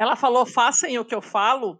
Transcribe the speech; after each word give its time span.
Ela 0.00 0.16
falou, 0.16 0.46
façam 0.46 0.90
o 0.98 1.04
que 1.04 1.14
eu 1.14 1.20
falo. 1.20 1.78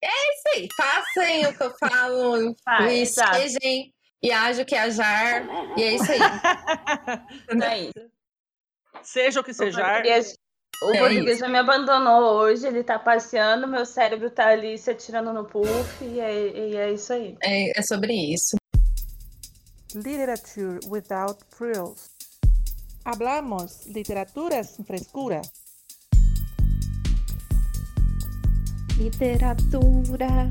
É 0.00 0.06
isso 0.06 0.48
aí, 0.54 0.68
façam 0.76 1.50
o 1.50 1.56
que 1.56 1.64
eu 1.64 1.70
falo, 1.76 2.56
ah, 2.64 2.92
e 2.92 3.04
sejam, 3.04 3.92
e 4.22 4.30
ajo 4.30 4.64
que 4.64 4.76
ajar, 4.76 5.44
e 5.76 5.82
é 5.82 5.94
isso 5.94 6.12
aí. 6.12 6.18
é 7.60 7.78
isso. 7.80 8.10
Seja 9.02 9.40
o 9.40 9.44
que 9.44 9.52
seja. 9.52 9.82
O 10.82 10.92
é 10.92 10.98
português 10.98 11.38
já 11.38 11.48
me 11.48 11.58
abandonou 11.58 12.34
hoje, 12.40 12.68
ele 12.68 12.84
tá 12.84 13.00
passeando, 13.00 13.66
meu 13.66 13.84
cérebro 13.84 14.30
tá 14.30 14.48
ali 14.48 14.78
se 14.78 14.90
atirando 14.90 15.32
no 15.32 15.44
puff, 15.44 16.04
e 16.04 16.20
é, 16.20 16.68
e 16.70 16.76
é 16.76 16.92
isso 16.92 17.12
aí. 17.12 17.36
É, 17.42 17.80
é 17.80 17.82
sobre 17.82 18.12
isso. 18.12 18.56
Literature 19.92 20.78
without 20.88 21.42
frills. 21.48 22.10
Hablamos 23.04 23.86
literatura 23.86 24.62
sem 24.62 24.84
frescura. 24.84 25.40
Literatura 28.96 30.48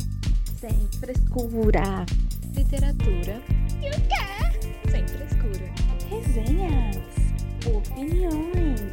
sem 0.60 0.88
frescura. 1.00 2.06
Literatura 2.54 3.42
e 3.82 3.88
o 3.88 4.02
quê? 4.10 4.90
Sem 4.92 5.08
frescura. 5.08 5.72
Resenhas, 6.10 6.98
opiniões, 7.66 8.92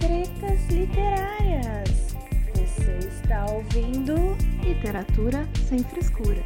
tretas 0.00 0.66
literárias. 0.68 2.16
Você 2.54 2.98
está 3.06 3.46
ouvindo 3.46 4.36
Literatura 4.64 5.48
sem 5.68 5.78
frescura. 5.78 6.42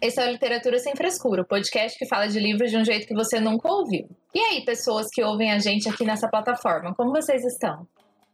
Esse 0.00 0.18
é 0.18 0.26
o 0.26 0.30
Literatura 0.30 0.78
Sem 0.78 0.96
Frescura, 0.96 1.42
o 1.42 1.46
podcast 1.46 1.98
que 1.98 2.06
fala 2.06 2.26
de 2.26 2.40
livros 2.40 2.70
de 2.70 2.76
um 2.76 2.84
jeito 2.84 3.06
que 3.06 3.14
você 3.14 3.38
nunca 3.38 3.70
ouviu. 3.70 4.08
E 4.34 4.40
aí, 4.40 4.64
pessoas 4.64 5.08
que 5.12 5.22
ouvem 5.22 5.52
a 5.52 5.58
gente 5.58 5.88
aqui 5.88 6.04
nessa 6.04 6.28
plataforma, 6.28 6.94
como 6.94 7.12
vocês 7.12 7.44
estão? 7.44 7.86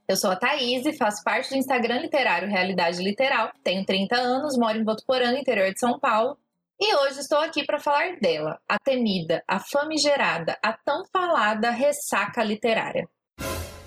Eu 0.09 0.17
sou 0.17 0.31
a 0.31 0.37
Thaís 0.37 0.87
e 0.87 0.97
faço 0.97 1.25
parte 1.25 1.51
do 1.51 1.57
Instagram 1.57 1.99
literário 1.99 2.49
Realidade 2.49 3.03
Literal, 3.03 3.51
tenho 3.65 3.85
30 3.85 4.17
anos, 4.17 4.57
moro 4.57 4.79
em 4.79 4.85
Votuporã, 4.85 5.33
no 5.33 5.39
interior 5.39 5.73
de 5.73 5.81
São 5.81 5.99
Paulo, 5.99 6.39
e 6.81 6.95
hoje 6.95 7.19
estou 7.19 7.39
aqui 7.39 7.65
para 7.65 7.81
falar 7.81 8.17
dela, 8.21 8.61
a 8.69 8.79
temida, 8.79 9.43
a 9.49 9.59
famigerada, 9.59 10.57
a 10.63 10.73
tão 10.73 11.05
falada 11.13 11.71
ressaca 11.71 12.45
literária. 12.45 13.09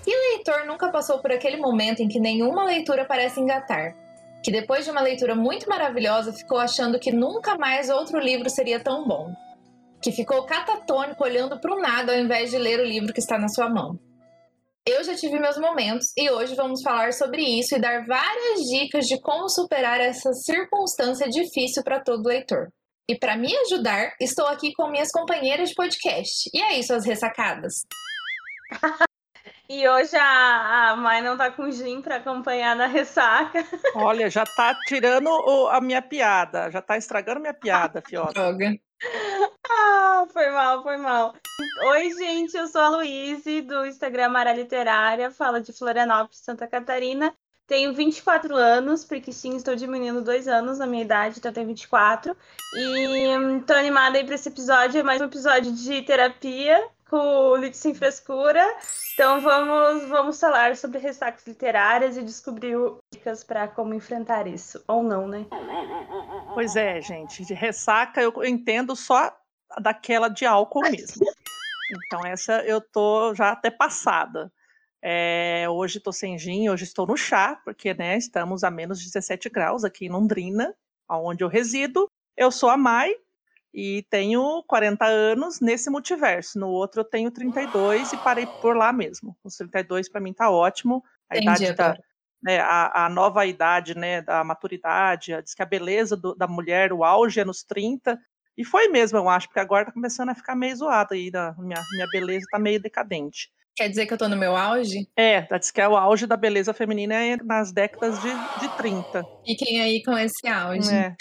Que 0.04 0.14
leitor 0.14 0.66
nunca 0.66 0.90
passou 0.90 1.20
por 1.20 1.32
aquele 1.32 1.56
momento 1.56 2.00
em 2.00 2.08
que 2.08 2.20
nenhuma 2.20 2.64
leitura 2.64 3.06
parece 3.06 3.40
engatar? 3.40 4.09
Que 4.42 4.50
depois 4.50 4.84
de 4.84 4.90
uma 4.90 5.00
leitura 5.00 5.34
muito 5.34 5.68
maravilhosa 5.68 6.32
ficou 6.32 6.58
achando 6.58 6.98
que 6.98 7.12
nunca 7.12 7.56
mais 7.56 7.90
outro 7.90 8.18
livro 8.18 8.48
seria 8.48 8.82
tão 8.82 9.06
bom, 9.06 9.32
que 10.02 10.12
ficou 10.12 10.44
catatônico 10.44 11.22
olhando 11.22 11.60
para 11.60 11.74
o 11.74 11.80
nada 11.80 12.12
ao 12.12 12.18
invés 12.18 12.50
de 12.50 12.58
ler 12.58 12.80
o 12.80 12.84
livro 12.84 13.12
que 13.12 13.20
está 13.20 13.38
na 13.38 13.48
sua 13.48 13.68
mão. 13.68 13.98
Eu 14.86 15.04
já 15.04 15.14
tive 15.14 15.38
meus 15.38 15.58
momentos 15.58 16.06
e 16.16 16.30
hoje 16.30 16.54
vamos 16.54 16.82
falar 16.82 17.12
sobre 17.12 17.42
isso 17.42 17.76
e 17.76 17.80
dar 17.80 18.06
várias 18.06 18.60
dicas 18.60 19.06
de 19.06 19.20
como 19.20 19.48
superar 19.48 20.00
essa 20.00 20.32
circunstância 20.32 21.28
difícil 21.28 21.82
para 21.84 22.00
todo 22.00 22.26
leitor. 22.26 22.68
E 23.06 23.18
para 23.18 23.36
me 23.36 23.54
ajudar, 23.56 24.14
estou 24.20 24.46
aqui 24.46 24.72
com 24.72 24.88
minhas 24.88 25.10
companheiras 25.10 25.70
de 25.70 25.74
podcast. 25.74 26.48
E 26.54 26.62
aí, 26.62 26.82
suas 26.82 27.04
ressacadas? 27.04 27.74
E 29.72 29.88
hoje 29.88 30.16
a, 30.16 30.90
a 30.90 30.96
Mai 30.96 31.22
não 31.22 31.36
tá 31.36 31.48
com 31.48 31.70
gin 31.70 32.02
para 32.02 32.16
acompanhar 32.16 32.74
na 32.74 32.86
ressaca. 32.86 33.64
Olha, 33.94 34.28
já 34.28 34.44
tá 34.44 34.76
tirando 34.88 35.28
o, 35.28 35.68
a 35.68 35.80
minha 35.80 36.02
piada, 36.02 36.68
já 36.72 36.82
tá 36.82 36.96
estragando 36.96 37.38
minha 37.38 37.54
piada, 37.54 38.02
Fiota. 38.04 38.32
Droga. 38.32 38.76
Ah, 39.70 40.26
foi 40.32 40.50
mal, 40.50 40.82
foi 40.82 40.96
mal. 40.96 41.36
Oi, 41.84 42.10
gente, 42.14 42.56
eu 42.56 42.66
sou 42.66 42.80
a 42.80 42.88
Luíse, 42.88 43.62
do 43.62 43.86
Instagram 43.86 44.30
Mara 44.30 44.52
Literária, 44.52 45.30
fala 45.30 45.60
de 45.60 45.72
Florianópolis, 45.72 46.40
Santa 46.40 46.66
Catarina. 46.66 47.32
Tenho 47.68 47.94
24 47.94 48.56
anos, 48.56 49.04
porque 49.04 49.32
sim, 49.32 49.54
estou 49.54 49.76
diminuindo 49.76 50.20
dois 50.20 50.48
anos 50.48 50.80
na 50.80 50.86
minha 50.88 51.04
idade, 51.04 51.38
então 51.38 51.48
eu 51.48 51.54
tenho 51.54 51.68
24. 51.68 52.36
E 52.74 53.38
hum, 53.38 53.60
tô 53.60 53.72
animada 53.74 54.18
aí 54.18 54.24
para 54.24 54.34
esse 54.34 54.48
episódio, 54.48 54.98
é 54.98 55.04
mais 55.04 55.20
um 55.20 55.26
episódio 55.26 55.70
de 55.70 56.02
terapia 56.02 56.84
com 57.10 57.16
o 57.16 57.56
Lit 57.56 57.76
Sem 57.76 57.92
Frescura. 57.92 58.64
Então 59.12 59.40
vamos, 59.40 60.08
vamos 60.08 60.40
falar 60.40 60.76
sobre 60.76 61.00
ressacas 61.00 61.44
literárias 61.44 62.16
e 62.16 62.22
descobrir 62.22 62.76
dicas 63.12 63.42
para 63.42 63.66
como 63.66 63.92
enfrentar 63.92 64.46
isso. 64.46 64.82
Ou 64.86 65.02
não, 65.02 65.26
né? 65.26 65.44
Pois 66.54 66.76
é, 66.76 67.00
gente. 67.02 67.44
De 67.44 67.52
ressaca 67.52 68.22
eu 68.22 68.32
entendo 68.44 68.94
só 68.94 69.36
daquela 69.80 70.28
de 70.28 70.46
álcool 70.46 70.82
mesmo. 70.82 71.26
Então 72.06 72.24
essa 72.24 72.64
eu 72.64 72.80
tô 72.80 73.34
já 73.34 73.50
até 73.50 73.70
passada. 73.70 74.52
É, 75.02 75.66
hoje 75.68 75.98
estou 75.98 76.12
sem 76.12 76.38
gin, 76.38 76.68
hoje 76.68 76.84
estou 76.84 77.06
no 77.06 77.16
chá, 77.16 77.60
porque 77.64 77.92
né, 77.94 78.16
estamos 78.18 78.62
a 78.62 78.70
menos 78.70 79.00
de 79.00 79.06
17 79.06 79.48
graus 79.48 79.82
aqui 79.82 80.06
em 80.06 80.10
Londrina, 80.10 80.74
onde 81.08 81.42
eu 81.42 81.48
resido. 81.48 82.06
Eu 82.36 82.52
sou 82.52 82.68
a 82.68 82.76
Mai, 82.76 83.14
e 83.72 84.04
tenho 84.10 84.62
40 84.66 85.06
anos 85.06 85.60
nesse 85.60 85.90
multiverso. 85.90 86.58
No 86.58 86.68
outro 86.68 87.00
eu 87.00 87.04
tenho 87.04 87.30
32 87.30 88.12
e 88.12 88.16
parei 88.18 88.46
por 88.60 88.76
lá 88.76 88.92
mesmo. 88.92 89.36
Os 89.44 89.56
32 89.56 90.08
para 90.08 90.20
mim 90.20 90.32
tá 90.32 90.50
ótimo. 90.50 91.02
A 91.28 91.36
Entendi, 91.36 91.64
idade 91.64 91.76
da, 91.76 91.96
né, 92.42 92.58
a, 92.58 93.06
a, 93.06 93.08
nova 93.08 93.46
idade, 93.46 93.96
né, 93.96 94.22
da 94.22 94.42
maturidade, 94.42 95.40
diz 95.42 95.54
que 95.54 95.62
a 95.62 95.66
beleza 95.66 96.16
do, 96.16 96.34
da 96.34 96.48
mulher, 96.48 96.92
o 96.92 97.04
auge 97.04 97.40
é 97.40 97.44
nos 97.44 97.62
30. 97.62 98.18
E 98.56 98.64
foi 98.64 98.88
mesmo, 98.88 99.18
eu 99.18 99.28
acho, 99.28 99.46
porque 99.46 99.60
agora 99.60 99.86
tá 99.86 99.92
começando 99.92 100.30
a 100.30 100.34
ficar 100.34 100.56
meio 100.56 100.76
zoada 100.76 101.14
aí, 101.14 101.30
a 101.34 101.54
minha, 101.58 101.82
minha 101.92 102.06
beleza 102.12 102.46
tá 102.50 102.58
meio 102.58 102.80
decadente. 102.80 103.50
Quer 103.76 103.88
dizer 103.88 104.06
que 104.06 104.12
eu 104.12 104.18
tô 104.18 104.28
no 104.28 104.36
meu 104.36 104.56
auge? 104.56 105.08
É, 105.16 105.42
diz 105.58 105.70
que 105.70 105.80
é 105.80 105.88
o 105.88 105.96
auge 105.96 106.26
da 106.26 106.36
beleza 106.36 106.74
feminina 106.74 107.14
é 107.14 107.36
nas 107.36 107.72
décadas 107.72 108.20
de, 108.20 108.28
de 108.60 108.76
30. 108.76 109.24
E 109.46 109.54
quem 109.54 109.80
aí 109.80 110.02
com 110.02 110.16
esse 110.18 110.46
auge? 110.46 110.92
É. 110.92 111.14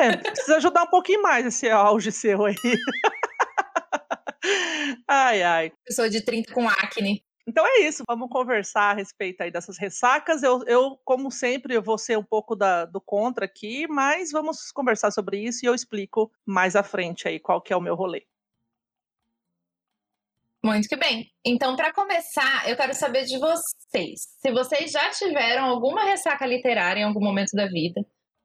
é, 0.00 0.16
precisa 0.16 0.56
ajudar 0.56 0.84
um 0.84 0.90
pouquinho 0.90 1.22
mais 1.22 1.44
esse 1.44 1.68
auge 1.68 2.10
seu 2.10 2.46
aí. 2.46 2.54
ai, 5.06 5.42
ai. 5.42 5.72
Pessoa 5.84 6.08
de 6.08 6.22
30 6.22 6.54
com 6.54 6.68
acne. 6.68 7.22
Então 7.48 7.66
é 7.66 7.80
isso, 7.80 8.04
vamos 8.06 8.28
conversar 8.28 8.90
a 8.90 8.94
respeito 8.94 9.42
aí 9.42 9.50
dessas 9.50 9.78
ressacas. 9.78 10.42
Eu, 10.42 10.62
eu 10.66 11.00
como 11.02 11.30
sempre, 11.30 11.74
eu 11.74 11.82
vou 11.82 11.96
ser 11.96 12.18
um 12.18 12.22
pouco 12.22 12.54
da, 12.54 12.84
do 12.84 13.00
contra 13.00 13.46
aqui, 13.46 13.86
mas 13.88 14.30
vamos 14.30 14.70
conversar 14.70 15.10
sobre 15.10 15.38
isso 15.38 15.64
e 15.64 15.66
eu 15.66 15.74
explico 15.74 16.30
mais 16.44 16.76
à 16.76 16.82
frente 16.82 17.26
aí 17.26 17.40
qual 17.40 17.62
que 17.62 17.72
é 17.72 17.76
o 17.76 17.80
meu 17.80 17.94
rolê. 17.94 18.24
Muito 20.64 20.88
que 20.88 20.96
bem. 20.96 21.26
Então, 21.44 21.76
para 21.76 21.92
começar, 21.92 22.68
eu 22.68 22.76
quero 22.76 22.94
saber 22.94 23.24
de 23.24 23.38
vocês. 23.38 24.20
Se 24.40 24.50
vocês 24.52 24.90
já 24.90 25.10
tiveram 25.10 25.64
alguma 25.64 26.04
ressaca 26.04 26.44
literária 26.44 27.00
em 27.00 27.04
algum 27.04 27.20
momento 27.20 27.52
da 27.54 27.66
vida, 27.66 28.04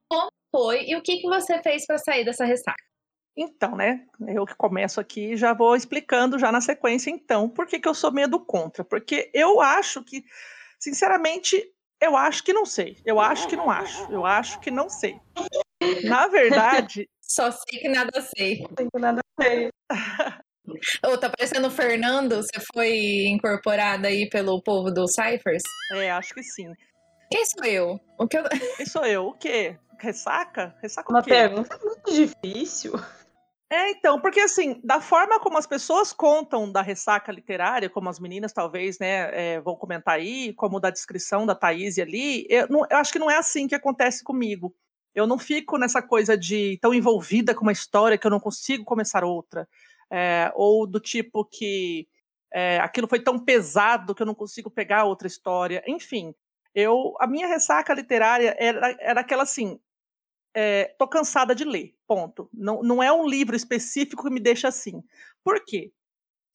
como 0.10 0.30
foi 0.52 0.86
e 0.86 0.96
o 0.96 1.02
que, 1.02 1.18
que 1.18 1.28
você 1.28 1.62
fez 1.62 1.86
para 1.86 1.98
sair 1.98 2.24
dessa 2.24 2.46
ressaca? 2.46 2.84
Então, 3.36 3.76
né? 3.76 4.06
Eu 4.28 4.46
que 4.46 4.56
começo 4.56 5.00
aqui 5.00 5.36
já 5.36 5.54
vou 5.54 5.76
explicando 5.76 6.38
já 6.38 6.52
na 6.52 6.62
sequência, 6.62 7.10
então, 7.10 7.50
por 7.50 7.66
que, 7.66 7.80
que 7.80 7.88
eu 7.88 7.96
sou 7.96 8.12
meio 8.12 8.28
do 8.28 8.40
contra. 8.40 8.84
Porque 8.84 9.32
eu 9.34 9.60
acho 9.60 10.04
que, 10.04 10.24
sinceramente, 10.80 11.64
eu 12.00 12.16
acho 12.16 12.44
que 12.44 12.54
não 12.54 12.66
sei. 12.66 12.98
Eu 13.04 13.20
acho 13.20 13.48
que 13.48 13.56
não 13.56 13.72
acho. 13.72 14.12
Eu 14.12 14.26
acho 14.26 14.60
que 14.60 14.70
não 14.70 14.88
sei. 14.88 15.20
Na 16.04 16.28
verdade. 16.28 17.10
Só 17.22 17.50
sei 17.50 17.80
que 17.80 17.90
nada 17.90 18.22
sei. 18.22 18.58
Sei 18.78 18.88
que 18.94 19.00
nada 19.00 19.22
sei. 19.42 19.70
Ô, 21.06 21.18
tá 21.18 21.30
parecendo 21.30 21.68
o 21.68 21.72
Fernando? 21.72 22.38
Você 22.38 22.60
foi 22.74 23.26
incorporada 23.28 24.08
aí 24.08 24.30
pelo 24.30 24.62
povo 24.62 24.92
do 24.92 25.08
Cyphers? 25.08 25.64
É, 25.94 26.12
acho 26.12 26.34
que 26.34 26.44
sim. 26.44 26.72
Quem 27.30 27.46
sou 27.46 27.66
eu? 27.66 28.00
O 28.18 28.28
que 28.28 28.38
eu... 28.38 28.44
Quem 28.78 28.86
sou 28.86 29.06
eu? 29.06 29.28
O 29.28 29.34
quê? 29.34 29.78
Ressaca? 30.00 30.76
Ressaca 30.82 31.12
Uma 31.12 31.20
o 31.20 31.24
quê? 31.24 31.32
pergunta 31.32 31.78
muito 31.84 32.14
difícil. 32.14 32.94
É, 33.70 33.90
então, 33.92 34.22
porque 34.22 34.40
assim, 34.40 34.80
da 34.84 35.02
forma 35.02 35.40
como 35.40 35.58
as 35.58 35.66
pessoas 35.66 36.14
contam 36.14 36.72
da 36.72 36.82
ressaca 36.82 37.32
literária, 37.32 37.90
como 37.90 38.08
as 38.08 38.20
meninas 38.20 38.54
talvez, 38.54 39.00
né, 39.00 39.56
é, 39.56 39.62
vão 39.62 39.76
comentar 39.76 40.16
aí, 40.16 40.54
como 40.54 40.80
da 40.80 40.92
descrição 40.92 41.46
da 41.46 41.56
Thaís 41.56 41.98
ali, 41.98 42.46
eu, 42.50 42.68
não, 42.70 42.86
eu 42.90 42.98
acho 42.98 43.12
que 43.12 43.18
não 43.18 43.32
é 43.32 43.38
assim 43.38 43.68
que 43.68 43.74
acontece 43.74 44.24
comigo. 44.24 44.74
Eu 45.16 45.26
não 45.26 45.40
fico 45.40 45.78
nessa 45.78 46.02
coisa 46.02 46.38
de 46.38 46.78
tão 46.82 46.94
envolvida 46.94 47.56
com 47.56 47.64
uma 47.64 47.72
história 47.72 48.18
que 48.18 48.26
eu 48.28 48.32
não 48.32 48.40
consigo 48.40 48.84
começar 48.84 49.24
outra 49.24 49.68
é, 50.14 50.52
ou 50.54 50.86
do 50.86 51.00
tipo 51.00 51.44
que 51.44 52.08
é, 52.54 52.78
aquilo 52.78 53.08
foi 53.08 53.20
tão 53.20 53.40
pesado 53.40 54.14
que 54.14 54.22
eu 54.22 54.28
não 54.28 54.36
consigo 54.36 54.70
pegar 54.70 55.06
outra 55.06 55.28
história. 55.28 55.84
Enfim, 55.88 56.36
eu 56.76 57.16
a 57.20 57.26
minha 57.26 57.48
ressaca 57.48 57.96
literária 57.96 58.56
era, 58.60 58.96
era 59.00 59.22
aquela 59.22 59.42
assim, 59.42 59.80
é, 60.54 60.94
tô 61.00 61.08
cansada 61.08 61.56
de 61.56 61.64
ler, 61.64 61.96
ponto. 62.08 62.48
Não, 62.54 62.84
não 62.84 63.02
é 63.02 63.12
um 63.12 63.28
livro 63.28 63.56
específico 63.56 64.24
que 64.24 64.30
me 64.30 64.40
deixa 64.40 64.68
assim. 64.68 65.04
Por 65.44 65.66
quê? 65.66 65.92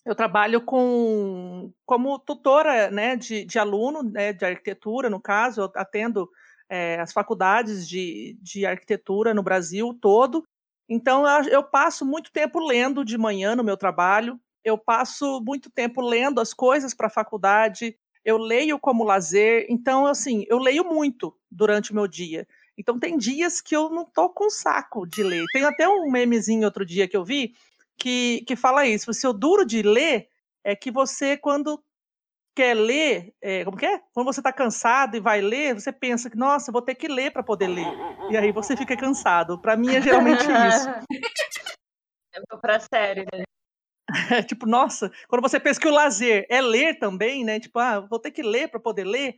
Eu 0.07 0.15
trabalho 0.15 0.65
com 0.65 1.73
como 1.85 2.17
tutora 2.21 2.93
né, 2.93 3.17
de, 3.17 3.45
de 3.45 3.59
aluno, 3.59 4.05
né, 4.05 4.33
de 4.33 4.45
arquitetura, 4.45 5.11
no 5.11 5.21
caso, 5.21 5.63
eu 5.63 5.73
atendo 5.75 6.31
é, 6.71 7.01
as 7.01 7.13
faculdades 7.13 7.89
de, 7.89 8.39
de 8.41 8.65
arquitetura 8.65 9.35
no 9.35 9.43
Brasil 9.43 9.93
todo, 10.01 10.47
então, 10.89 11.25
eu 11.49 11.63
passo 11.63 12.05
muito 12.05 12.33
tempo 12.33 12.59
lendo 12.59 13.05
de 13.05 13.19
manhã 13.19 13.55
no 13.55 13.63
meu 13.63 13.77
trabalho. 13.77 14.41
eu 14.65 14.77
passo 14.77 15.41
muito 15.41 15.71
tempo 15.71 16.01
lendo 16.03 16.41
as 16.41 16.53
coisas 16.53 16.93
para 16.93 17.07
a 17.07 17.11
faculdade, 17.11 17.97
eu 18.25 18.37
leio 18.37 18.79
como 18.79 19.05
lazer, 19.05 19.67
então, 19.71 20.05
assim, 20.07 20.45
eu 20.49 20.59
leio 20.59 20.85
muito 20.85 21.35
durante 21.51 21.93
o 21.93 21.95
meu 21.95 22.07
dia. 22.07 22.47
Então, 22.77 22.99
tem 22.99 23.17
dias 23.17 23.61
que 23.61 23.75
eu 23.75 23.89
não 23.89 24.05
tô 24.05 24.29
com 24.29 24.51
saco 24.51 25.07
de 25.07 25.23
ler. 25.23 25.49
Tem 25.49 25.65
até 25.65 25.89
um 25.89 26.11
memezinho 26.11 26.65
outro 26.65 26.85
dia 26.85 27.09
que 27.09 27.17
eu 27.17 27.25
vi 27.25 27.55
que, 27.97 28.45
que 28.47 28.55
fala 28.57 28.87
isso. 28.87 29.13
Se 29.13 29.27
o 29.27 29.33
duro 29.33 29.65
de 29.65 29.83
ler 29.83 30.29
é 30.63 30.77
que 30.77 30.91
você, 30.91 31.37
quando 31.37 31.83
quer 32.59 32.75
ler, 32.75 33.33
é, 33.41 33.65
como 33.65 33.77
que 33.77 33.87
é? 33.87 34.01
Quando 34.13 34.27
você 34.27 34.41
está 34.41 34.53
cansado 34.53 35.17
e 35.17 35.21
vai 35.21 35.41
ler, 35.41 35.75
você 35.75 35.93
pensa 35.93 36.29
que, 36.29 36.37
nossa, 36.37 36.73
vou 36.73 36.83
ter 36.83 36.97
que 36.97 37.07
ler 37.07 37.31
para 37.31 37.41
poder 37.41 37.69
ler. 37.69 37.87
E 38.33 38.37
aí 38.37 38.51
você 38.51 38.77
fica 38.77 38.97
cansado. 38.97 39.61
Para 39.61 39.77
mim 39.77 39.95
é 39.95 40.03
geralmente 40.03 40.43
isso. 40.43 40.89
Eu 42.35 42.43
vou 42.51 42.61
pra 42.61 42.81
série, 42.81 43.25
né? 43.33 43.45
É, 44.33 44.43
tipo, 44.43 44.67
nossa, 44.67 45.09
quando 45.29 45.43
você 45.43 45.61
pensa 45.61 45.79
que 45.79 45.87
o 45.87 45.93
lazer 45.93 46.47
é 46.51 46.61
ler 46.61 46.99
também, 46.99 47.45
né? 47.45 47.61
Tipo, 47.61 47.79
ah, 47.79 48.01
vou 48.01 48.19
ter 48.19 48.33
que 48.33 48.43
ler 48.43 48.69
para 48.69 48.81
poder 48.81 49.05
ler. 49.05 49.37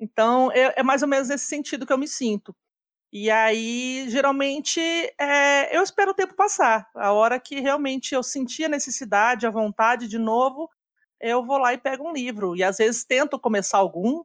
Então, 0.00 0.50
é, 0.52 0.80
é, 0.80 0.82
mais 0.82 1.02
ou 1.02 1.08
menos 1.08 1.28
nesse 1.28 1.44
sentido 1.44 1.84
que 1.84 1.92
eu 1.92 1.98
me 1.98 2.08
sinto. 2.08 2.56
E 3.12 3.30
aí, 3.30 4.06
geralmente, 4.08 4.80
é, 5.20 5.76
eu 5.76 5.82
espero 5.82 6.12
o 6.12 6.14
tempo 6.14 6.34
passar. 6.34 6.88
A 6.94 7.12
hora 7.12 7.38
que 7.38 7.60
realmente 7.60 8.14
eu 8.14 8.22
sentir 8.22 8.64
a 8.64 8.70
necessidade, 8.70 9.46
a 9.46 9.50
vontade 9.50 10.08
de 10.08 10.18
novo, 10.18 10.70
eu 11.24 11.42
vou 11.42 11.56
lá 11.56 11.72
e 11.72 11.78
pego 11.78 12.06
um 12.06 12.12
livro. 12.12 12.54
E 12.54 12.62
às 12.62 12.76
vezes 12.76 13.02
tento 13.02 13.38
começar 13.38 13.78
algum, 13.78 14.22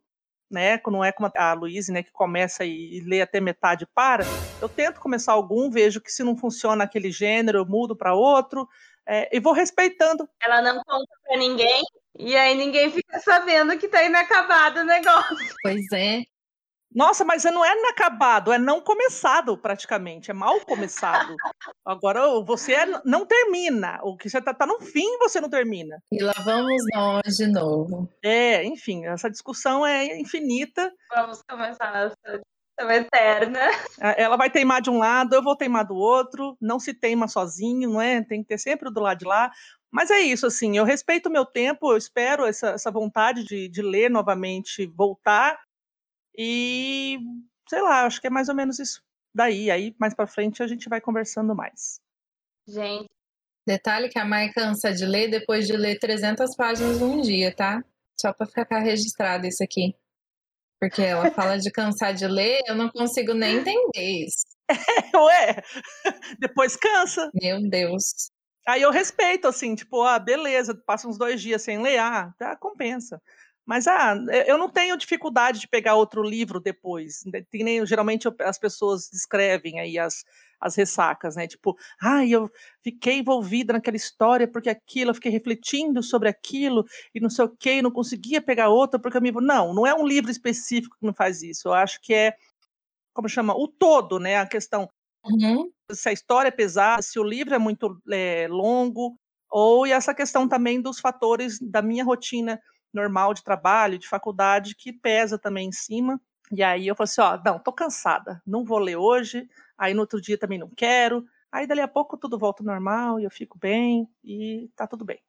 né? 0.51 0.81
Não 0.87 1.03
é 1.03 1.11
como 1.13 1.31
a 1.33 1.53
Luísa, 1.53 1.93
né, 1.93 2.03
que 2.03 2.11
começa 2.11 2.65
e, 2.65 2.97
e 2.97 2.99
lê 3.01 3.21
até 3.21 3.39
metade 3.39 3.85
e 3.85 3.87
para. 3.87 4.25
Eu 4.61 4.67
tento 4.67 4.99
começar 4.99 5.31
algum, 5.31 5.71
vejo 5.71 6.01
que 6.01 6.11
se 6.11 6.23
não 6.23 6.35
funciona 6.35 6.83
aquele 6.83 7.09
gênero, 7.09 7.59
eu 7.59 7.65
mudo 7.65 7.95
para 7.95 8.13
outro. 8.13 8.67
É, 9.07 9.35
e 9.35 9.39
vou 9.39 9.53
respeitando. 9.53 10.27
Ela 10.43 10.61
não 10.61 10.83
conta 10.83 11.11
pra 11.23 11.37
ninguém, 11.37 11.81
e 12.17 12.35
aí 12.35 12.53
ninguém 12.53 12.91
fica 12.91 13.19
sabendo 13.19 13.77
que 13.77 13.87
tá 13.87 14.03
inacabado 14.03 14.81
o 14.81 14.83
negócio. 14.83 15.55
Pois 15.63 15.91
é. 15.93 16.23
Nossa, 16.93 17.23
mas 17.23 17.43
não 17.43 17.63
é 17.63 17.77
inacabado, 17.77 18.51
é 18.51 18.57
não 18.57 18.81
começado 18.81 19.57
praticamente, 19.57 20.31
é 20.31 20.33
mal 20.33 20.59
começado. 20.61 21.35
Agora 21.85 22.21
você 22.41 22.73
é, 22.73 22.85
não 23.05 23.25
termina, 23.25 23.99
o 24.03 24.17
que 24.17 24.29
você 24.29 24.41
tá, 24.41 24.53
tá 24.53 24.65
no 24.65 24.81
fim 24.81 25.17
você 25.19 25.39
não 25.39 25.49
termina. 25.49 26.01
E 26.11 26.21
lá 26.23 26.33
vamos 26.43 26.81
nós 26.93 27.37
de 27.37 27.47
novo. 27.47 28.09
É, 28.23 28.63
enfim, 28.63 29.05
essa 29.05 29.29
discussão 29.29 29.85
é 29.85 30.19
infinita. 30.19 30.91
Vamos 31.15 31.41
começar 31.47 31.93
nossa 31.93 32.41
eterna. 32.93 33.59
Ela 34.17 34.37
vai 34.37 34.49
teimar 34.49 34.81
de 34.81 34.89
um 34.89 34.97
lado, 34.97 35.35
eu 35.35 35.43
vou 35.43 35.55
teimar 35.55 35.85
do 35.85 35.95
outro. 35.95 36.55
Não 36.61 36.79
se 36.79 36.93
teima 36.93 37.27
sozinho, 37.27 37.89
não 37.89 38.01
é? 38.01 38.23
Tem 38.23 38.41
que 38.41 38.47
ter 38.47 38.57
sempre 38.57 38.89
do 38.91 39.01
lado 39.01 39.19
de 39.19 39.25
lá. 39.25 39.51
Mas 39.91 40.11
é 40.11 40.19
isso, 40.19 40.45
assim, 40.45 40.77
eu 40.77 40.83
respeito 40.83 41.27
o 41.27 41.31
meu 41.31 41.45
tempo, 41.45 41.91
eu 41.91 41.97
espero 41.97 42.45
essa, 42.45 42.69
essa 42.69 42.91
vontade 42.91 43.43
de, 43.43 43.67
de 43.67 43.81
ler 43.81 44.09
novamente 44.09 44.85
voltar. 44.95 45.59
E 46.41 47.19
sei 47.67 47.81
lá, 47.81 48.05
acho 48.05 48.21
que 48.21 48.27
é 48.27 48.29
mais 48.29 48.47
ou 48.47 48.55
menos 48.55 48.79
isso 48.79 49.03
daí. 49.35 49.69
Aí 49.69 49.93
mais 49.99 50.13
para 50.13 50.25
frente 50.25 50.63
a 50.63 50.67
gente 50.67 50.87
vai 50.87 51.01
conversando 51.01 51.53
mais. 51.53 51.99
Gente. 52.65 53.09
Detalhe 53.67 54.07
que 54.07 54.17
a 54.17 54.23
Mai 54.23 54.51
cansa 54.53 54.93
de 54.93 55.05
ler 55.05 55.29
depois 55.29 55.67
de 55.67 55.75
ler 55.75 55.99
300 55.99 56.55
páginas 56.55 57.01
num 57.01 57.21
dia, 57.21 57.53
tá? 57.53 57.83
Só 58.19 58.31
para 58.31 58.47
ficar 58.47 58.79
registrado 58.79 59.45
isso 59.45 59.61
aqui. 59.61 59.93
Porque 60.79 61.01
ela 61.01 61.29
fala 61.35 61.57
de 61.57 61.69
cansar 61.69 62.13
de 62.13 62.25
ler, 62.25 62.61
eu 62.67 62.75
não 62.75 62.89
consigo 62.89 63.33
nem 63.33 63.57
entender 63.57 64.25
isso. 64.25 64.45
É, 64.69 64.73
ué, 65.17 65.63
depois 66.39 66.77
cansa. 66.77 67.29
Meu 67.33 67.61
Deus. 67.69 68.31
Aí 68.65 68.81
eu 68.81 68.91
respeito, 68.91 69.47
assim, 69.47 69.75
tipo, 69.75 70.03
ah, 70.03 70.19
beleza, 70.19 70.73
passa 70.85 71.07
uns 71.07 71.17
dois 71.17 71.41
dias 71.41 71.61
sem 71.61 71.81
ler, 71.81 71.97
ah, 71.97 72.33
tá, 72.37 72.55
compensa. 72.55 73.21
Mas, 73.69 73.85
ah, 73.85 74.15
eu 74.47 74.57
não 74.57 74.67
tenho 74.67 74.97
dificuldade 74.97 75.59
de 75.59 75.67
pegar 75.67 75.93
outro 75.93 76.23
livro 76.23 76.59
depois. 76.59 77.23
Né, 77.31 77.45
nem, 77.53 77.85
geralmente 77.85 78.27
as 78.39 78.57
pessoas 78.57 79.07
descrevem 79.11 79.79
aí 79.79 79.99
as, 79.99 80.25
as 80.59 80.73
ressacas, 80.73 81.35
né? 81.35 81.45
Tipo, 81.45 81.77
ah, 82.01 82.25
eu 82.25 82.49
fiquei 82.83 83.19
envolvida 83.19 83.71
naquela 83.71 83.95
história 83.95 84.47
porque 84.47 84.71
aquilo, 84.71 85.11
eu 85.11 85.13
fiquei 85.13 85.31
refletindo 85.31 86.01
sobre 86.01 86.27
aquilo 86.27 86.83
e 87.13 87.19
não 87.19 87.29
sei 87.29 87.45
o 87.45 87.55
quê, 87.59 87.79
não 87.79 87.91
conseguia 87.91 88.41
pegar 88.41 88.69
outra 88.69 88.99
porque 88.99 89.17
eu 89.17 89.21
me. 89.21 89.31
Não, 89.31 89.71
não 89.71 89.85
é 89.85 89.93
um 89.93 90.07
livro 90.07 90.31
específico 90.31 90.97
que 90.99 91.05
me 91.05 91.13
faz 91.13 91.43
isso. 91.43 91.67
Eu 91.67 91.73
acho 91.73 92.01
que 92.01 92.11
é, 92.11 92.33
como 93.13 93.29
chama? 93.29 93.53
O 93.55 93.67
todo, 93.67 94.17
né? 94.17 94.37
A 94.37 94.47
questão. 94.47 94.89
Uhum. 95.23 95.71
Se 95.91 96.09
a 96.09 96.11
história 96.11 96.47
é 96.47 96.51
pesada, 96.51 97.03
se 97.03 97.19
o 97.19 97.23
livro 97.23 97.53
é 97.53 97.59
muito 97.59 98.01
é, 98.11 98.47
longo, 98.49 99.15
ou 99.47 99.85
e 99.85 99.91
essa 99.91 100.11
questão 100.11 100.49
também 100.49 100.81
dos 100.81 100.99
fatores 100.99 101.59
da 101.61 101.83
minha 101.83 102.03
rotina 102.03 102.59
normal 102.93 103.33
de 103.33 103.43
trabalho, 103.43 103.97
de 103.97 104.07
faculdade, 104.07 104.75
que 104.75 104.91
pesa 104.91 105.37
também 105.37 105.67
em 105.67 105.71
cima. 105.71 106.19
E 106.51 106.63
aí 106.63 106.87
eu 106.87 106.95
falei 106.95 107.09
assim, 107.09 107.21
ó, 107.21 107.39
não, 107.45 107.59
tô 107.59 107.71
cansada, 107.71 108.41
não 108.45 108.63
vou 108.63 108.79
ler 108.79 108.95
hoje, 108.95 109.47
aí 109.77 109.93
no 109.93 110.01
outro 110.01 110.19
dia 110.19 110.37
também 110.37 110.57
não 110.57 110.69
quero, 110.69 111.23
aí 111.51 111.67
dali 111.67 111.81
a 111.81 111.87
pouco 111.87 112.17
tudo 112.17 112.39
volta 112.39 112.63
ao 112.63 112.67
normal 112.67 113.19
e 113.19 113.23
eu 113.23 113.29
fico 113.29 113.57
bem 113.57 114.09
e 114.23 114.69
tá 114.75 114.87
tudo 114.87 115.05
bem. 115.05 115.21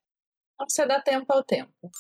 Você 0.59 0.87
dá 0.87 1.01
tempo 1.01 1.33
ao 1.33 1.43
tempo. 1.43 1.91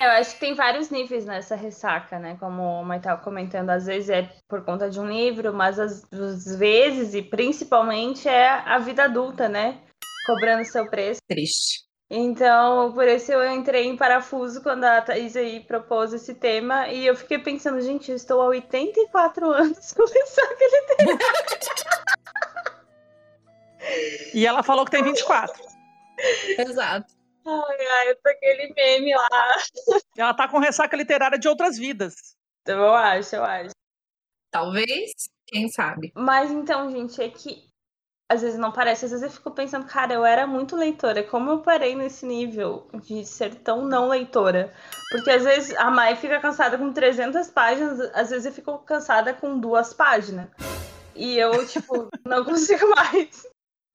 Eu 0.00 0.10
acho 0.10 0.34
que 0.34 0.40
tem 0.40 0.54
vários 0.54 0.90
níveis 0.90 1.24
nessa 1.24 1.56
ressaca, 1.56 2.20
né? 2.20 2.36
Como 2.38 2.62
o 2.62 2.84
Mãe 2.84 2.98
estava 2.98 3.20
comentando, 3.20 3.70
às 3.70 3.86
vezes 3.86 4.08
é 4.08 4.30
por 4.48 4.64
conta 4.64 4.88
de 4.88 5.00
um 5.00 5.08
livro, 5.08 5.52
mas 5.52 5.78
às, 5.78 6.04
às 6.12 6.56
vezes, 6.56 7.14
e 7.14 7.22
principalmente, 7.22 8.28
é 8.28 8.48
a 8.48 8.78
vida 8.78 9.04
adulta, 9.04 9.48
né? 9.48 9.82
Cobrando 10.24 10.64
seu 10.64 10.88
preço. 10.88 11.20
Triste. 11.26 11.87
Então, 12.10 12.92
por 12.94 13.06
isso 13.06 13.30
eu 13.30 13.50
entrei 13.52 13.84
em 13.84 13.96
parafuso 13.96 14.62
quando 14.62 14.84
a 14.84 15.02
Thaís 15.02 15.36
aí 15.36 15.60
propôs 15.60 16.12
esse 16.14 16.34
tema. 16.34 16.88
E 16.88 17.06
eu 17.06 17.14
fiquei 17.14 17.38
pensando, 17.38 17.80
gente, 17.82 18.10
eu 18.10 18.16
estou 18.16 18.40
há 18.40 18.46
84 18.46 19.46
anos 19.52 19.92
com 19.92 20.04
ressaca 20.04 20.56
literária. 20.64 21.18
e 24.32 24.46
ela 24.46 24.62
falou 24.62 24.86
que 24.86 24.92
tem 24.92 25.04
24. 25.04 25.62
Exato. 26.58 27.12
Ai, 27.46 27.86
ai, 27.86 28.10
eu 28.10 28.16
tô 28.16 28.30
aquele 28.30 28.72
meme 28.74 29.14
lá. 29.14 29.56
Ela 30.16 30.34
tá 30.34 30.48
com 30.48 30.58
ressaca 30.58 30.96
literária 30.96 31.38
de 31.38 31.48
outras 31.48 31.76
vidas. 31.76 32.14
Eu 32.66 32.94
acho, 32.94 33.36
eu 33.36 33.44
acho. 33.44 33.74
Talvez, 34.50 35.12
quem 35.46 35.68
sabe. 35.68 36.10
Mas 36.14 36.50
então, 36.50 36.90
gente, 36.90 37.22
é 37.22 37.28
que 37.28 37.67
às 38.28 38.42
vezes 38.42 38.58
não 38.58 38.70
parece, 38.70 39.06
às 39.06 39.10
vezes 39.10 39.24
eu 39.24 39.30
fico 39.30 39.50
pensando, 39.50 39.86
cara, 39.86 40.12
eu 40.12 40.24
era 40.24 40.46
muito 40.46 40.76
leitora, 40.76 41.22
como 41.22 41.50
eu 41.50 41.58
parei 41.60 41.94
nesse 41.94 42.26
nível 42.26 42.86
de 43.02 43.24
ser 43.24 43.54
tão 43.54 43.86
não 43.86 44.08
leitora? 44.08 44.72
Porque 45.10 45.30
às 45.30 45.44
vezes 45.44 45.74
a 45.76 45.90
Mai 45.90 46.14
fica 46.14 46.38
cansada 46.38 46.76
com 46.76 46.92
300 46.92 47.48
páginas, 47.48 48.00
às 48.14 48.28
vezes 48.28 48.44
eu 48.44 48.52
fico 48.52 48.78
cansada 48.80 49.32
com 49.32 49.58
duas 49.58 49.94
páginas. 49.94 50.48
E 51.16 51.38
eu, 51.38 51.66
tipo, 51.66 52.08
não 52.24 52.44
consigo 52.46 52.86
mais. 52.94 53.46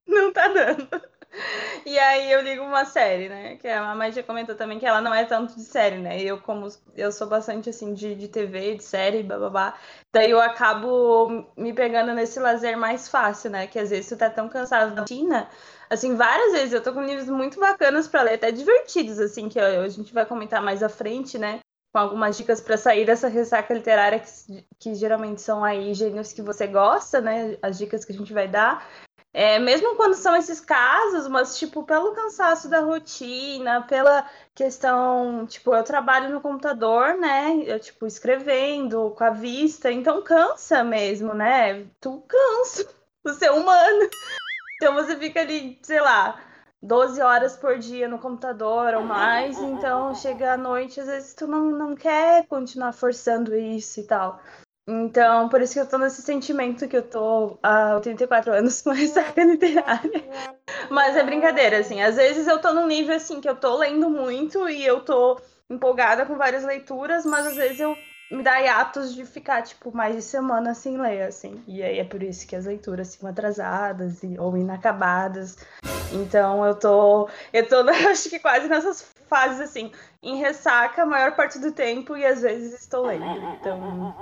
Não 0.07 0.33
tá 0.33 0.47
dando. 0.47 0.89
E 1.85 1.97
aí 1.99 2.31
eu 2.31 2.41
ligo 2.41 2.63
uma 2.63 2.85
série, 2.85 3.29
né? 3.29 3.55
Que 3.57 3.67
a 3.67 3.93
Mai 3.95 4.11
já 4.11 4.23
comentou 4.23 4.55
também 4.55 4.79
que 4.79 4.85
ela 4.85 5.01
não 5.01 5.13
é 5.13 5.25
tanto 5.25 5.55
de 5.55 5.63
série, 5.63 5.97
né? 5.97 6.21
Eu, 6.21 6.39
como 6.39 6.67
eu 6.95 7.11
sou 7.11 7.27
bastante 7.27 7.69
assim 7.69 7.93
de, 7.93 8.15
de 8.15 8.27
TV, 8.27 8.75
de 8.75 8.83
série, 8.83 9.23
babá. 9.23 9.75
Daí 10.13 10.31
eu 10.31 10.39
acabo 10.39 11.45
me 11.57 11.73
pegando 11.73 12.13
nesse 12.13 12.39
lazer 12.39 12.77
mais 12.77 13.07
fácil, 13.09 13.49
né? 13.51 13.67
Que 13.67 13.79
às 13.79 13.89
vezes 13.89 14.09
tu 14.09 14.17
tá 14.17 14.29
tão 14.29 14.47
cansado 14.47 14.93
da 14.95 15.01
rotina. 15.01 15.49
Assim, 15.89 16.15
várias 16.15 16.53
vezes 16.53 16.73
eu 16.73 16.81
tô 16.81 16.93
com 16.93 17.03
livros 17.03 17.27
muito 17.29 17.59
bacanas 17.59 18.07
para 18.07 18.23
ler, 18.23 18.33
até 18.35 18.51
divertidos, 18.51 19.19
assim, 19.19 19.49
que 19.49 19.59
a 19.59 19.87
gente 19.89 20.13
vai 20.13 20.25
comentar 20.25 20.61
mais 20.61 20.81
à 20.81 20.89
frente, 20.89 21.37
né? 21.37 21.59
Com 21.93 21.99
algumas 21.99 22.35
dicas 22.35 22.59
para 22.59 22.77
sair 22.77 23.05
dessa 23.05 23.27
ressaca 23.27 23.73
literária, 23.73 24.19
que, 24.19 24.65
que 24.79 24.95
geralmente 24.95 25.41
são 25.41 25.63
aí 25.63 25.93
gênios 25.93 26.33
que 26.33 26.41
você 26.41 26.65
gosta, 26.65 27.21
né? 27.21 27.57
As 27.61 27.77
dicas 27.77 28.03
que 28.05 28.11
a 28.11 28.15
gente 28.15 28.33
vai 28.33 28.47
dar. 28.47 28.87
É, 29.33 29.57
mesmo 29.57 29.95
quando 29.95 30.13
são 30.13 30.35
esses 30.35 30.59
casos, 30.59 31.27
mas, 31.27 31.57
tipo, 31.57 31.83
pelo 31.83 32.13
cansaço 32.13 32.69
da 32.69 32.81
rotina, 32.81 33.81
pela 33.81 34.29
questão, 34.53 35.47
tipo, 35.47 35.73
eu 35.73 35.83
trabalho 35.83 36.29
no 36.29 36.39
computador, 36.39 37.15
né? 37.15 37.63
Eu, 37.65 37.79
tipo, 37.79 38.05
escrevendo 38.05 39.09
com 39.17 39.23
a 39.23 39.31
vista, 39.31 39.91
então 39.91 40.21
cansa 40.21 40.83
mesmo, 40.83 41.33
né? 41.33 41.87
Tu 41.99 42.23
cansa, 42.27 42.87
você 43.25 43.47
é 43.47 43.51
humano. 43.51 44.07
Então 44.75 44.93
você 44.93 45.17
fica 45.17 45.41
ali, 45.41 45.79
sei 45.81 45.99
lá, 45.99 46.39
12 46.81 47.21
horas 47.21 47.55
por 47.57 47.79
dia 47.79 48.07
no 48.07 48.19
computador 48.19 48.93
ou 48.93 49.03
mais, 49.03 49.57
então 49.57 50.13
chega 50.13 50.53
à 50.53 50.57
noite, 50.57 50.99
às 50.99 51.07
vezes 51.07 51.33
tu 51.33 51.47
não, 51.47 51.71
não 51.71 51.95
quer 51.95 52.45
continuar 52.47 52.91
forçando 52.91 53.55
isso 53.55 54.01
e 54.01 54.03
tal. 54.03 54.39
Então, 54.87 55.47
por 55.47 55.61
isso 55.61 55.73
que 55.73 55.79
eu 55.79 55.87
tô 55.87 55.97
nesse 55.97 56.21
sentimento 56.21 56.87
que 56.87 56.97
eu 56.97 57.03
tô 57.03 57.57
há 57.63 57.95
84 57.95 58.51
anos 58.51 58.81
com 58.83 58.91
ressaca 58.91 59.43
literária. 59.43 60.23
Mas 60.89 61.15
é 61.15 61.23
brincadeira, 61.23 61.79
assim. 61.79 62.01
Às 62.01 62.15
vezes 62.15 62.47
eu 62.47 62.59
tô 62.59 62.73
num 62.73 62.87
nível, 62.87 63.15
assim, 63.15 63.39
que 63.39 63.47
eu 63.47 63.55
tô 63.55 63.77
lendo 63.77 64.09
muito 64.09 64.67
e 64.67 64.85
eu 64.85 64.99
tô 65.01 65.39
empolgada 65.69 66.25
com 66.25 66.35
várias 66.35 66.63
leituras, 66.63 67.25
mas 67.25 67.47
às 67.47 67.55
vezes 67.55 67.79
eu 67.79 67.97
me 68.29 68.43
dá 68.43 68.59
hiatos 68.59 69.13
de 69.13 69.25
ficar, 69.25 69.61
tipo, 69.61 69.95
mais 69.95 70.15
de 70.15 70.21
semana 70.21 70.73
sem 70.73 70.99
ler, 70.99 71.23
assim. 71.23 71.63
E 71.67 71.81
aí 71.81 71.99
é 71.99 72.03
por 72.03 72.21
isso 72.21 72.47
que 72.47 72.55
as 72.55 72.65
leituras 72.65 73.15
ficam 73.15 73.29
atrasadas 73.29 74.21
e, 74.23 74.37
ou 74.39 74.57
inacabadas. 74.57 75.57
Então 76.11 76.65
eu 76.65 76.75
tô. 76.75 77.29
Eu 77.53 77.67
tô, 77.67 77.77
acho 78.09 78.29
que 78.29 78.39
quase 78.39 78.67
nessas 78.67 79.12
fases, 79.33 79.61
assim, 79.61 79.91
em 80.21 80.37
ressaca 80.37 81.01
a 81.01 81.05
maior 81.07 81.35
parte 81.35 81.57
do 81.57 81.71
tempo 81.71 82.15
e 82.15 82.23
às 82.23 82.43
vezes 82.43 82.79
estou 82.79 83.07
lendo. 83.07 83.25
Então, 83.59 84.15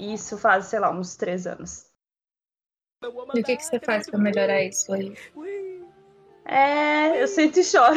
isso 0.00 0.36
faz, 0.36 0.64
sei 0.64 0.80
lá, 0.80 0.90
uns 0.90 1.14
três 1.14 1.46
anos. 1.46 1.86
E 3.32 3.40
o 3.40 3.44
que, 3.44 3.56
que 3.56 3.64
você 3.64 3.78
faz 3.78 4.10
pra 4.10 4.18
melhorar 4.18 4.60
isso 4.64 4.92
aí? 4.92 5.16
É, 6.44 7.22
eu 7.22 7.28
sempre 7.28 7.62
choro. 7.62 7.94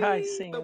Ai, 0.00 0.22
sim. 0.22 0.52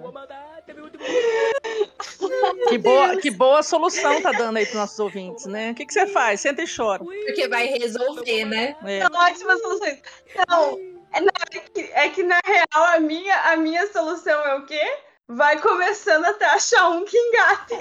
Que 2.68 2.78
boa, 2.78 3.16
que 3.16 3.30
boa 3.30 3.62
solução 3.62 4.20
tá 4.20 4.32
dando 4.32 4.56
aí 4.56 4.64
pros 4.64 4.76
nossos 4.76 4.98
ouvintes, 4.98 5.46
né? 5.46 5.70
O 5.70 5.74
que, 5.74 5.86
que 5.86 5.92
você 5.92 6.06
faz? 6.06 6.40
Senta 6.40 6.62
e 6.62 6.66
chora. 6.66 7.04
Porque 7.04 7.48
vai 7.48 7.66
resolver, 7.66 8.44
né? 8.44 8.76
É. 8.84 9.02
São 9.02 9.20
ótimas 9.20 9.60
soluções. 9.60 10.02
Não, 10.48 10.95
é, 11.16 11.20
não, 11.20 11.32
é 11.52 11.60
que, 11.60 11.80
é 11.80 12.08
que 12.10 12.22
na 12.22 12.40
real 12.44 12.84
a 12.94 13.00
minha, 13.00 13.52
a 13.52 13.56
minha 13.56 13.86
solução 13.92 14.38
é 14.44 14.54
o 14.56 14.66
quê? 14.66 14.82
Vai 15.28 15.60
começando 15.60 16.24
até 16.24 16.44
achar 16.46 16.88
um 16.90 17.04
que 17.04 17.16
engate. 17.18 17.74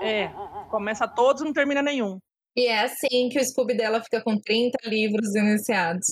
É, 0.00 0.30
começa 0.70 1.08
todos 1.08 1.42
e 1.42 1.44
não 1.44 1.52
termina 1.52 1.82
nenhum. 1.82 2.18
E 2.56 2.66
é 2.66 2.82
assim 2.82 3.28
que 3.30 3.38
o 3.38 3.44
Scooby 3.44 3.76
dela 3.76 4.02
fica 4.02 4.22
com 4.22 4.38
30 4.38 4.78
livros 4.88 5.34
iniciados. 5.34 6.06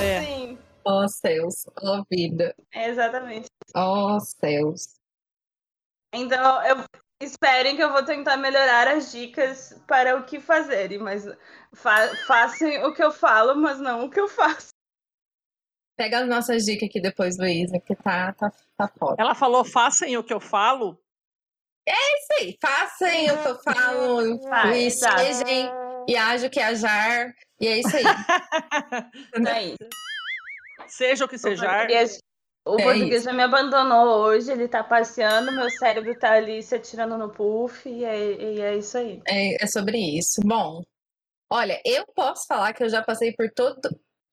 É. 0.00 0.22
Sim, 0.22 0.58
Ó 0.90 1.06
céus, 1.06 1.66
ó 1.82 2.02
vida, 2.10 2.54
é 2.72 2.88
exatamente. 2.88 3.46
ó 3.74 4.18
céus. 4.20 4.94
Então, 6.14 6.62
eu 6.64 6.82
esperem 7.20 7.76
que 7.76 7.82
eu 7.82 7.92
vou 7.92 8.02
tentar 8.02 8.38
melhorar 8.38 8.88
as 8.88 9.12
dicas 9.12 9.78
para 9.86 10.16
o 10.16 10.24
que 10.24 10.40
fazerem, 10.40 10.98
mas 10.98 11.26
fa 11.74 12.08
façam 12.26 12.70
o 12.86 12.94
que 12.94 13.02
eu 13.02 13.10
falo, 13.10 13.54
mas 13.60 13.78
não 13.78 14.06
o 14.06 14.10
que 14.10 14.18
eu 14.18 14.28
faço. 14.28 14.70
Pega 15.98 16.20
as 16.20 16.28
nossas 16.28 16.64
dicas 16.64 16.88
aqui 16.88 17.00
depois, 17.00 17.36
Luísa, 17.36 17.80
que 17.80 17.96
tá, 17.96 18.32
tá, 18.32 18.52
tá 18.76 18.86
foda. 18.86 19.16
Ela 19.18 19.34
falou, 19.34 19.64
façam 19.64 20.08
o 20.16 20.22
que 20.22 20.32
eu 20.32 20.38
falo. 20.38 20.96
Isso 21.84 22.32
aí, 22.38 22.58
façam 22.62 23.08
o 23.08 23.42
que 23.42 23.48
eu 23.48 23.58
falo, 23.62 24.48
Ah, 24.48 24.76
e 24.76 24.90
sejam, 24.92 26.06
e 26.06 26.16
ajo 26.16 26.50
que 26.50 26.60
ajar, 26.60 27.34
e 27.60 27.66
é 27.66 27.78
isso 27.80 27.96
aí. 27.96 28.04
É 29.48 29.64
isso. 29.64 29.76
Seja 30.86 31.24
o 31.24 31.28
que 31.28 31.34
O 31.34 31.40
português, 31.40 32.18
o 32.64 32.78
É 32.78 32.82
português 32.84 33.24
já 33.24 33.32
me 33.32 33.42
abandonou 33.42 34.20
hoje, 34.20 34.52
ele 34.52 34.68
tá 34.68 34.84
passeando, 34.84 35.50
meu 35.50 35.68
cérebro 35.68 36.16
tá 36.16 36.34
ali 36.34 36.62
se 36.62 36.76
atirando 36.76 37.18
no 37.18 37.30
puff, 37.30 37.88
e 37.88 38.04
é, 38.04 38.18
e 38.40 38.60
é 38.60 38.76
isso 38.76 38.96
aí. 38.96 39.20
É, 39.26 39.64
é 39.64 39.66
sobre 39.66 39.98
isso. 39.98 40.40
Bom, 40.44 40.80
olha, 41.50 41.80
eu 41.84 42.06
posso 42.14 42.46
falar 42.46 42.72
que 42.72 42.84
eu 42.84 42.88
já 42.88 43.02
passei 43.02 43.32
por 43.32 43.50
todo 43.50 43.80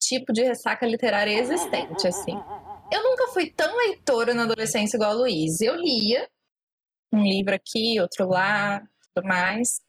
tipo 0.07 0.31
de 0.31 0.43
ressaca 0.43 0.85
literária 0.85 1.39
existente, 1.39 2.07
assim. 2.07 2.35
Eu 2.91 3.03
nunca 3.03 3.27
fui 3.33 3.49
tão 3.51 3.75
leitora 3.77 4.33
na 4.33 4.43
adolescência 4.43 4.97
igual 4.97 5.11
a 5.11 5.15
Luiz. 5.15 5.59
Eu 5.61 5.75
lia 5.75 6.27
um 7.11 7.23
livro 7.23 7.55
aqui, 7.55 7.99
outro 7.99 8.27
lá, 8.27 8.81
tudo 9.13 9.27
mais. 9.27 9.81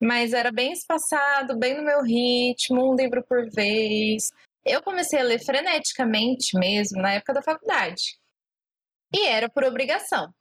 Mas 0.00 0.32
era 0.32 0.50
bem 0.50 0.72
espaçado, 0.72 1.58
bem 1.58 1.76
no 1.76 1.82
meu 1.82 2.02
ritmo, 2.02 2.92
um 2.92 2.96
livro 2.96 3.24
por 3.26 3.48
vez. 3.50 4.30
Eu 4.64 4.82
comecei 4.82 5.20
a 5.20 5.24
ler 5.24 5.44
freneticamente 5.44 6.58
mesmo 6.58 7.00
na 7.00 7.12
época 7.12 7.34
da 7.34 7.42
faculdade. 7.42 8.18
E 9.14 9.26
era 9.26 9.48
por 9.48 9.64
obrigação. 9.64 10.32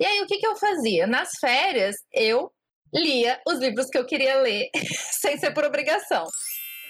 E 0.00 0.04
aí, 0.04 0.20
o 0.20 0.26
que, 0.26 0.38
que 0.38 0.46
eu 0.46 0.56
fazia? 0.56 1.06
Nas 1.06 1.30
férias, 1.40 1.94
eu 2.12 2.52
lia 2.92 3.40
os 3.46 3.58
livros 3.58 3.86
que 3.86 3.96
eu 3.96 4.04
queria 4.04 4.40
ler, 4.40 4.68
sem 5.20 5.38
ser 5.38 5.52
por 5.52 5.64
obrigação. 5.64 6.24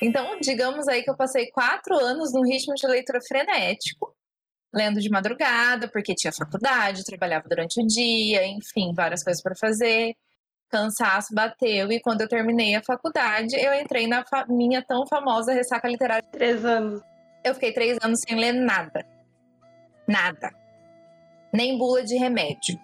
Então, 0.02 0.36
digamos 0.40 0.88
aí 0.88 1.04
que 1.04 1.10
eu 1.10 1.16
passei 1.16 1.48
quatro 1.52 1.94
anos 1.94 2.32
num 2.32 2.42
ritmo 2.42 2.74
de 2.74 2.84
leitura 2.88 3.20
frenético, 3.20 4.12
lendo 4.74 5.00
de 5.00 5.08
madrugada, 5.08 5.86
porque 5.86 6.12
tinha 6.12 6.32
faculdade, 6.32 7.04
trabalhava 7.04 7.48
durante 7.48 7.80
o 7.80 7.86
dia, 7.86 8.44
enfim, 8.44 8.92
várias 8.92 9.22
coisas 9.22 9.40
para 9.40 9.54
fazer. 9.54 10.16
Cansaço 10.68 11.32
bateu, 11.32 11.92
e 11.92 12.00
quando 12.00 12.22
eu 12.22 12.28
terminei 12.28 12.74
a 12.74 12.82
faculdade, 12.82 13.54
eu 13.54 13.72
entrei 13.74 14.08
na 14.08 14.24
minha 14.48 14.82
tão 14.82 15.06
famosa 15.06 15.52
ressaca 15.52 15.86
literária. 15.86 16.26
Três 16.32 16.64
anos. 16.64 17.00
Eu 17.44 17.54
fiquei 17.54 17.72
três 17.72 17.96
anos 18.02 18.20
sem 18.26 18.36
ler 18.36 18.52
nada. 18.52 19.06
Nada. 20.08 20.50
Nem 21.52 21.78
bula 21.78 22.02
de 22.02 22.16
remédio. 22.16 22.76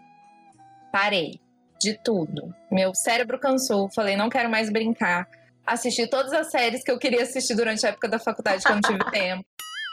Parei. 0.93 1.41
De 1.81 1.95
tudo. 1.95 2.55
Meu 2.71 2.95
cérebro 2.95 3.41
cansou. 3.41 3.89
Falei, 3.91 4.17
não 4.17 4.29
quero 4.29 4.51
mais 4.51 4.71
brincar. 4.71 5.29
Assisti 5.69 6.09
todas 6.09 6.33
as 6.33 6.51
séries 6.51 6.83
que 6.83 6.91
eu 6.91 6.99
queria 6.99 7.23
assistir 7.23 7.55
durante 7.55 7.85
a 7.85 7.91
época 7.91 8.09
da 8.09 8.19
faculdade 8.19 8.65
que 8.65 8.71
eu 8.71 8.75
não 8.75 8.81
tive 8.81 9.05
tempo. 9.13 9.45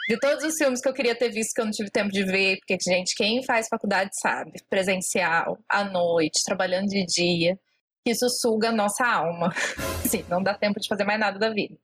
De 0.08 0.18
todos 0.20 0.44
os 0.46 0.56
filmes 0.56 0.80
que 0.80 0.88
eu 0.88 0.94
queria 0.94 1.16
ter 1.16 1.30
visto 1.30 1.54
que 1.54 1.60
eu 1.60 1.66
não 1.66 1.72
tive 1.72 1.90
tempo 1.90 2.12
de 2.12 2.24
ver. 2.24 2.58
Porque, 2.60 2.78
gente, 2.82 3.14
quem 3.16 3.44
faz 3.44 3.68
faculdade 3.68 4.12
sabe. 4.14 4.54
Presencial, 4.70 5.58
à 5.68 5.84
noite, 5.84 6.44
trabalhando 6.46 6.88
de 6.88 7.06
dia. 7.06 7.60
que 8.06 8.12
Isso 8.12 8.30
suga 8.30 8.70
a 8.70 8.72
nossa 8.72 9.06
alma. 9.06 9.54
Sim, 10.08 10.24
não 10.30 10.42
dá 10.42 10.54
tempo 10.54 10.80
de 10.80 10.88
fazer 10.88 11.04
mais 11.04 11.20
nada 11.20 11.38
da 11.38 11.50
vida. 11.50 11.76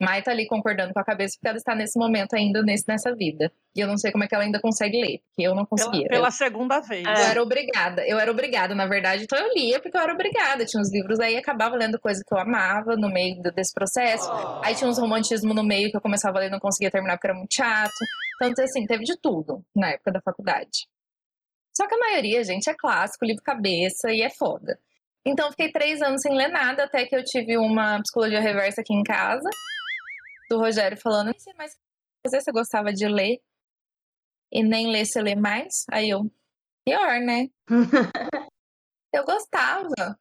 Mai 0.00 0.22
tá 0.22 0.30
ali 0.30 0.46
concordando 0.46 0.92
com 0.92 1.00
a 1.00 1.04
cabeça 1.04 1.34
porque 1.36 1.48
ela 1.48 1.56
está 1.56 1.74
nesse 1.74 1.98
momento 1.98 2.34
ainda 2.34 2.62
nesse, 2.62 2.84
nessa 2.86 3.12
vida. 3.14 3.50
E 3.74 3.80
eu 3.80 3.86
não 3.88 3.96
sei 3.96 4.12
como 4.12 4.22
é 4.22 4.28
que 4.28 4.34
ela 4.34 4.44
ainda 4.44 4.60
consegue 4.60 5.00
ler, 5.00 5.18
porque 5.26 5.42
eu 5.42 5.54
não 5.54 5.64
Pela, 5.64 5.68
conseguia. 5.68 6.08
pela 6.08 6.30
segunda 6.30 6.80
vez. 6.80 7.04
Eu 7.04 7.12
É. 7.12 7.30
era 7.30 7.42
obrigada, 7.42 8.06
eu 8.06 8.18
era 8.18 8.30
obrigada, 8.30 8.74
na 8.74 8.86
verdade, 8.86 9.24
então 9.24 9.38
eu 9.38 9.52
lia 9.54 9.80
porque 9.80 9.96
eu 9.96 10.00
era 10.00 10.12
obrigada. 10.12 10.64
Tinha 10.64 10.80
uns 10.80 10.92
livros 10.92 11.18
aí, 11.18 11.36
acabava 11.36 11.74
lendo 11.76 11.98
coisa 11.98 12.22
que 12.26 12.32
eu 12.32 12.38
amava 12.38 12.96
no 12.96 13.08
meio 13.08 13.42
desse 13.54 13.74
processo. 13.74 14.30
Aí 14.62 14.74
tinha 14.74 14.88
uns 14.88 14.98
romantismo 14.98 15.52
no 15.52 15.64
meio 15.64 15.90
que 15.90 15.96
eu 15.96 16.00
começava 16.00 16.38
a 16.38 16.40
ler 16.40 16.46
e 16.46 16.50
não 16.50 16.60
conseguia 16.60 16.90
terminar 16.90 17.16
porque 17.16 17.26
era 17.26 17.36
muito 17.36 17.54
chato. 17.54 17.90
Então, 18.40 18.64
assim, 18.64 18.86
teve 18.86 19.02
de 19.02 19.16
tudo 19.20 19.64
na 19.74 19.90
época 19.90 20.12
da 20.12 20.20
faculdade. 20.20 20.86
Só 21.76 21.86
que 21.88 21.94
a 21.94 21.98
maioria, 21.98 22.42
gente, 22.44 22.70
é 22.70 22.74
clássico, 22.74 23.24
livro 23.24 23.42
cabeça 23.42 24.12
e 24.12 24.22
é 24.22 24.30
foda. 24.30 24.78
Então, 25.26 25.46
eu 25.46 25.50
fiquei 25.50 25.70
três 25.70 26.00
anos 26.00 26.22
sem 26.22 26.34
ler 26.34 26.48
nada, 26.48 26.84
até 26.84 27.04
que 27.04 27.14
eu 27.14 27.22
tive 27.24 27.56
uma 27.58 28.00
psicologia 28.00 28.40
reversa 28.40 28.80
aqui 28.80 28.94
em 28.94 29.02
casa, 29.02 29.48
do 30.48 30.58
Rogério 30.58 30.98
falando, 31.00 31.28
"Não 31.28 31.38
sei 31.38 31.52
mais 31.54 31.72
o 31.72 31.76
que 31.76 31.82
fazer, 32.26 32.40
você 32.42 32.52
gostava 32.52 32.92
de 32.92 33.06
ler 33.06 33.38
e 34.52 34.62
nem 34.62 34.90
ler, 34.90 35.04
você 35.04 35.20
lê 35.20 35.34
mais? 35.34 35.84
Aí 35.90 36.10
eu, 36.10 36.30
pior, 36.84 37.20
né? 37.20 37.48
Eu 39.12 39.24
gostava. 39.24 40.18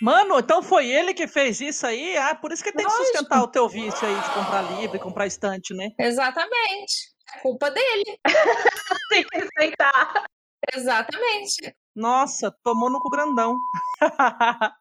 Mano, 0.00 0.38
então 0.38 0.62
foi 0.62 0.86
ele 0.86 1.14
que 1.14 1.26
fez 1.26 1.60
isso 1.60 1.86
aí? 1.86 2.16
Ah, 2.16 2.34
por 2.34 2.52
isso 2.52 2.62
que 2.62 2.70
tem 2.70 2.84
que 2.86 2.92
Lógico. 2.92 3.06
sustentar 3.06 3.42
o 3.42 3.48
teu 3.48 3.68
vício 3.68 4.06
aí 4.06 4.14
de 4.14 4.34
comprar 4.34 4.62
livro 4.78 4.96
e 4.96 5.00
comprar 5.00 5.26
estante, 5.26 5.74
né? 5.74 5.88
Exatamente. 5.98 7.10
É 7.34 7.40
culpa 7.40 7.70
dele. 7.70 8.20
Tem 9.10 9.24
que 9.24 9.38
respeitar. 9.38 10.26
Exatamente. 10.74 11.74
Nossa, 11.96 12.54
tomou 12.62 12.90
no 12.90 13.00
cu 13.00 13.08
grandão. 13.08 13.56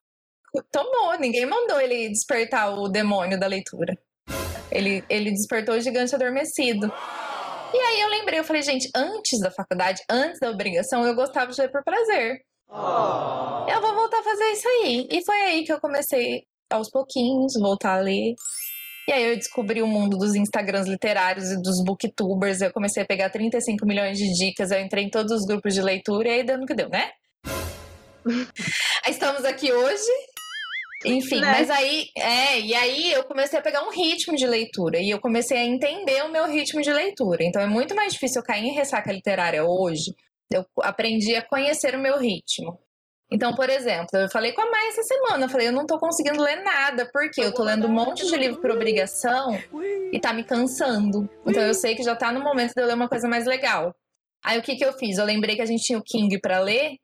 Tomou, 0.71 1.17
ninguém 1.19 1.45
mandou 1.45 1.79
ele 1.79 2.09
despertar 2.09 2.73
o 2.73 2.87
demônio 2.87 3.39
da 3.39 3.47
leitura. 3.47 3.97
Ele, 4.71 5.03
ele 5.09 5.31
despertou 5.31 5.75
o 5.75 5.79
gigante 5.81 6.13
adormecido. 6.15 6.91
E 7.73 7.77
aí 7.77 8.01
eu 8.01 8.09
lembrei, 8.09 8.39
eu 8.39 8.43
falei, 8.43 8.61
gente, 8.61 8.89
antes 8.95 9.39
da 9.39 9.51
faculdade, 9.51 10.01
antes 10.09 10.39
da 10.39 10.49
obrigação, 10.49 11.05
eu 11.05 11.15
gostava 11.15 11.51
de 11.51 11.61
ler 11.61 11.71
por 11.71 11.83
prazer. 11.83 12.41
Eu 13.69 13.81
vou 13.81 13.93
voltar 13.93 14.19
a 14.19 14.23
fazer 14.23 14.45
isso 14.51 14.67
aí. 14.67 15.07
E 15.11 15.25
foi 15.25 15.35
aí 15.35 15.63
que 15.63 15.71
eu 15.71 15.79
comecei, 15.79 16.43
aos 16.69 16.89
pouquinhos, 16.89 17.53
voltar 17.59 17.97
a 17.97 18.01
ler. 18.01 18.35
E 19.07 19.11
aí 19.11 19.29
eu 19.29 19.37
descobri 19.37 19.81
o 19.81 19.87
mundo 19.87 20.17
dos 20.17 20.35
Instagrams 20.35 20.89
literários 20.89 21.49
e 21.51 21.61
dos 21.61 21.81
booktubers. 21.83 22.61
Eu 22.61 22.73
comecei 22.73 23.03
a 23.03 23.05
pegar 23.05 23.29
35 23.29 23.85
milhões 23.85 24.17
de 24.17 24.33
dicas. 24.33 24.71
Eu 24.71 24.81
entrei 24.81 25.05
em 25.05 25.09
todos 25.09 25.31
os 25.31 25.45
grupos 25.45 25.73
de 25.73 25.81
leitura 25.81 26.27
e 26.27 26.31
aí 26.31 26.57
no 26.57 26.65
que 26.65 26.75
deu, 26.75 26.89
né? 26.89 27.11
Estamos 29.07 29.45
aqui 29.45 29.71
hoje. 29.71 30.11
Enfim, 31.05 31.39
Né? 31.39 31.51
mas 31.51 31.69
aí, 31.69 32.07
é, 32.17 32.59
e 32.59 32.73
aí 32.73 33.13
eu 33.13 33.23
comecei 33.23 33.59
a 33.59 33.61
pegar 33.61 33.83
um 33.83 33.91
ritmo 33.91 34.35
de 34.35 34.47
leitura 34.47 34.97
e 34.99 35.09
eu 35.09 35.19
comecei 35.19 35.57
a 35.57 35.63
entender 35.63 36.23
o 36.23 36.31
meu 36.31 36.47
ritmo 36.47 36.81
de 36.81 36.91
leitura. 36.91 37.43
Então 37.43 37.61
é 37.61 37.67
muito 37.67 37.93
mais 37.95 38.13
difícil 38.13 38.41
eu 38.41 38.45
cair 38.45 38.65
em 38.65 38.73
ressaca 38.73 39.11
literária 39.11 39.63
hoje. 39.63 40.15
Eu 40.51 40.65
aprendi 40.81 41.35
a 41.35 41.41
conhecer 41.41 41.93
o 41.95 41.99
meu 41.99 42.17
ritmo. 42.17 42.79
Então, 43.29 43.53
por 43.53 43.69
exemplo, 43.69 44.07
eu 44.13 44.29
falei 44.29 44.53
com 44.53 44.61
a 44.61 44.71
Mai 44.71 44.87
essa 44.87 45.03
semana, 45.03 45.45
eu 45.45 45.49
falei, 45.49 45.67
eu 45.67 45.73
não 45.73 45.85
tô 45.85 45.99
conseguindo 45.99 46.41
ler 46.41 46.63
nada, 46.63 47.09
porque 47.11 47.41
eu 47.41 47.53
tô 47.53 47.61
lendo 47.61 47.85
um 47.85 47.91
monte 47.91 48.25
de 48.25 48.37
livro 48.37 48.61
por 48.61 48.71
obrigação 48.71 49.49
e 50.13 50.19
tá 50.19 50.31
me 50.33 50.45
cansando. 50.45 51.29
Então 51.45 51.61
eu 51.61 51.73
sei 51.73 51.93
que 51.93 52.03
já 52.03 52.15
tá 52.15 52.31
no 52.31 52.41
momento 52.41 52.73
de 52.73 52.81
eu 52.81 52.87
ler 52.87 52.93
uma 52.95 53.09
coisa 53.09 53.27
mais 53.27 53.45
legal. 53.45 53.93
Aí 54.43 54.57
o 54.57 54.61
que 54.63 54.77
que 54.77 54.85
eu 54.85 54.93
fiz? 54.93 55.17
Eu 55.17 55.25
lembrei 55.25 55.57
que 55.57 55.61
a 55.61 55.65
gente 55.65 55.83
tinha 55.83 55.99
o 55.99 56.03
King 56.03 56.39
pra 56.39 56.59
ler, 56.59 56.95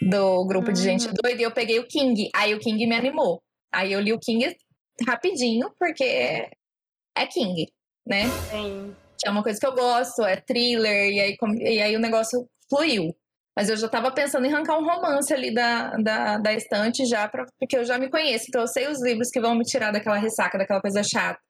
do 0.00 0.46
grupo 0.46 0.72
de 0.72 0.82
gente 0.82 1.08
doida, 1.12 1.40
e 1.40 1.44
eu 1.44 1.50
peguei 1.50 1.78
o 1.78 1.86
King. 1.86 2.28
Aí 2.34 2.54
o 2.54 2.58
King 2.58 2.86
me 2.86 2.94
animou. 2.94 3.42
Aí 3.72 3.92
eu 3.92 4.00
li 4.00 4.12
o 4.12 4.18
King 4.18 4.54
rapidinho, 5.06 5.70
porque 5.78 6.04
é 7.14 7.26
King, 7.26 7.66
né? 8.06 8.24
Sim. 8.50 8.94
Que 9.18 9.28
é 9.28 9.30
uma 9.30 9.42
coisa 9.42 9.58
que 9.58 9.66
eu 9.66 9.74
gosto, 9.74 10.22
é 10.22 10.36
thriller, 10.36 11.10
e 11.10 11.20
aí, 11.20 11.36
e 11.60 11.80
aí 11.80 11.96
o 11.96 12.00
negócio 12.00 12.46
fluiu. 12.68 13.14
Mas 13.56 13.70
eu 13.70 13.76
já 13.76 13.88
tava 13.88 14.12
pensando 14.12 14.44
em 14.44 14.52
arrancar 14.52 14.78
um 14.78 14.84
romance 14.84 15.32
ali 15.32 15.52
da, 15.52 15.96
da, 15.96 16.36
da 16.36 16.52
estante 16.52 17.06
já, 17.06 17.26
pra, 17.26 17.46
porque 17.58 17.78
eu 17.78 17.84
já 17.84 17.98
me 17.98 18.10
conheço. 18.10 18.44
Então 18.48 18.60
eu 18.60 18.68
sei 18.68 18.86
os 18.86 19.02
livros 19.02 19.30
que 19.30 19.40
vão 19.40 19.54
me 19.54 19.64
tirar 19.64 19.90
daquela 19.90 20.18
ressaca, 20.18 20.58
daquela 20.58 20.80
coisa 20.80 21.02
chata. 21.02 21.40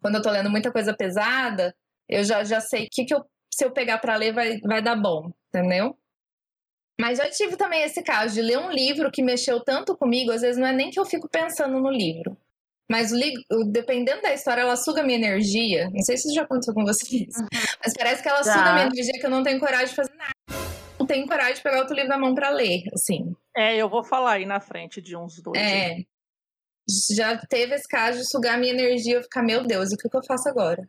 Quando 0.00 0.14
eu 0.14 0.22
tô 0.22 0.30
lendo 0.30 0.48
muita 0.48 0.70
coisa 0.70 0.94
pesada, 0.96 1.74
eu 2.08 2.22
já, 2.22 2.44
já 2.44 2.60
sei 2.60 2.86
que, 2.90 3.04
que 3.04 3.12
eu, 3.12 3.20
se 3.52 3.64
eu 3.64 3.72
pegar 3.72 3.98
para 3.98 4.14
ler 4.14 4.32
vai, 4.32 4.60
vai 4.60 4.80
dar 4.80 4.94
bom, 4.94 5.32
entendeu? 5.48 5.98
Mas 7.00 7.18
já 7.18 7.28
tive 7.30 7.56
também 7.56 7.82
esse 7.82 8.02
caso 8.02 8.34
de 8.34 8.42
ler 8.42 8.58
um 8.58 8.70
livro 8.70 9.10
que 9.10 9.22
mexeu 9.22 9.60
tanto 9.60 9.96
comigo, 9.96 10.32
às 10.32 10.40
vezes 10.40 10.56
não 10.56 10.66
é 10.66 10.72
nem 10.72 10.90
que 10.90 10.98
eu 10.98 11.04
fico 11.04 11.28
pensando 11.28 11.78
no 11.78 11.90
livro. 11.90 12.36
Mas 12.90 13.10
dependendo 13.72 14.22
da 14.22 14.32
história, 14.32 14.62
ela 14.62 14.76
suga 14.76 15.02
minha 15.02 15.18
energia. 15.18 15.90
Não 15.90 16.02
sei 16.02 16.16
se 16.16 16.28
isso 16.28 16.34
já 16.34 16.42
aconteceu 16.42 16.72
com 16.72 16.84
vocês. 16.84 17.34
Uhum. 17.36 17.48
Mas 17.84 17.92
parece 17.94 18.22
que 18.22 18.28
ela 18.28 18.42
tá. 18.42 18.52
suga 18.52 18.72
minha 18.74 18.86
energia 18.86 19.20
que 19.20 19.26
eu 19.26 19.30
não 19.30 19.42
tenho 19.42 19.58
coragem 19.58 19.88
de 19.88 19.94
fazer 19.94 20.14
nada. 20.14 20.32
Não 20.98 21.06
tenho 21.06 21.26
coragem 21.26 21.54
de 21.54 21.62
pegar 21.62 21.80
outro 21.80 21.94
livro 21.94 22.08
na 22.08 22.18
mão 22.18 22.34
para 22.34 22.48
ler, 22.50 22.84
assim. 22.94 23.34
É, 23.56 23.76
eu 23.76 23.88
vou 23.88 24.04
falar 24.04 24.34
aí 24.34 24.46
na 24.46 24.60
frente 24.60 25.02
de 25.02 25.16
uns 25.16 25.40
dois. 25.42 25.60
É. 25.60 25.96
Já 27.10 27.36
teve 27.48 27.74
esse 27.74 27.88
caso 27.88 28.18
de 28.18 28.30
sugar 28.30 28.58
minha 28.58 28.72
energia, 28.72 29.16
eu 29.16 29.22
ficar, 29.22 29.42
meu 29.42 29.66
Deus, 29.66 29.92
o 29.92 29.96
que, 29.96 30.08
que 30.08 30.16
eu 30.16 30.24
faço 30.24 30.48
agora? 30.48 30.88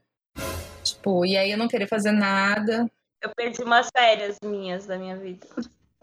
Tipo, 0.84 1.26
e 1.26 1.36
aí 1.36 1.52
eu 1.52 1.58
não 1.58 1.68
querer 1.68 1.88
fazer 1.88 2.12
nada. 2.12 2.90
Eu 3.22 3.32
perdi 3.36 3.64
umas 3.64 3.90
férias 3.90 4.38
minhas 4.44 4.86
da 4.86 4.98
minha 4.98 5.18
vida. 5.18 5.48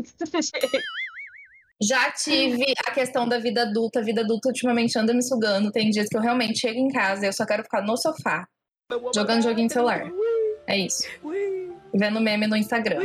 Já 1.82 2.10
tive 2.12 2.72
a 2.86 2.92
questão 2.92 3.28
da 3.28 3.38
vida 3.38 3.62
adulta. 3.62 4.00
A 4.00 4.02
vida 4.02 4.20
adulta 4.20 4.48
ultimamente 4.48 4.98
anda 4.98 5.12
me 5.12 5.22
sugando. 5.22 5.72
Tem 5.72 5.90
dias 5.90 6.08
que 6.08 6.16
eu 6.16 6.20
realmente 6.20 6.58
chego 6.58 6.78
em 6.78 6.88
casa 6.88 7.24
e 7.24 7.28
eu 7.28 7.32
só 7.32 7.44
quero 7.44 7.64
ficar 7.64 7.82
no 7.82 7.96
sofá, 7.96 8.46
jogando 9.14 9.42
joguinho 9.42 9.66
de 9.66 9.74
celular. 9.74 10.08
É 10.66 10.78
isso. 10.78 11.04
Vendo 11.92 12.20
meme 12.20 12.46
no 12.46 12.56
Instagram. 12.56 13.00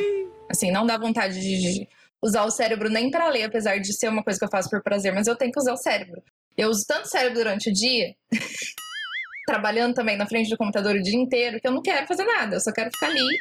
Assim, 0.50 0.72
não 0.72 0.86
dá 0.86 0.98
vontade 0.98 1.39
de 1.39 1.88
usar 2.22 2.44
o 2.44 2.51
cérebro 2.51 2.89
nem 2.89 3.10
para 3.10 3.29
ler, 3.29 3.44
apesar 3.44 3.79
de 3.79 3.94
ser 3.94 4.10
uma 4.10 4.24
coisa 4.24 4.38
que 4.38 4.46
eu 4.46 4.50
faço 4.50 4.70
por 4.70 4.82
prazer, 4.84 5.13
mas 5.13 5.27
eu 5.27 5.36
tenho 5.36 5.51
que 5.51 5.60
usar 5.60 5.74
o 5.74 5.77
cérebro. 5.77 6.22
Eu 6.58 6.70
uso 6.70 6.84
tanto 6.88 7.08
cérebro 7.08 7.36
durante 7.36 7.70
o 7.70 7.74
dia, 7.74 8.13
trabalhando 9.48 9.94
também 9.94 10.18
na 10.18 10.27
frente 10.27 10.50
do 10.50 10.58
computador 10.58 10.96
o 10.96 11.01
dia 11.01 11.15
inteiro, 11.15 11.60
que 11.60 11.68
eu 11.68 11.72
não 11.72 11.82
quero 11.82 12.06
fazer 12.08 12.25
nada. 12.25 12.56
Eu 12.58 12.60
só 12.60 12.72
quero 12.72 12.89
ficar 12.91 13.08
ali 13.08 13.38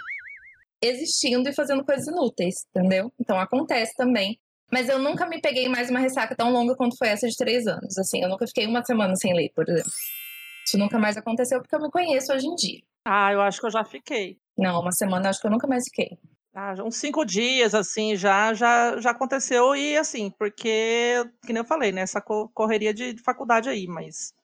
existindo 0.83 1.49
e 1.49 1.55
fazendo 1.55 1.85
coisas 1.85 2.07
inúteis, 2.07 2.67
entendeu? 2.71 3.13
Então 3.21 3.39
acontece 3.39 3.95
também. 3.97 4.39
Mas 4.71 4.89
eu 4.89 4.99
nunca 4.99 5.27
me 5.27 5.41
peguei 5.41 5.69
mais 5.69 5.89
uma 5.89 5.99
ressaca 5.99 6.37
tão 6.37 6.53
longa 6.53 6.77
quanto 6.77 6.97
foi 6.97 7.09
essa 7.09 7.27
de 7.27 7.37
três 7.37 7.67
anos. 7.67 7.97
Assim, 7.97 8.23
eu 8.23 8.29
nunca 8.29 8.47
fiquei 8.47 8.67
uma 8.67 8.85
semana 8.85 9.17
sem 9.17 9.35
ler, 9.35 9.51
por 9.55 9.69
exemplo. 9.69 9.91
Isso 10.67 10.77
nunca 10.77 10.99
mais 10.99 11.17
aconteceu 11.17 11.61
porque 11.61 11.75
eu 11.75 11.81
me 11.81 11.91
conheço 11.91 12.33
hoje 12.33 12.47
em 12.47 12.55
dia. 12.55 12.81
Ah, 13.07 13.33
eu 13.33 13.41
acho 13.41 13.59
que 13.59 13.67
eu 13.67 13.71
já 13.71 13.83
fiquei. 13.85 14.37
Não, 14.57 14.81
uma 14.81 14.93
semana 14.93 15.31
acho 15.31 15.41
que 15.41 15.47
eu 15.47 15.51
nunca 15.51 15.67
mais 15.67 15.85
fiquei. 15.85 16.19
Ah, 16.55 16.75
uns 16.85 16.97
cinco 16.97 17.25
dias, 17.25 17.75
assim, 17.75 18.17
já, 18.17 18.53
já, 18.53 19.01
já 19.01 19.11
aconteceu. 19.11 19.75
E 19.75 19.97
assim, 19.97 20.31
porque, 20.39 21.25
que 21.47 21.53
nem 21.53 21.61
eu 21.63 21.65
falei, 21.65 21.91
né? 21.91 22.03
Essa 22.03 22.21
correria 22.21 22.93
de, 22.93 23.15
de 23.15 23.23
faculdade 23.23 23.69
aí, 23.69 23.87
mas 23.87 24.35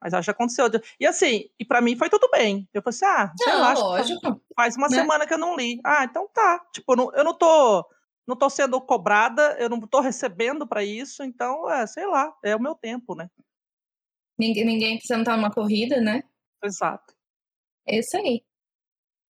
mas 0.00 0.14
acho 0.14 0.26
que 0.26 0.30
aconteceu. 0.30 0.66
E 0.98 1.06
assim, 1.06 1.44
e 1.58 1.64
para 1.64 1.80
mim 1.80 1.96
foi 1.96 2.08
tudo 2.08 2.28
bem. 2.30 2.68
Eu 2.72 2.82
falei 2.82 2.96
assim, 2.96 3.04
ah, 3.04 3.32
sei 3.36 3.52
não, 3.52 3.60
lá, 3.60 3.72
lógico. 3.74 4.40
faz 4.54 4.76
uma 4.76 4.88
né? 4.88 4.96
semana 4.96 5.26
que 5.26 5.34
eu 5.34 5.38
não 5.38 5.56
li. 5.56 5.80
Ah, 5.84 6.04
então 6.04 6.28
tá. 6.32 6.64
Tipo, 6.72 6.94
não, 6.94 7.12
eu 7.14 7.24
não 7.24 7.34
tô 7.34 7.84
não 8.28 8.36
tô 8.36 8.50
sendo 8.50 8.78
cobrada, 8.78 9.56
eu 9.58 9.70
não 9.70 9.80
tô 9.80 10.00
recebendo 10.00 10.66
para 10.66 10.84
isso, 10.84 11.24
então, 11.24 11.68
é, 11.70 11.86
sei 11.86 12.04
lá, 12.04 12.30
é 12.44 12.54
o 12.54 12.60
meu 12.60 12.74
tempo, 12.74 13.14
né? 13.14 13.30
Ninguém, 14.38 14.66
ninguém 14.66 14.98
precisa 14.98 15.18
estar 15.18 15.34
numa 15.34 15.50
corrida, 15.50 15.98
né? 15.98 16.22
Exato. 16.62 17.14
É 17.88 17.98
isso 17.98 18.14
aí. 18.18 18.44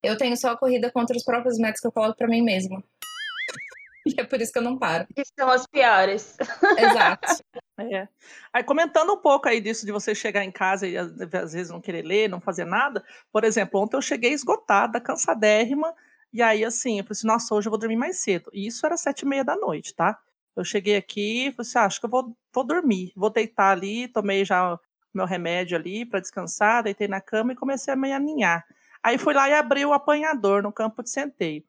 Eu 0.02 0.16
tenho 0.16 0.36
só 0.36 0.50
a 0.50 0.56
corrida 0.56 0.90
contra 0.90 1.16
os 1.16 1.22
próprios 1.22 1.58
metas 1.58 1.80
que 1.80 1.86
eu 1.86 1.92
coloco 1.92 2.16
para 2.16 2.26
mim 2.26 2.42
mesma. 2.42 2.82
E 4.06 4.18
é 4.18 4.24
por 4.24 4.40
isso 4.40 4.50
que 4.50 4.58
eu 4.58 4.62
não 4.62 4.78
paro. 4.78 5.06
Que 5.14 5.22
são 5.38 5.50
as 5.50 5.66
piores. 5.66 6.34
Exato. 6.78 7.44
É. 7.78 8.08
Aí, 8.52 8.64
comentando 8.64 9.12
um 9.12 9.16
pouco 9.16 9.48
aí 9.48 9.60
disso 9.60 9.86
de 9.86 9.92
você 9.92 10.12
chegar 10.12 10.44
em 10.44 10.50
casa 10.50 10.86
e 10.86 10.96
às 10.96 11.52
vezes 11.52 11.70
não 11.70 11.80
querer 11.80 12.02
ler, 12.02 12.28
não 12.28 12.40
fazer 12.40 12.64
nada. 12.64 13.04
Por 13.32 13.44
exemplo, 13.44 13.80
ontem 13.80 13.96
eu 13.96 14.02
cheguei 14.02 14.32
esgotada, 14.32 15.00
cansadérrima, 15.00 15.94
e 16.32 16.42
aí 16.42 16.64
assim, 16.64 16.98
eu 16.98 17.04
falei 17.04 17.12
assim, 17.12 17.26
nossa, 17.26 17.54
hoje 17.54 17.68
eu 17.68 17.70
vou 17.70 17.78
dormir 17.78 17.96
mais 17.96 18.18
cedo. 18.18 18.50
E 18.52 18.66
isso 18.66 18.84
era 18.84 18.96
sete 18.96 19.22
e 19.22 19.26
meia 19.26 19.44
da 19.44 19.56
noite, 19.56 19.94
tá? 19.94 20.18
Eu 20.56 20.64
cheguei 20.64 20.96
aqui 20.96 21.46
e 21.46 21.52
falei 21.52 21.68
assim, 21.68 21.78
ah, 21.78 21.84
acho 21.84 22.00
que 22.00 22.06
eu 22.06 22.10
vou, 22.10 22.36
vou 22.52 22.64
dormir. 22.64 23.12
Vou 23.14 23.30
deitar 23.30 23.70
ali, 23.70 24.08
tomei 24.08 24.44
já 24.44 24.78
meu 25.14 25.24
remédio 25.24 25.76
ali 25.78 26.04
para 26.04 26.20
descansar, 26.20 26.82
deitei 26.82 27.06
na 27.08 27.20
cama 27.20 27.52
e 27.52 27.56
comecei 27.56 27.94
a 27.94 27.96
me 27.96 28.12
aninhar. 28.12 28.66
Aí 29.02 29.18
fui 29.18 29.34
lá 29.34 29.48
e 29.48 29.54
abri 29.54 29.84
o 29.86 29.92
apanhador 29.92 30.62
no 30.62 30.72
campo 30.72 31.02
de 31.02 31.10
centeio 31.10 31.64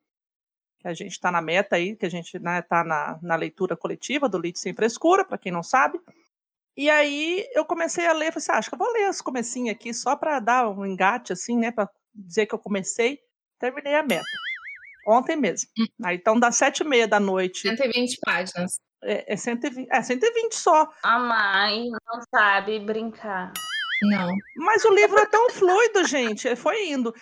que 0.80 0.88
a 0.88 0.94
gente 0.94 1.12
está 1.12 1.32
na 1.32 1.42
meta 1.42 1.76
aí, 1.76 1.96
que 1.96 2.06
a 2.06 2.10
gente 2.10 2.38
está 2.38 2.40
né, 2.40 2.62
tá 2.62 2.84
na, 2.84 3.20
na 3.22 3.36
leitura 3.36 3.76
coletiva 3.76 4.30
do 4.30 4.40
Lite 4.40 4.60
Sem 4.60 4.74
Frescura, 4.74 5.26
para 5.26 5.38
quem 5.38 5.52
não 5.52 5.62
sabe. 5.62 6.00
E 6.76 6.90
aí 6.90 7.46
eu 7.54 7.66
comecei 7.66 8.08
a 8.08 8.14
ler, 8.14 8.32
falei 8.32 8.38
assim, 8.38 8.52
ah, 8.54 8.58
acho 8.58 8.70
que 8.70 8.76
eu 8.76 8.80
vou 8.80 8.92
ler 8.94 9.10
os 9.10 9.22
comecinhos 9.22 9.76
aqui 9.76 9.94
só 9.94 10.16
para 10.16 10.40
dar 10.40 10.70
um 10.70 10.86
engate, 10.86 11.34
assim, 11.34 11.58
né, 11.58 11.72
para 11.72 11.90
dizer 12.16 12.46
que 12.46 12.56
eu 12.56 12.60
comecei. 12.60 13.20
Terminei 13.60 13.96
a 13.96 14.04
meta. 14.04 14.24
Ontem 15.06 15.36
mesmo. 15.36 15.70
Hum. 15.78 15.86
Aí, 16.06 16.16
então, 16.16 16.40
das 16.40 16.56
sete 16.56 16.82
e 16.82 16.86
meia 16.86 17.08
da 17.08 17.20
noite. 17.20 17.68
120 17.68 18.20
páginas. 18.24 18.80
É, 19.04 19.34
é, 19.34 19.36
120, 19.36 19.90
é 19.92 20.02
120 20.02 20.54
só. 20.54 20.90
A 21.04 21.20
mãe 21.20 21.90
não 21.90 22.22
sabe 22.34 22.80
brincar. 22.80 23.52
Não. 24.04 24.34
Mas 24.56 24.86
o 24.86 24.94
livro 24.94 25.20
é 25.20 25.26
tão 25.26 25.50
fluido, 25.50 26.06
gente. 26.06 26.56
Foi 26.56 26.90
indo. 26.90 27.14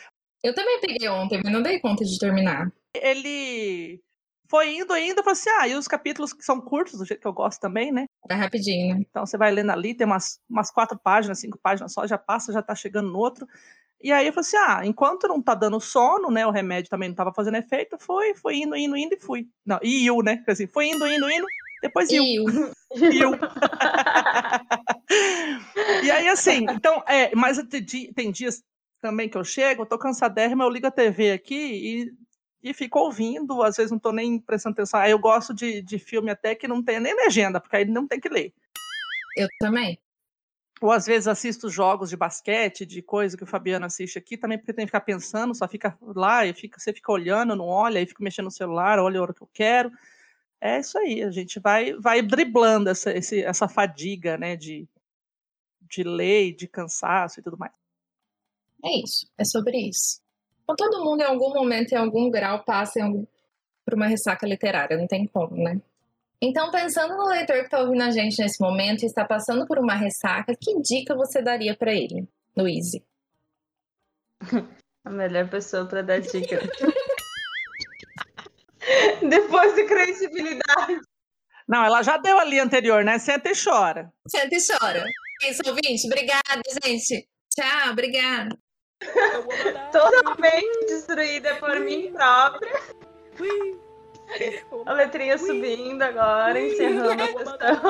Eu 0.43 0.53
também 0.53 0.79
peguei 0.79 1.09
ontem, 1.09 1.41
mas 1.43 1.51
não 1.51 1.63
dei 1.63 1.79
conta 1.79 2.03
de 2.03 2.19
terminar 2.19 2.71
ele 3.03 4.01
foi 4.49 4.75
indo, 4.75 4.95
indo, 4.95 5.23
falou 5.23 5.33
assim, 5.33 5.49
ah, 5.59 5.67
e 5.67 5.75
os 5.75 5.87
capítulos 5.87 6.33
que 6.33 6.43
são 6.43 6.61
curtos, 6.61 6.97
do 6.97 7.05
jeito 7.05 7.19
que 7.19 7.27
eu 7.27 7.33
gosto 7.33 7.59
também, 7.59 7.91
né? 7.91 8.05
É 8.29 8.33
rapidinho, 8.33 8.95
né? 8.95 9.05
Então 9.09 9.25
você 9.25 9.37
vai 9.37 9.51
lendo 9.51 9.71
ali, 9.71 9.93
tem 9.93 10.07
umas, 10.07 10.39
umas 10.49 10.71
quatro 10.71 10.97
páginas, 10.97 11.39
cinco 11.39 11.59
páginas 11.61 11.91
só, 11.93 12.07
já 12.07 12.17
passa, 12.17 12.53
já 12.53 12.61
tá 12.61 12.73
chegando 12.73 13.11
no 13.11 13.17
outro. 13.17 13.45
E 14.01 14.11
aí 14.11 14.27
eu 14.27 14.33
falei 14.33 14.47
assim, 14.47 14.57
ah, 14.57 14.81
enquanto 14.85 15.27
não 15.27 15.41
tá 15.41 15.53
dando 15.53 15.79
sono, 15.79 16.29
né, 16.29 16.45
o 16.45 16.51
remédio 16.51 16.89
também 16.89 17.09
não 17.09 17.15
tava 17.15 17.33
fazendo 17.33 17.57
efeito, 17.57 17.97
foi, 17.99 18.35
foi 18.35 18.57
indo, 18.57 18.75
indo, 18.75 18.95
indo 18.95 19.15
e 19.15 19.19
fui. 19.19 19.47
Não, 19.65 19.79
e 19.83 20.05
iu, 20.05 20.21
né? 20.21 20.43
Assim, 20.47 20.67
foi 20.67 20.87
indo, 20.87 21.05
indo, 21.07 21.29
indo, 21.29 21.47
depois 21.81 22.09
iu. 22.09 22.23
Iu. 22.23 22.45
iu. 23.11 23.31
e 26.03 26.11
aí 26.11 26.27
assim, 26.29 26.65
então, 26.69 27.03
é, 27.07 27.35
mas 27.35 27.57
tem 28.15 28.31
dias 28.31 28.63
também 29.01 29.27
que 29.27 29.37
eu 29.37 29.43
chego, 29.43 29.81
eu 29.81 29.85
tô 29.85 29.97
cansadérrima, 29.97 30.63
eu 30.63 30.69
ligo 30.69 30.87
a 30.87 30.91
TV 30.91 31.31
aqui 31.31 31.55
e 31.55 32.26
e 32.61 32.73
fico 32.73 32.99
ouvindo, 32.99 33.61
às 33.61 33.77
vezes 33.77 33.91
não 33.91 33.97
estou 33.97 34.13
nem 34.13 34.39
prestando 34.39 34.73
atenção. 34.73 34.99
Aí 34.99 35.11
eu 35.11 35.19
gosto 35.19 35.53
de, 35.53 35.81
de 35.81 35.99
filme 35.99 36.31
até 36.31 36.55
que 36.55 36.67
não 36.67 36.83
tem 36.83 36.99
nem 36.99 37.15
legenda, 37.15 37.59
porque 37.59 37.75
aí 37.75 37.85
não 37.85 38.07
tem 38.07 38.19
que 38.19 38.29
ler. 38.29 38.53
Eu 39.35 39.47
também. 39.59 39.99
Ou 40.81 40.91
às 40.91 41.05
vezes 41.05 41.27
assisto 41.27 41.69
jogos 41.69 42.09
de 42.09 42.17
basquete, 42.17 42.85
de 42.85 43.01
coisa 43.01 43.35
que 43.35 43.43
o 43.43 43.47
Fabiano 43.47 43.85
assiste 43.85 44.17
aqui, 44.17 44.37
também 44.37 44.57
porque 44.57 44.73
tem 44.73 44.85
que 44.85 44.89
ficar 44.89 45.01
pensando, 45.01 45.55
só 45.55 45.67
fica 45.67 45.97
lá 46.01 46.45
e 46.45 46.53
fica, 46.53 46.79
você 46.79 46.93
fica 46.93 47.11
olhando, 47.11 47.55
não 47.55 47.65
olha, 47.65 47.99
aí 47.99 48.05
fica 48.05 48.23
mexendo 48.23 48.45
no 48.45 48.51
celular, 48.51 48.99
olha 48.99 49.19
a 49.19 49.23
hora 49.23 49.33
que 49.33 49.41
eu 49.41 49.49
quero. 49.51 49.91
É 50.61 50.79
isso 50.79 50.97
aí, 50.97 51.23
a 51.23 51.31
gente 51.31 51.59
vai, 51.59 51.93
vai 51.93 52.21
driblando 52.21 52.89
essa, 52.89 53.15
esse, 53.15 53.43
essa 53.43 53.67
fadiga, 53.67 54.37
né, 54.37 54.55
de, 54.55 54.87
de 55.81 56.03
ler, 56.03 56.55
de 56.55 56.67
cansaço 56.67 57.39
e 57.39 57.43
tudo 57.43 57.57
mais. 57.57 57.71
É 58.83 59.03
isso, 59.03 59.27
é 59.37 59.45
sobre 59.45 59.77
isso. 59.77 60.21
Então, 60.69 60.75
todo 60.75 61.05
mundo, 61.05 61.21
em 61.21 61.25
algum 61.25 61.53
momento, 61.53 61.93
em 61.93 61.95
algum 61.95 62.29
grau, 62.29 62.61
passa 62.63 63.01
algum... 63.01 63.25
por 63.85 63.93
uma 63.93 64.07
ressaca 64.07 64.45
literária, 64.45 64.97
não 64.97 65.07
tem 65.07 65.25
como, 65.25 65.55
né? 65.55 65.79
Então, 66.41 66.69
pensando 66.69 67.15
no 67.15 67.25
leitor 67.29 67.55
que 67.59 67.63
está 67.63 67.79
ouvindo 67.79 68.03
a 68.03 68.11
gente 68.11 68.41
nesse 68.41 68.61
momento 68.61 69.03
e 69.03 69.05
está 69.05 69.23
passando 69.23 69.65
por 69.65 69.79
uma 69.79 69.95
ressaca, 69.95 70.53
que 70.59 70.79
dica 70.81 71.15
você 71.15 71.41
daria 71.41 71.73
para 71.75 71.93
ele, 71.93 72.27
Luíse? 72.55 73.01
A 75.05 75.09
melhor 75.09 75.49
pessoa 75.49 75.85
para 75.85 76.01
dar 76.01 76.19
dica. 76.19 76.59
Depois 79.27 79.73
de 79.73 79.85
credibilidade. 79.85 80.99
Não, 81.65 81.85
ela 81.85 82.03
já 82.03 82.17
deu 82.17 82.37
ali 82.37 82.59
anterior, 82.59 83.05
né? 83.05 83.17
Senta 83.17 83.49
e 83.49 83.53
chora. 83.55 84.11
Senta 84.27 84.53
e 84.53 84.59
chora. 84.67 85.05
Isso, 85.43 85.61
ouvinte. 85.65 86.07
Obrigada, 86.07 86.61
gente. 86.83 87.25
Tchau, 87.49 87.91
obrigada. 87.91 88.57
Totalmente 89.91 90.85
destruída 90.87 91.55
por 91.55 91.79
mim 91.79 92.11
própria. 92.11 92.81
A 94.85 94.93
letrinha 94.93 95.37
subindo 95.37 96.01
agora, 96.01 96.59
encerrando 96.59 97.23
a 97.23 97.27
questão. 97.27 97.81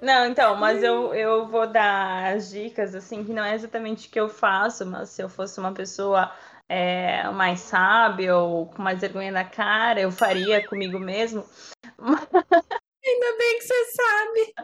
Não, 0.00 0.26
então, 0.26 0.56
mas 0.56 0.82
eu, 0.82 1.14
eu 1.14 1.46
vou 1.48 1.66
dar 1.66 2.34
as 2.34 2.50
dicas, 2.50 2.94
assim, 2.94 3.24
que 3.24 3.32
não 3.32 3.42
é 3.42 3.54
exatamente 3.54 4.06
o 4.06 4.10
que 4.10 4.20
eu 4.20 4.28
faço, 4.28 4.86
mas 4.86 5.08
se 5.10 5.22
eu 5.22 5.28
fosse 5.28 5.58
uma 5.58 5.72
pessoa 5.72 6.30
é, 6.68 7.28
mais 7.30 7.60
sábia 7.60 8.36
ou 8.36 8.66
com 8.66 8.82
mais 8.82 9.00
vergonha 9.00 9.32
na 9.32 9.44
cara, 9.44 10.00
eu 10.00 10.12
faria 10.12 10.66
comigo 10.66 10.98
mesmo. 10.98 11.44
Ainda 11.98 13.38
bem 13.38 13.58
que 13.58 13.64
você 13.64 13.84
sabe. 13.86 14.54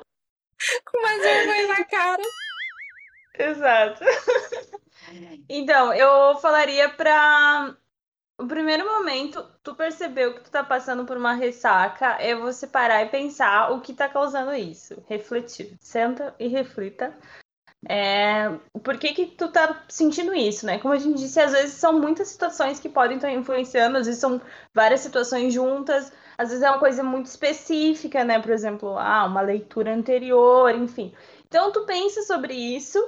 Com 0.85 1.03
mais 1.03 1.23
vergonha 1.23 1.69
na 1.69 1.85
cara. 1.85 2.23
Exato. 3.39 4.05
Então, 5.49 5.93
eu 5.93 6.37
falaria 6.39 6.89
para 6.89 7.77
o 8.39 8.47
primeiro 8.47 8.87
momento, 8.87 9.45
tu 9.63 9.75
percebeu 9.75 10.35
que 10.35 10.41
tu 10.41 10.51
tá 10.51 10.65
passando 10.65 11.05
por 11.05 11.17
uma 11.17 11.35
ressaca, 11.35 12.17
é 12.19 12.35
você 12.35 12.67
parar 12.67 13.03
e 13.03 13.09
pensar 13.11 13.71
o 13.73 13.81
que 13.81 13.93
tá 13.93 14.09
causando 14.09 14.55
isso. 14.55 15.03
Refletir. 15.07 15.77
Senta 15.81 16.35
e 16.39 16.49
reflita. 16.49 17.15
É, 17.89 18.49
por 18.83 18.99
que 18.99 19.13
que 19.13 19.27
tu 19.27 19.49
tá 19.49 19.85
sentindo 19.89 20.35
isso, 20.35 20.67
né? 20.67 20.79
Como 20.79 20.93
a 20.93 20.99
gente 20.99 21.19
disse, 21.19 21.41
às 21.41 21.53
vezes 21.53 21.75
são 21.75 21.99
muitas 21.99 22.29
situações 22.29 22.79
que 22.79 22.89
podem 22.89 23.17
estar 23.17 23.33
influenciando, 23.33 23.99
às 23.99 24.07
vezes 24.07 24.21
são 24.21 24.41
várias 24.75 25.01
situações 25.01 25.53
juntas, 25.53 26.13
às 26.37 26.51
vezes 26.51 26.63
é 26.63 26.71
uma 26.71 26.79
coisa 26.79 27.03
muito 27.03 27.27
específica, 27.27 28.25
né? 28.25 28.39
Por 28.39 28.51
exemplo, 28.51 28.97
ah, 28.99 29.27
uma 29.27 29.41
leitura 29.41 29.95
anterior, 29.95 30.75
enfim. 30.75 31.13
Então 31.47 31.73
tu 31.73 31.85
pensa 31.85 32.23
sobre 32.23 32.55
isso 32.55 32.99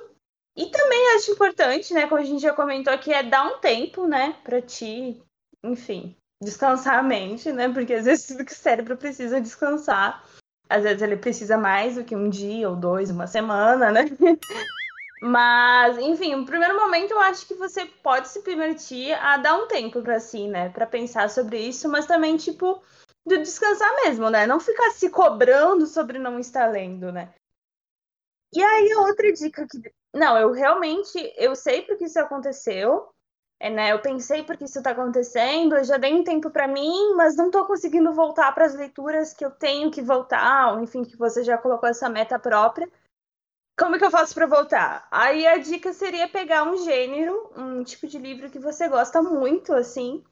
e 0.56 0.66
também 0.66 1.14
acho 1.16 1.32
importante, 1.32 1.94
né, 1.94 2.06
como 2.06 2.20
a 2.20 2.24
gente 2.24 2.42
já 2.42 2.52
comentou 2.52 2.92
aqui, 2.92 3.12
é 3.12 3.22
dar 3.22 3.46
um 3.46 3.58
tempo, 3.58 4.06
né, 4.06 4.36
para 4.44 4.60
ti, 4.60 5.22
enfim, 5.64 6.16
descansar 6.42 6.98
a 6.98 7.02
mente, 7.02 7.52
né? 7.52 7.68
Porque 7.72 7.94
às 7.94 8.04
vezes 8.04 8.30
o 8.30 8.54
cérebro 8.54 8.96
precisa 8.96 9.40
descansar. 9.40 10.24
Às 10.68 10.82
vezes 10.82 11.02
ele 11.02 11.16
precisa 11.16 11.56
mais 11.56 11.94
do 11.94 12.04
que 12.04 12.16
um 12.16 12.28
dia 12.28 12.68
ou 12.68 12.76
dois, 12.76 13.10
uma 13.10 13.26
semana, 13.26 13.90
né? 13.90 14.04
Mas, 15.22 15.98
enfim, 15.98 16.34
no 16.34 16.44
primeiro 16.44 16.74
momento 16.74 17.12
eu 17.12 17.20
acho 17.20 17.46
que 17.46 17.54
você 17.54 17.86
pode 17.86 18.28
se 18.28 18.42
permitir 18.42 19.12
a 19.12 19.36
dar 19.36 19.54
um 19.54 19.68
tempo 19.68 20.02
para 20.02 20.18
si, 20.18 20.48
né, 20.48 20.68
para 20.70 20.84
pensar 20.84 21.30
sobre 21.30 21.60
isso, 21.60 21.88
mas 21.88 22.06
também 22.06 22.36
tipo 22.36 22.82
de 23.24 23.38
descansar 23.38 23.88
mesmo, 24.04 24.28
né? 24.28 24.48
Não 24.48 24.58
ficar 24.58 24.90
se 24.90 25.08
cobrando 25.10 25.86
sobre 25.86 26.18
não 26.18 26.40
estar 26.40 26.66
lendo, 26.66 27.12
né? 27.12 27.32
E 28.52 28.60
aí 28.60 28.92
outra 28.96 29.32
dica 29.32 29.64
que 29.70 29.92
não, 30.14 30.36
eu 30.38 30.52
realmente 30.52 31.18
eu 31.36 31.54
sei 31.56 31.82
porque 31.82 32.04
isso 32.04 32.18
aconteceu, 32.18 33.08
é, 33.60 33.70
né? 33.70 33.92
Eu 33.92 34.00
pensei 34.00 34.42
porque 34.42 34.64
isso 34.64 34.78
está 34.78 34.90
acontecendo, 34.90 35.76
eu 35.76 35.84
já 35.84 35.96
dei 35.96 36.14
um 36.14 36.24
tempo 36.24 36.50
para 36.50 36.68
mim, 36.68 37.14
mas 37.16 37.36
não 37.36 37.46
estou 37.46 37.64
conseguindo 37.66 38.12
voltar 38.12 38.52
para 38.52 38.66
as 38.66 38.74
leituras 38.74 39.32
que 39.32 39.44
eu 39.44 39.50
tenho 39.50 39.90
que 39.90 40.02
voltar, 40.02 40.72
ou 40.74 40.80
enfim, 40.82 41.04
que 41.04 41.16
você 41.16 41.44
já 41.44 41.56
colocou 41.58 41.88
essa 41.88 42.08
meta 42.08 42.38
própria. 42.38 42.90
Como 43.78 43.98
que 43.98 44.04
eu 44.04 44.10
faço 44.10 44.34
para 44.34 44.46
voltar? 44.46 45.06
Aí 45.10 45.46
a 45.46 45.58
dica 45.58 45.92
seria 45.92 46.28
pegar 46.28 46.64
um 46.64 46.76
gênero, 46.76 47.50
um 47.56 47.82
tipo 47.82 48.06
de 48.06 48.18
livro 48.18 48.50
que 48.50 48.58
você 48.58 48.88
gosta 48.88 49.22
muito, 49.22 49.72
assim, 49.72 50.22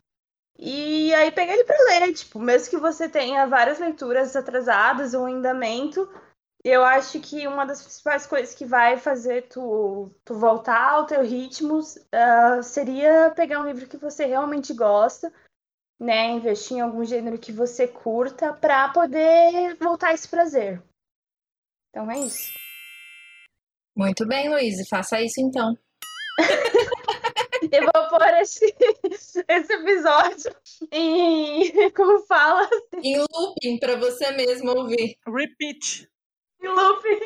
e 0.63 1.15
aí 1.15 1.31
pegar 1.33 1.55
ele 1.55 1.65
para 1.65 1.85
ler, 1.87 2.13
tipo, 2.13 2.39
mesmo 2.39 2.69
que 2.69 2.77
você 2.77 3.09
tenha 3.09 3.47
várias 3.47 3.79
leituras 3.79 4.37
atrasadas 4.37 5.15
ou 5.15 5.27
em 5.27 5.37
andamento, 5.37 6.07
eu 6.63 6.85
acho 6.85 7.21
que 7.21 7.47
uma 7.47 7.65
das 7.65 7.83
principais 7.83 8.27
coisas 8.27 8.55
que 8.55 8.67
vai 8.67 8.99
fazer 8.99 9.49
tu, 9.49 10.11
tu 10.25 10.35
voltar 10.35 10.91
ao 10.91 11.07
teu 11.07 11.23
ritmo 11.23 11.79
uh, 11.79 12.63
seria 12.63 13.33
pegar 13.35 13.61
um 13.61 13.67
livro 13.67 13.89
que 13.89 13.97
você 13.97 14.27
realmente 14.27 14.75
gosta, 14.75 15.33
né? 15.99 16.31
Investir 16.31 16.77
em 16.77 16.81
algum 16.81 17.05
gênero 17.05 17.39
que 17.39 17.51
você 17.51 17.89
curta 17.89 18.53
para 18.53 18.91
poder 18.91 19.77
voltar 19.77 20.09
a 20.09 20.15
esse 20.15 20.29
prazer. 20.29 20.83
Então 21.89 22.11
é 22.11 22.19
isso. 22.19 22.53
Muito 23.97 24.27
bem, 24.27 24.51
Luiz, 24.51 24.87
faça 24.89 25.21
isso 25.21 25.41
então. 25.41 25.77
Eu 27.73 27.83
vou 27.83 28.09
pôr 28.09 28.29
esse, 28.41 28.75
esse 29.05 29.73
episódio 29.73 30.55
em. 30.91 31.91
Como 31.93 32.21
fala? 32.27 32.69
Em 33.03 33.19
looping, 33.19 33.79
para 33.79 33.97
você 33.97 34.31
mesmo 34.33 34.71
ouvir. 34.71 35.19
Repeat. 35.27 36.09
Looping. 36.69 37.21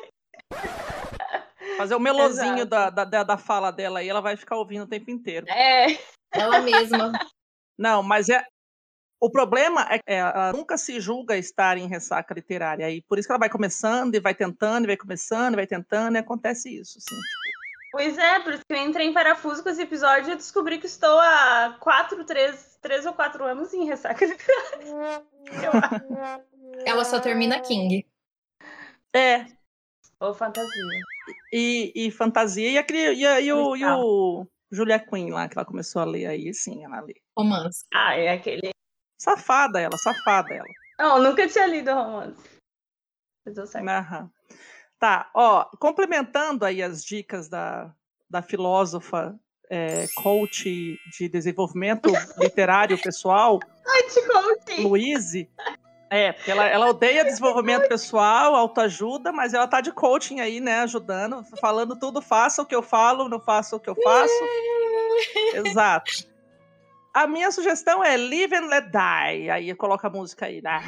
Fazer 1.77 1.95
o 1.95 2.01
melozinho 2.01 2.67
da, 2.67 2.91
da, 2.91 3.23
da 3.23 3.39
fala 3.39 3.71
dela 3.71 4.01
aí, 4.01 4.09
ela 4.09 4.21
vai 4.21 4.37
ficar 4.37 4.57
ouvindo 4.57 4.85
o 4.85 4.89
tempo 4.89 5.11
inteiro. 5.11 5.47
É. 5.49 5.99
Ela 6.33 6.61
mesma. 6.61 7.13
Não, 7.79 8.03
mas 8.03 8.29
é. 8.29 8.45
O 9.21 9.31
problema 9.31 9.87
é 9.91 9.99
que 9.99 10.05
ela 10.07 10.53
nunca 10.53 10.77
se 10.77 11.01
julga 11.01 11.37
estar 11.37 11.79
em 11.79 11.89
ressaca 11.89 12.35
literária. 12.35 12.91
E 12.91 13.01
por 13.03 13.19
isso 13.19 13.27
que 13.27 13.33
ela 13.33 13.39
vai 13.39 13.49
começando 13.49 14.15
e 14.15 14.21
vai 14.21 14.35
tentando, 14.35 14.85
e 14.85 14.89
vai 14.89 14.97
começando, 14.97 15.55
e 15.55 15.57
vai 15.57 15.67
tentando, 15.67 16.17
e 16.17 16.19
acontece 16.19 16.69
isso. 16.69 16.99
Assim, 16.99 17.15
tipo, 17.15 17.55
Pois 17.95 18.19
é, 18.19 18.41
por 18.41 18.53
isso 18.53 18.63
que 18.67 18.75
eu 18.75 18.83
entrei 18.83 19.07
em 19.07 19.13
parafuso 19.13 19.63
com 19.63 19.69
esse 19.69 19.83
episódio 19.83 20.33
e 20.33 20.37
descobri 20.37 20.79
que 20.79 20.87
estou 20.87 21.17
há 21.21 21.77
quatro, 21.79 22.25
três, 22.25 22.77
três 22.83 23.07
ou 23.07 23.13
quatro 23.13 23.45
anos 23.45 23.73
em 23.73 23.85
ressaca 23.85 24.27
Ela 26.85 27.05
só 27.05 27.21
termina 27.21 27.61
King. 27.61 28.05
É. 29.15 29.47
Ou 30.21 30.35
fantasia. 30.35 30.71
E, 31.53 31.93
e 31.95 32.11
fantasia 32.11 32.71
e, 32.71 32.79
aquele, 32.79 33.15
e, 33.15 33.23
e, 33.23 33.53
o, 33.53 33.77
e 33.77 33.85
o 33.85 34.47
Julia 34.71 34.99
Quinn 34.99 35.31
lá, 35.31 35.49
que 35.49 35.57
ela 35.57 35.65
começou 35.65 36.03
a 36.03 36.05
ler 36.05 36.27
aí, 36.27 36.53
sim, 36.53 36.85
ela 36.85 37.01
lê. 37.01 37.15
Romance. 37.37 37.85
Ah, 37.93 38.17
é 38.17 38.31
aquele. 38.31 38.71
Safada 39.19 39.81
ela, 39.81 39.97
safada 39.97 40.53
ela. 40.53 40.69
Não, 40.99 41.23
nunca 41.23 41.47
tinha 41.49 41.67
lido 41.67 41.93
romance. 41.93 42.43
Mas 43.47 43.57
eu 43.57 43.67
sei. 43.67 43.83
Aham. 43.83 44.31
Tá, 44.99 45.31
ó, 45.35 45.65
complementando 45.79 46.65
aí 46.65 46.83
as 46.83 47.05
dicas 47.05 47.49
da, 47.49 47.95
da 48.29 48.43
filósofa 48.43 49.39
é, 49.71 50.07
coach 50.15 50.99
de 51.19 51.29
desenvolvimento 51.29 52.11
literário 52.39 53.01
pessoal, 53.01 53.61
Luíse, 54.79 55.51
é, 56.15 56.33
porque 56.33 56.51
ela, 56.51 56.65
ela 56.67 56.87
odeia 56.89 57.25
desenvolvimento 57.25 57.89
pessoal, 57.89 58.55
autoajuda, 58.55 59.33
mas 59.33 59.55
ela 59.55 59.67
tá 59.67 59.81
de 59.81 59.93
coaching 59.93 60.41
aí, 60.41 60.61
né, 60.61 60.81
ajudando, 60.81 61.45
falando 61.61 61.99
tudo, 61.99 62.23
faça 62.23 62.63
o 62.63 62.67
que 62.67 62.75
eu 62.75 62.83
falo, 62.83 63.29
não 63.29 63.41
faça 63.41 63.75
o 63.77 63.81
que 63.81 63.91
eu 63.91 63.97
faço. 64.03 64.33
Exato. 65.55 66.13
A 67.13 67.27
minha 67.27 67.51
sugestão 67.53 68.03
é 68.03 68.17
Live 68.17 68.55
and 68.57 68.67
Let 68.67 68.87
Die. 68.87 69.51
Aí 69.51 69.75
coloca 69.75 70.09
a 70.09 70.11
música 70.11 70.47
aí, 70.47 70.61
né? 70.61 70.81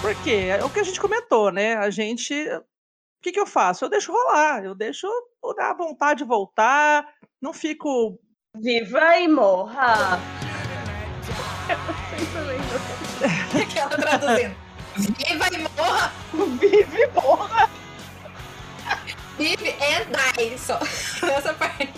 Porque 0.00 0.30
é 0.30 0.64
o 0.64 0.70
que 0.70 0.80
a 0.80 0.82
gente 0.82 1.00
comentou, 1.00 1.52
né? 1.52 1.76
A 1.76 1.90
gente. 1.90 2.34
O 2.34 3.22
que, 3.22 3.32
que 3.32 3.40
eu 3.40 3.46
faço? 3.46 3.84
Eu 3.84 3.88
deixo 3.88 4.12
rolar, 4.12 4.64
eu 4.64 4.74
deixo 4.74 5.08
dar 5.56 5.74
vontade 5.74 6.18
de 6.18 6.24
voltar, 6.24 7.06
não 7.40 7.52
fico. 7.52 8.18
Viva 8.60 9.18
e 9.18 9.28
morra! 9.28 10.18
Aquela 13.62 13.90
traduzindo. 13.90 14.56
Viva 14.96 15.48
e 15.52 15.58
morra! 15.58 16.12
Vive 16.58 17.02
e 17.02 17.06
morra! 17.08 17.70
Vive 19.38 19.70
and 19.70 20.36
die, 20.36 20.58
só. 20.58 20.78
Essa 21.26 21.54
parte. 21.54 21.92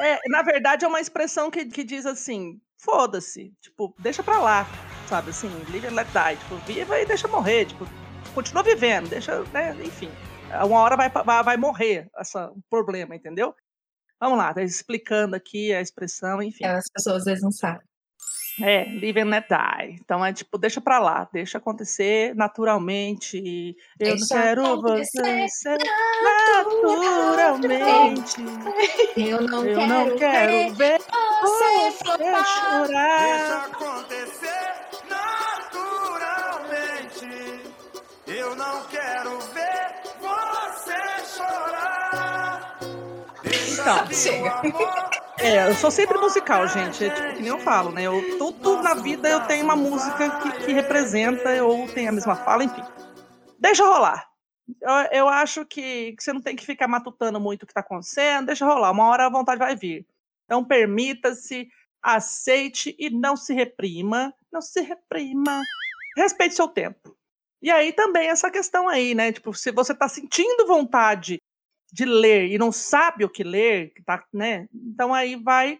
É, 0.00 0.18
na 0.28 0.42
verdade, 0.42 0.84
é 0.84 0.88
uma 0.88 1.00
expressão 1.00 1.50
que, 1.50 1.66
que 1.66 1.84
diz 1.84 2.06
assim: 2.06 2.60
foda-se, 2.78 3.52
tipo, 3.60 3.94
deixa 3.98 4.22
pra 4.22 4.38
lá 4.38 4.66
sabe? 5.12 5.28
Assim, 5.28 5.48
live 5.70 5.86
and 5.86 5.94
let 5.94 6.08
die. 6.08 6.36
Tipo, 6.36 6.56
viva 6.66 6.98
e 6.98 7.04
deixa 7.04 7.28
morrer. 7.28 7.66
Tipo, 7.66 7.86
continua 8.34 8.62
vivendo, 8.62 9.10
deixa, 9.10 9.44
né? 9.52 9.76
Enfim. 9.84 10.10
Uma 10.64 10.80
hora 10.80 10.96
vai, 10.96 11.10
vai, 11.10 11.42
vai 11.42 11.56
morrer 11.58 12.08
essa, 12.16 12.50
o 12.50 12.62
problema, 12.70 13.14
entendeu? 13.14 13.54
Vamos 14.22 14.38
lá, 14.38 14.54
tá 14.54 14.62
explicando 14.62 15.34
aqui 15.34 15.74
a 15.74 15.80
expressão, 15.80 16.40
enfim. 16.40 16.64
As 16.64 16.88
pessoas 16.88 17.16
às 17.16 17.24
vezes 17.24 17.42
não 17.42 17.50
sabem. 17.50 17.82
É, 18.60 18.84
live 19.00 19.18
and 19.20 19.30
let 19.30 19.46
die. 19.48 19.96
Então 20.00 20.24
é 20.24 20.32
tipo, 20.32 20.56
deixa 20.58 20.80
pra 20.80 21.00
lá, 21.00 21.28
deixa 21.32 21.58
acontecer 21.58 22.32
naturalmente. 22.36 23.74
Eu 23.98 24.16
Deixa 24.16 24.34
não 24.36 24.42
quero 24.42 24.80
você 24.80 25.76
naturalmente. 26.22 28.36
Eu 29.16 29.40
não 29.40 29.66
Eu 29.66 29.76
quero, 29.78 29.88
não 29.88 30.16
quero 30.18 30.74
ver 30.74 31.00
você 31.00 31.10
você 31.40 31.90
flopar. 32.04 32.46
chorar. 32.46 33.64
acontecer 33.64 34.21
Chega. 44.12 44.62
É, 45.38 45.68
eu 45.68 45.74
sou 45.74 45.90
sempre 45.90 46.16
musical, 46.18 46.68
gente. 46.68 47.04
É 47.04 47.10
tipo 47.10 47.34
que 47.34 47.40
nem 47.40 47.48
eu 47.48 47.58
falo, 47.58 47.90
né? 47.90 48.02
Eu, 48.02 48.38
tudo 48.38 48.80
na 48.82 48.94
vida 48.94 49.28
eu 49.28 49.40
tenho 49.46 49.64
uma 49.64 49.74
música 49.74 50.30
que, 50.40 50.66
que 50.66 50.72
representa 50.72 51.64
ou 51.64 51.88
tem 51.88 52.06
a 52.06 52.12
mesma 52.12 52.36
fala, 52.36 52.64
enfim. 52.64 52.82
Deixa 53.58 53.84
rolar. 53.84 54.28
Eu, 54.80 54.90
eu 55.10 55.28
acho 55.28 55.64
que, 55.66 56.12
que 56.12 56.22
você 56.22 56.32
não 56.32 56.40
tem 56.40 56.54
que 56.54 56.64
ficar 56.64 56.86
matutando 56.86 57.40
muito 57.40 57.64
o 57.64 57.66
que 57.66 57.74
tá 57.74 57.80
acontecendo, 57.80 58.46
deixa 58.46 58.64
rolar. 58.64 58.92
Uma 58.92 59.06
hora 59.06 59.26
a 59.26 59.30
vontade 59.30 59.58
vai 59.58 59.74
vir. 59.74 60.06
Então 60.44 60.64
permita-se, 60.64 61.68
aceite 62.00 62.94
e 62.98 63.10
não 63.10 63.36
se 63.36 63.52
reprima. 63.52 64.32
Não 64.52 64.60
se 64.60 64.80
reprima. 64.80 65.60
Respeite 66.16 66.54
seu 66.54 66.68
tempo. 66.68 67.16
E 67.60 67.70
aí 67.70 67.92
também 67.92 68.28
essa 68.28 68.50
questão 68.50 68.88
aí, 68.88 69.14
né? 69.14 69.32
Tipo, 69.32 69.52
se 69.54 69.72
você 69.72 69.94
tá 69.94 70.08
sentindo 70.08 70.66
vontade 70.66 71.40
de 71.92 72.04
ler 72.04 72.50
e 72.50 72.58
não 72.58 72.72
sabe 72.72 73.24
o 73.24 73.28
que 73.28 73.44
ler, 73.44 73.92
tá, 74.06 74.24
né? 74.32 74.66
Então 74.72 75.12
aí 75.12 75.36
vai 75.36 75.78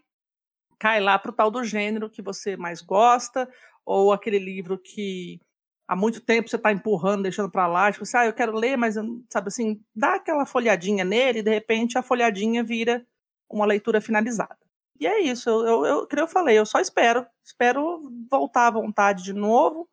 cai 0.78 1.00
lá 1.00 1.18
pro 1.18 1.32
tal 1.32 1.50
do 1.50 1.62
gênero 1.64 2.10
que 2.10 2.20
você 2.20 2.56
mais 2.56 2.82
gosta 2.82 3.48
ou 3.84 4.12
aquele 4.12 4.38
livro 4.38 4.76
que 4.76 5.40
há 5.86 5.96
muito 5.96 6.20
tempo 6.20 6.48
você 6.48 6.56
está 6.56 6.72
empurrando, 6.72 7.22
deixando 7.22 7.50
para 7.50 7.66
lá, 7.66 7.90
tipo 7.90 8.02
assim, 8.02 8.16
ah, 8.16 8.26
eu 8.26 8.32
quero 8.32 8.52
ler, 8.52 8.76
mas 8.76 8.96
sabe 9.30 9.48
assim, 9.48 9.80
dá 9.94 10.14
aquela 10.14 10.44
folhadinha 10.44 11.04
nele 11.04 11.38
e 11.38 11.42
de 11.42 11.50
repente 11.50 11.96
a 11.96 12.02
folhadinha 12.02 12.64
vira 12.64 13.06
uma 13.48 13.66
leitura 13.66 14.00
finalizada. 14.00 14.58
E 14.98 15.06
é 15.06 15.20
isso, 15.20 15.48
eu, 15.48 15.66
eu, 15.66 15.86
eu, 15.86 16.06
que 16.06 16.18
eu 16.18 16.28
falei, 16.28 16.58
eu 16.58 16.66
só 16.66 16.80
espero, 16.80 17.26
espero 17.44 18.02
voltar 18.30 18.68
à 18.68 18.70
vontade 18.70 19.22
de 19.22 19.32
novo, 19.32 19.88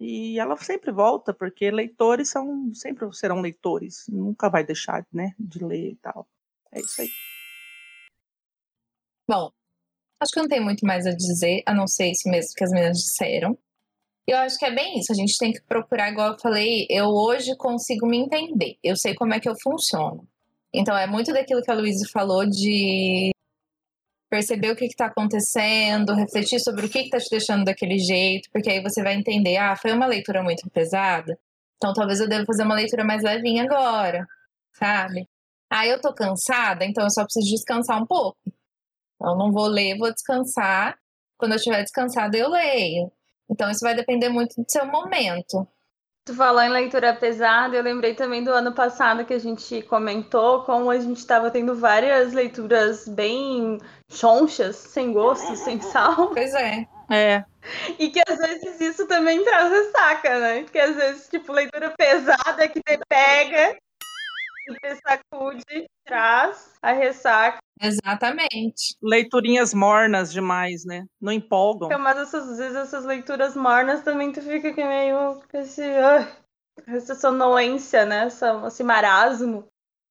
e 0.00 0.38
ela 0.38 0.56
sempre 0.56 0.90
volta, 0.90 1.34
porque 1.34 1.70
leitores 1.70 2.30
são 2.30 2.72
sempre 2.74 3.06
serão 3.14 3.42
leitores, 3.42 4.06
nunca 4.08 4.48
vai 4.48 4.64
deixar 4.64 5.06
né, 5.12 5.34
de 5.38 5.62
ler 5.62 5.90
e 5.90 5.96
tal. 5.96 6.26
É 6.72 6.80
isso 6.80 7.02
aí. 7.02 7.10
Bom, 9.28 9.50
acho 10.18 10.32
que 10.32 10.40
não 10.40 10.48
tem 10.48 10.60
muito 10.60 10.86
mais 10.86 11.06
a 11.06 11.12
dizer, 11.12 11.62
a 11.66 11.74
não 11.74 11.86
ser 11.86 12.10
isso 12.10 12.28
mesmo 12.30 12.54
que 12.56 12.64
as 12.64 12.70
meninas 12.70 12.98
disseram. 12.98 13.58
Eu 14.26 14.38
acho 14.38 14.58
que 14.58 14.64
é 14.64 14.74
bem 14.74 14.98
isso, 14.98 15.12
a 15.12 15.14
gente 15.14 15.36
tem 15.36 15.52
que 15.52 15.60
procurar, 15.62 16.10
igual 16.10 16.32
eu 16.32 16.38
falei, 16.38 16.86
eu 16.88 17.06
hoje 17.06 17.54
consigo 17.56 18.06
me 18.06 18.16
entender, 18.16 18.78
eu 18.82 18.96
sei 18.96 19.14
como 19.14 19.34
é 19.34 19.40
que 19.40 19.48
eu 19.48 19.56
funciono. 19.60 20.26
Então 20.72 20.96
é 20.96 21.06
muito 21.06 21.32
daquilo 21.32 21.62
que 21.62 21.70
a 21.70 21.74
Luísa 21.74 22.08
falou 22.12 22.46
de 22.46 23.32
perceber 24.30 24.70
o 24.70 24.76
que 24.76 24.86
está 24.86 25.06
acontecendo, 25.06 26.14
refletir 26.14 26.60
sobre 26.60 26.86
o 26.86 26.88
que 26.88 27.00
está 27.00 27.18
te 27.18 27.28
deixando 27.28 27.64
daquele 27.64 27.98
jeito, 27.98 28.48
porque 28.52 28.70
aí 28.70 28.80
você 28.80 29.02
vai 29.02 29.14
entender, 29.14 29.56
ah, 29.56 29.76
foi 29.76 29.92
uma 29.92 30.06
leitura 30.06 30.42
muito 30.42 30.70
pesada, 30.70 31.36
então 31.76 31.92
talvez 31.92 32.20
eu 32.20 32.28
deva 32.28 32.46
fazer 32.46 32.62
uma 32.62 32.76
leitura 32.76 33.04
mais 33.04 33.22
levinha 33.22 33.64
agora, 33.64 34.26
sabe? 34.72 35.28
Ah, 35.68 35.86
eu 35.86 36.00
tô 36.00 36.14
cansada, 36.14 36.84
então 36.84 37.04
eu 37.04 37.10
só 37.10 37.24
preciso 37.24 37.50
descansar 37.54 38.00
um 38.02 38.06
pouco. 38.06 38.38
Então, 39.20 39.32
eu 39.32 39.38
não 39.38 39.52
vou 39.52 39.66
ler, 39.66 39.98
vou 39.98 40.12
descansar. 40.12 40.98
Quando 41.36 41.52
eu 41.52 41.56
estiver 41.56 41.82
descansada, 41.82 42.36
eu 42.36 42.48
leio. 42.48 43.12
Então, 43.48 43.70
isso 43.70 43.80
vai 43.80 43.94
depender 43.94 44.30
muito 44.30 44.60
do 44.60 44.64
seu 44.68 44.86
momento. 44.86 45.68
Tu 46.24 46.34
falou 46.34 46.62
em 46.62 46.70
leitura 46.70 47.14
pesada, 47.14 47.76
eu 47.76 47.82
lembrei 47.82 48.14
também 48.14 48.42
do 48.42 48.50
ano 48.50 48.74
passado 48.74 49.24
que 49.24 49.34
a 49.34 49.38
gente 49.38 49.82
comentou 49.82 50.62
como 50.64 50.90
a 50.90 50.98
gente 50.98 51.18
estava 51.18 51.50
tendo 51.50 51.74
várias 51.74 52.32
leituras 52.32 53.06
bem 53.08 53.78
chonchas, 54.10 54.76
sem 54.76 55.12
gosto, 55.12 55.56
sem 55.56 55.80
sal. 55.80 56.28
Pois 56.28 56.54
é. 56.54 56.86
É. 57.10 57.44
E 57.98 58.08
que 58.10 58.20
às 58.28 58.38
vezes 58.38 58.80
isso 58.80 59.06
também 59.06 59.44
traz 59.44 59.70
ressaca, 59.70 60.38
né? 60.38 60.64
Que 60.64 60.78
às 60.78 60.94
vezes, 60.94 61.28
tipo, 61.28 61.52
leitura 61.52 61.92
pesada 61.96 62.68
que 62.68 62.80
te 62.80 62.98
pega 63.08 63.76
e 64.68 64.74
te 64.74 65.00
sacude, 65.06 65.86
traz 66.04 66.72
a 66.80 66.92
ressaca. 66.92 67.58
Exatamente. 67.82 68.94
Leiturinhas 69.02 69.72
mornas 69.72 70.32
demais, 70.32 70.84
né? 70.84 71.04
Não 71.20 71.32
empolgam. 71.32 71.98
Mas 71.98 72.18
essas, 72.18 72.48
às 72.48 72.58
vezes 72.58 72.76
essas 72.76 73.04
leituras 73.04 73.56
mornas 73.56 74.02
também 74.02 74.30
tu 74.32 74.40
fica 74.42 74.72
que 74.72 74.84
meio 74.84 75.42
com 75.50 75.58
esse, 75.58 75.82
uh, 75.82 76.26
essa 76.86 77.14
sonolência, 77.14 78.04
né? 78.04 78.26
Essa, 78.26 78.62
esse 78.66 78.84
marasmo. 78.84 79.66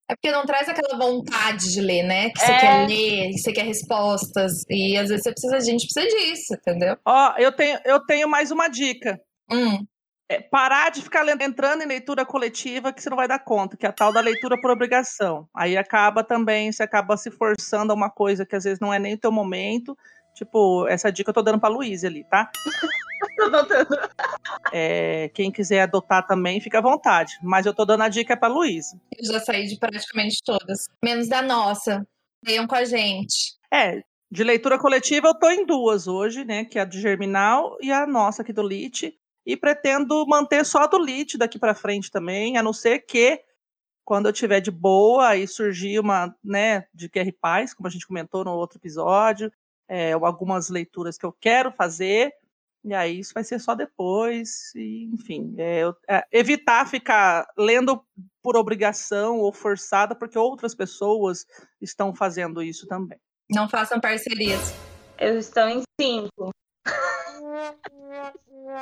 É 0.09 0.15
porque 0.15 0.31
não 0.31 0.43
traz 0.43 0.67
aquela 0.67 0.97
vontade 0.97 1.71
de 1.71 1.79
ler, 1.81 2.01
né? 2.01 2.31
Que 2.31 2.39
você 2.39 2.51
É. 2.51 2.57
quer 2.59 2.87
ler, 2.87 3.29
que 3.29 3.37
você 3.37 3.51
quer 3.53 3.63
respostas. 3.65 4.53
E 4.67 4.97
às 4.97 5.09
vezes 5.09 5.23
você 5.23 5.31
precisa, 5.31 5.55
a 5.55 5.59
gente 5.59 5.85
precisa 5.87 6.07
disso, 6.17 6.53
entendeu? 6.55 6.97
Ó, 7.05 7.33
eu 7.37 7.51
tenho, 7.51 7.79
eu 7.85 7.99
tenho 8.05 8.27
mais 8.27 8.49
uma 8.49 8.67
dica. 8.67 9.19
Hum, 9.51 9.85
É 10.31 10.39
parar 10.39 10.91
de 10.91 11.01
ficar 11.01 11.27
entrando 11.41 11.81
em 11.81 11.87
leitura 11.87 12.23
coletiva 12.23 12.93
que 12.93 13.01
você 13.01 13.09
não 13.09 13.17
vai 13.17 13.27
dar 13.27 13.39
conta, 13.39 13.75
que 13.75 13.83
é 13.83 13.89
a 13.89 13.91
tal 13.91 14.13
da 14.13 14.21
leitura 14.21 14.61
por 14.61 14.69
obrigação. 14.69 15.47
Aí 15.55 15.75
acaba 15.75 16.23
também, 16.23 16.71
você 16.71 16.83
acaba 16.83 17.17
se 17.17 17.31
forçando 17.31 17.91
a 17.91 17.95
uma 17.95 18.11
coisa 18.11 18.45
que 18.45 18.55
às 18.55 18.63
vezes 18.63 18.79
não 18.79 18.93
é 18.93 18.99
nem 18.99 19.15
o 19.15 19.17
teu 19.19 19.31
momento. 19.31 19.97
Tipo, 20.39 20.87
essa 20.87 21.11
dica 21.11 21.31
eu 21.31 21.33
tô 21.33 21.41
dando 21.41 21.59
pra 21.59 21.67
Luísa 21.67 22.07
ali, 22.07 22.23
tá? 22.23 22.49
Tô. 23.35 24.71
É, 24.71 25.27
quem 25.33 25.51
quiser 25.51 25.81
adotar 25.81 26.25
também, 26.25 26.61
fica 26.61 26.79
à 26.79 26.81
vontade. 26.81 27.33
Mas 27.43 27.65
eu 27.65 27.73
tô 27.73 27.83
dando 27.83 28.03
a 28.03 28.07
dica 28.07 28.37
pra 28.37 28.47
Luísa. 28.47 28.97
eu 29.17 29.33
já 29.33 29.39
saí 29.41 29.67
de 29.67 29.77
praticamente 29.77 30.41
todas. 30.41 30.87
Menos 31.03 31.27
da 31.27 31.41
nossa. 31.41 32.07
Leiam 32.45 32.65
com 32.65 32.75
a 32.75 32.85
gente. 32.85 33.57
É, 33.73 34.01
de 34.31 34.43
leitura 34.45 34.79
coletiva 34.79 35.27
eu 35.27 35.35
tô 35.35 35.49
em 35.49 35.65
duas 35.65 36.07
hoje, 36.07 36.45
né? 36.45 36.63
Que 36.63 36.79
é 36.79 36.83
a 36.83 36.85
de 36.85 37.01
Germinal 37.01 37.77
e 37.81 37.91
a 37.91 38.07
nossa 38.07 38.41
aqui 38.41 38.53
do 38.53 38.65
Lit. 38.65 39.13
E 39.45 39.57
pretendo 39.57 40.25
manter 40.25 40.65
só 40.65 40.83
a 40.83 40.87
do 40.87 40.97
Lit 40.97 41.37
daqui 41.37 41.59
pra 41.59 41.75
frente 41.75 42.09
também, 42.09 42.55
a 42.55 42.63
não 42.63 42.71
ser 42.71 42.99
que 42.99 43.43
quando 44.05 44.27
eu 44.27 44.33
tiver 44.33 44.61
de 44.61 44.71
boa 44.71 45.35
e 45.35 45.45
surgir 45.45 45.99
uma, 45.99 46.33
né, 46.41 46.85
de 46.93 47.09
QR 47.09 47.31
Paz, 47.39 47.73
como 47.73 47.87
a 47.87 47.91
gente 47.91 48.07
comentou 48.07 48.45
no 48.45 48.51
outro 48.51 48.79
episódio, 48.79 49.51
é, 49.89 50.15
ou 50.15 50.25
algumas 50.25 50.69
leituras 50.69 51.17
que 51.17 51.25
eu 51.25 51.33
quero 51.33 51.71
fazer, 51.71 52.31
e 52.85 52.93
aí 52.93 53.19
isso 53.19 53.33
vai 53.33 53.43
ser 53.43 53.59
só 53.59 53.75
depois, 53.75 54.73
e, 54.75 55.09
enfim, 55.13 55.53
é, 55.57 55.79
eu- 55.79 55.95
é, 56.07 56.23
evitar 56.31 56.87
ficar 56.87 57.45
lendo 57.57 58.01
por 58.41 58.55
obrigação 58.55 59.39
ou 59.39 59.51
forçada, 59.51 60.15
porque 60.15 60.39
outras 60.39 60.73
pessoas 60.73 61.45
estão 61.81 62.15
fazendo 62.15 62.63
isso 62.63 62.87
também. 62.87 63.17
Não 63.49 63.67
façam 63.67 63.99
parcerias. 63.99 64.73
Eu 65.17 65.37
estou 65.39 65.67
em 65.67 65.81
cinco. 65.99 66.51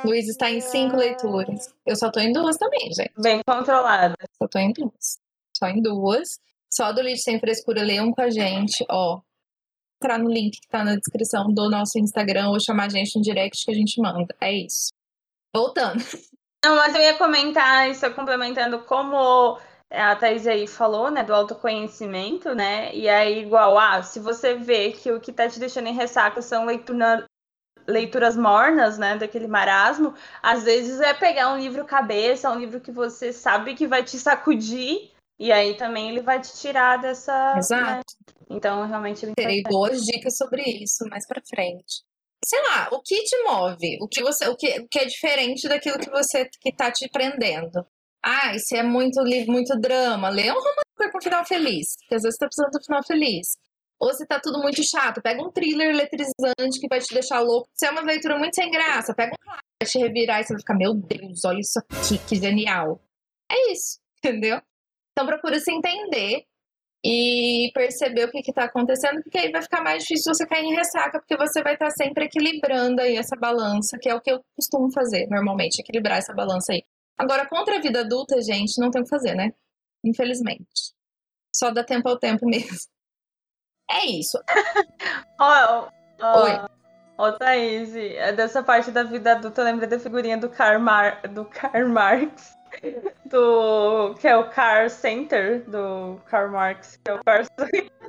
Luiz 0.04 0.28
está 0.28 0.50
em 0.50 0.60
cinco 0.60 0.96
leituras. 0.96 1.74
Eu 1.84 1.96
só 1.96 2.10
tô 2.10 2.20
em 2.20 2.32
duas 2.32 2.56
também, 2.56 2.92
gente. 2.92 3.12
Bem 3.18 3.40
controlada. 3.46 4.14
Só 4.40 4.46
tô 4.46 4.58
em 4.58 4.72
duas. 4.72 5.18
Só 5.56 5.66
em 5.66 5.82
duas. 5.82 6.38
Só 6.70 6.92
do 6.92 7.00
Lixo 7.00 7.22
Sem 7.24 7.40
Frescura, 7.40 7.82
leiam 7.82 8.12
com 8.12 8.20
a 8.20 8.30
gente, 8.30 8.84
ó. 8.90 9.20
Entrar 10.00 10.18
no 10.18 10.30
link 10.30 10.60
que 10.60 10.68
tá 10.68 10.84
na 10.84 10.94
descrição 10.94 11.52
do 11.52 11.68
nosso 11.68 11.98
Instagram 11.98 12.50
ou 12.50 12.60
chamar 12.60 12.84
a 12.86 12.88
gente 12.88 13.16
no 13.16 13.22
direct 13.22 13.64
que 13.64 13.70
a 13.70 13.74
gente 13.74 14.00
manda. 14.00 14.34
É 14.40 14.52
isso. 14.52 14.92
Voltando. 15.54 16.02
Não, 16.64 16.76
mas 16.76 16.94
eu 16.94 17.00
ia 17.00 17.14
comentar 17.14 17.90
isso 17.90 18.08
complementando 18.14 18.80
como 18.80 19.58
a 19.90 20.14
Thaís 20.16 20.46
aí 20.46 20.66
falou, 20.66 21.10
né, 21.10 21.24
do 21.24 21.34
autoconhecimento, 21.34 22.54
né? 22.54 22.94
E 22.94 23.08
aí, 23.08 23.42
igual, 23.42 23.78
ah, 23.78 24.02
se 24.02 24.20
você 24.20 24.54
vê 24.54 24.92
que 24.92 25.10
o 25.10 25.20
que 25.20 25.32
tá 25.32 25.48
te 25.48 25.58
deixando 25.58 25.88
em 25.88 25.94
ressaca 25.94 26.42
são 26.42 26.66
leitura, 26.66 27.24
leituras 27.86 28.36
mornas, 28.36 28.98
né, 28.98 29.16
daquele 29.16 29.46
marasmo, 29.46 30.14
às 30.42 30.64
vezes 30.64 31.00
é 31.00 31.14
pegar 31.14 31.52
um 31.52 31.58
livro 31.58 31.84
cabeça, 31.84 32.50
um 32.50 32.58
livro 32.58 32.80
que 32.80 32.92
você 32.92 33.32
sabe 33.32 33.74
que 33.74 33.86
vai 33.86 34.04
te 34.04 34.18
sacudir, 34.18 35.10
e 35.38 35.52
aí 35.52 35.76
também 35.76 36.08
ele 36.08 36.20
vai 36.22 36.40
te 36.40 36.52
tirar 36.58 36.96
dessa. 36.98 37.32
né? 37.54 37.58
Exato. 37.58 38.14
Então, 38.50 38.86
realmente, 38.86 39.26
é 39.26 39.32
Terei 39.34 39.62
boas 39.62 40.00
dicas 40.02 40.36
sobre 40.36 40.62
isso 40.62 41.04
mais 41.10 41.26
pra 41.26 41.40
frente. 41.48 42.02
Sei 42.44 42.60
lá, 42.62 42.88
o 42.92 43.00
que 43.02 43.22
te 43.24 43.42
move? 43.44 43.98
O 44.00 44.08
que 44.08 44.22
você, 44.22 44.48
o 44.48 44.56
que, 44.56 44.80
o 44.80 44.88
que 44.88 44.98
é 44.98 45.04
diferente 45.04 45.68
daquilo 45.68 45.98
que 45.98 46.10
você 46.10 46.48
que 46.60 46.74
tá 46.74 46.90
te 46.90 47.08
prendendo? 47.10 47.84
Ah, 48.22 48.56
se 48.58 48.76
é 48.76 48.82
muito 48.82 49.20
livro, 49.22 49.52
muito 49.52 49.78
drama, 49.78 50.28
lê 50.28 50.50
um 50.50 50.54
romance 50.54 51.12
com 51.12 51.20
final 51.20 51.44
feliz, 51.44 51.96
que 52.08 52.14
às 52.14 52.22
vezes 52.22 52.36
você 52.36 52.38
tá 52.38 52.46
precisando 52.46 52.72
do 52.72 52.84
final 52.84 53.04
feliz. 53.04 53.56
Ou 54.00 54.14
se 54.14 54.26
tá 54.26 54.40
tudo 54.40 54.60
muito 54.60 54.82
chato, 54.84 55.20
pega 55.20 55.42
um 55.42 55.50
thriller 55.50 55.90
eletrizante 55.90 56.80
que 56.80 56.88
vai 56.88 57.00
te 57.00 57.12
deixar 57.12 57.40
louco. 57.40 57.68
Se 57.74 57.86
é 57.86 57.90
uma 57.90 58.02
leitura 58.02 58.38
muito 58.38 58.54
sem 58.54 58.70
graça, 58.70 59.14
pega 59.14 59.32
um 59.32 59.50
raio, 59.50 59.60
vai 59.82 59.88
te 59.88 59.98
revirar 59.98 60.40
e 60.40 60.44
você 60.44 60.52
vai 60.52 60.60
ficar, 60.60 60.74
meu 60.74 60.94
Deus, 60.94 61.44
olha 61.44 61.58
isso 61.58 61.78
aqui, 61.78 62.18
que 62.18 62.36
genial. 62.36 63.00
É 63.50 63.72
isso, 63.72 63.98
entendeu? 64.18 64.60
Então 65.18 65.26
procura 65.26 65.58
se 65.58 65.72
entender 65.72 66.44
e 67.04 67.72
perceber 67.74 68.26
o 68.26 68.30
que 68.30 68.38
está 68.38 68.66
acontecendo, 68.66 69.20
porque 69.20 69.36
aí 69.36 69.50
vai 69.50 69.60
ficar 69.60 69.82
mais 69.82 70.04
difícil 70.04 70.32
você 70.32 70.46
cair 70.46 70.64
em 70.64 70.76
ressaca, 70.76 71.18
porque 71.18 71.36
você 71.36 71.60
vai 71.60 71.72
estar 71.72 71.90
sempre 71.90 72.26
equilibrando 72.26 73.02
aí 73.02 73.16
essa 73.16 73.34
balança, 73.34 73.98
que 74.00 74.08
é 74.08 74.14
o 74.14 74.20
que 74.20 74.30
eu 74.30 74.40
costumo 74.54 74.92
fazer 74.92 75.26
normalmente, 75.28 75.80
equilibrar 75.80 76.18
essa 76.18 76.32
balança 76.32 76.72
aí. 76.72 76.84
Agora, 77.18 77.48
contra 77.48 77.78
a 77.78 77.80
vida 77.80 78.02
adulta, 78.02 78.40
gente, 78.40 78.80
não 78.80 78.92
tem 78.92 79.00
o 79.00 79.04
que 79.04 79.10
fazer, 79.10 79.34
né? 79.34 79.52
Infelizmente. 80.04 80.94
Só 81.52 81.72
dá 81.72 81.82
tempo 81.82 82.08
ao 82.08 82.16
tempo 82.16 82.46
mesmo. 82.46 82.88
É 83.90 84.06
isso. 84.06 84.38
Ó, 85.40 85.88
ó, 86.20 86.44
Oi. 86.44 86.68
Ó, 87.18 87.32
Thaís, 87.32 87.92
é 87.96 88.32
dessa 88.32 88.62
parte 88.62 88.92
da 88.92 89.02
vida 89.02 89.32
adulta, 89.32 89.62
eu 89.62 89.64
lembrei 89.64 89.88
da 89.88 89.98
figurinha 89.98 90.38
do 90.38 90.48
Karl, 90.48 90.78
Mar... 90.78 91.22
do 91.22 91.44
Karl 91.44 91.88
Marx, 91.88 92.56
do... 93.24 94.14
que 94.14 94.28
é 94.28 94.36
o 94.36 94.50
Car 94.50 94.90
Center, 94.90 95.62
do 95.68 96.20
Karl 96.26 96.50
Marx, 96.50 96.98
que 97.04 97.10
é 97.10 97.14
o 97.14 97.24
Car... 97.24 97.46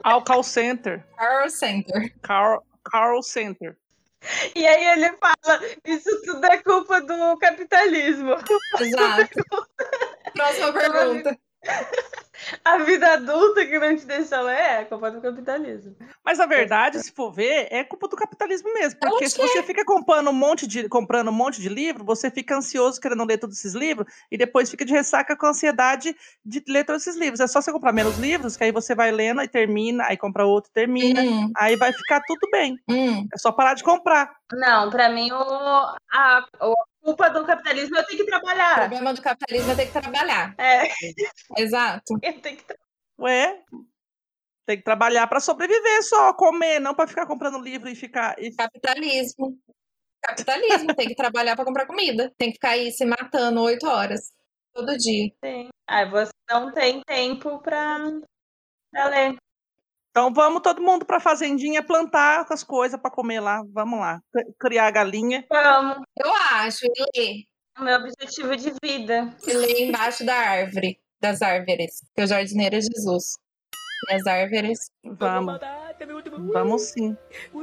Ao 0.03 0.23
call 0.23 0.43
center. 0.43 1.05
Carl 1.17 1.49
Center. 1.49 2.13
Carl, 2.21 2.63
Carl 2.89 3.21
Center. 3.21 3.77
E 4.55 4.67
aí 4.67 4.85
ele 4.99 5.15
fala, 5.17 5.61
isso 5.85 6.21
tudo 6.23 6.45
é 6.45 6.57
culpa 6.57 7.01
do 7.01 7.37
capitalismo. 7.37 8.35
Exato. 8.79 9.45
Próxima 10.35 10.73
pergunta. 10.73 11.39
A 12.63 12.77
vida 12.79 13.13
adulta 13.13 13.65
que 13.65 13.77
não 13.77 13.95
te 13.95 14.05
deixa 14.05 14.39
ler 14.41 14.53
é 14.57 14.85
culpa 14.85 15.11
do 15.11 15.21
capitalismo. 15.21 15.95
Mas 16.23 16.37
na 16.37 16.45
verdade, 16.45 16.99
se 16.99 17.11
for 17.11 17.31
ver, 17.31 17.67
é 17.69 17.83
culpa 17.83 18.07
do 18.07 18.15
capitalismo 18.15 18.73
mesmo. 18.73 18.99
Porque 18.99 19.29
se 19.29 19.37
você 19.37 19.61
fica 19.63 19.83
comprando 19.85 20.29
um 20.29 20.33
monte 20.33 20.65
de, 20.65 20.87
comprando 20.87 21.29
um 21.29 21.33
monte 21.33 21.61
de 21.61 21.69
livro, 21.69 22.03
você 22.03 22.31
fica 22.31 22.55
ansioso 22.55 22.99
querendo 22.99 23.25
ler 23.25 23.37
todos 23.37 23.57
esses 23.57 23.73
livros 23.73 24.11
e 24.31 24.37
depois 24.37 24.69
fica 24.69 24.85
de 24.85 24.93
ressaca 24.93 25.35
com 25.35 25.45
a 25.45 25.49
ansiedade 25.49 26.15
de 26.45 26.63
ler 26.67 26.85
todos 26.85 27.05
esses 27.05 27.19
livros. 27.19 27.39
É 27.39 27.47
só 27.47 27.61
você 27.61 27.71
comprar 27.71 27.93
menos 27.93 28.17
livros, 28.17 28.55
que 28.55 28.63
aí 28.63 28.71
você 28.71 28.95
vai 28.95 29.11
lendo 29.11 29.41
e 29.41 29.47
termina, 29.47 30.05
aí 30.05 30.17
compra 30.17 30.45
outro 30.45 30.71
e 30.71 30.73
termina. 30.73 31.21
Hum, 31.21 31.51
Aí 31.57 31.75
vai 31.75 31.91
ficar 31.91 32.21
tudo 32.25 32.49
bem. 32.51 32.79
hum. 32.87 33.27
É 33.33 33.37
só 33.37 33.51
parar 33.51 33.73
de 33.73 33.83
comprar. 33.83 34.31
Não, 34.53 34.89
pra 34.89 35.09
mim 35.09 35.31
o... 35.31 35.35
a... 35.35 35.97
a 36.59 36.73
culpa 37.01 37.29
do 37.29 37.45
capitalismo 37.45 37.95
é 37.97 37.99
eu 38.01 38.05
tenho 38.05 38.17
que 38.19 38.23
O 38.23 38.25
trabalhar. 38.39 38.75
problema 38.75 39.13
do 39.13 39.21
capitalismo 39.21 39.71
é 39.71 39.75
ter 39.75 39.85
que 39.87 39.91
trabalhar. 40.01 40.55
É, 40.57 40.83
Exato. 41.57 42.19
eu 42.21 42.41
tenho 42.41 42.57
que 42.57 42.65
Ué, 43.19 43.61
Tem 44.65 44.77
que 44.77 44.83
trabalhar 44.83 45.27
para 45.27 45.39
sobreviver 45.39 46.03
só, 46.03 46.33
comer, 46.33 46.79
não 46.79 46.93
para 46.95 47.07
ficar 47.07 47.25
comprando 47.25 47.59
livro 47.59 47.89
e 47.89 47.95
ficar. 47.95 48.35
E... 48.39 48.53
Capitalismo. 48.55 49.57
Capitalismo, 50.21 50.95
tem 50.95 51.07
que 51.07 51.15
trabalhar 51.15 51.55
para 51.55 51.65
comprar 51.65 51.87
comida. 51.87 52.31
Tem 52.37 52.49
que 52.49 52.55
ficar 52.55 52.71
aí 52.71 52.91
se 52.91 53.05
matando 53.05 53.61
oito 53.63 53.87
horas 53.87 54.31
todo 54.73 54.97
dia. 54.97 55.31
Sim. 55.43 55.69
Aí 55.87 56.09
você 56.09 56.31
não 56.49 56.71
tem 56.73 57.01
tempo 57.03 57.59
pra 57.61 57.97
ler. 58.93 59.37
Então 60.19 60.33
vamos 60.33 60.61
todo 60.61 60.81
mundo 60.81 61.05
para 61.05 61.21
fazendinha 61.21 61.81
plantar 61.81 62.45
as 62.49 62.61
coisas 62.61 62.99
para 62.99 63.09
comer 63.09 63.39
lá. 63.39 63.63
Vamos 63.71 64.01
lá, 64.01 64.19
criar 64.59 64.87
a 64.87 64.91
galinha. 64.91 65.45
Vamos. 65.49 66.03
Eu 66.17 66.29
acho, 66.51 66.85
e. 67.15 67.47
É 67.77 67.79
o 67.79 67.85
meu 67.85 67.95
objetivo 67.99 68.53
de 68.57 68.73
vida. 68.83 69.33
E 69.47 69.53
ler 69.53 69.87
embaixo 69.87 70.25
da 70.25 70.35
árvore, 70.35 70.99
das 71.21 71.41
árvores. 71.41 72.03
Que 72.13 72.23
o 72.23 72.27
jardineiro 72.27 72.75
é 72.75 72.81
Jesus. 72.81 73.37
E 74.09 74.13
as 74.13 74.27
árvores. 74.27 74.91
Vamos, 75.05 75.57
vamos 76.51 76.81
sim. 76.81 77.15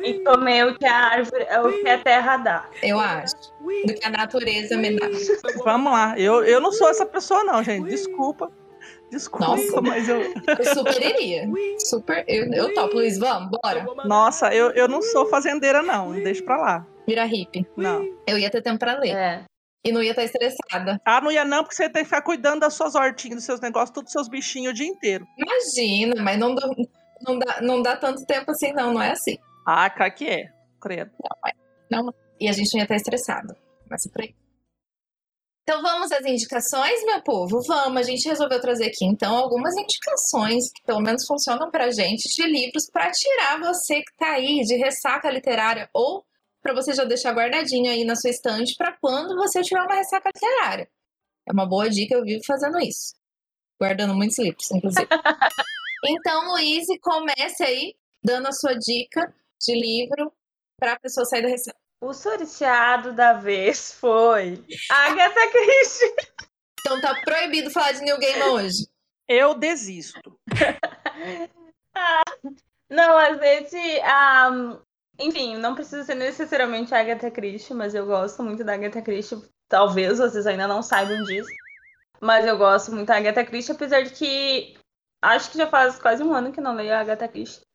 E 0.03 0.25
comer 0.25 0.67
o 0.67 0.79
que 0.79 0.87
a 0.87 0.97
árvore, 0.97 1.45
o 1.63 1.83
que 1.83 1.89
a 1.91 2.03
terra 2.03 2.39
dá. 2.39 2.71
Eu 2.83 2.99
acho. 2.99 3.35
Do 3.87 3.93
que 3.93 4.07
a 4.07 4.09
natureza 4.09 4.79
me 4.79 4.99
dá. 4.99 5.09
Vamos 5.63 5.93
lá. 5.93 6.19
Eu, 6.19 6.43
eu 6.43 6.59
não 6.59 6.73
sou 6.73 6.89
essa 6.89 7.05
pessoa 7.05 7.45
não, 7.45 7.63
gente. 7.63 7.87
Desculpa. 7.91 8.51
Desculpa, 9.11 9.47
Nossa. 9.57 9.81
mas 9.81 10.09
eu. 10.09 10.21
Eu 10.21 10.75
super 10.75 11.01
iria. 11.03 11.49
Super. 11.79 12.25
Eu, 12.27 12.47
eu 12.53 12.75
topo, 12.75 12.97
Luiz. 12.97 13.19
Vamos, 13.19 13.51
bora. 13.63 13.87
Nossa, 14.05 14.53
eu, 14.53 14.71
eu 14.73 14.89
não 14.89 15.01
sou 15.01 15.27
fazendeira 15.29 15.83
não. 15.83 16.13
Deixa 16.13 16.43
pra 16.43 16.57
lá. 16.57 16.87
Vira 17.07 17.25
hippie. 17.25 17.65
Não. 17.77 18.05
Eu 18.27 18.37
ia 18.39 18.51
ter 18.51 18.61
tempo 18.63 18.79
pra 18.79 18.99
ler. 18.99 19.15
É. 19.15 19.45
E 19.85 19.93
não 19.93 20.03
ia 20.03 20.11
estar 20.11 20.25
estressada. 20.25 21.01
Ah, 21.05 21.21
não 21.21 21.31
ia 21.31 21.45
não, 21.45 21.63
porque 21.63 21.77
você 21.77 21.89
tem 21.89 22.03
que 22.03 22.09
ficar 22.09 22.23
cuidando 22.23 22.61
das 22.61 22.75
suas 22.75 22.97
hortinhas, 22.97 23.37
dos 23.37 23.45
seus 23.45 23.61
negócios, 23.61 23.91
todos 23.91 24.09
os 24.09 24.13
seus 24.13 24.29
bichinhos 24.29 24.73
o 24.73 24.75
dia 24.75 24.87
inteiro. 24.89 25.25
Imagina, 25.39 26.21
mas 26.21 26.37
não, 26.37 26.57
dá- 26.57 26.69
não, 27.25 27.39
dá, 27.39 27.61
não 27.63 27.83
dá 27.83 27.97
tanto 27.97 28.27
tempo 28.27 28.51
assim, 28.51 28.73
não. 28.73 28.93
Não 28.95 29.01
é 29.03 29.13
assim. 29.13 29.39
Ah, 29.65 29.89
cara, 29.89 30.11
que 30.11 30.27
é. 30.29 30.49
Credo. 30.81 31.13
E 32.41 32.49
a 32.49 32.53
gente 32.53 32.73
não 32.75 32.81
ia 32.81 32.85
estar 32.85 32.97
estressado. 32.97 33.55
Começa 33.85 34.11
por 34.13 34.23
aí. 34.23 34.35
Então 35.69 35.83
vamos 35.83 36.13
às 36.13 36.25
indicações, 36.25 37.05
meu 37.05 37.21
povo? 37.23 37.61
Vamos, 37.67 37.99
a 37.99 38.03
gente 38.05 38.29
resolveu 38.29 38.61
trazer 38.61 38.87
aqui 38.87 39.05
então 39.05 39.35
algumas 39.35 39.75
indicações 39.77 40.71
que 40.71 40.81
pelo 40.85 41.01
menos 41.01 41.27
funcionam 41.27 41.73
pra 41.73 41.91
gente 41.91 42.29
de 42.29 42.47
livros 42.47 42.89
pra 42.89 43.11
tirar 43.11 43.59
você 43.59 43.97
que 43.97 44.17
tá 44.17 44.35
aí 44.35 44.61
de 44.61 44.77
ressaca 44.77 45.29
literária 45.29 45.91
ou 45.93 46.25
pra 46.63 46.73
você 46.73 46.93
já 46.93 47.03
deixar 47.03 47.33
guardadinho 47.33 47.91
aí 47.91 48.05
na 48.05 48.15
sua 48.15 48.31
estante 48.31 48.77
pra 48.77 48.97
quando 49.01 49.35
você 49.35 49.61
tiver 49.61 49.83
uma 49.83 49.97
ressaca 49.97 50.31
literária. 50.33 50.89
É 51.45 51.53
uma 51.53 51.67
boa 51.67 51.91
dica, 51.91 52.15
eu 52.15 52.23
vivo 52.23 52.45
fazendo 52.47 52.79
isso. 52.79 53.17
Guardando 53.81 54.15
muitos 54.15 54.39
livros, 54.39 54.71
inclusive. 54.71 55.09
então, 56.07 56.53
Luiz, 56.53 56.87
comece 57.03 57.65
aí 57.65 57.97
dando 58.23 58.47
a 58.47 58.53
sua 58.53 58.75
dica 58.75 59.35
de 59.61 59.75
livro 59.75 60.33
pra 60.79 60.97
pessoa 60.97 61.27
sair 61.27 61.43
da 61.43 61.49
ressaca. 61.49 61.86
O 62.01 62.13
sorteado 62.13 63.13
da 63.13 63.33
vez 63.35 63.93
foi 63.93 64.65
Agatha 64.91 65.41
Christie. 65.51 66.15
Então 66.81 67.01
tá 67.01 67.21
proibido 67.23 67.71
falar 67.71 67.93
de 67.93 68.03
New 68.03 68.19
Game 68.19 68.43
hoje. 68.43 68.87
Eu 69.29 69.55
desisto. 69.55 70.39
Não, 72.89 73.19
às 73.19 73.39
vezes, 73.39 73.73
ah, 74.05 74.79
enfim, 75.19 75.57
não 75.57 75.75
precisa 75.75 76.05
ser 76.05 76.15
necessariamente 76.15 76.95
a 76.95 77.01
Agatha 77.01 77.31
Christie, 77.31 77.75
mas 77.75 77.95
eu 77.95 78.07
gosto 78.07 78.43
muito 78.45 78.63
da 78.63 78.75
Agatha 78.75 79.03
Christie. 79.03 79.43
Talvez 79.69 80.19
vocês 80.19 80.47
ainda 80.47 80.69
não 80.69 80.83
saibam 80.83 81.25
disso. 81.25 81.51
Mas 82.21 82.47
eu 82.47 82.57
gosto 82.57 82.93
muito 82.93 83.09
da 83.09 83.17
Agatha 83.17 83.45
Christie, 83.45 83.73
apesar 83.73 84.03
de 84.03 84.11
que 84.11 84.77
acho 85.21 85.51
que 85.51 85.59
já 85.59 85.67
faz 85.67 85.99
quase 85.99 86.23
um 86.23 86.33
ano 86.33 86.53
que 86.53 86.61
não 86.61 86.75
leio 86.75 86.95
a 86.95 87.01
Agatha 87.01 87.27
Christie. 87.27 87.66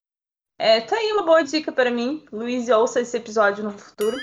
É, 0.64 0.80
tá 0.80 0.96
aí 0.96 1.12
uma 1.14 1.24
boa 1.24 1.44
dica 1.44 1.72
para 1.72 1.90
mim. 1.90 2.24
Luiz, 2.32 2.70
ouça 2.70 3.02
esse 3.02 3.18
episódio 3.18 3.64
no 3.64 3.72
futuro. 3.72 4.16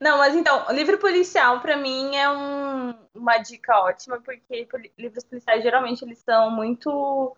Não, 0.00 0.18
mas 0.18 0.34
então, 0.34 0.66
livro 0.72 0.98
policial 0.98 1.60
pra 1.60 1.76
mim 1.76 2.16
é 2.16 2.28
um- 2.28 2.92
uma 3.14 3.38
dica 3.38 3.78
ótima, 3.78 4.20
porque 4.20 4.66
livros 4.98 5.22
policiais 5.22 5.62
geralmente 5.62 6.04
eles 6.04 6.18
são 6.18 6.50
muito 6.50 7.36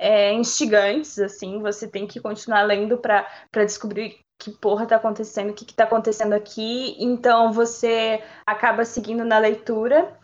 é, 0.00 0.32
instigantes, 0.32 1.18
assim, 1.18 1.60
você 1.60 1.88
tem 1.88 2.06
que 2.06 2.20
continuar 2.20 2.62
lendo 2.62 2.96
pra 2.98 3.26
descobrir 3.64 4.20
que 4.40 4.52
porra 4.52 4.86
tá 4.86 4.94
acontecendo, 4.94 5.50
o 5.50 5.52
que 5.52 5.64
que 5.64 5.74
tá 5.74 5.82
acontecendo 5.82 6.34
aqui, 6.34 6.94
então 7.02 7.52
você 7.52 8.22
acaba 8.46 8.84
seguindo 8.84 9.24
na 9.24 9.40
leitura. 9.40 10.16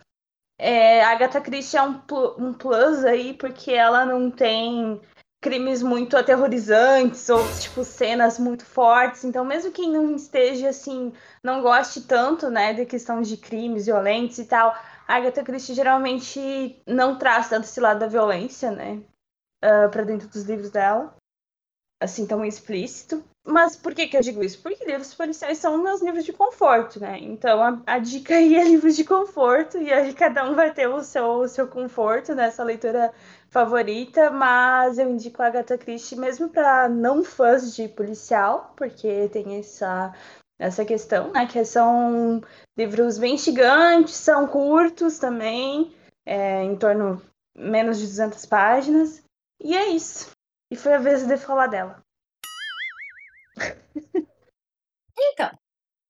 É, 0.57 1.03
a 1.03 1.09
Agatha 1.11 1.41
Christie 1.41 1.75
é 1.75 1.83
um, 1.83 2.01
um 2.37 2.53
plus 2.53 3.03
aí, 3.03 3.33
porque 3.33 3.73
ela 3.73 4.05
não 4.05 4.31
tem 4.31 5.01
crimes 5.45 5.83
muito 5.83 6.17
aterrorizantes 6.17 7.29
ou, 7.29 7.39
tipo, 7.59 7.83
cenas 7.83 8.39
muito 8.39 8.65
fortes, 8.65 9.23
então 9.23 9.45
mesmo 9.45 9.71
quem 9.71 9.91
não 9.91 10.15
esteja, 10.15 10.69
assim, 10.69 11.13
não 11.43 11.61
goste 11.61 12.01
tanto, 12.01 12.49
né, 12.49 12.73
de 12.73 12.83
questão 12.83 13.21
de 13.21 13.37
crimes 13.37 13.85
violentos 13.85 14.39
e 14.39 14.45
tal, 14.45 14.75
a 15.07 15.15
Agatha 15.15 15.43
Christie 15.43 15.75
geralmente 15.75 16.81
não 16.87 17.19
traz 17.19 17.47
tanto 17.47 17.65
esse 17.65 17.79
lado 17.79 17.99
da 17.99 18.07
violência, 18.07 18.71
né, 18.71 19.03
ah, 19.61 19.87
pra 19.87 20.01
dentro 20.01 20.27
dos 20.27 20.41
livros 20.45 20.71
dela, 20.71 21.15
assim, 22.01 22.25
tão 22.25 22.43
explícito. 22.43 23.23
Mas 23.47 23.75
por 23.75 23.93
que 23.93 24.07
que 24.07 24.17
eu 24.17 24.21
digo 24.21 24.43
isso? 24.43 24.59
Porque 24.63 24.83
livros 24.83 25.13
policiais 25.13 25.59
são 25.59 25.77
meus 25.77 26.01
livros 26.01 26.25
de 26.25 26.33
conforto, 26.33 26.99
né? 26.99 27.19
Então 27.19 27.61
a, 27.61 27.79
a 27.85 27.99
dica 27.99 28.33
aí 28.33 28.55
é 28.55 28.63
livros 28.65 28.95
de 28.95 29.03
conforto, 29.03 29.77
e 29.77 29.93
aí 29.93 30.11
cada 30.11 30.49
um 30.49 30.55
vai 30.55 30.73
ter 30.73 30.87
o 30.87 31.03
seu, 31.03 31.27
o 31.41 31.47
seu 31.47 31.67
conforto 31.67 32.33
nessa 32.33 32.63
leitura 32.63 33.13
favorita, 33.55 34.29
mas 34.29 34.97
eu 34.97 35.09
indico 35.09 35.41
a 35.41 35.47
Agatha 35.47 35.77
Christie 35.77 36.17
mesmo 36.17 36.49
para 36.49 36.89
não 36.89 37.23
fãs 37.23 37.73
de 37.73 37.87
policial, 37.87 38.73
porque 38.75 39.29
tem 39.29 39.59
essa, 39.59 40.13
essa 40.59 40.83
questão, 40.83 41.31
né? 41.31 41.47
Que 41.47 41.63
são 41.63 42.41
livros 42.77 43.17
bem 43.17 43.37
gigantes, 43.37 44.15
são 44.15 44.45
curtos 44.45 45.19
também, 45.19 45.95
é, 46.25 46.63
em 46.63 46.75
torno 46.75 47.21
menos 47.57 47.97
de 47.97 48.07
200 48.07 48.45
páginas, 48.45 49.23
e 49.61 49.73
é 49.73 49.87
isso. 49.87 50.31
E 50.69 50.75
foi 50.75 50.93
a 50.93 50.99
vez 50.99 51.25
de 51.25 51.37
falar 51.37 51.67
dela. 51.67 52.03
Então, 55.17 55.49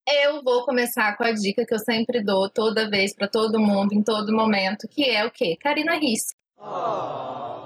eu 0.09 0.41
vou 0.41 0.65
começar 0.65 1.15
com 1.15 1.23
a 1.23 1.31
dica 1.31 1.63
que 1.63 1.75
eu 1.75 1.79
sempre 1.79 2.23
dou 2.23 2.49
toda 2.49 2.89
vez 2.89 3.13
pra 3.13 3.27
todo 3.27 3.59
mundo, 3.59 3.93
em 3.93 4.01
todo 4.01 4.35
momento, 4.35 4.87
que 4.87 5.03
é 5.03 5.23
o 5.23 5.29
quê? 5.29 5.55
Karina 5.55 5.93
Risse. 5.93 6.33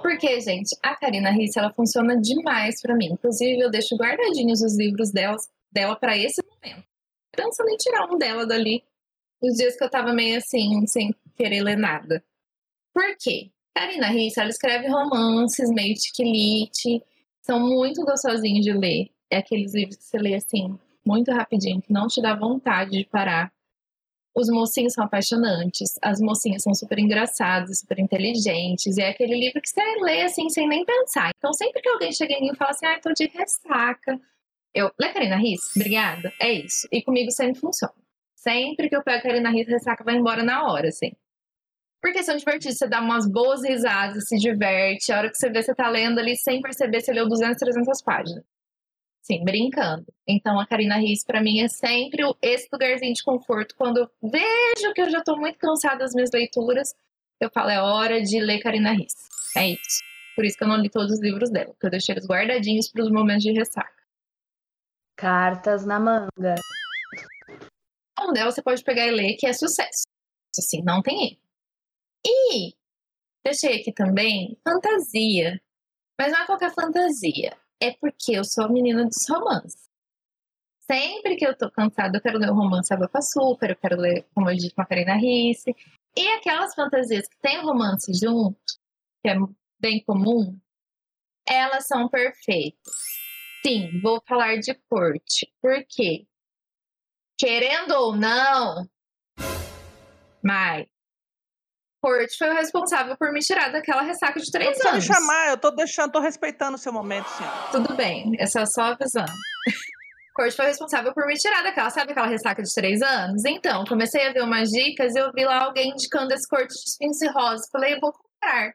Porque, 0.02 0.40
gente, 0.42 0.76
a 0.82 0.96
Karina 0.96 1.32
Risse, 1.32 1.60
ela 1.60 1.74
funciona 1.74 2.20
demais 2.20 2.82
pra 2.82 2.96
mim. 2.96 3.14
Inclusive, 3.14 3.60
eu 3.60 3.70
deixo 3.70 3.96
guardadinhos 3.96 4.62
os 4.62 4.78
livros 4.78 5.12
dela, 5.12 5.38
dela 5.72 5.96
para 5.96 6.18
esse 6.18 6.42
momento. 6.44 6.84
Pensando 7.36 7.70
em 7.70 7.78
tirar 7.78 8.06
um 8.12 8.18
dela 8.18 8.46
dali, 8.46 8.84
nos 9.42 9.56
dias 9.56 9.78
que 9.78 9.84
eu 9.84 9.90
tava 9.90 10.14
meio 10.14 10.38
assim, 10.38 10.86
sem 10.88 11.14
querer 11.36 11.62
ler 11.62 11.78
nada. 11.78 12.24
Por 12.94 13.16
quê? 13.18 13.52
Karina 13.74 14.08
Risse, 14.08 14.40
ela 14.40 14.50
escreve 14.50 14.88
romances 14.88 15.70
meio 15.70 15.94
tiquilite, 15.96 17.02
são 17.42 17.60
muito 17.60 18.04
gostosinhos 18.04 18.66
de 18.66 18.74
ler. 18.74 19.10
É 19.30 19.38
aqueles 19.38 19.74
livros 19.74 19.98
que 19.98 20.04
você 20.04 20.18
lê 20.18 20.36
assim, 20.36 20.78
muito 21.06 21.32
rapidinho, 21.32 21.82
que 21.82 21.94
não 21.94 22.08
te 22.08 22.22
dá 22.22 22.36
vontade 22.36 22.92
de 22.92 23.06
parar. 23.06 23.52
Os 24.40 24.48
mocinhos 24.48 24.94
são 24.94 25.04
apaixonantes, 25.04 26.00
as 26.02 26.22
mocinhas 26.22 26.64
são 26.64 26.74
super 26.74 26.98
engraçadas, 26.98 27.80
super 27.80 28.00
inteligentes, 28.00 28.96
e 28.96 29.02
é 29.02 29.10
aquele 29.10 29.38
livro 29.38 29.62
que 29.62 29.68
você 29.68 29.82
lê 30.02 30.22
assim, 30.22 30.50
sem 30.50 30.66
nem 30.66 30.86
pensar. 30.86 31.32
Então, 31.38 31.52
sempre 31.52 31.82
que 31.82 31.90
alguém 31.90 32.14
chega 32.14 32.34
em 32.36 32.42
mim 32.44 32.52
e 32.54 32.56
fala 32.56 32.72
assim, 32.72 32.86
ah, 32.86 32.98
tô 33.02 33.12
de 33.12 33.28
ressaca, 33.28 34.18
eu, 34.74 34.90
lê 34.98 35.12
Karina 35.12 35.36
Riss? 35.36 35.76
Obrigada. 35.76 36.32
É 36.40 36.54
isso. 36.54 36.88
E 36.90 37.04
comigo 37.04 37.30
sempre 37.32 37.60
funciona. 37.60 37.94
Sempre 38.34 38.88
que 38.88 38.96
eu 38.96 39.04
pego 39.04 39.24
Karina 39.24 39.50
Riss, 39.50 39.68
ressaca 39.68 40.06
vai 40.06 40.16
embora 40.16 40.42
na 40.42 40.72
hora, 40.72 40.88
assim. 40.88 41.12
Porque 42.02 42.24
são 42.24 42.38
divertidos, 42.38 42.78
você 42.78 42.88
dá 42.88 43.02
umas 43.02 43.30
boas 43.30 43.62
risadas, 43.62 44.26
se 44.30 44.38
diverte. 44.38 45.12
A 45.12 45.18
hora 45.18 45.30
que 45.30 45.36
você 45.36 45.50
vê, 45.50 45.62
você 45.62 45.76
tá 45.76 45.90
lendo 45.90 46.18
ali 46.18 46.38
sem 46.38 46.62
perceber, 46.62 47.02
você 47.02 47.12
leu 47.12 47.28
200, 47.28 47.58
300 47.58 48.02
páginas. 48.02 48.44
Sim, 49.30 49.44
brincando. 49.44 50.08
Então 50.28 50.60
a 50.60 50.66
Karina 50.66 50.98
Riss, 50.98 51.24
pra 51.24 51.40
mim, 51.40 51.60
é 51.60 51.68
sempre 51.68 52.24
esse 52.42 52.68
lugarzinho 52.74 53.14
de 53.14 53.24
conforto. 53.24 53.76
Quando 53.76 53.98
eu 53.98 54.10
vejo 54.24 54.94
que 54.96 55.02
eu 55.02 55.10
já 55.12 55.22
tô 55.22 55.38
muito 55.38 55.60
cansada 55.60 56.00
das 56.00 56.14
minhas 56.16 56.32
leituras, 56.34 56.96
eu 57.40 57.50
falo, 57.54 57.70
é 57.70 57.80
hora 57.80 58.22
de 58.22 58.40
ler 58.40 58.60
Karina 58.60 58.92
Riss. 58.92 59.14
É 59.56 59.70
isso. 59.70 60.00
Por 60.36 60.46
isso 60.46 60.58
que 60.58 60.64
eu 60.64 60.68
não 60.68 60.78
li 60.78 60.90
todos 60.90 61.12
os 61.12 61.22
livros 61.22 61.52
dela, 61.52 61.68
porque 61.68 61.86
eu 61.86 61.92
deixei 61.92 62.14
eles 62.14 62.26
guardadinhos 62.26 62.90
pros 62.92 63.12
momentos 63.12 63.44
de 63.44 63.52
ressaca. 63.52 64.04
Cartas 65.16 65.86
na 65.86 66.00
manga. 66.00 66.56
Um 68.20 68.34
dela 68.34 68.52
você 68.52 68.64
pode 68.64 68.84
pegar 68.84 69.06
e 69.06 69.12
ler, 69.12 69.36
que 69.36 69.46
é 69.46 69.54
sucesso. 69.54 70.04
Assim, 70.58 70.82
não 70.84 71.04
tem 71.04 71.28
erro. 71.28 71.42
E 72.26 72.74
deixei 73.44 73.80
aqui 73.80 73.94
também 73.94 74.58
fantasia. 74.64 75.62
Mas 76.20 76.32
não 76.32 76.42
é 76.42 76.46
qualquer 76.48 76.74
fantasia. 76.74 77.56
É 77.82 77.92
porque 77.92 78.34
eu 78.34 78.44
sou 78.44 78.66
a 78.66 78.70
menina 78.70 79.06
dos 79.06 79.28
romances. 79.28 79.90
Sempre 80.82 81.36
que 81.36 81.46
eu 81.46 81.56
tô 81.56 81.70
cansada, 81.70 82.18
eu 82.18 82.22
quero 82.22 82.40
ler 82.40 82.52
um 82.52 82.56
romance 82.56 82.92
Água 82.94 83.08
com 83.08 83.18
Açúcar, 83.18 83.70
eu 83.70 83.76
quero 83.76 83.96
ler, 83.96 84.26
como 84.34 84.50
eu 84.50 84.56
disse, 84.56 84.74
Karina 84.74 85.16
Risse. 85.16 85.76
E 86.18 86.28
aquelas 86.30 86.74
fantasias 86.74 87.28
que 87.28 87.38
tem 87.42 87.60
o 87.60 87.66
romance 87.66 88.12
junto, 88.14 88.60
que 89.24 89.30
é 89.30 89.36
bem 89.80 90.04
comum, 90.04 90.60
elas 91.48 91.86
são 91.88 92.10
perfeitas. 92.10 92.94
Sim, 93.66 94.02
vou 94.02 94.22
falar 94.28 94.58
de 94.58 94.74
corte. 94.90 95.54
Por 95.62 95.86
quê? 95.88 96.26
Querendo 97.38 97.92
ou 97.92 98.16
não, 98.16 98.90
mas 100.44 100.88
Corte 102.02 102.38
foi 102.38 102.50
o 102.50 102.54
responsável 102.54 103.16
por 103.18 103.32
me 103.34 103.40
tirar 103.42 103.72
daquela 103.72 104.02
ressaca 104.02 104.40
de 104.40 104.50
três 104.50 104.78
Não 104.80 104.92
anos. 104.92 105.08
me 105.08 105.14
chamar, 105.14 105.50
eu 105.50 105.58
tô 105.58 105.70
deixando, 105.72 106.12
tô 106.12 106.20
respeitando 106.20 106.76
o 106.76 106.80
seu 106.80 106.94
momento, 106.94 107.28
senhora. 107.28 107.58
Tudo 107.72 107.94
bem, 107.96 108.36
essa 108.40 108.62
é 108.62 108.66
só 108.66 108.84
avisando. 108.84 109.32
Corte 110.34 110.56
foi 110.56 110.68
responsável 110.68 111.14
por 111.14 111.26
me 111.26 111.34
tirar 111.34 111.62
daquela, 111.62 111.90
sabe 111.90 112.12
aquela 112.12 112.28
ressaca 112.28 112.64
de 112.64 112.74
três 112.74 113.02
anos? 113.02 113.44
Então, 113.44 113.84
comecei 113.84 114.26
a 114.26 114.32
ver 114.32 114.42
umas 114.44 114.70
dicas 114.70 115.14
e 115.14 115.20
eu 115.20 115.30
vi 115.34 115.44
lá 115.44 115.66
alguém 115.66 115.90
indicando 115.92 116.34
esse 116.34 116.48
corte 116.48 116.74
de 116.74 116.90
espinhos 116.90 117.22
e 117.22 117.28
rosa. 117.28 117.68
Falei, 117.70 117.96
eu 117.96 118.00
vou 118.00 118.14
comprar. 118.14 118.72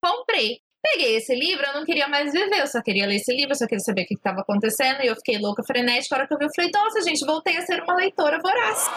Comprei. 0.00 0.60
Peguei 0.80 1.16
esse 1.16 1.34
livro, 1.34 1.66
eu 1.66 1.74
não 1.74 1.84
queria 1.84 2.06
mais 2.06 2.30
viver, 2.32 2.60
eu 2.60 2.66
só 2.68 2.80
queria 2.80 3.04
ler 3.04 3.16
esse 3.16 3.34
livro, 3.34 3.50
eu 3.50 3.56
só 3.56 3.66
queria 3.66 3.82
saber 3.82 4.02
o 4.02 4.06
que 4.06 4.14
estava 4.14 4.42
acontecendo, 4.42 5.02
e 5.02 5.08
eu 5.08 5.16
fiquei 5.16 5.38
louca, 5.38 5.64
frenética. 5.64 6.14
A 6.14 6.18
hora 6.18 6.28
que 6.28 6.34
eu 6.34 6.38
vi, 6.38 6.44
eu 6.44 6.50
falei, 6.54 6.70
nossa, 6.72 7.00
gente, 7.02 7.26
voltei 7.26 7.56
a 7.56 7.62
ser 7.62 7.82
uma 7.82 7.96
leitora 7.96 8.38
voraz. 8.40 8.88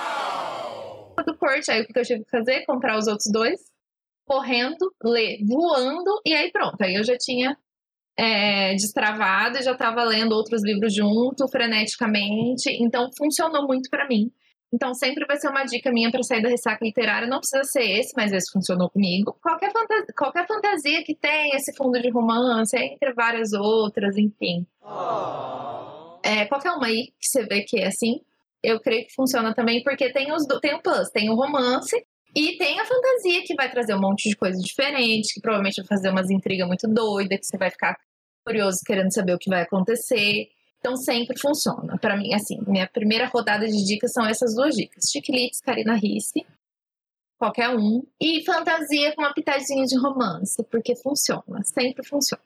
Do 1.25 1.35
corte, 1.37 1.71
aí 1.71 1.81
o 1.81 1.87
que 1.87 1.97
eu 1.97 2.03
tive 2.03 2.23
que 2.23 2.29
fazer? 2.29 2.65
Comprar 2.65 2.97
os 2.97 3.07
outros 3.07 3.31
dois, 3.31 3.59
correndo, 4.31 4.93
ler, 5.03 5.39
voando, 5.45 6.21
e 6.25 6.33
aí 6.33 6.49
pronto. 6.53 6.81
Aí 6.81 6.95
eu 6.95 7.03
já 7.03 7.17
tinha 7.17 7.57
é, 8.17 8.71
destravado 8.75 9.57
e 9.57 9.61
já 9.61 9.73
estava 9.73 10.05
lendo 10.05 10.31
outros 10.31 10.63
livros 10.63 10.95
junto, 10.95 11.49
freneticamente. 11.49 12.69
Então, 12.81 13.09
funcionou 13.17 13.67
muito 13.67 13.89
para 13.89 14.07
mim. 14.07 14.31
Então, 14.73 14.93
sempre 14.93 15.25
vai 15.25 15.35
ser 15.35 15.49
uma 15.49 15.65
dica 15.65 15.91
minha 15.91 16.09
para 16.09 16.23
sair 16.23 16.41
da 16.41 16.47
ressaca 16.47 16.85
literária. 16.85 17.27
Não 17.27 17.39
precisa 17.39 17.65
ser 17.65 17.83
esse, 17.83 18.13
mas 18.15 18.31
esse 18.31 18.49
funcionou 18.53 18.89
comigo. 18.89 19.37
Qualquer 19.43 19.69
fantasia, 19.73 20.05
qualquer 20.17 20.47
fantasia 20.47 21.03
que 21.03 21.13
tem 21.13 21.53
esse 21.53 21.75
fundo 21.75 22.01
de 22.01 22.09
romance, 22.09 22.77
entre 22.77 23.13
várias 23.13 23.51
outras, 23.51 24.17
enfim. 24.17 24.65
É, 26.23 26.45
qualquer 26.45 26.71
uma 26.71 26.87
aí 26.87 27.07
que 27.19 27.27
você 27.27 27.43
vê 27.45 27.63
que 27.63 27.81
é 27.81 27.87
assim, 27.87 28.21
eu 28.63 28.79
creio 28.79 29.05
que 29.05 29.13
funciona 29.13 29.53
também, 29.53 29.83
porque 29.83 30.09
tem, 30.13 30.31
os, 30.31 30.45
tem 30.61 30.73
o 30.73 30.81
plus, 30.81 31.09
tem 31.09 31.29
o 31.29 31.35
romance 31.35 32.01
e 32.35 32.57
tem 32.57 32.79
a 32.79 32.85
fantasia 32.85 33.43
que 33.43 33.55
vai 33.55 33.69
trazer 33.69 33.93
um 33.93 33.99
monte 33.99 34.29
de 34.29 34.35
coisa 34.35 34.57
diferente, 34.59 35.33
que 35.33 35.41
provavelmente 35.41 35.77
vai 35.77 35.87
fazer 35.87 36.09
umas 36.09 36.29
intrigas 36.29 36.67
muito 36.67 36.87
doidas, 36.87 37.39
que 37.39 37.45
você 37.45 37.57
vai 37.57 37.69
ficar 37.69 37.97
curioso 38.45 38.79
querendo 38.85 39.13
saber 39.13 39.33
o 39.33 39.37
que 39.37 39.49
vai 39.49 39.61
acontecer. 39.61 40.47
Então 40.79 40.95
sempre 40.95 41.37
funciona. 41.39 41.97
Pra 41.99 42.17
mim, 42.17 42.33
assim, 42.33 42.59
minha 42.67 42.87
primeira 42.87 43.27
rodada 43.27 43.67
de 43.67 43.85
dicas 43.85 44.13
são 44.13 44.25
essas 44.25 44.55
duas 44.55 44.75
dicas: 44.75 45.11
Chiquilites, 45.11 45.61
Karina 45.61 45.95
Risse, 45.95 46.45
qualquer 47.37 47.69
um, 47.69 48.01
e 48.19 48.43
fantasia 48.45 49.13
com 49.13 49.21
uma 49.21 49.33
pitadinha 49.33 49.85
de 49.85 49.97
romance, 49.97 50.63
porque 50.71 50.95
funciona, 50.95 51.63
sempre 51.63 52.07
funciona. 52.07 52.43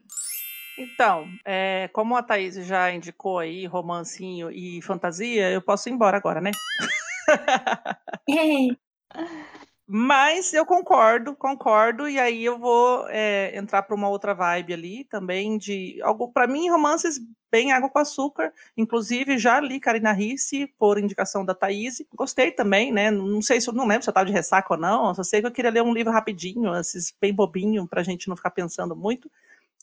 Então, 0.77 1.25
é, 1.45 1.87
como 1.93 2.17
a 2.17 2.23
Thaís 2.23 2.55
já 2.65 2.91
indicou 2.91 3.39
aí 3.39 3.65
romancinho 3.65 4.51
e 4.51 4.81
fantasia, 4.81 5.49
eu 5.49 5.61
posso 5.61 5.87
ir 5.87 5.93
embora 5.93 6.17
agora, 6.17 6.41
né? 6.41 6.51
Mas 9.87 10.51
eu 10.51 10.65
concordo, 10.65 11.35
concordo, 11.35 12.09
e 12.09 12.19
aí 12.19 12.43
eu 12.43 12.57
vou 12.57 13.07
é, 13.09 13.55
entrar 13.55 13.83
para 13.83 13.95
uma 13.95 14.09
outra 14.09 14.33
vibe 14.33 14.73
ali 14.73 15.03
também 15.05 15.59
de 15.59 16.01
algo 16.01 16.31
para 16.31 16.47
mim 16.47 16.69
romances 16.69 17.19
bem 17.51 17.71
água 17.71 17.89
com 17.89 17.99
açúcar. 17.99 18.51
Inclusive 18.75 19.37
já 19.37 19.59
li 19.59 19.79
Karina 19.79 20.11
Risse 20.11 20.65
por 20.79 20.97
indicação 20.97 21.45
da 21.45 21.53
Thaís. 21.53 22.01
Gostei 22.15 22.51
também, 22.51 22.91
né? 22.91 23.11
Não 23.11 23.41
sei 23.43 23.61
se 23.61 23.71
não 23.71 23.85
lembro 23.85 24.03
se 24.03 24.09
eu 24.09 24.11
estava 24.11 24.25
de 24.25 24.33
ressaca 24.33 24.73
ou 24.73 24.79
não. 24.79 25.13
Só 25.13 25.23
sei 25.23 25.39
que 25.41 25.47
eu 25.47 25.51
queria 25.51 25.71
ler 25.71 25.83
um 25.83 25.93
livro 25.93 26.11
rapidinho, 26.11 26.75
esses 26.75 27.13
bem 27.21 27.33
bobinho, 27.33 27.87
para 27.87 28.01
a 28.01 28.03
gente 28.03 28.27
não 28.27 28.35
ficar 28.35 28.51
pensando 28.51 28.95
muito. 28.95 29.29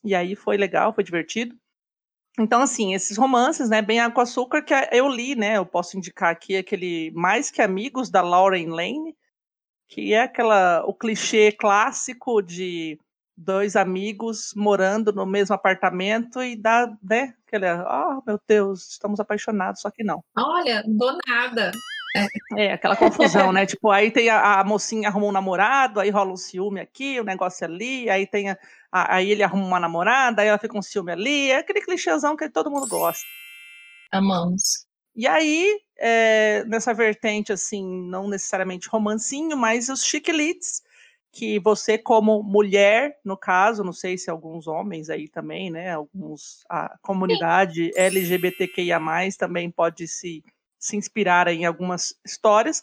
E 0.04 0.14
aí 0.16 0.34
foi 0.34 0.56
legal, 0.56 0.92
foi 0.92 1.04
divertido. 1.04 1.56
Então, 2.38 2.60
assim, 2.62 2.94
esses 2.94 3.16
romances, 3.16 3.68
né, 3.68 3.82
bem 3.82 4.00
água 4.00 4.14
com 4.14 4.20
açúcar, 4.22 4.62
que 4.62 4.74
eu 4.90 5.08
li, 5.08 5.36
né, 5.36 5.58
eu 5.58 5.66
posso 5.66 5.96
indicar 5.98 6.30
aqui 6.30 6.56
aquele 6.56 7.10
Mais 7.12 7.50
Que 7.50 7.62
Amigos, 7.62 8.10
da 8.10 8.22
Lauren 8.22 8.68
Lane, 8.68 9.14
que 9.92 10.14
é 10.14 10.22
aquela, 10.22 10.82
o 10.86 10.94
clichê 10.94 11.52
clássico 11.52 12.40
de 12.40 12.98
dois 13.36 13.76
amigos 13.76 14.54
morando 14.56 15.12
no 15.12 15.26
mesmo 15.26 15.54
apartamento 15.54 16.42
e 16.42 16.56
dá, 16.56 16.90
né, 17.02 17.34
aquele, 17.46 17.66
oh, 17.70 18.22
meu 18.26 18.40
Deus, 18.48 18.88
estamos 18.92 19.20
apaixonados, 19.20 19.82
só 19.82 19.90
que 19.90 20.02
não. 20.02 20.24
Olha, 20.34 20.82
do 20.86 21.18
nada. 21.28 21.72
É, 22.56 22.72
aquela 22.72 22.96
confusão, 22.96 23.52
né? 23.52 23.66
Tipo, 23.66 23.90
aí 23.90 24.10
tem 24.10 24.30
a, 24.30 24.60
a 24.60 24.64
mocinha 24.64 25.08
arrumou 25.08 25.28
um 25.28 25.32
namorado, 25.32 26.00
aí 26.00 26.08
rola 26.08 26.32
um 26.32 26.36
ciúme 26.36 26.80
aqui, 26.80 27.18
o 27.18 27.22
um 27.22 27.26
negócio 27.26 27.66
ali, 27.66 28.08
aí 28.08 28.26
tem 28.26 28.48
a, 28.48 28.58
a, 28.90 29.16
aí 29.16 29.30
ele 29.30 29.42
arruma 29.42 29.66
uma 29.66 29.80
namorada, 29.80 30.40
aí 30.40 30.48
ela 30.48 30.58
fica 30.58 30.72
com 30.72 30.78
um 30.78 30.82
ciúme 30.82 31.12
ali, 31.12 31.50
é 31.50 31.58
aquele 31.58 31.82
clichêzão 31.82 32.34
que 32.34 32.48
todo 32.48 32.70
mundo 32.70 32.86
gosta. 32.86 33.26
Amamos. 34.10 34.86
E 35.14 35.26
aí, 35.26 35.80
é, 35.98 36.64
nessa 36.64 36.94
vertente, 36.94 37.52
assim, 37.52 37.84
não 38.08 38.28
necessariamente 38.28 38.88
romancinho, 38.88 39.56
mas 39.56 39.88
os 39.88 40.04
chiquilites, 40.04 40.82
que 41.32 41.58
você, 41.58 41.96
como 41.96 42.42
mulher, 42.42 43.18
no 43.24 43.36
caso, 43.36 43.82
não 43.82 43.92
sei 43.92 44.18
se 44.18 44.30
alguns 44.30 44.66
homens 44.66 45.08
aí 45.08 45.28
também, 45.28 45.70
né? 45.70 45.92
Alguns, 45.92 46.62
a 46.68 46.96
comunidade 47.00 47.90
LGBTQIA, 47.96 49.00
também 49.38 49.70
pode 49.70 50.06
se 50.08 50.44
se 50.82 50.96
inspirar 50.96 51.46
em 51.46 51.64
algumas 51.64 52.12
histórias, 52.26 52.82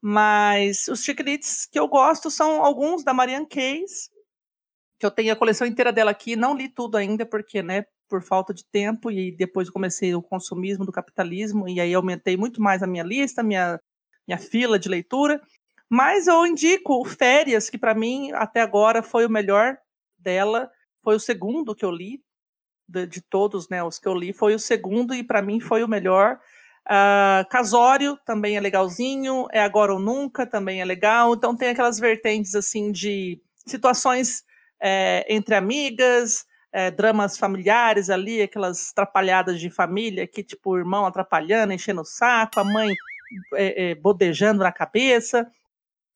mas 0.00 0.86
os 0.88 1.02
chiquilites 1.02 1.66
que 1.66 1.78
eu 1.78 1.88
gosto 1.88 2.30
são 2.30 2.64
alguns 2.64 3.02
da 3.04 3.12
Marianne 3.12 3.46
Case, 3.46 4.10
que 4.98 5.06
eu 5.06 5.10
tenho 5.10 5.32
a 5.32 5.36
coleção 5.36 5.66
inteira 5.66 5.92
dela 5.92 6.12
aqui, 6.12 6.36
não 6.36 6.56
li 6.56 6.68
tudo 6.68 6.96
ainda, 6.96 7.26
porque, 7.26 7.62
né, 7.62 7.84
por 8.12 8.22
falta 8.22 8.52
de 8.52 8.62
tempo, 8.62 9.10
e 9.10 9.34
depois 9.34 9.70
comecei 9.70 10.14
o 10.14 10.20
consumismo 10.20 10.84
do 10.84 10.92
capitalismo, 10.92 11.66
e 11.66 11.80
aí 11.80 11.94
aumentei 11.94 12.36
muito 12.36 12.60
mais 12.60 12.82
a 12.82 12.86
minha 12.86 13.02
lista, 13.02 13.42
minha, 13.42 13.80
minha 14.28 14.36
fila 14.36 14.78
de 14.78 14.86
leitura, 14.86 15.40
mas 15.88 16.26
eu 16.26 16.44
indico 16.44 17.02
Férias, 17.06 17.70
que 17.70 17.78
para 17.78 17.94
mim, 17.94 18.30
até 18.32 18.60
agora, 18.60 19.02
foi 19.02 19.24
o 19.24 19.30
melhor 19.30 19.78
dela, 20.18 20.70
foi 21.02 21.16
o 21.16 21.20
segundo 21.20 21.74
que 21.74 21.86
eu 21.86 21.90
li, 21.90 22.22
de, 22.86 23.06
de 23.06 23.22
todos, 23.22 23.66
né, 23.70 23.82
os 23.82 23.98
que 23.98 24.06
eu 24.06 24.14
li, 24.14 24.34
foi 24.34 24.54
o 24.54 24.58
segundo, 24.58 25.14
e 25.14 25.24
para 25.24 25.40
mim 25.40 25.58
foi 25.58 25.82
o 25.82 25.88
melhor, 25.88 26.38
Uh, 26.84 27.48
Casório 27.48 28.18
também 28.26 28.56
é 28.56 28.60
legalzinho, 28.60 29.46
é 29.52 29.60
Agora 29.60 29.92
ou 29.92 30.00
Nunca 30.00 30.44
também 30.44 30.80
é 30.80 30.84
legal. 30.84 31.32
Então 31.32 31.56
tem 31.56 31.68
aquelas 31.68 32.00
vertentes 32.00 32.56
assim 32.56 32.90
de 32.90 33.40
situações 33.64 34.42
é, 34.82 35.24
entre 35.32 35.54
amigas, 35.54 36.44
é, 36.72 36.90
dramas 36.90 37.36
familiares 37.36 38.10
ali, 38.10 38.42
aquelas 38.42 38.90
atrapalhadas 38.90 39.60
de 39.60 39.70
família 39.70 40.26
que 40.26 40.42
tipo 40.42 40.70
o 40.70 40.78
irmão 40.78 41.04
atrapalhando, 41.06 41.72
enchendo 41.72 42.00
o 42.00 42.04
saco, 42.04 42.60
a 42.60 42.64
mãe 42.64 42.94
é, 43.54 43.94
bodejando 43.94 44.62
na 44.62 44.72
cabeça. 44.72 45.46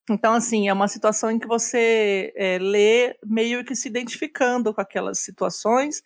Então 0.09 0.33
assim 0.33 0.67
é 0.67 0.73
uma 0.73 0.87
situação 0.87 1.29
em 1.29 1.39
que 1.39 1.47
você 1.47 2.33
lê 2.61 3.17
meio 3.25 3.63
que 3.63 3.75
se 3.75 3.87
identificando 3.89 4.73
com 4.73 4.81
aquelas 4.81 5.19
situações 5.19 6.01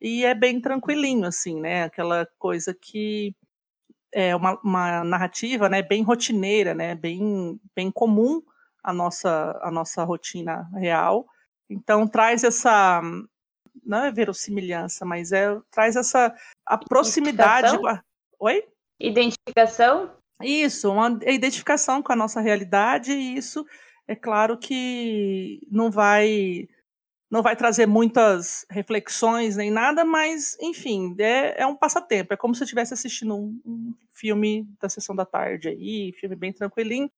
e 0.00 0.24
é 0.24 0.34
bem 0.34 0.60
tranquilinho 0.60 1.26
assim, 1.26 1.60
né? 1.60 1.84
Aquela 1.84 2.26
coisa 2.38 2.74
que 2.74 3.34
é 4.12 4.34
uma, 4.34 4.58
uma, 4.62 5.04
narrativa 5.04 5.68
né, 5.68 5.82
bem 5.82 6.02
rotineira, 6.02 6.74
né, 6.74 6.94
bem, 6.94 7.60
bem 7.74 7.90
comum 7.90 8.42
à 8.82 8.92
nossa, 8.92 9.58
à 9.62 9.70
nossa 9.70 10.04
rotina 10.04 10.68
real. 10.74 11.26
Então 11.68 12.06
traz 12.06 12.44
essa 12.44 13.02
não 13.84 14.04
é 14.04 14.12
verossimilhança, 14.12 15.04
mas 15.04 15.32
é 15.32 15.58
traz 15.70 15.96
essa 15.96 16.34
a 16.66 16.78
proximidade. 16.78 17.76
Oi? 18.38 18.64
Identificação? 19.00 20.10
Isso, 20.42 20.92
uma 20.92 21.18
identificação 21.26 22.02
com 22.02 22.12
a 22.12 22.16
nossa 22.16 22.40
realidade, 22.40 23.12
e 23.12 23.36
isso 23.36 23.66
é 24.06 24.14
claro 24.14 24.56
que 24.56 25.60
não 25.70 25.90
vai 25.90 26.68
não 27.30 27.42
vai 27.42 27.54
trazer 27.54 27.86
muitas 27.86 28.64
reflexões 28.70 29.56
nem 29.56 29.70
nada, 29.70 30.02
mas, 30.04 30.56
enfim, 30.60 31.14
é, 31.18 31.62
é 31.62 31.66
um 31.66 31.76
passatempo. 31.76 32.32
É 32.32 32.36
como 32.36 32.54
se 32.54 32.62
eu 32.62 32.64
estivesse 32.64 32.94
assistindo 32.94 33.36
um, 33.36 33.60
um, 33.66 33.94
filme 34.14 34.66
da 34.80 34.88
sessão 34.88 35.14
da 35.14 35.26
tarde 35.26 35.68
aí, 35.68 36.12
filme 36.18 36.34
bem 36.34 36.52
tranquilinho, 36.52 37.10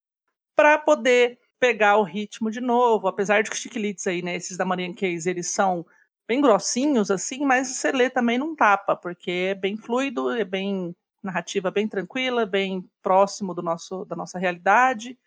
para 0.53 0.77
poder 0.77 1.39
pegar 1.59 1.97
o 1.97 2.03
ritmo 2.03 2.51
de 2.51 2.59
novo. 2.59 3.07
Apesar 3.07 3.41
de 3.41 3.49
que 3.49 3.55
os 3.55 3.61
chiquilites 3.61 4.05
aí, 4.05 4.21
né, 4.21 4.35
esses 4.35 4.57
da 4.57 4.65
Marianne 4.65 4.93
Case, 4.93 5.29
eles 5.29 5.47
são 5.47 5.85
bem 6.27 6.41
grossinhos, 6.41 7.11
assim, 7.11 7.45
mas 7.45 7.67
você 7.67 7.91
lê 7.91 8.09
também 8.09 8.37
não 8.37 8.55
tapa, 8.55 8.95
porque 8.95 9.31
é 9.51 9.55
bem 9.55 9.77
fluido, 9.77 10.31
é 10.31 10.45
bem 10.45 10.95
narrativa 11.21 11.69
bem 11.69 11.87
tranquila, 11.87 12.45
bem 12.45 12.89
próximo 13.01 13.53
do 13.53 13.61
nosso, 13.61 14.05
da 14.05 14.15
nossa 14.15 14.39
realidade. 14.39 15.17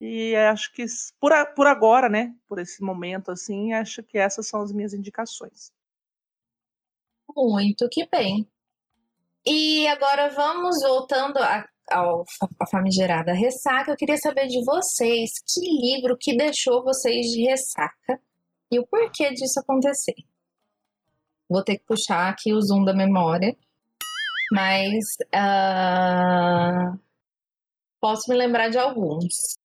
E 0.00 0.34
acho 0.36 0.72
que 0.72 0.84
por, 1.18 1.32
a, 1.32 1.46
por 1.46 1.66
agora, 1.66 2.08
né, 2.08 2.34
por 2.46 2.58
esse 2.58 2.82
momento 2.82 3.30
assim, 3.30 3.72
acho 3.72 4.02
que 4.02 4.18
essas 4.18 4.46
são 4.46 4.60
as 4.60 4.72
minhas 4.72 4.92
indicações. 4.92 5.72
Muito 7.34 7.88
que 7.88 8.06
bem. 8.06 8.48
E 9.44 9.86
agora 9.88 10.28
vamos 10.30 10.82
voltando 10.82 11.38
a, 11.38 11.66
a 11.90 12.66
famigerada 12.70 13.32
ressaca. 13.32 13.92
Eu 13.92 13.96
queria 13.96 14.16
saber 14.18 14.48
de 14.48 14.62
vocês 14.64 15.30
que 15.46 15.60
livro 15.60 16.16
que 16.18 16.36
deixou 16.36 16.82
vocês 16.82 17.26
de 17.26 17.42
ressaca 17.42 18.20
e 18.70 18.78
o 18.78 18.86
porquê 18.86 19.32
disso 19.32 19.60
acontecer. 19.60 20.14
Vou 21.48 21.62
ter 21.62 21.78
que 21.78 21.84
puxar 21.86 22.28
aqui 22.28 22.52
o 22.52 22.60
zoom 22.60 22.84
da 22.84 22.94
memória. 22.94 23.56
Mas 24.52 25.04
uh, 25.34 26.98
posso 28.00 28.30
me 28.30 28.36
lembrar 28.36 28.68
de 28.68 28.78
alguns. 28.78 29.56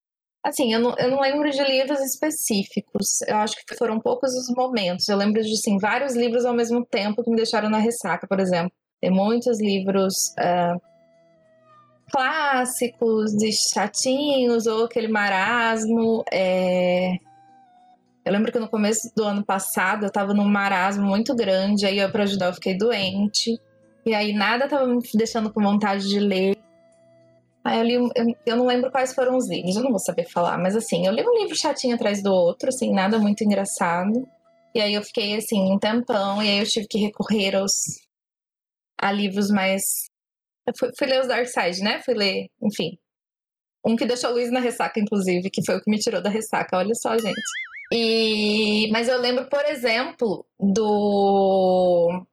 Assim, 0.44 0.74
eu 0.74 0.80
não, 0.80 0.96
eu 0.98 1.12
não 1.12 1.22
lembro 1.22 1.50
de 1.52 1.64
livros 1.64 2.00
específicos. 2.00 3.22
Eu 3.28 3.38
acho 3.38 3.56
que 3.56 3.76
foram 3.76 4.00
poucos 4.00 4.34
os 4.34 4.50
momentos. 4.56 5.08
Eu 5.08 5.18
lembro 5.18 5.42
de 5.42 5.54
assim, 5.54 5.78
vários 5.78 6.16
livros 6.16 6.46
ao 6.46 6.54
mesmo 6.54 6.84
tempo 6.84 7.24
que 7.24 7.30
me 7.30 7.36
deixaram 7.36 7.70
na 7.70 7.78
ressaca, 7.78 8.28
por 8.28 8.40
exemplo. 8.40 8.72
Tem 9.00 9.12
muitos 9.12 9.62
livros 9.62 10.34
uh, 10.40 10.82
clássicos, 12.12 13.32
de 13.32 13.52
chatinhos, 13.52 14.66
ou 14.66 14.86
aquele 14.86 15.08
marasmo. 15.08 16.24
É... 16.32 17.18
Eu 18.24 18.32
lembro 18.32 18.52
que 18.52 18.60
no 18.60 18.70
começo 18.70 19.12
do 19.16 19.24
ano 19.24 19.44
passado 19.44 20.06
eu 20.06 20.12
tava 20.12 20.34
num 20.34 20.46
marasmo 20.46 21.06
muito 21.06 21.36
grande, 21.36 21.86
aí 21.86 21.98
eu, 21.98 22.12
pra 22.12 22.24
ajudar, 22.24 22.48
eu 22.48 22.54
fiquei 22.54 22.78
doente. 22.78 23.60
E 24.06 24.14
aí 24.14 24.34
nada 24.34 24.68
tava 24.68 24.86
me 24.88 25.02
deixando 25.14 25.52
com 25.52 25.62
vontade 25.62 26.08
de 26.08 26.20
ler. 26.20 26.58
Aí 27.64 27.78
eu 27.80 27.84
li, 27.84 27.94
eu, 27.94 28.10
eu, 28.46 28.58
não 28.58 28.66
lembro 28.66 28.92
quais 28.92 29.14
foram 29.14 29.38
os 29.38 29.48
livros, 29.50 29.76
eu 29.76 29.84
não 29.84 29.92
vou 29.92 30.00
saber 30.00 30.28
falar, 30.28 30.58
mas 30.58 30.76
assim, 30.76 31.06
eu 31.06 31.14
li 31.14 31.24
um 31.24 31.40
livro 31.42 31.56
chatinho 31.56 31.96
atrás 31.96 32.22
do 32.24 32.32
outro, 32.32 32.70
assim, 32.70 32.92
nada 32.92 33.20
muito 33.20 33.44
engraçado. 33.44 34.28
E 34.74 34.80
aí 34.82 34.94
eu 34.94 35.04
fiquei 35.04 35.36
assim, 35.36 35.72
um 35.72 35.78
tempão, 35.78 36.42
e 36.42 36.50
aí 36.50 36.60
eu 36.60 36.66
tive 36.66 36.88
que 36.88 36.98
recorrer 36.98 37.56
aos 37.56 37.72
a 39.00 39.12
livros 39.12 39.50
mais. 39.50 39.84
Eu 40.68 40.74
fui, 40.78 40.90
fui 40.98 41.08
ler 41.08 41.22
os 41.22 41.28
Dark 41.28 41.48
Side, 41.48 41.82
né? 41.84 42.02
Fui 42.04 42.14
ler, 42.14 42.48
enfim. 42.62 42.98
Um 43.86 43.96
que 43.96 44.06
deixou 44.06 44.30
a 44.30 44.34
Luiz 44.34 44.52
na 44.52 44.60
ressaca, 44.60 45.00
inclusive, 45.00 45.50
que 45.50 45.66
foi 45.66 45.78
o 45.78 45.82
que 45.82 45.90
me 45.90 45.98
tirou 45.98 46.22
da 46.22 46.30
ressaca, 46.30 46.78
olha 46.78 46.94
só, 46.94 47.18
gente. 47.18 47.42
E... 47.92 48.90
Mas 48.92 49.10
eu 49.10 49.20
lembro, 49.20 49.50
por 49.50 49.66
exemplo, 49.66 50.46
do 50.58 52.26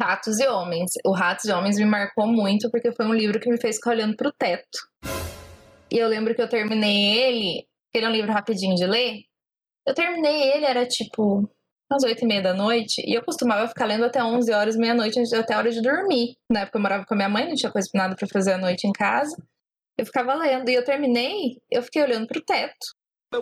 Ratos 0.00 0.38
e 0.38 0.46
Homens. 0.46 0.92
O 1.04 1.12
Ratos 1.12 1.46
e 1.46 1.52
Homens 1.52 1.76
me 1.76 1.84
marcou 1.84 2.26
muito 2.26 2.70
porque 2.70 2.92
foi 2.92 3.06
um 3.06 3.14
livro 3.14 3.40
que 3.40 3.50
me 3.50 3.60
fez 3.60 3.76
ficar 3.76 3.90
olhando 3.90 4.16
pro 4.16 4.32
teto. 4.32 4.78
E 5.90 5.98
eu 5.98 6.08
lembro 6.08 6.34
que 6.34 6.42
eu 6.42 6.48
terminei 6.48 7.18
ele, 7.18 7.66
ele 7.92 8.06
é 8.06 8.08
um 8.08 8.12
livro 8.12 8.32
rapidinho 8.32 8.74
de 8.74 8.86
ler. 8.86 9.20
Eu 9.86 9.94
terminei 9.94 10.52
ele, 10.52 10.64
era 10.64 10.86
tipo 10.86 11.48
às 11.90 12.02
oito 12.02 12.24
e 12.24 12.26
meia 12.26 12.42
da 12.42 12.54
noite, 12.54 13.02
e 13.06 13.14
eu 13.14 13.22
costumava 13.22 13.68
ficar 13.68 13.84
lendo 13.84 14.04
até 14.04 14.24
onze 14.24 14.50
horas, 14.52 14.74
meia-noite, 14.74 15.20
até 15.36 15.54
a 15.54 15.58
hora 15.58 15.70
de 15.70 15.82
dormir. 15.82 16.34
Na 16.50 16.60
época 16.60 16.78
eu 16.78 16.82
morava 16.82 17.04
com 17.04 17.14
a 17.14 17.16
minha 17.16 17.28
mãe, 17.28 17.46
não 17.46 17.54
tinha 17.54 17.70
coisa 17.70 17.88
nada 17.94 18.16
para 18.16 18.26
fazer 18.26 18.54
à 18.54 18.58
noite 18.58 18.86
em 18.86 18.92
casa. 18.92 19.36
Eu 19.96 20.06
ficava 20.06 20.34
lendo, 20.34 20.68
e 20.68 20.74
eu 20.74 20.82
terminei, 20.82 21.60
eu 21.70 21.82
fiquei 21.82 22.02
olhando 22.02 22.26
pro 22.26 22.44
teto 22.44 22.86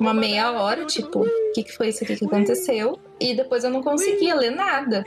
uma 0.01 0.15
meia 0.15 0.53
hora, 0.53 0.85
tipo, 0.85 1.21
o 1.21 1.53
que, 1.55 1.65
que 1.65 1.73
foi 1.73 1.89
isso 1.89 2.05
aqui 2.05 2.17
que 2.17 2.25
aconteceu? 2.25 2.99
E 3.21 3.35
depois 3.35 3.65
eu 3.65 3.71
não 3.71 3.83
conseguia 3.83 4.35
ler 4.35 4.51
nada. 4.51 5.05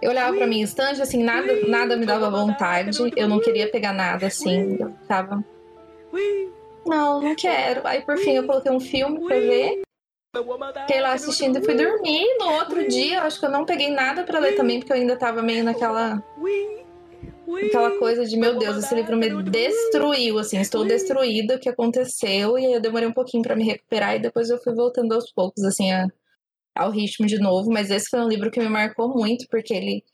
Eu 0.00 0.10
olhava 0.10 0.36
pra 0.36 0.46
minha 0.46 0.64
estante, 0.64 1.00
assim, 1.00 1.22
nada, 1.22 1.66
nada 1.66 1.96
me 1.96 2.06
dava 2.06 2.30
vontade. 2.30 3.12
Eu 3.16 3.28
não 3.28 3.40
queria 3.40 3.70
pegar 3.70 3.92
nada, 3.92 4.26
assim. 4.26 4.76
Eu 4.78 4.92
tava. 5.06 5.44
Não, 6.86 7.20
não 7.20 7.34
quero. 7.34 7.82
Aí 7.84 8.02
por 8.02 8.16
fim 8.18 8.32
eu 8.32 8.46
coloquei 8.46 8.72
um 8.72 8.80
filme 8.80 9.20
pra 9.26 9.38
ver. 9.38 9.82
Fiquei 10.80 11.00
lá 11.00 11.12
assistindo 11.12 11.58
e 11.58 11.64
fui 11.64 11.74
dormir. 11.74 12.24
No 12.38 12.52
outro 12.52 12.88
dia, 12.88 13.22
acho 13.22 13.38
que 13.38 13.46
eu 13.46 13.50
não 13.50 13.64
peguei 13.64 13.90
nada 13.90 14.24
para 14.24 14.38
ler 14.38 14.56
também, 14.56 14.78
porque 14.78 14.92
eu 14.92 14.96
ainda 14.96 15.16
tava 15.16 15.42
meio 15.42 15.62
naquela 15.62 16.22
aquela 17.56 17.98
coisa 17.98 18.24
de, 18.24 18.36
meu 18.36 18.58
Deus, 18.58 18.76
esse 18.76 18.94
livro 18.94 19.16
me 19.16 19.42
destruiu, 19.42 20.38
assim, 20.38 20.60
estou 20.60 20.84
destruída, 20.84 21.56
o 21.56 21.58
que 21.58 21.68
aconteceu, 21.68 22.58
e 22.58 22.66
aí 22.66 22.72
eu 22.72 22.80
demorei 22.80 23.08
um 23.08 23.12
pouquinho 23.12 23.42
para 23.42 23.56
me 23.56 23.64
recuperar, 23.64 24.16
e 24.16 24.20
depois 24.20 24.50
eu 24.50 24.58
fui 24.58 24.74
voltando 24.74 25.12
aos 25.12 25.30
poucos, 25.32 25.64
assim, 25.64 25.90
a, 25.92 26.06
ao 26.74 26.90
ritmo 26.90 27.26
de 27.26 27.38
novo, 27.38 27.70
mas 27.70 27.90
esse 27.90 28.08
foi 28.08 28.20
um 28.20 28.28
livro 28.28 28.50
que 28.50 28.60
me 28.60 28.68
marcou 28.68 29.08
muito, 29.08 29.46
porque 29.48 29.74
ele, 29.74 30.04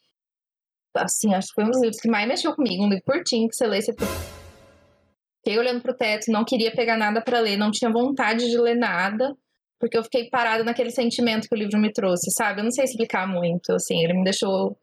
assim, 0.94 1.34
acho 1.34 1.48
que 1.48 1.54
foi 1.54 1.64
um 1.64 1.70
dos 1.70 1.80
livros 1.80 2.00
que 2.00 2.08
mais 2.08 2.26
mexeu 2.28 2.54
comigo, 2.54 2.84
um 2.84 2.88
livro 2.88 3.04
curtinho, 3.04 3.48
que 3.48 3.56
você 3.56 3.66
lê, 3.66 3.80
você 3.80 3.92
fiquei 3.92 5.58
olhando 5.58 5.80
pro 5.80 5.96
teto, 5.96 6.30
não 6.30 6.44
queria 6.44 6.70
pegar 6.74 6.96
nada 6.96 7.20
para 7.20 7.40
ler, 7.40 7.56
não 7.56 7.70
tinha 7.70 7.90
vontade 7.90 8.50
de 8.50 8.58
ler 8.58 8.76
nada, 8.76 9.36
porque 9.78 9.96
eu 9.96 10.02
fiquei 10.02 10.28
parada 10.28 10.64
naquele 10.64 10.90
sentimento 10.90 11.48
que 11.48 11.54
o 11.54 11.58
livro 11.58 11.78
me 11.78 11.92
trouxe, 11.92 12.30
sabe? 12.32 12.60
Eu 12.60 12.64
não 12.64 12.70
sei 12.70 12.84
explicar 12.84 13.26
muito, 13.28 13.72
assim, 13.72 14.02
ele 14.02 14.14
me 14.14 14.24
deixou 14.24 14.76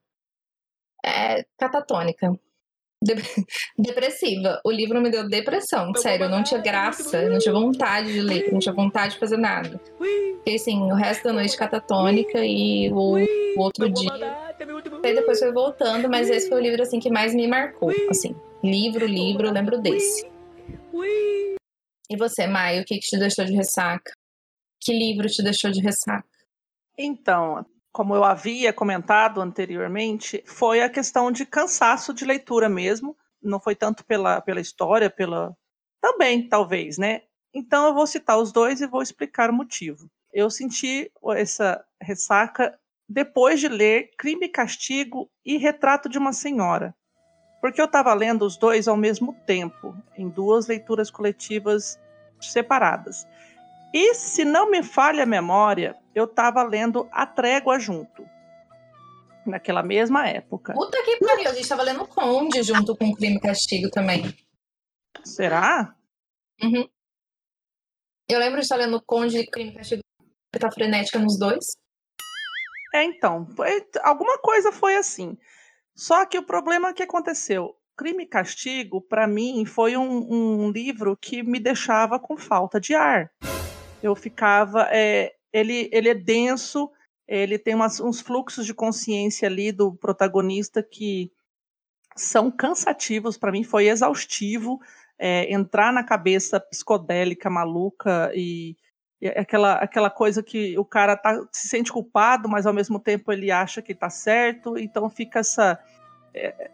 é, 1.05 1.43
catatônica. 1.57 2.39
De 3.05 3.13
depressiva. 3.77 4.59
O 4.65 4.71
livro 4.71 4.99
me 4.99 5.11
deu 5.11 5.29
depressão, 5.29 5.93
sério. 5.95 6.25
Eu 6.25 6.29
não 6.29 6.43
tinha 6.43 6.59
graça, 6.59 7.21
eu 7.21 7.29
não 7.29 7.37
tinha 7.37 7.53
vontade 7.53 8.11
de 8.11 8.21
ler, 8.21 8.51
não 8.51 8.59
tinha 8.59 8.73
vontade 8.73 9.13
de 9.13 9.19
fazer 9.19 9.37
nada. 9.37 9.79
Fiquei 10.39 10.55
assim, 10.55 10.81
o 10.91 10.95
resto 10.95 11.23
da 11.25 11.33
noite 11.33 11.55
catatônica 11.55 12.39
e 12.43 12.91
o, 12.91 13.17
o 13.17 13.61
outro 13.61 13.89
dia. 13.89 14.11
E 15.03 15.13
depois 15.13 15.39
foi 15.39 15.51
voltando, 15.51 16.09
mas 16.09 16.29
esse 16.29 16.49
foi 16.49 16.59
o 16.59 16.63
livro 16.63 16.81
assim 16.81 16.99
que 16.99 17.11
mais 17.11 17.33
me 17.35 17.47
marcou. 17.47 17.91
Assim, 18.09 18.35
livro, 18.63 19.05
livro, 19.05 19.47
eu 19.47 19.53
lembro 19.53 19.79
desse. 19.79 20.27
E 22.09 22.17
você, 22.17 22.47
Maio, 22.47 22.81
o 22.81 22.85
que, 22.85 22.95
que 22.95 23.07
te 23.07 23.17
deixou 23.17 23.45
de 23.45 23.53
ressaca? 23.53 24.11
Que 24.81 24.93
livro 24.93 25.27
te 25.27 25.43
deixou 25.43 25.71
de 25.71 25.81
ressaca? 25.81 26.27
Então, 26.97 27.65
como 27.95 28.13
eu 28.13 28.25
havia 28.25 28.73
comentado 28.73 29.39
anteriormente, 29.39 30.43
foi 30.45 30.81
a 30.81 30.89
questão 30.89 31.31
de 31.31 31.45
cansaço 31.45 32.13
de 32.13 32.25
leitura 32.25 32.67
mesmo. 32.67 33.15
Não 33.41 33.57
foi 33.57 33.73
tanto 33.73 34.03
pela, 34.03 34.41
pela 34.41 34.59
história, 34.59 35.09
pela. 35.09 35.55
Também, 36.01 36.49
talvez, 36.49 36.97
né? 36.97 37.21
Então 37.53 37.87
eu 37.87 37.93
vou 37.93 38.05
citar 38.05 38.37
os 38.37 38.51
dois 38.51 38.81
e 38.81 38.85
vou 38.85 39.01
explicar 39.01 39.49
o 39.49 39.53
motivo. 39.53 40.09
Eu 40.33 40.49
senti 40.49 41.09
essa 41.37 41.81
ressaca 42.01 42.77
depois 43.07 43.61
de 43.61 43.69
ler 43.69 44.09
Crime 44.17 44.47
e 44.47 44.49
Castigo 44.49 45.31
e 45.45 45.55
Retrato 45.55 46.09
de 46.09 46.17
uma 46.17 46.33
Senhora. 46.33 46.93
Porque 47.61 47.79
eu 47.79 47.85
estava 47.85 48.13
lendo 48.13 48.45
os 48.45 48.57
dois 48.57 48.89
ao 48.89 48.97
mesmo 48.97 49.33
tempo, 49.47 49.95
em 50.17 50.27
duas 50.27 50.67
leituras 50.67 51.09
coletivas 51.09 51.97
separadas. 52.41 53.25
E 53.95 54.13
se 54.13 54.43
não 54.43 54.69
me 54.69 54.83
falha 54.83 55.23
a 55.23 55.25
memória, 55.25 55.95
eu 56.13 56.25
estava 56.25 56.61
lendo 56.63 57.07
A 57.13 57.25
Trégua 57.25 57.79
junto. 57.79 58.27
Naquela 59.47 59.81
mesma 59.81 60.27
época. 60.27 60.73
Puta 60.73 61.01
que 61.01 61.17
pariu, 61.19 61.49
a 61.49 61.53
gente 61.53 61.63
estava 61.63 61.81
lendo 61.81 62.05
Conde 62.05 62.61
junto 62.61 62.93
com 62.97 63.13
Crime 63.13 63.37
e 63.37 63.39
Castigo 63.39 63.89
também. 63.89 64.35
Será? 65.23 65.95
Uhum. 66.61 66.89
Eu 68.27 68.37
lembro 68.37 68.57
de 68.57 68.63
estar 68.63 68.75
lendo 68.75 69.01
Conde 69.01 69.37
e 69.37 69.47
Crime 69.47 69.71
e 69.71 69.75
Castigo 69.75 70.03
tá 70.59 70.69
frenética 70.69 71.17
nos 71.17 71.39
dois. 71.39 71.77
É, 72.93 73.01
então, 73.05 73.47
foi, 73.55 73.81
alguma 74.03 74.37
coisa 74.39 74.73
foi 74.73 74.97
assim. 74.97 75.37
Só 75.95 76.25
que 76.25 76.37
o 76.37 76.45
problema 76.45 76.93
que 76.93 77.03
aconteceu, 77.03 77.77
Crime 77.95 78.23
e 78.25 78.27
Castigo, 78.27 78.99
para 78.99 79.25
mim, 79.25 79.65
foi 79.65 79.95
um, 79.95 80.65
um 80.65 80.69
livro 80.69 81.15
que 81.15 81.41
me 81.41 81.61
deixava 81.61 82.19
com 82.19 82.35
falta 82.35 82.77
de 82.77 82.93
ar 82.93 83.31
eu 84.05 84.15
ficava. 84.15 84.87
É, 84.91 85.33
ele, 85.51 85.89
ele 85.91 86.09
é 86.09 86.13
denso, 86.13 86.91
ele 87.27 87.57
tem 87.57 87.75
umas, 87.75 87.99
uns 87.99 88.21
fluxos 88.21 88.65
de 88.65 88.73
consciência 88.73 89.47
ali 89.47 89.71
do 89.71 89.93
protagonista 89.93 90.83
que 90.83 91.31
são 92.15 92.49
cansativos, 92.49 93.37
para 93.37 93.51
mim 93.51 93.63
foi 93.63 93.87
exaustivo 93.87 94.79
é, 95.19 95.51
entrar 95.53 95.91
na 95.91 96.03
cabeça 96.03 96.59
psicodélica, 96.59 97.49
maluca 97.49 98.31
e, 98.33 98.75
aquela, 99.35 99.73
aquela 99.73 100.09
coisa 100.09 100.43
que 100.43 100.77
o 100.77 100.85
cara 100.85 101.17
tá, 101.17 101.41
se 101.51 101.67
sente 101.67 101.91
culpado, 101.91 102.47
mas 102.47 102.65
ao 102.65 102.73
mesmo 102.73 102.99
tempo 102.99 103.31
ele 103.31 103.51
acha 103.51 103.81
que 103.81 103.91
está 103.91 104.09
certo, 104.09 104.77
então 104.77 105.09
fica 105.09 105.39
essa. 105.39 105.79
É, 106.33 106.71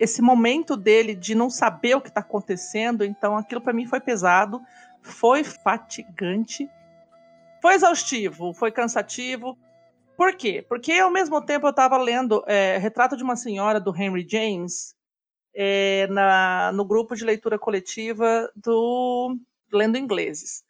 esse 0.00 0.20
momento 0.20 0.76
dele 0.76 1.14
de 1.14 1.36
não 1.36 1.48
saber 1.48 1.94
o 1.94 2.00
que 2.00 2.08
está 2.08 2.20
acontecendo, 2.20 3.04
então 3.04 3.36
aquilo 3.36 3.60
para 3.60 3.72
mim 3.72 3.86
foi 3.86 4.00
pesado 4.00 4.60
foi 5.04 5.44
fatigante, 5.44 6.68
foi 7.60 7.74
exaustivo, 7.74 8.54
foi 8.54 8.72
cansativo. 8.72 9.56
Por 10.16 10.34
quê? 10.34 10.64
Porque 10.66 10.92
ao 10.92 11.10
mesmo 11.10 11.44
tempo 11.44 11.66
eu 11.66 11.70
estava 11.70 11.96
lendo 11.98 12.42
é, 12.46 12.78
Retrato 12.78 13.16
de 13.16 13.22
uma 13.22 13.36
Senhora 13.36 13.78
do 13.78 13.94
Henry 13.94 14.26
James 14.28 14.94
é, 15.54 16.06
na, 16.08 16.72
no 16.72 16.84
grupo 16.84 17.14
de 17.14 17.24
leitura 17.24 17.58
coletiva 17.58 18.50
do 18.56 19.36
Lendo 19.72 19.98
Ingleses. 19.98 20.64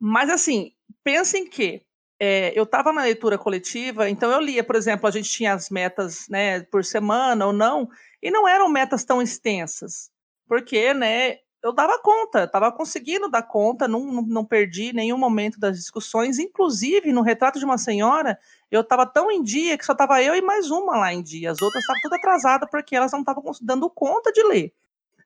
Mas 0.00 0.30
assim, 0.30 0.72
pensem 1.04 1.48
que 1.48 1.82
é, 2.18 2.58
eu 2.58 2.64
estava 2.64 2.92
na 2.92 3.02
leitura 3.02 3.36
coletiva, 3.36 4.08
então 4.08 4.30
eu 4.30 4.40
lia, 4.40 4.64
por 4.64 4.74
exemplo, 4.74 5.06
a 5.06 5.10
gente 5.10 5.30
tinha 5.30 5.52
as 5.52 5.68
metas 5.68 6.26
né, 6.30 6.62
por 6.62 6.82
semana 6.82 7.46
ou 7.46 7.52
não, 7.52 7.88
e 8.22 8.30
não 8.30 8.48
eram 8.48 8.68
metas 8.70 9.04
tão 9.04 9.20
extensas, 9.20 10.10
porque 10.48 10.94
né, 10.94 11.38
eu 11.62 11.72
dava 11.72 11.98
conta, 12.00 12.44
estava 12.44 12.70
conseguindo 12.70 13.28
dar 13.28 13.42
conta, 13.42 13.88
não, 13.88 14.04
não, 14.06 14.22
não, 14.22 14.44
perdi 14.44 14.92
nenhum 14.92 15.18
momento 15.18 15.58
das 15.58 15.76
discussões, 15.76 16.38
inclusive 16.38 17.12
no 17.12 17.22
retrato 17.22 17.58
de 17.58 17.64
uma 17.64 17.78
senhora, 17.78 18.38
eu 18.70 18.82
estava 18.82 19.06
tão 19.06 19.30
em 19.30 19.42
dia 19.42 19.76
que 19.76 19.84
só 19.84 19.92
estava 19.92 20.22
eu 20.22 20.34
e 20.34 20.42
mais 20.42 20.70
uma 20.70 20.96
lá 20.96 21.12
em 21.12 21.22
dia, 21.22 21.50
as 21.50 21.60
outras 21.60 21.82
estavam 21.82 22.00
todas 22.02 22.18
atrasadas 22.18 22.70
porque 22.70 22.94
elas 22.94 23.12
não 23.12 23.20
estavam 23.20 23.42
dando 23.60 23.90
conta 23.90 24.30
de 24.32 24.42
ler. 24.44 24.72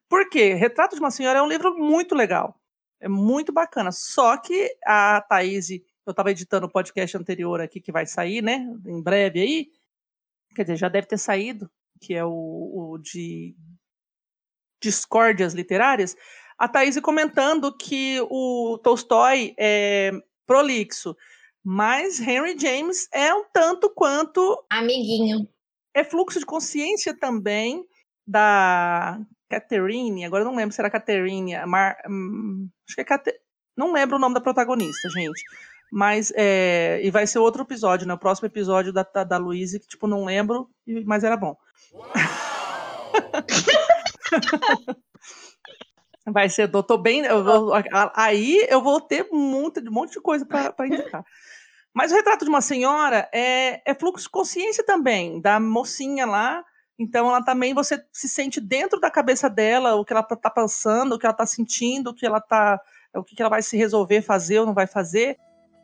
Por 0.09 0.29
quê? 0.29 0.55
Retrato 0.55 0.95
de 0.95 1.01
uma 1.01 1.11
Senhora 1.11 1.39
é 1.39 1.43
um 1.43 1.49
livro 1.49 1.77
muito 1.77 2.15
legal, 2.15 2.59
é 3.01 3.09
muito 3.09 3.53
bacana, 3.53 3.93
só 3.93 4.37
que 4.37 4.75
a 4.85 5.21
Thaís, 5.21 5.71
eu 5.71 6.11
estava 6.11 6.31
editando 6.31 6.67
o 6.67 6.71
podcast 6.71 7.17
anterior 7.17 7.61
aqui 7.61 7.81
que 7.81 7.93
vai 7.93 8.07
sair, 8.07 8.43
né, 8.43 8.67
em 8.87 9.03
breve 9.03 9.41
aí, 9.41 9.71
quer 10.55 10.63
dizer, 10.63 10.77
já 10.77 10.89
deve 10.89 11.07
ter 11.07 11.19
saído, 11.19 11.71
que 12.01 12.15
é 12.15 12.25
o, 12.25 12.31
o 12.93 12.99
de 12.99 13.55
discórdias 14.81 15.53
literárias, 15.53 16.17
a 16.59 16.69
Thaís 16.69 16.99
comentando 17.01 17.77
que 17.77 18.21
o 18.31 18.79
Tolstói 18.83 19.55
é 19.59 20.13
prolixo, 20.47 21.17
mas 21.65 22.21
Henry 22.21 22.57
James 22.59 23.09
é 23.13 23.35
um 23.35 23.45
tanto 23.53 23.91
quanto 23.91 24.65
Amiguinho. 24.71 25.49
é 25.95 26.05
fluxo 26.05 26.39
de 26.39 26.47
consciência 26.47 27.19
também 27.19 27.85
da 28.27 29.19
Catherine, 29.49 30.25
agora 30.25 30.43
eu 30.43 30.47
não 30.47 30.57
lembro 30.57 30.75
se 30.75 30.81
era 30.81 30.91
Catherine, 30.91 31.55
a 31.55 31.67
Mar, 31.67 31.97
hum, 32.09 32.69
acho 32.87 32.95
que 32.95 33.01
é 33.01 33.05
Cate, 33.05 33.33
não 33.77 33.93
lembro 33.93 34.17
o 34.17 34.21
nome 34.21 34.35
da 34.35 34.41
protagonista, 34.41 35.09
gente. 35.11 35.43
Mas, 35.91 36.33
é, 36.37 37.01
e 37.03 37.11
vai 37.11 37.27
ser 37.27 37.41
outro 37.41 37.63
episódio, 37.63 38.07
né? 38.07 38.15
O 38.15 38.19
próximo 38.19 38.47
episódio 38.47 38.93
da, 38.93 39.03
da, 39.03 39.25
da 39.25 39.39
Louise, 39.39 39.81
que, 39.81 39.89
tipo, 39.89 40.07
não 40.07 40.25
lembro, 40.25 40.71
mas 41.05 41.25
era 41.25 41.37
bom. 41.37 41.57
Vai 46.27 46.49
ser, 46.49 46.69
tô 46.71 46.99
bem. 46.99 47.21
eu 47.25 47.43
vou- 47.43 47.73
aí 48.15 48.67
eu 48.69 48.83
vou 48.83 49.01
ter 49.01 49.27
muito, 49.33 49.81
um 49.81 49.93
monte 49.93 50.13
de 50.13 50.21
coisa 50.21 50.45
para 50.45 50.87
indicar. 50.87 51.25
Mas 51.93 52.13
o 52.13 52.15
retrato 52.15 52.45
de 52.45 52.51
uma 52.51 52.61
senhora 52.61 53.29
é, 53.33 53.83
é 53.91 53.95
fluxo 53.95 54.25
de 54.27 54.31
consciência 54.31 54.85
também, 54.85 55.41
da 55.41 55.59
mocinha 55.59 56.25
lá. 56.27 56.65
Então, 56.99 57.29
ela 57.29 57.43
também, 57.43 57.75
você 57.75 58.05
se 58.13 58.29
sente 58.29 58.61
dentro 58.61 59.01
da 59.01 59.11
cabeça 59.11 59.49
dela, 59.49 59.95
o 59.95 60.05
que 60.05 60.13
ela 60.13 60.23
tá 60.23 60.51
pensando, 60.51 61.15
o 61.15 61.19
que 61.19 61.27
ela 61.27 61.35
tá 61.35 61.47
sentindo, 61.47 62.11
o 62.11 62.15
que 62.15 62.27
ela 62.27 62.41
tá. 62.41 62.79
O 63.15 63.25
que 63.25 63.41
ela 63.41 63.49
vai 63.51 63.63
se 63.63 63.77
resolver 63.77 64.23
fazer 64.23 64.61
ou 64.61 64.67
não 64.67 64.75
vai 64.75 64.87
fazer. 64.87 65.37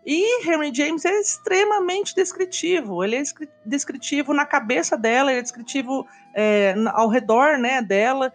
E 0.06 0.48
Henry 0.48 0.72
James 0.72 1.04
é 1.04 1.20
extremamente 1.20 2.14
descritivo. 2.14 3.02
Ele 3.02 3.16
é 3.16 3.20
escri- 3.20 3.48
descritivo 3.64 4.32
na 4.32 4.46
cabeça 4.46 4.96
dela, 4.96 5.32
ele 5.32 5.40
é 5.40 5.42
descritivo 5.42 6.06
é, 6.32 6.76
ao 6.92 7.08
redor 7.08 7.58
né, 7.58 7.82
dela. 7.82 8.32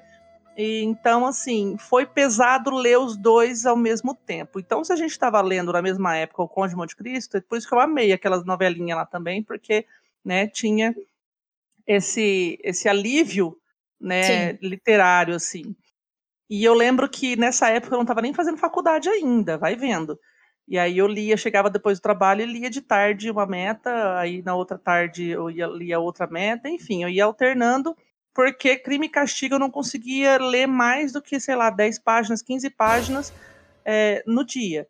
E, 0.58 0.84
então, 0.84 1.26
assim, 1.26 1.78
foi 1.80 2.06
pesado 2.06 2.72
ler 2.72 3.00
os 3.00 3.16
dois 3.16 3.66
ao 3.66 3.78
mesmo 3.78 4.14
tempo. 4.14 4.60
Então, 4.60 4.84
se 4.84 4.92
a 4.92 4.98
gente 4.98 5.12
estava 5.12 5.40
lendo 5.40 5.72
na 5.72 5.82
mesma 5.82 6.14
época 6.18 6.44
o 6.44 6.48
Conde 6.48 6.72
de 6.72 6.76
Monte 6.76 6.94
Cristo, 6.94 7.38
é 7.38 7.42
por 7.42 7.58
isso 7.58 7.70
que 7.70 7.74
eu 7.74 7.80
amei 7.80 8.12
aquelas 8.12 8.44
novelinhas 8.44 8.98
lá 8.98 9.06
também, 9.06 9.42
porque 9.42 9.86
né, 10.26 10.48
tinha 10.48 10.94
esse, 11.88 12.60
esse 12.64 12.90
alívio 12.90 13.58
né, 13.98 14.54
literário, 14.62 15.36
assim. 15.36 15.74
E 16.50 16.66
eu 16.66 16.74
lembro 16.74 17.08
que 17.08 17.38
nessa 17.38 17.70
época 17.70 17.94
eu 17.94 17.98
não 17.98 18.04
estava 18.04 18.22
nem 18.22 18.34
fazendo 18.34 18.58
faculdade 18.58 19.08
ainda, 19.08 19.58
vai 19.58 19.78
vendo. 19.78 20.20
E 20.72 20.80
aí 20.80 21.00
eu 21.00 21.06
lia, 21.06 21.36
chegava 21.36 21.70
depois 21.70 22.00
do 22.00 22.02
trabalho 22.02 22.44
e 22.44 22.46
lia 22.46 22.70
de 22.70 22.80
tarde 22.80 23.30
uma 23.30 23.46
meta, 23.46 24.18
aí 24.18 24.42
na 24.42 24.56
outra 24.56 24.78
tarde 24.78 25.28
eu 25.28 25.52
ia, 25.52 25.68
lia 25.68 26.00
outra 26.00 26.26
meta, 26.28 26.70
enfim, 26.70 27.04
eu 27.04 27.10
ia 27.10 27.26
alternando, 27.26 27.94
porque 28.34 28.78
Crime 28.78 29.08
e 29.08 29.10
Castigo 29.10 29.56
eu 29.56 29.60
não 29.60 29.70
conseguia 29.70 30.38
ler 30.38 30.68
mais 30.68 31.12
do 31.12 31.22
que, 31.22 31.42
sei 31.42 31.58
lá, 31.58 31.70
10 31.70 32.00
páginas, 32.00 32.42
15 32.42 32.70
páginas 32.70 33.34
eh, 33.86 34.24
no 34.26 34.46
dia. 34.46 34.88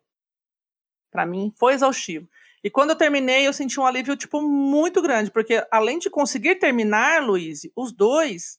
Para 1.10 1.26
mim 1.26 1.52
foi 1.58 1.74
exaustivo. 1.74 2.28
E 2.62 2.70
quando 2.70 2.90
eu 2.90 2.96
terminei, 2.96 3.44
eu 3.44 3.52
senti 3.52 3.80
um 3.80 3.84
alívio, 3.84 4.16
tipo, 4.16 4.40
muito 4.40 5.02
grande, 5.02 5.32
porque 5.32 5.66
além 5.68 5.98
de 5.98 6.08
conseguir 6.08 6.60
terminar, 6.60 7.24
Luiz, 7.24 7.62
os 7.74 7.90
dois, 7.90 8.56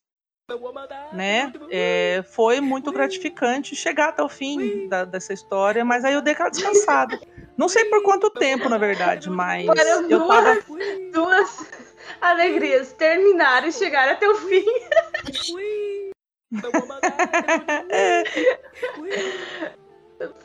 né, 1.11 1.51
é, 1.71 2.23
foi 2.31 2.59
muito 2.61 2.91
gratificante 2.91 3.75
chegar 3.75 4.09
até 4.09 4.21
o 4.23 4.29
fim 4.29 4.87
da- 4.87 5.05
dessa 5.05 5.33
história, 5.33 5.83
mas 5.85 6.03
aí 6.05 6.13
eu 6.13 6.21
dei 6.21 6.33
aquela 6.33 6.49
descansada. 6.49 7.19
Não 7.57 7.69
sei 7.69 7.85
por 7.85 8.01
quanto 8.03 8.29
tempo, 8.31 8.67
na 8.69 8.77
verdade, 8.77 9.29
mas 9.29 9.65
Foram 9.65 10.09
eu 10.09 10.27
tava... 10.27 10.55
duas, 10.61 11.11
duas 11.13 11.71
alegrias. 12.19 12.93
Terminar 12.93 13.67
e 13.67 13.71
chegar 13.71 14.09
até 14.09 14.27
o 14.27 14.35
fim. 14.35 14.65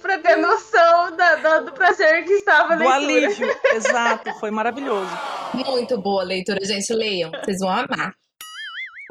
pra 0.02 0.18
ter 0.18 0.36
noção 0.36 1.16
da- 1.16 1.36
da- 1.36 1.60
do 1.60 1.72
prazer 1.72 2.24
que 2.24 2.32
estava 2.34 2.74
na 2.76 2.76
leitura. 2.76 2.94
alívio, 2.96 3.56
exato, 3.74 4.32
foi 4.40 4.50
maravilhoso. 4.50 5.10
Muito 5.54 6.00
boa 6.00 6.22
a 6.22 6.26
leitura, 6.26 6.58
gente. 6.64 6.92
Leiam, 6.92 7.30
vocês 7.30 7.58
vão 7.60 7.70
amar. 7.70 8.14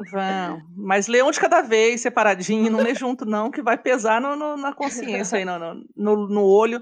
Vão. 0.00 0.62
Mas 0.76 1.08
lê 1.08 1.22
um 1.22 1.30
de 1.30 1.40
cada 1.40 1.60
vez, 1.60 2.00
separadinho, 2.00 2.70
não 2.70 2.80
lê 2.80 2.94
junto, 2.94 3.24
não, 3.24 3.50
que 3.50 3.60
vai 3.62 3.76
pesar 3.76 4.20
no, 4.20 4.36
no- 4.36 4.56
na 4.56 4.72
consciência 4.72 5.38
aí, 5.38 5.44
no, 5.44 5.58
no, 5.96 6.28
no- 6.28 6.44
olho. 6.44 6.80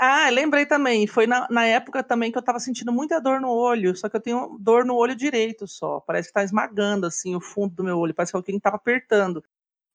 Ah, 0.00 0.28
lembrei 0.28 0.66
também, 0.66 1.06
foi 1.06 1.26
na, 1.26 1.46
na 1.50 1.64
época 1.64 2.02
também 2.02 2.32
que 2.32 2.38
eu 2.38 2.42
tava 2.42 2.58
sentindo 2.58 2.92
muita 2.92 3.20
dor 3.20 3.40
no 3.40 3.48
olho, 3.50 3.96
só 3.96 4.08
que 4.08 4.16
eu 4.16 4.20
tenho 4.20 4.56
dor 4.60 4.84
no 4.84 4.94
olho 4.96 5.14
direito 5.14 5.68
só. 5.68 6.00
Parece 6.00 6.28
que 6.28 6.34
tá 6.34 6.42
esmagando 6.42 7.06
assim 7.06 7.36
o 7.36 7.40
fundo 7.40 7.74
do 7.76 7.84
meu 7.84 7.96
olho, 7.98 8.12
parece 8.14 8.32
que 8.32 8.36
alguém 8.36 8.58
tava 8.58 8.76
apertando. 8.76 9.42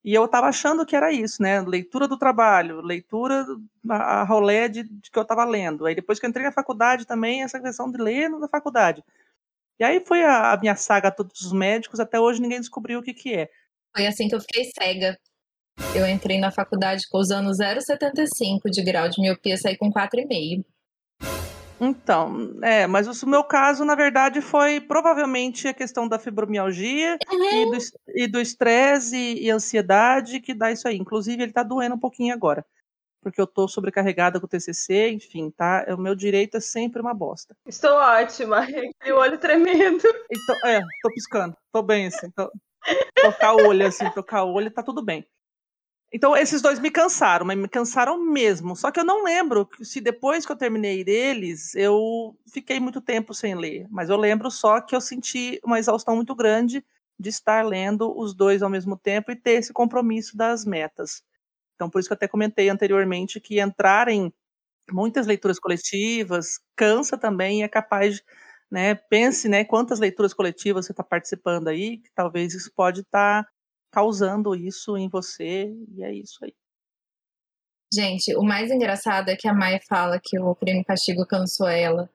E 0.03 0.13
eu 0.13 0.27
tava 0.27 0.47
achando 0.47 0.85
que 0.85 0.95
era 0.95 1.11
isso, 1.11 1.41
né? 1.41 1.61
Leitura 1.61 2.07
do 2.07 2.17
trabalho, 2.17 2.81
leitura 2.81 3.45
a, 3.89 4.21
a 4.21 4.23
rolé 4.23 4.67
de, 4.69 4.83
de 4.83 5.11
que 5.11 5.17
eu 5.19 5.25
tava 5.25 5.45
lendo. 5.45 5.85
Aí 5.85 5.95
depois 5.95 6.19
que 6.19 6.25
eu 6.25 6.29
entrei 6.29 6.45
na 6.45 6.51
faculdade 6.51 7.05
também, 7.07 7.43
essa 7.43 7.59
questão 7.59 7.89
de 7.91 7.97
ler 8.01 8.29
na 8.29 8.47
faculdade. 8.47 9.03
E 9.79 9.83
aí 9.83 10.03
foi 10.05 10.23
a, 10.23 10.53
a 10.53 10.57
minha 10.57 10.75
saga 10.75 11.07
a 11.09 11.11
todos 11.11 11.41
os 11.41 11.51
médicos, 11.51 11.99
até 11.99 12.19
hoje 12.19 12.41
ninguém 12.41 12.59
descobriu 12.59 12.99
o 12.99 13.03
que 13.03 13.13
que 13.13 13.33
é. 13.33 13.49
Foi 13.95 14.07
assim 14.07 14.27
que 14.27 14.35
eu 14.35 14.41
fiquei 14.41 14.65
cega. 14.77 15.17
Eu 15.95 16.07
entrei 16.07 16.39
na 16.39 16.51
faculdade 16.51 17.03
usando 17.13 17.49
0,75 17.49 18.69
de 18.69 18.83
grau 18.83 19.09
de 19.09 19.19
miopia, 19.21 19.57
saí 19.57 19.75
com 19.77 19.91
4,5. 19.91 20.63
Então, 21.81 22.53
é, 22.63 22.87
mas 22.87 23.21
o 23.23 23.27
meu 23.27 23.43
caso, 23.43 23.83
na 23.83 23.95
verdade, 23.95 24.39
foi 24.39 24.79
provavelmente 24.79 25.67
a 25.67 25.73
questão 25.73 26.07
da 26.07 26.17
fibromialgia 26.19 27.17
e 27.51 27.65
do, 27.71 27.75
es- 27.75 27.91
e 28.15 28.27
do 28.27 28.39
estresse 28.39 29.17
e, 29.17 29.45
e 29.45 29.49
ansiedade 29.51 30.39
que 30.39 30.53
dá 30.53 30.71
isso 30.71 30.87
aí. 30.87 30.95
Inclusive, 30.97 31.41
ele 31.43 31.51
tá 31.51 31.63
doendo 31.63 31.95
um 31.95 31.99
pouquinho 31.99 32.33
agora. 32.33 32.63
Porque 33.23 33.39
eu 33.39 33.47
tô 33.47 33.67
sobrecarregada 33.67 34.39
com 34.39 34.45
o 34.45 34.49
TCC, 34.49 35.09
enfim, 35.11 35.49
tá? 35.49 35.85
O 35.89 35.97
meu 35.97 36.13
direito 36.13 36.57
é 36.57 36.59
sempre 36.59 37.01
uma 37.01 37.13
bosta. 37.13 37.55
Estou 37.65 37.91
ótima. 37.91 38.59
Aquele 38.99 39.13
olho 39.13 39.37
tremendo. 39.37 40.03
Então, 40.29 40.69
é, 40.69 40.81
tô 41.01 41.09
piscando. 41.13 41.55
Tô 41.71 41.81
bem, 41.81 42.07
assim. 42.07 42.29
Tô, 42.31 42.51
tocar 43.21 43.53
o 43.55 43.67
olho, 43.67 43.87
assim, 43.87 44.09
tocar 44.11 44.43
o 44.43 44.53
olho, 44.53 44.69
tá 44.69 44.83
tudo 44.83 45.01
bem. 45.01 45.25
Então, 46.11 46.37
esses 46.37 46.61
dois 46.61 46.79
me 46.79 46.91
cansaram, 46.91 47.43
mas 47.43 47.57
me 47.57 47.67
cansaram 47.67 48.19
mesmo. 48.19 48.75
Só 48.75 48.91
que 48.91 48.99
eu 48.99 49.03
não 49.03 49.23
lembro 49.23 49.67
se 49.81 49.99
depois 49.99 50.45
que 50.45 50.51
eu 50.51 50.55
terminei 50.55 51.03
deles, 51.03 51.73
eu 51.73 52.37
fiquei 52.51 52.79
muito 52.79 53.01
tempo 53.01 53.33
sem 53.33 53.55
ler. 53.55 53.87
Mas 53.89 54.09
eu 54.09 54.17
lembro 54.17 54.51
só 54.51 54.79
que 54.79 54.95
eu 54.95 55.01
senti 55.01 55.59
uma 55.63 55.79
exaustão 55.79 56.15
muito 56.15 56.35
grande 56.35 56.85
de 57.19 57.29
estar 57.29 57.65
lendo 57.65 58.15
os 58.15 58.35
dois 58.35 58.61
ao 58.61 58.69
mesmo 58.69 58.95
tempo 58.95 59.31
e 59.31 59.35
ter 59.35 59.53
esse 59.53 59.73
compromisso 59.73 60.37
das 60.37 60.65
metas. 60.65 61.23
Então, 61.75 61.89
por 61.89 61.99
isso 61.99 62.09
que 62.09 62.13
eu 62.13 62.15
até 62.15 62.27
comentei 62.27 62.69
anteriormente 62.69 63.39
que 63.39 63.59
entrar 63.59 64.07
em 64.07 64.31
muitas 64.91 65.25
leituras 65.25 65.59
coletivas 65.59 66.59
cansa 66.75 67.17
também 67.17 67.61
e 67.61 67.63
é 67.63 67.67
capaz 67.67 68.15
de 68.15 68.23
né, 68.73 68.95
pense, 68.95 69.47
né, 69.47 69.63
quantas 69.63 69.99
leituras 69.99 70.33
coletivas 70.33 70.87
você 70.87 70.93
está 70.93 71.03
participando 71.03 71.67
aí, 71.67 71.99
que 71.99 72.09
talvez 72.15 72.55
isso 72.55 72.71
pode 72.75 73.01
estar 73.01 73.47
causando 73.91 74.55
isso 74.55 74.97
em 74.97 75.07
você, 75.07 75.71
e 75.95 76.03
é 76.03 76.11
isso 76.11 76.43
aí. 76.43 76.55
Gente, 77.93 78.35
o 78.35 78.41
mais 78.41 78.71
engraçado 78.71 79.29
é 79.29 79.35
que 79.35 79.47
a 79.47 79.53
Maia 79.53 79.79
fala 79.87 80.19
que 80.19 80.39
o 80.39 80.55
Crime 80.55 80.81
e 80.81 80.83
Castigo 80.83 81.23
cansou 81.27 81.67
ela. 81.67 82.09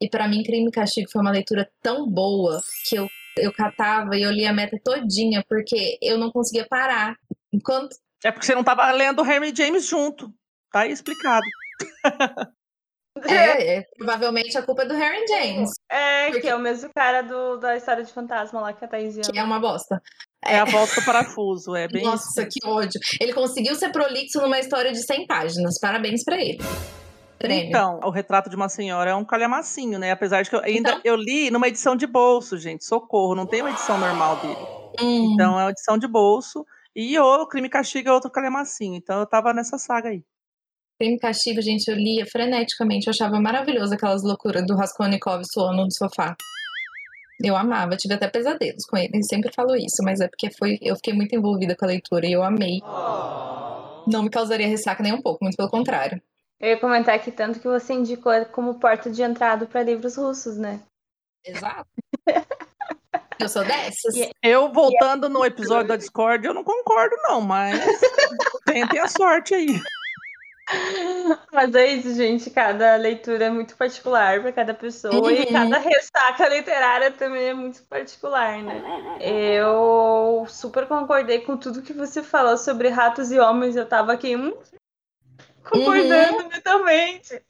E 0.00 0.08
pra 0.08 0.28
mim, 0.28 0.44
Crime 0.44 0.68
e 0.68 0.70
Castigo 0.70 1.10
foi 1.10 1.20
uma 1.20 1.32
leitura 1.32 1.68
tão 1.82 2.08
boa 2.08 2.62
que 2.88 2.94
eu, 2.94 3.08
eu 3.36 3.52
catava 3.52 4.16
e 4.16 4.22
eu 4.22 4.30
li 4.30 4.46
a 4.46 4.52
meta 4.52 4.78
todinha, 4.84 5.44
porque 5.48 5.98
eu 6.00 6.16
não 6.16 6.30
conseguia 6.30 6.64
parar. 6.68 7.16
Enquanto. 7.52 7.96
É 8.24 8.32
porque 8.32 8.46
você 8.46 8.54
não 8.54 8.62
estava 8.62 8.90
lendo 8.90 9.24
Henry 9.24 9.54
James 9.54 9.86
junto, 9.86 10.32
tá 10.72 10.80
aí 10.80 10.92
explicado. 10.92 11.44
É, 13.28 13.76
é, 13.76 13.82
provavelmente 13.96 14.58
a 14.58 14.62
culpa 14.62 14.82
é 14.82 14.86
do 14.86 14.94
Harry 14.94 15.24
James, 15.28 15.70
É, 15.88 16.26
Porque- 16.26 16.40
que 16.40 16.48
é 16.48 16.54
o 16.54 16.58
mesmo 16.58 16.90
cara 16.92 17.22
do, 17.22 17.58
da 17.58 17.76
história 17.76 18.02
de 18.02 18.12
fantasma 18.12 18.60
lá 18.60 18.72
que 18.72 18.84
a 18.84 18.88
Thaís 18.88 19.16
que 19.28 19.38
é 19.38 19.44
uma 19.44 19.60
bosta. 19.60 20.02
É 20.44 20.58
a 20.58 20.64
volta 20.64 20.96
do 20.96 21.04
parafuso, 21.04 21.76
é 21.76 21.86
bem 21.86 22.02
Nossa, 22.02 22.42
isso. 22.42 22.50
que 22.50 22.66
ódio. 22.68 23.00
Ele 23.20 23.32
conseguiu 23.32 23.76
ser 23.76 23.90
prolixo 23.92 24.40
numa 24.40 24.58
história 24.58 24.90
de 24.92 24.98
100 25.00 25.28
páginas. 25.28 25.78
Parabéns 25.80 26.24
pra 26.24 26.36
ele. 26.36 26.58
Prêmio. 27.38 27.68
Então, 27.68 28.00
o 28.02 28.10
retrato 28.10 28.50
de 28.50 28.56
uma 28.56 28.68
senhora 28.68 29.10
é 29.10 29.14
um 29.14 29.24
calhamacinho, 29.24 29.96
né? 29.98 30.10
Apesar 30.10 30.42
de 30.42 30.50
que 30.50 30.56
eu 30.56 30.60
ainda 30.64 30.90
Então. 30.90 31.00
eu 31.04 31.14
li 31.14 31.52
numa 31.52 31.68
edição 31.68 31.94
de 31.94 32.06
bolso, 32.08 32.58
gente. 32.58 32.84
Socorro, 32.84 33.36
não 33.36 33.46
tem 33.46 33.60
uma 33.62 33.70
edição 33.70 33.96
normal 33.96 34.36
dele. 34.38 34.56
Hum, 35.00 35.34
Então 35.34 35.58
é 35.58 35.64
uma 35.64 35.70
edição 35.70 35.96
de 35.96 36.08
bolso. 36.08 36.66
E 36.96 37.18
o 37.18 37.46
Crime 37.46 37.66
e 37.66 37.70
Castigo 37.70 38.08
é 38.08 38.12
outro 38.12 38.30
calhamacinho. 38.30 38.94
Então 38.94 39.20
eu 39.20 39.26
tava 39.26 39.52
nessa 39.52 39.78
saga 39.78 40.10
aí. 40.10 40.22
Crime 40.98 41.16
e 41.16 41.18
Castigo, 41.18 41.60
gente, 41.60 41.88
eu 41.88 41.96
lia 41.96 42.24
freneticamente. 42.26 43.06
Eu 43.06 43.10
achava 43.10 43.40
maravilhoso 43.40 43.94
aquelas 43.94 44.22
loucuras 44.22 44.64
do 44.66 44.76
Raskolnikov 44.76 45.42
suando 45.44 45.84
no 45.84 45.90
sofá. 45.90 46.36
Eu 47.42 47.56
amava, 47.56 47.96
tive 47.96 48.14
até 48.14 48.28
pesadelos 48.28 48.86
com 48.86 48.96
ele. 48.96 49.10
Ele 49.12 49.24
sempre 49.24 49.52
falou 49.52 49.74
isso, 49.74 50.02
mas 50.04 50.20
é 50.20 50.28
porque 50.28 50.50
foi, 50.52 50.78
eu 50.80 50.94
fiquei 50.94 51.12
muito 51.12 51.34
envolvida 51.34 51.74
com 51.74 51.84
a 51.84 51.88
leitura 51.88 52.26
e 52.26 52.32
eu 52.32 52.44
amei. 52.44 52.80
Não 54.06 54.22
me 54.22 54.30
causaria 54.30 54.68
ressaca 54.68 55.02
nem 55.02 55.12
um 55.12 55.20
pouco, 55.20 55.42
muito 55.42 55.56
pelo 55.56 55.70
contrário. 55.70 56.22
Eu 56.60 56.70
ia 56.70 56.80
comentar 56.80 57.16
aqui 57.16 57.32
tanto 57.32 57.58
que 57.58 57.66
você 57.66 57.92
indicou 57.92 58.32
como 58.52 58.78
porta 58.78 59.10
de 59.10 59.22
entrada 59.22 59.66
para 59.66 59.82
livros 59.82 60.16
russos, 60.16 60.56
né? 60.56 60.80
Exato. 61.44 61.88
Eu 63.38 63.48
sou 63.48 63.64
dessas. 63.64 64.14
E- 64.16 64.30
Eu, 64.42 64.72
voltando 64.72 65.28
no 65.28 65.44
episódio 65.44 65.88
da 65.88 65.96
Discord, 65.96 66.46
eu 66.46 66.54
não 66.54 66.62
concordo, 66.64 67.14
não, 67.24 67.40
mas 67.40 67.80
tentem 68.64 69.00
a 69.00 69.08
sorte 69.08 69.54
aí. 69.54 69.80
Mas 71.52 71.74
é 71.74 71.86
isso, 71.88 72.14
gente. 72.14 72.48
Cada 72.50 72.94
leitura 72.96 73.44
é 73.46 73.50
muito 73.50 73.76
particular 73.76 74.40
para 74.40 74.52
cada 74.52 74.72
pessoa 74.72 75.30
e 75.32 75.40
Uhum. 75.40 75.52
cada 75.52 75.78
ressaca 75.78 76.48
literária 76.48 77.10
também 77.10 77.48
é 77.48 77.54
muito 77.54 77.82
particular, 77.84 78.62
né? 78.62 78.82
Eu 79.20 80.46
super 80.48 80.86
concordei 80.86 81.40
com 81.40 81.54
tudo 81.56 81.82
que 81.82 81.92
você 81.92 82.22
falou 82.22 82.56
sobre 82.56 82.88
ratos 82.88 83.30
e 83.30 83.38
homens. 83.38 83.76
Eu 83.76 83.84
tava 83.86 84.12
aqui 84.14 84.34
hum, 84.36 84.54
concordando 85.68 86.48
mentalmente. 86.48 87.42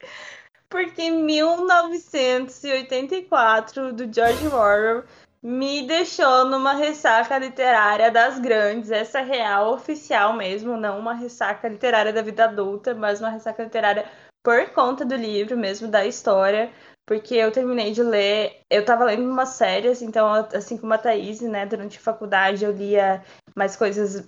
Porque 0.67 1.09
1984, 1.09 3.93
do 3.93 4.11
George 4.13 4.45
Orwell, 4.47 5.05
me 5.45 5.85
deixou 5.85 6.45
numa 6.45 6.73
ressaca 6.73 7.37
literária 7.37 8.09
das 8.09 8.39
grandes, 8.39 8.89
essa 8.89 9.19
é 9.19 9.23
real, 9.23 9.75
oficial 9.75 10.33
mesmo, 10.33 10.75
não 10.75 10.97
uma 10.97 11.13
ressaca 11.13 11.67
literária 11.67 12.11
da 12.11 12.23
vida 12.23 12.45
adulta, 12.45 12.95
mas 12.95 13.19
uma 13.19 13.29
ressaca 13.29 13.63
literária 13.63 14.09
por 14.43 14.71
conta 14.71 15.05
do 15.05 15.15
livro 15.15 15.55
mesmo, 15.55 15.87
da 15.87 16.03
história, 16.03 16.73
porque 17.05 17.35
eu 17.35 17.51
terminei 17.51 17.91
de 17.91 18.01
ler, 18.01 18.59
eu 18.71 18.83
tava 18.83 19.03
lendo 19.03 19.29
umas 19.29 19.49
séries, 19.49 20.01
então, 20.01 20.33
assim 20.51 20.79
como 20.79 20.91
a 20.95 20.97
Thaís, 20.97 21.41
né, 21.41 21.63
durante 21.67 21.99
a 21.99 22.01
faculdade 22.01 22.65
eu 22.65 22.71
lia 22.71 23.23
mais 23.55 23.75
coisas 23.75 24.27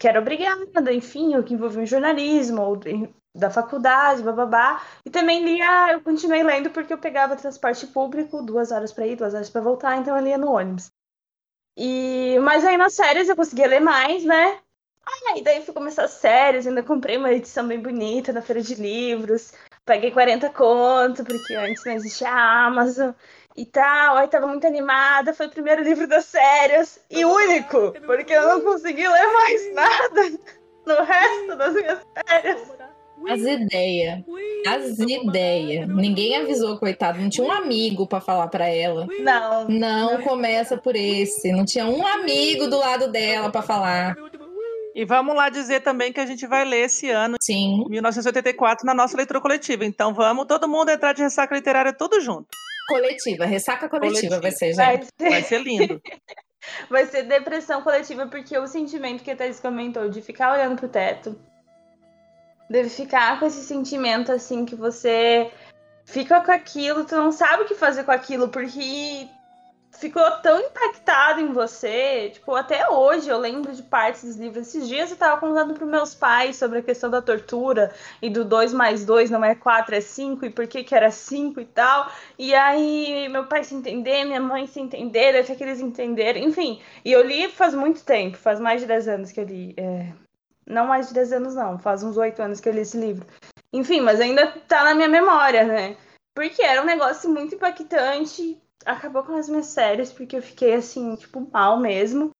que 0.00 0.08
era 0.08 0.18
obrigada, 0.18 0.92
enfim, 0.92 1.36
o 1.36 1.44
que 1.44 1.54
envolvia 1.54 1.86
jornalismo, 1.86 2.60
ou 2.60 2.80
da 3.34 3.50
faculdade, 3.50 4.22
bababá. 4.22 4.82
E 5.04 5.10
também 5.10 5.44
lia, 5.44 5.92
eu 5.92 6.00
continuei 6.00 6.42
lendo 6.42 6.70
porque 6.70 6.92
eu 6.92 6.98
pegava 6.98 7.36
transporte 7.36 7.86
público, 7.86 8.42
duas 8.42 8.72
horas 8.72 8.92
pra 8.92 9.06
ir, 9.06 9.16
duas 9.16 9.34
horas 9.34 9.50
pra 9.50 9.60
voltar, 9.60 9.96
então 9.96 10.16
eu 10.16 10.22
lia 10.22 10.38
no 10.38 10.52
ônibus. 10.52 10.90
E, 11.76 12.38
mas 12.40 12.64
aí 12.64 12.76
nas 12.76 12.94
séries 12.94 13.28
eu 13.28 13.36
conseguia 13.36 13.66
ler 13.66 13.80
mais, 13.80 14.24
né? 14.24 14.58
Aí 15.28 15.42
daí 15.42 15.64
fui 15.64 15.74
começar 15.74 16.04
as 16.04 16.12
séries, 16.12 16.66
ainda 16.66 16.82
comprei 16.82 17.16
uma 17.16 17.32
edição 17.32 17.66
bem 17.66 17.80
bonita 17.80 18.32
na 18.32 18.42
feira 18.42 18.62
de 18.62 18.74
livros. 18.74 19.52
Paguei 19.84 20.10
40 20.10 20.50
conto, 20.50 21.24
porque 21.24 21.54
antes 21.54 21.84
não 21.84 21.92
existia 21.92 22.28
a 22.28 22.66
Amazon 22.66 23.12
e 23.56 23.64
tal. 23.64 24.16
Aí 24.16 24.28
tava 24.28 24.46
muito 24.46 24.66
animada, 24.66 25.34
foi 25.34 25.46
o 25.46 25.50
primeiro 25.50 25.82
livro 25.82 26.06
das 26.06 26.26
séries 26.26 27.00
e 27.10 27.24
único, 27.24 27.92
porque 28.06 28.32
eu 28.32 28.42
não 28.48 28.60
consegui 28.60 29.06
ler 29.08 29.32
mais 29.32 29.74
nada 29.74 30.22
no 30.86 31.02
resto 31.04 31.56
das 31.56 31.74
minhas 31.74 32.00
férias. 32.26 32.79
As 33.28 33.40
ideias. 33.40 34.20
As 34.66 34.98
ideias. 34.98 35.88
Ninguém 35.88 36.36
avisou, 36.36 36.78
coitado. 36.78 37.18
Não 37.20 37.28
tinha 37.28 37.46
um 37.46 37.52
amigo 37.52 38.06
pra 38.06 38.20
falar 38.20 38.48
pra 38.48 38.66
ela. 38.68 39.06
Não, 39.20 39.68
Não 39.68 40.22
começa 40.22 40.76
por 40.76 40.94
esse. 40.96 41.50
Não 41.52 41.64
tinha 41.64 41.86
um 41.86 42.06
amigo 42.06 42.66
do 42.68 42.78
lado 42.78 43.10
dela 43.10 43.50
pra 43.50 43.62
falar. 43.62 44.16
E 44.94 45.04
vamos 45.04 45.34
lá 45.36 45.48
dizer 45.48 45.80
também 45.80 46.12
que 46.12 46.20
a 46.20 46.26
gente 46.26 46.46
vai 46.46 46.64
ler 46.64 46.86
esse 46.86 47.08
ano, 47.08 47.36
Sim. 47.40 47.84
1984, 47.88 48.84
na 48.84 48.92
nossa 48.92 49.16
leitura 49.16 49.40
coletiva. 49.40 49.84
Então 49.84 50.12
vamos 50.12 50.46
todo 50.46 50.68
mundo 50.68 50.90
entrar 50.90 51.12
de 51.12 51.22
ressaca 51.22 51.54
literária 51.54 51.92
tudo 51.92 52.20
junto. 52.20 52.48
Coletiva. 52.88 53.44
Ressaca 53.44 53.88
coletiva 53.88 54.40
Coletiva. 54.40 54.40
vai 54.40 54.50
ser, 54.50 54.74
vai 54.74 54.96
gente. 54.96 55.06
ser, 55.16 55.30
Vai 55.30 55.42
ser 55.44 55.62
lindo. 55.62 56.02
vai 56.90 57.06
ser 57.06 57.22
depressão 57.22 57.82
coletiva, 57.82 58.26
porque 58.26 58.58
o 58.58 58.66
sentimento 58.66 59.22
que 59.22 59.30
a 59.30 59.36
Thaís 59.36 59.60
comentou 59.60 60.08
de 60.08 60.20
ficar 60.20 60.52
olhando 60.52 60.76
pro 60.76 60.88
teto, 60.88 61.38
deve 62.70 62.88
ficar 62.88 63.40
com 63.40 63.46
esse 63.46 63.64
sentimento 63.64 64.30
assim 64.30 64.64
que 64.64 64.76
você 64.76 65.50
fica 66.04 66.40
com 66.40 66.52
aquilo, 66.52 67.04
tu 67.04 67.16
não 67.16 67.32
sabe 67.32 67.64
o 67.64 67.66
que 67.66 67.74
fazer 67.74 68.04
com 68.04 68.12
aquilo, 68.12 68.48
porque 68.48 69.28
ficou 69.98 70.30
tão 70.40 70.60
impactado 70.60 71.40
em 71.40 71.52
você, 71.52 72.30
tipo, 72.30 72.54
até 72.54 72.88
hoje 72.88 73.28
eu 73.28 73.38
lembro 73.38 73.72
de 73.72 73.82
partes 73.82 74.24
dos 74.24 74.36
livros. 74.36 74.68
Esses 74.68 74.88
dias 74.88 75.10
eu 75.10 75.16
tava 75.16 75.40
contando 75.40 75.74
pros 75.74 75.88
meus 75.88 76.14
pais 76.14 76.56
sobre 76.56 76.78
a 76.78 76.82
questão 76.82 77.10
da 77.10 77.20
tortura 77.20 77.92
e 78.22 78.30
do 78.30 78.44
2 78.44 78.72
mais 78.72 79.04
2 79.04 79.30
não 79.30 79.44
é 79.44 79.54
4, 79.54 79.94
é 79.96 80.00
5, 80.00 80.46
e 80.46 80.50
por 80.50 80.66
que 80.68 80.84
que 80.84 80.94
era 80.94 81.10
5 81.10 81.60
e 81.60 81.66
tal. 81.66 82.10
E 82.38 82.54
aí 82.54 83.28
meu 83.28 83.46
pai 83.46 83.64
se 83.64 83.74
entender, 83.74 84.24
minha 84.24 84.40
mãe 84.40 84.66
se 84.66 84.80
entender, 84.80 85.36
até 85.36 85.54
que 85.56 85.64
eles 85.64 85.80
entenderam, 85.80 86.40
enfim. 86.40 86.80
E 87.04 87.10
eu 87.10 87.22
li 87.26 87.48
faz 87.48 87.74
muito 87.74 88.04
tempo, 88.04 88.36
faz 88.36 88.60
mais 88.60 88.80
de 88.80 88.86
10 88.86 89.08
anos 89.08 89.32
que 89.32 89.40
eu 89.40 89.44
li. 89.44 89.74
é, 89.76 90.29
Não 90.70 90.86
mais 90.86 91.08
de 91.08 91.14
10 91.14 91.32
anos 91.32 91.54
não, 91.54 91.78
faz 91.78 92.02
uns 92.02 92.16
8 92.16 92.40
anos 92.40 92.60
que 92.60 92.68
eu 92.68 92.72
li 92.72 92.80
esse 92.80 92.96
livro. 92.96 93.26
Enfim, 93.72 94.00
mas 94.00 94.20
ainda 94.20 94.46
tá 94.68 94.84
na 94.84 94.94
minha 94.94 95.08
memória, 95.08 95.64
né? 95.64 95.96
Porque 96.34 96.62
era 96.62 96.80
um 96.82 96.86
negócio 96.86 97.28
muito 97.28 97.54
impactante. 97.54 98.60
Acabou 98.86 99.22
com 99.22 99.36
as 99.36 99.48
minhas 99.48 99.66
séries, 99.66 100.12
porque 100.12 100.36
eu 100.36 100.42
fiquei 100.42 100.74
assim, 100.74 101.14
tipo, 101.16 101.46
mal 101.52 101.78
mesmo. 101.78 102.30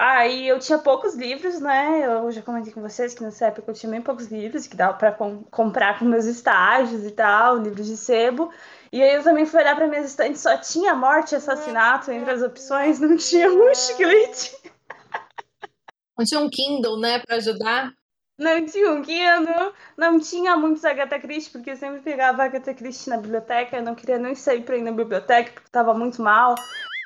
Aí 0.00 0.46
eu 0.46 0.58
tinha 0.60 0.78
poucos 0.78 1.14
livros, 1.14 1.58
né? 1.60 2.06
Eu 2.06 2.30
já 2.30 2.40
comentei 2.40 2.72
com 2.72 2.80
vocês 2.80 3.14
que 3.14 3.22
nessa 3.22 3.46
época 3.46 3.70
eu 3.70 3.74
tinha 3.74 3.90
bem 3.90 4.00
poucos 4.00 4.26
livros, 4.28 4.66
que 4.66 4.76
dava 4.76 4.94
pra 4.94 5.10
com- 5.12 5.42
comprar 5.44 5.98
com 5.98 6.04
meus 6.04 6.24
estágios 6.24 7.04
e 7.04 7.10
tal, 7.10 7.58
livros 7.58 7.86
de 7.86 7.96
sebo. 7.96 8.52
E 8.92 9.02
aí 9.02 9.14
eu 9.16 9.22
também 9.24 9.44
fui 9.44 9.60
olhar 9.60 9.74
pra 9.74 9.88
minhas 9.88 10.06
estantes, 10.06 10.40
só 10.40 10.56
tinha 10.56 10.94
morte 10.94 11.32
e 11.32 11.36
assassinato 11.36 12.12
entre 12.12 12.30
as 12.30 12.42
opções, 12.42 13.00
não 13.00 13.16
tinha 13.16 13.50
um 13.50 13.74
chiclete. 13.74 14.56
Não 16.18 16.24
tinha 16.24 16.40
um 16.40 16.50
Kindle, 16.50 16.98
né, 16.98 17.20
pra 17.20 17.36
ajudar? 17.36 17.92
Não 18.38 18.64
tinha 18.66 18.92
um 18.92 19.02
Kindle, 19.02 19.72
não 19.96 20.18
tinha 20.20 20.56
muitos 20.56 20.84
Agatha 20.84 21.18
Christie, 21.18 21.50
porque 21.50 21.70
eu 21.70 21.76
sempre 21.76 22.00
pegava 22.00 22.44
Agatha 22.44 22.74
Christie 22.74 23.10
na 23.10 23.16
biblioteca, 23.16 23.76
eu 23.76 23.82
não 23.82 23.94
queria 23.94 24.18
nem 24.18 24.34
sair 24.34 24.62
pra 24.62 24.76
ir 24.76 24.82
na 24.82 24.92
biblioteca, 24.92 25.52
porque 25.52 25.70
tava 25.70 25.94
muito 25.94 26.22
mal. 26.22 26.54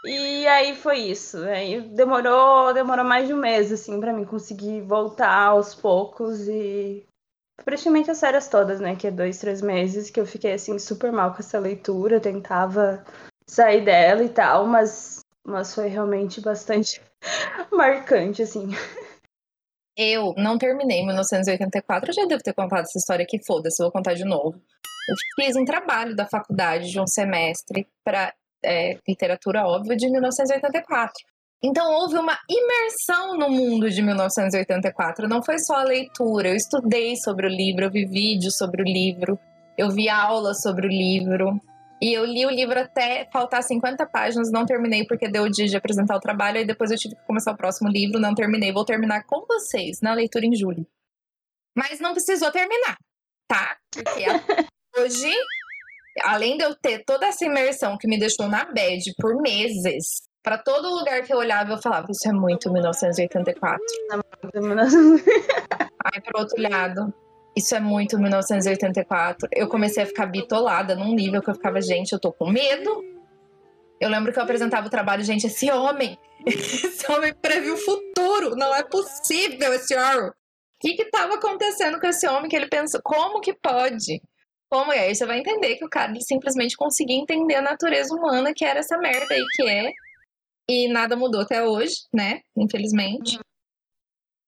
E 0.05 0.47
aí 0.47 0.75
foi 0.75 0.99
isso. 0.99 1.39
Aí 1.45 1.81
demorou, 1.81 2.75
demorou 2.75 3.05
mais 3.05 3.27
de 3.29 3.35
um 3.35 3.39
mês, 3.39 3.71
assim, 3.73 4.01
pra 4.01 4.13
mim 4.13 4.25
conseguir 4.25 4.81
voltar 4.83 5.33
aos 5.35 5.75
poucos 5.75 6.49
e 6.49 7.07
praticamente 7.65 8.11
as 8.11 8.19
séries 8.19 8.49
todas, 8.49 8.81
né? 8.81 8.97
Que 8.97 9.07
é 9.07 9.11
dois, 9.11 9.39
três 9.39 9.63
meses, 9.63 10.11
que 10.11 10.21
eu 10.21 10.27
fiquei 10.27 10.53
assim 10.53 10.79
super 10.79 11.13
mal 11.13 11.33
com 11.33 11.39
essa 11.39 11.59
leitura, 11.59 12.21
tentava 12.21 13.05
sair 13.47 13.85
dela 13.85 14.23
e 14.23 14.29
tal, 14.29 14.67
mas, 14.67 15.21
mas 15.47 15.75
foi 15.75 15.89
realmente 15.89 16.41
bastante 16.41 17.01
marcante, 17.73 18.43
assim. 18.43 18.69
Eu 19.97 20.33
não 20.37 20.57
terminei 20.57 21.05
1984, 21.05 22.11
eu 22.11 22.15
já 22.15 22.25
devo 22.25 22.43
ter 22.43 22.55
contado 22.55 22.83
essa 22.83 22.99
história 22.99 23.23
aqui, 23.23 23.39
foda-se, 23.45 23.83
vou 23.83 23.93
contar 23.93 24.15
de 24.15 24.25
novo. 24.25 24.61
Eu 25.09 25.17
fiz 25.37 25.57
um 25.57 25.65
trabalho 25.65 26.17
da 26.17 26.27
faculdade 26.27 26.91
de 26.91 27.01
um 27.01 27.07
semestre 27.07 27.87
para 28.05 28.33
literatura, 29.07 29.67
óbvio, 29.67 29.97
de 29.97 30.09
1984. 30.09 31.13
Então 31.65 31.93
houve 31.93 32.17
uma 32.17 32.39
imersão 32.49 33.37
no 33.37 33.49
mundo 33.49 33.91
de 33.91 34.03
1984. 34.03 35.29
Não 35.29 35.43
foi 35.43 35.59
só 35.59 35.75
a 35.77 35.85
leitura, 35.85 36.49
eu 36.49 36.57
estudei 36.57 37.17
sobre 37.17 37.47
o 37.47 37.51
livro, 37.51 37.85
eu 37.85 37.91
vi 37.91 38.05
vídeos 38.05 38.57
sobre 38.57 38.83
o 38.83 38.85
livro, 38.85 39.39
eu 39.77 39.91
vi 39.91 40.09
aulas 40.09 40.61
sobre 40.61 40.87
o 40.87 40.91
livro. 40.91 41.61
E 42.03 42.13
eu 42.13 42.25
li 42.25 42.45
o 42.45 42.51
livro 42.51 42.81
até 42.81 43.29
faltar 43.33 43.63
50 43.63 44.05
páginas, 44.07 44.51
não 44.51 44.67
terminei 44.67 45.07
porque 45.07 45.31
deu 45.31 45.45
o 45.45 45.49
dia 45.49 45.69
de 45.69 45.77
apresentar 45.77 46.17
o 46.17 46.21
trabalho, 46.21 46.59
aí 46.59 46.67
depois 46.67 46.91
eu 46.91 46.99
tive 46.99 47.15
que 47.15 47.25
começar 47.25 47.53
o 47.53 47.57
próximo 47.57 47.89
livro, 47.89 48.19
não 48.19 48.35
terminei. 48.35 48.73
Vou 48.73 48.85
terminar 48.85 49.25
com 49.25 49.47
vocês 49.47 50.01
na 50.03 50.13
leitura 50.13 50.45
em 50.45 50.53
julho. 50.53 50.85
Mas 51.77 52.01
não 52.01 52.13
precisou 52.13 52.51
terminar, 52.51 52.97
tá? 53.47 53.77
Porque 53.93 54.25
hoje, 54.99 55.33
além 56.25 56.57
de 56.57 56.65
eu 56.65 56.75
ter 56.75 57.05
toda 57.05 57.27
essa 57.27 57.45
imersão 57.45 57.97
que 57.97 58.09
me 58.09 58.19
deixou 58.19 58.49
na 58.49 58.65
bad 58.65 59.01
por 59.19 59.41
meses, 59.41 60.23
pra 60.43 60.59
todo 60.59 60.93
lugar 60.93 61.23
que 61.23 61.33
eu 61.33 61.39
olhava 61.39 61.75
eu 61.75 61.81
falava, 61.81 62.09
isso 62.11 62.29
é 62.29 62.33
muito 62.33 62.69
1984. 62.73 63.81
Aí, 66.05 66.21
por 66.21 66.41
outro 66.41 66.61
lado, 66.61 67.15
isso 67.55 67.75
é 67.75 67.81
muito 67.81 68.19
1984. 68.19 69.49
Eu 69.53 69.69
comecei 69.69 70.03
a 70.03 70.07
ficar 70.07 70.27
bitolada 70.27 70.95
num 70.95 71.15
nível 71.15 71.43
que 71.43 71.51
eu 71.51 71.55
ficava, 71.55 71.81
gente, 71.81 72.13
eu 72.13 72.21
tô 72.21 72.33
com 72.33 72.51
medo. 72.51 73.05
Eu 74.01 74.09
lembro 74.09 74.33
que 74.33 74.39
eu 74.39 74.43
apresentava 74.43 74.87
o 74.87 74.91
trabalho, 74.91 75.23
gente, 75.23 75.47
esse 75.47 75.71
homem, 75.71 76.19
esse 76.45 77.11
homem 77.11 77.33
previu 77.35 77.75
o 77.75 77.79
futuro, 77.79 78.57
não 78.57 78.75
é 78.75 78.83
possível 78.83 79.73
esse 79.75 79.95
homem. 79.95 80.31
O 80.31 80.35
que 80.81 80.95
que 80.95 81.11
tava 81.11 81.35
acontecendo 81.35 82.01
com 82.01 82.07
esse 82.09 82.27
homem 82.27 82.49
que 82.49 82.57
ele 82.57 82.69
pensou, 82.69 83.01
como 83.05 83.41
que 83.41 83.55
pode? 83.55 84.21
Como 84.69 84.93
é? 84.93 85.01
Aí 85.01 85.15
você 85.15 85.25
vai 85.27 85.39
entender 85.39 85.77
que 85.77 85.85
o 85.85 85.91
cara 85.91 86.13
simplesmente 86.21 86.77
conseguia 86.77 87.17
entender 87.17 87.57
a 87.57 87.63
natureza 87.63 88.13
humana, 88.13 88.53
que 88.57 88.65
era 88.65 88.81
essa 88.81 88.99
merda 88.99 89.33
aí 89.33 89.45
que 89.55 89.69
é. 89.69 89.93
E 90.69 90.89
nada 90.89 91.15
mudou 91.15 91.43
até 91.43 91.63
hoje, 91.63 91.95
né? 92.13 92.41
Infelizmente 92.57 93.39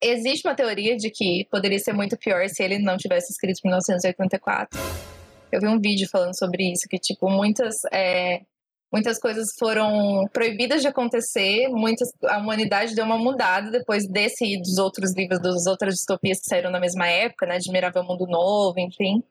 existe 0.05 0.47
uma 0.47 0.55
teoria 0.55 0.97
de 0.97 1.11
que 1.11 1.47
poderia 1.51 1.79
ser 1.79 1.93
muito 1.93 2.17
pior 2.17 2.49
se 2.49 2.63
ele 2.63 2.79
não 2.79 2.97
tivesse 2.97 3.33
escrito 3.33 3.61
em 3.65 3.69
1984. 3.69 4.79
Eu 5.51 5.61
vi 5.61 5.69
um 5.69 5.81
vídeo 5.81 6.09
falando 6.11 6.37
sobre 6.37 6.73
isso, 6.73 6.89
que, 6.89 6.99
tipo, 6.99 7.31
muitas, 7.31 7.77
é, 7.93 8.41
muitas 8.93 9.19
coisas 9.19 9.49
foram 9.59 10.29
proibidas 10.33 10.83
de 10.83 10.89
acontecer, 10.89 11.69
muitas, 11.69 12.09
a 12.25 12.39
humanidade 12.39 12.95
deu 12.95 13.05
uma 13.05 13.17
mudada 13.17 13.71
depois 13.71 14.07
desse 14.07 14.45
e 14.45 14.61
dos 14.61 14.79
outros 14.79 15.15
livros, 15.15 15.41
das 15.41 15.67
outras 15.67 15.95
distopias 15.95 16.41
que 16.41 16.47
saíram 16.47 16.71
na 16.71 16.81
mesma 16.81 17.07
época, 17.07 17.47
né? 17.47 17.57
Admirável 17.57 18.03
Mundo 18.05 18.27
Novo, 18.27 18.79
enfim. 18.81 19.23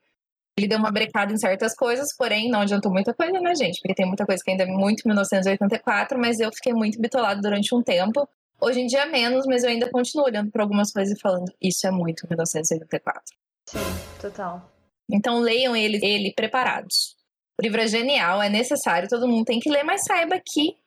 Ele 0.58 0.68
deu 0.68 0.78
uma 0.78 0.92
brecada 0.92 1.34
em 1.34 1.38
certas 1.38 1.76
coisas, 1.76 2.16
porém 2.16 2.50
não 2.50 2.62
adiantou 2.62 2.92
muita 2.92 3.14
coisa, 3.14 3.40
né, 3.40 3.56
gente? 3.56 3.80
Porque 3.82 3.96
tem 3.96 4.06
muita 4.06 4.26
coisa 4.26 4.42
que 4.44 4.52
ainda 4.52 4.64
é 4.64 4.68
muito 4.68 5.04
1984, 5.06 6.18
mas 6.18 6.40
eu 6.40 6.52
fiquei 6.54 6.74
muito 6.74 7.02
bitolado 7.02 7.42
durante 7.42 7.76
um 7.76 7.82
tempo. 7.82 8.28
Hoje 8.64 8.80
em 8.80 8.86
dia 8.86 9.06
menos, 9.06 9.46
mas 9.46 9.62
eu 9.64 9.70
ainda 9.70 9.92
continuo 9.92 10.26
olhando 10.26 10.50
para 10.50 10.64
algumas 10.64 10.90
coisas 10.90 11.14
e 11.18 11.20
falando, 11.22 11.52
isso 11.62 11.86
é 11.86 11.92
muito 11.92 12.26
1984. 12.30 13.22
Sim, 13.68 13.80
total. 14.22 14.72
Então 15.12 15.40
leiam 15.40 15.76
ele, 15.76 16.00
ele 16.02 16.32
preparados. 16.34 17.18
O 17.60 17.62
livro 17.62 17.82
é 17.82 17.88
genial, 17.88 18.42
é 18.42 18.48
necessário, 18.50 19.10
todo 19.10 19.28
mundo 19.28 19.44
tem 19.44 19.60
que 19.60 19.70
ler, 19.70 19.84
mas 19.84 20.06
saiba 20.06 20.40
que 20.44 20.78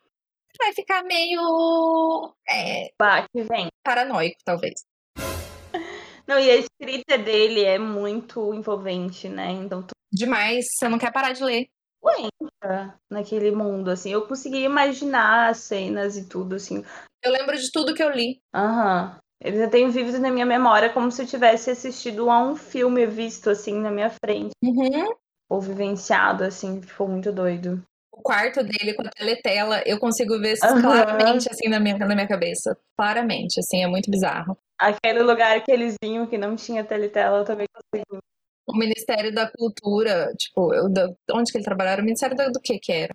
vai 0.59 0.73
ficar 0.73 1.03
meio 1.05 2.35
é, 2.49 2.89
Bah, 2.99 3.27
que 3.29 3.43
vem. 3.43 3.69
paranoico, 3.85 4.39
talvez. 4.43 4.81
Não, 6.27 6.39
e 6.39 6.51
a 6.51 6.57
escrita 6.57 7.19
dele 7.19 7.63
é 7.63 7.79
muito 7.79 8.55
envolvente, 8.55 9.29
né? 9.29 9.51
Então 9.51 9.83
tu 9.83 9.91
Demais, 10.11 10.65
você 10.79 10.89
não 10.89 10.99
quer 10.99 11.13
parar 11.13 11.33
de 11.33 11.45
ler. 11.45 11.67
Entra 12.11 12.99
naquele 13.11 13.51
mundo, 13.51 13.91
assim. 13.91 14.13
Eu 14.13 14.27
consegui 14.27 14.63
imaginar 14.63 15.51
as 15.51 15.59
cenas 15.59 16.17
e 16.17 16.29
tudo, 16.29 16.57
assim. 16.57 16.85
Eu 17.23 17.33
lembro 17.33 17.57
de 17.57 17.71
tudo 17.71 17.95
que 17.95 18.03
eu 18.03 18.11
li. 18.11 18.41
Aham. 18.55 19.19
Eles 19.43 19.61
eu 19.61 19.71
tenho 19.71 19.91
vívido 19.91 20.19
na 20.19 20.31
minha 20.31 20.47
memória 20.47 20.93
como 20.93 21.13
se 21.13 21.23
eu 21.23 21.27
tivesse 21.27 21.71
assistido 21.71 22.31
a 22.31 22.43
um 22.43 22.57
filme 22.57 23.07
visto, 23.07 23.51
assim, 23.51 23.79
na 23.79 23.91
minha 23.91 24.11
frente. 24.11 24.53
Uhum. 24.65 25.15
Ou 25.49 25.61
vivenciado, 25.61 26.45
assim. 26.45 26.81
Ficou 26.81 27.07
muito 27.07 27.31
doido. 27.31 27.83
O 28.11 28.23
quarto 28.23 28.63
dele 28.63 28.95
com 28.95 29.03
a 29.07 29.11
teletela, 29.11 29.83
eu 29.85 30.01
consigo 30.01 30.39
ver 30.41 30.57
Aham. 30.65 30.81
claramente 30.81 31.51
assim 31.51 31.69
na 31.69 31.79
minha, 31.79 31.99
na 31.99 32.07
minha 32.07 32.27
cabeça. 32.27 32.77
Claramente, 32.97 33.61
assim, 33.61 33.85
é 33.85 33.87
muito 33.87 34.11
bizarro. 34.11 34.57
Aquele 34.79 35.23
lugar 35.23 35.63
que 35.63 35.71
eles 35.71 35.95
vinham 36.03 36.27
que 36.27 36.39
não 36.39 36.57
tinha 36.57 36.83
teletela, 36.83 37.39
eu 37.39 37.45
também 37.45 37.67
consegui. 37.73 38.23
O 38.69 38.77
Ministério 38.77 39.33
da 39.33 39.51
Cultura, 39.51 40.33
tipo, 40.37 40.75
eu, 40.75 40.89
da- 40.93 41.13
onde 41.33 41.53
que 41.53 41.59
ele 41.59 41.65
trabalhava? 41.65 42.01
O 42.01 42.05
Ministério 42.05 42.37
da- 42.37 42.49
do 42.49 42.61
que 42.61 42.79
que 42.79 42.93
era? 42.93 43.15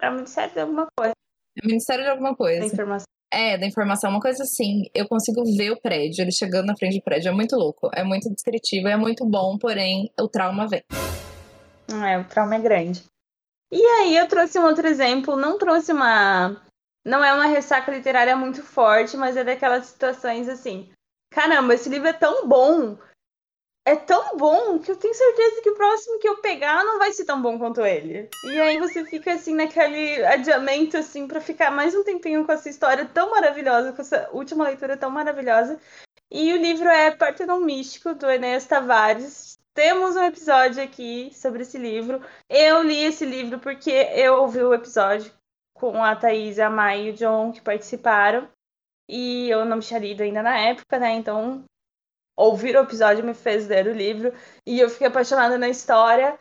É 0.00 0.08
muito 0.10 0.30
sério 0.30 0.52
de 0.54 0.60
alguma 0.60 0.86
coisa, 0.96 1.12
O 1.62 1.66
Ministério 1.66 2.04
de 2.04 2.10
alguma 2.10 2.30
da 2.30 2.36
coisa. 2.36 2.66
informação. 2.66 3.06
É, 3.34 3.56
da 3.56 3.66
informação, 3.66 4.10
uma 4.10 4.20
coisa 4.20 4.42
assim. 4.42 4.82
Eu 4.94 5.08
consigo 5.08 5.42
ver 5.56 5.70
o 5.70 5.80
prédio, 5.80 6.22
ele 6.22 6.30
chegando 6.32 6.66
na 6.66 6.76
frente 6.76 6.98
do 6.98 7.02
prédio. 7.02 7.30
É 7.30 7.32
muito 7.32 7.56
louco, 7.56 7.90
é 7.94 8.04
muito 8.04 8.28
descritivo, 8.30 8.88
é 8.88 8.96
muito 8.96 9.24
bom, 9.24 9.56
porém 9.58 10.10
o 10.20 10.28
trauma 10.28 10.68
vem. 10.68 10.82
É, 12.06 12.18
o 12.18 12.24
trauma 12.24 12.56
é 12.56 12.58
grande. 12.60 13.02
E 13.72 13.82
aí 13.82 14.16
eu 14.16 14.28
trouxe 14.28 14.58
um 14.58 14.64
outro 14.66 14.86
exemplo, 14.86 15.34
não 15.34 15.58
trouxe 15.58 15.92
uma. 15.92 16.62
Não 17.04 17.24
é 17.24 17.32
uma 17.32 17.46
ressaca 17.46 17.90
literária 17.90 18.36
muito 18.36 18.62
forte, 18.62 19.16
mas 19.16 19.36
é 19.36 19.42
daquelas 19.42 19.86
situações 19.86 20.48
assim. 20.48 20.90
Caramba, 21.32 21.74
esse 21.74 21.88
livro 21.88 22.08
é 22.08 22.12
tão 22.12 22.46
bom. 22.46 22.98
É 23.84 23.96
tão 23.96 24.36
bom 24.36 24.78
que 24.78 24.92
eu 24.92 24.96
tenho 24.96 25.12
certeza 25.12 25.60
que 25.60 25.70
o 25.70 25.74
próximo 25.74 26.20
que 26.20 26.28
eu 26.28 26.40
pegar 26.40 26.84
não 26.84 27.00
vai 27.00 27.12
ser 27.12 27.24
tão 27.24 27.42
bom 27.42 27.58
quanto 27.58 27.84
ele. 27.84 28.28
E 28.44 28.60
aí 28.60 28.78
você 28.78 29.04
fica 29.04 29.32
assim 29.32 29.54
naquele 29.54 30.24
adiamento 30.24 30.96
assim 30.96 31.26
para 31.26 31.40
ficar 31.40 31.70
mais 31.72 31.92
um 31.92 32.04
tempinho 32.04 32.46
com 32.46 32.52
essa 32.52 32.70
história 32.70 33.04
tão 33.06 33.30
maravilhosa, 33.30 33.92
com 33.92 34.00
essa 34.00 34.28
última 34.32 34.64
leitura 34.64 34.96
tão 34.96 35.10
maravilhosa. 35.10 35.80
E 36.30 36.52
o 36.52 36.56
livro 36.56 36.88
é 36.88 37.10
Partenon 37.10 37.58
Místico, 37.58 38.14
do 38.14 38.30
Enéas 38.30 38.66
Tavares. 38.66 39.58
Temos 39.74 40.14
um 40.14 40.22
episódio 40.22 40.80
aqui 40.80 41.32
sobre 41.34 41.62
esse 41.62 41.76
livro. 41.76 42.22
Eu 42.48 42.82
li 42.84 43.02
esse 43.02 43.24
livro 43.24 43.58
porque 43.58 43.90
eu 43.90 44.42
ouvi 44.42 44.62
o 44.62 44.74
episódio 44.74 45.32
com 45.74 46.04
a 46.04 46.14
Thaís, 46.14 46.60
a 46.60 46.70
Mai 46.70 47.08
e 47.08 47.10
o 47.10 47.14
John 47.14 47.50
que 47.50 47.60
participaram. 47.60 48.48
E 49.08 49.50
eu 49.50 49.64
não 49.64 49.80
tinha 49.80 49.98
lido 49.98 50.22
ainda 50.22 50.40
na 50.40 50.56
época, 50.56 50.98
né? 51.00 51.12
Então, 51.14 51.64
ouvir 52.42 52.76
o 52.76 52.82
episódio 52.82 53.24
me 53.24 53.34
fez 53.34 53.68
ler 53.68 53.86
o 53.86 53.92
livro. 53.92 54.32
E 54.66 54.80
eu 54.80 54.90
fiquei 54.90 55.06
apaixonada 55.06 55.58
na 55.58 55.68
história. 55.68 56.38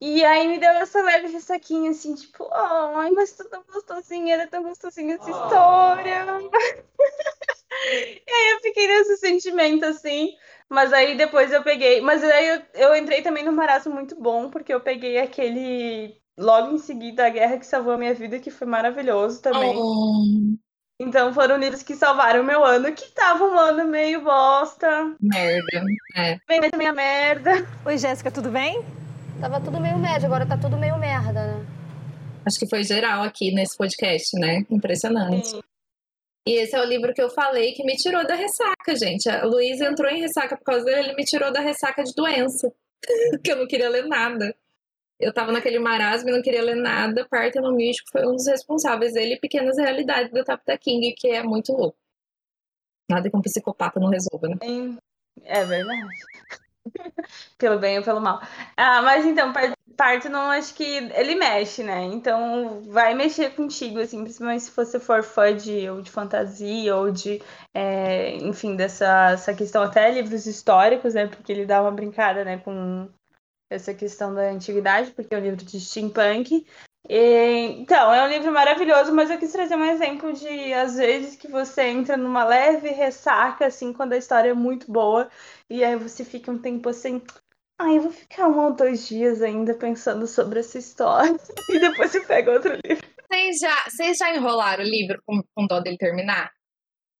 E 0.00 0.24
aí 0.24 0.46
me 0.46 0.58
deu 0.58 0.70
essa 0.70 1.02
leve 1.02 1.28
ressaquinha, 1.28 1.90
assim, 1.90 2.14
tipo, 2.14 2.48
ai, 2.52 3.10
mas 3.10 3.32
tá 3.32 3.44
tão 3.44 3.64
gostosinha, 3.64 4.34
era 4.34 4.46
tão 4.46 4.62
gostosinha 4.62 5.16
essa 5.16 5.28
história. 5.28 6.24
e 7.82 8.30
aí 8.30 8.50
eu 8.52 8.60
fiquei 8.60 8.86
nesse 8.86 9.16
sentimento, 9.16 9.84
assim. 9.84 10.36
Mas 10.68 10.92
aí 10.92 11.16
depois 11.16 11.52
eu 11.52 11.64
peguei. 11.64 12.00
Mas 12.00 12.22
aí 12.22 12.46
eu, 12.46 12.62
eu 12.74 12.96
entrei 12.96 13.22
também 13.22 13.44
num 13.44 13.50
marasmo 13.50 13.92
muito 13.92 14.14
bom, 14.20 14.50
porque 14.50 14.72
eu 14.72 14.80
peguei 14.80 15.18
aquele. 15.18 16.16
Logo 16.38 16.72
em 16.72 16.78
seguida, 16.78 17.26
A 17.26 17.30
Guerra 17.30 17.58
que 17.58 17.66
Salvou 17.66 17.94
a 17.94 17.98
Minha 17.98 18.14
Vida, 18.14 18.38
que 18.38 18.52
foi 18.52 18.68
maravilhoso 18.68 19.42
também. 19.42 19.76
Oh, 19.76 20.56
Então 21.00 21.32
foram 21.32 21.56
livros 21.56 21.84
que 21.84 21.94
salvaram 21.94 22.40
o 22.40 22.44
meu 22.44 22.64
ano, 22.64 22.92
que 22.92 23.08
tava 23.12 23.44
um 23.44 23.56
ano 23.56 23.86
meio 23.86 24.20
bosta. 24.20 25.14
merda. 25.20 25.84
É. 26.16 26.36
Vem 26.48 26.60
da 26.60 26.76
minha 26.76 26.92
merda. 26.92 27.64
Oi, 27.86 27.96
Jéssica, 27.96 28.32
tudo 28.32 28.50
bem? 28.50 28.84
Tava 29.40 29.60
tudo 29.60 29.78
meio 29.80 29.96
médio, 29.96 30.26
agora 30.26 30.44
tá 30.44 30.58
tudo 30.58 30.76
meio 30.76 30.98
merda, 30.98 31.54
né? 31.54 31.66
Acho 32.44 32.58
que 32.58 32.68
foi 32.68 32.82
geral 32.82 33.22
aqui 33.22 33.54
nesse 33.54 33.76
podcast, 33.76 34.36
né? 34.40 34.64
Impressionante. 34.68 35.50
Sim. 35.50 35.60
E 36.48 36.54
esse 36.54 36.74
é 36.74 36.80
o 36.80 36.84
livro 36.84 37.14
que 37.14 37.22
eu 37.22 37.30
falei 37.30 37.74
que 37.74 37.84
me 37.84 37.94
tirou 37.94 38.26
da 38.26 38.34
ressaca, 38.34 38.96
gente. 38.96 39.28
A 39.28 39.44
Luísa 39.44 39.84
entrou 39.84 40.10
em 40.10 40.20
ressaca 40.20 40.56
por 40.56 40.64
causa 40.64 40.84
dele, 40.84 41.10
ele 41.10 41.14
me 41.14 41.24
tirou 41.24 41.52
da 41.52 41.60
ressaca 41.60 42.02
de 42.02 42.12
doença. 42.12 42.72
que 43.44 43.52
eu 43.52 43.56
não 43.56 43.68
queria 43.68 43.88
ler 43.88 44.06
nada. 44.06 44.52
Eu 45.20 45.32
tava 45.32 45.52
naquele 45.52 45.78
marasmo 45.78 46.28
e 46.28 46.32
não 46.32 46.42
queria 46.42 46.62
ler 46.62 46.76
nada. 46.76 47.26
Partenon 47.28 47.72
Místico 47.72 48.10
foi 48.12 48.26
um 48.26 48.36
dos 48.36 48.46
responsáveis. 48.46 49.14
Ele 49.16 49.38
Pequenas 49.38 49.76
Realidades 49.76 50.30
do 50.32 50.44
Tapta 50.44 50.76
King, 50.78 51.12
que 51.14 51.28
é 51.28 51.42
muito 51.42 51.72
louco. 51.72 51.98
Nada 53.10 53.30
que 53.30 53.36
um 53.36 53.42
psicopata 53.42 53.98
não 53.98 54.08
resolva, 54.10 54.48
né? 54.48 54.56
É 55.44 55.64
verdade. 55.64 56.08
pelo 57.58 57.78
bem 57.78 57.98
ou 57.98 58.04
pelo 58.04 58.20
mal. 58.20 58.40
Ah, 58.76 59.02
mas 59.02 59.24
então, 59.24 59.52
Par- 59.52 59.72
Parthenon, 59.96 60.50
acho 60.50 60.74
que 60.74 60.84
ele 60.84 61.34
mexe, 61.34 61.82
né? 61.82 62.04
Então, 62.04 62.82
vai 62.84 63.14
mexer 63.14 63.50
contigo, 63.54 63.98
assim, 63.98 64.22
principalmente 64.22 64.62
se 64.64 64.70
você 64.70 65.00
for 65.00 65.22
fã 65.22 65.54
de, 65.56 65.88
ou 65.90 66.00
de 66.00 66.10
fantasia, 66.10 66.94
ou 66.96 67.10
de, 67.10 67.42
é, 67.74 68.36
enfim, 68.36 68.76
dessa 68.76 69.30
essa 69.32 69.54
questão, 69.54 69.82
até 69.82 70.10
livros 70.10 70.46
históricos, 70.46 71.14
né? 71.14 71.26
Porque 71.26 71.50
ele 71.52 71.66
dá 71.66 71.82
uma 71.82 71.90
brincada, 71.90 72.44
né, 72.44 72.58
com 72.58 73.08
essa 73.70 73.92
questão 73.94 74.34
da 74.34 74.50
antiguidade, 74.50 75.10
porque 75.12 75.34
é 75.34 75.38
um 75.38 75.42
livro 75.42 75.64
de 75.64 75.80
steampunk. 75.80 76.66
E, 77.08 77.80
então, 77.80 78.12
é 78.12 78.24
um 78.24 78.28
livro 78.28 78.52
maravilhoso, 78.52 79.14
mas 79.14 79.30
eu 79.30 79.38
quis 79.38 79.52
trazer 79.52 79.76
um 79.76 79.84
exemplo 79.84 80.32
de, 80.32 80.72
às 80.74 80.96
vezes, 80.96 81.36
que 81.36 81.48
você 81.48 81.84
entra 81.84 82.16
numa 82.16 82.44
leve 82.44 82.88
ressaca, 82.90 83.66
assim, 83.66 83.92
quando 83.92 84.12
a 84.12 84.18
história 84.18 84.50
é 84.50 84.54
muito 84.54 84.90
boa, 84.92 85.30
e 85.70 85.82
aí 85.82 85.96
você 85.96 86.24
fica 86.24 86.50
um 86.50 86.58
tempo 86.58 86.88
assim, 86.88 87.22
ai, 87.80 87.96
eu 87.96 88.02
vou 88.02 88.12
ficar 88.12 88.48
um 88.48 88.58
ou 88.58 88.74
dois 88.74 89.08
dias 89.08 89.40
ainda 89.40 89.74
pensando 89.74 90.26
sobre 90.26 90.60
essa 90.60 90.78
história, 90.78 91.34
e 91.70 91.78
depois 91.78 92.10
você 92.10 92.20
pega 92.20 92.52
outro 92.52 92.78
livro. 92.84 93.06
Vocês 93.30 93.56
já, 93.58 93.84
vocês 93.88 94.16
já 94.18 94.34
enrolaram 94.34 94.84
o 94.84 94.88
livro 94.88 95.22
com, 95.24 95.42
com 95.54 95.66
dó 95.66 95.80
dele 95.80 95.96
terminar? 95.96 96.50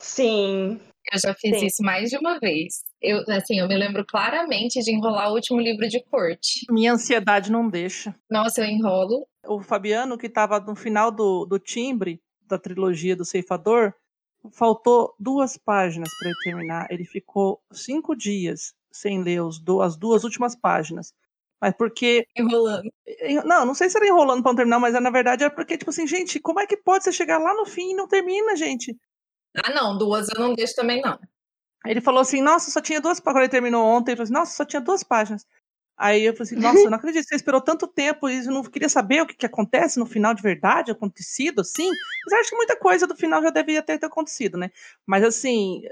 Sim, 0.01 0.81
Eu 1.13 1.19
já 1.19 1.35
fiz 1.35 1.59
Sim. 1.59 1.67
isso 1.67 1.83
mais 1.83 2.11
de 2.11 2.17
uma 2.19 2.39
vez. 2.39 2.83
Eu, 3.01 3.25
assim, 3.29 3.59
eu 3.59 3.69
me 3.69 3.77
lembro 3.77 4.05
claramente 4.05 4.81
de 4.81 4.93
enrolar 4.93 5.31
o 5.31 5.35
último 5.35 5.61
livro 5.61 5.89
de 5.89 6.03
corte. 6.05 6.67
Minha 6.71 6.93
ansiedade 6.93 7.51
não 7.51 7.69
deixa. 7.69 8.15
Nossa, 8.31 8.61
eu 8.61 8.67
enrolo. 8.67 9.27
O 9.47 9.61
Fabiano, 9.63 10.19
que 10.19 10.27
estava 10.27 10.61
no 10.61 10.75
final 10.77 11.11
do, 11.11 11.47
do 11.47 11.59
timbre 11.59 12.21
da 12.47 12.59
trilogia 12.59 13.17
do 13.17 13.25
Ceifador, 13.25 13.95
faltou 14.53 15.15
duas 15.19 15.57
páginas 15.57 16.09
para 16.19 16.29
ele 16.29 16.39
terminar. 16.45 16.87
Ele 16.91 17.05
ficou 17.05 17.61
cinco 17.73 18.15
dias 18.15 18.75
sem 18.91 19.23
ler 19.23 19.43
os 19.43 19.59
do- 19.59 19.81
as 19.81 19.97
duas 19.97 20.25
últimas 20.25 20.55
páginas. 20.55 21.15
Mas 21.61 21.75
porque. 21.75 22.27
Enrolando. 22.37 22.91
Não, 23.45 23.67
não 23.67 23.75
sei 23.75 23.91
se 23.91 23.97
era 23.97 24.07
enrolando 24.07 24.43
para 24.43 24.53
não 24.53 24.57
terminar, 24.57 24.79
mas 24.79 24.95
na 24.95 25.11
verdade 25.11 25.43
era 25.45 25.53
porque, 25.53 25.77
tipo 25.77 25.91
assim, 25.91 26.07
gente, 26.07 26.39
como 26.39 26.61
é 26.61 26.67
que 26.67 26.77
pode 26.77 27.05
você 27.05 27.13
chegar 27.13 27.39
lá 27.39 27.53
no 27.55 27.67
fim 27.67 27.91
e 27.91 27.95
não 27.95 28.07
termina, 28.07 28.55
gente? 28.55 28.97
Ah, 29.65 29.71
não, 29.73 29.97
duas 29.97 30.29
eu 30.29 30.41
não 30.41 30.55
deixo 30.55 30.75
também, 30.75 31.01
não. 31.01 31.19
Ele 31.87 32.01
falou 32.01 32.21
assim, 32.21 32.43
nossa, 32.43 32.71
só 32.71 32.81
tinha 32.81 33.01
duas 33.01 33.21
páginas. 33.21 33.35
Quando 33.35 33.43
ele 33.45 33.51
terminou 33.51 33.85
ontem, 33.87 34.13
ele 34.13 34.17
falou 34.17 34.25
assim, 34.25 34.33
nossa, 34.33 34.57
só 34.57 34.65
tinha 34.65 34.81
duas 34.81 35.03
páginas. 35.03 35.47
Aí 35.97 36.23
eu 36.25 36.33
falei 36.33 36.45
assim, 36.53 36.61
nossa, 36.61 36.87
eu 36.87 36.91
não 36.91 36.99
acredito 36.99 37.27
você 37.27 37.35
esperou 37.35 37.61
tanto 37.61 37.89
tempo 37.89 38.29
e 38.29 38.45
não 38.47 38.63
queria 38.63 38.89
saber 38.89 39.23
o 39.23 39.27
que, 39.27 39.35
que 39.35 39.47
acontece 39.47 39.99
no 39.99 40.07
final 40.07 40.33
de 40.33 40.43
verdade, 40.43 40.93
acontecido, 40.93 41.61
assim. 41.61 41.89
Mas 42.25 42.41
acho 42.41 42.51
que 42.51 42.57
muita 42.57 42.77
coisa 42.79 43.07
do 43.07 43.17
final 43.17 43.43
já 43.43 43.51
devia 43.51 43.83
ter, 43.83 43.99
ter 43.99 44.07
acontecido, 44.07 44.57
né? 44.57 44.71
Mas 45.05 45.25
assim, 45.25 45.83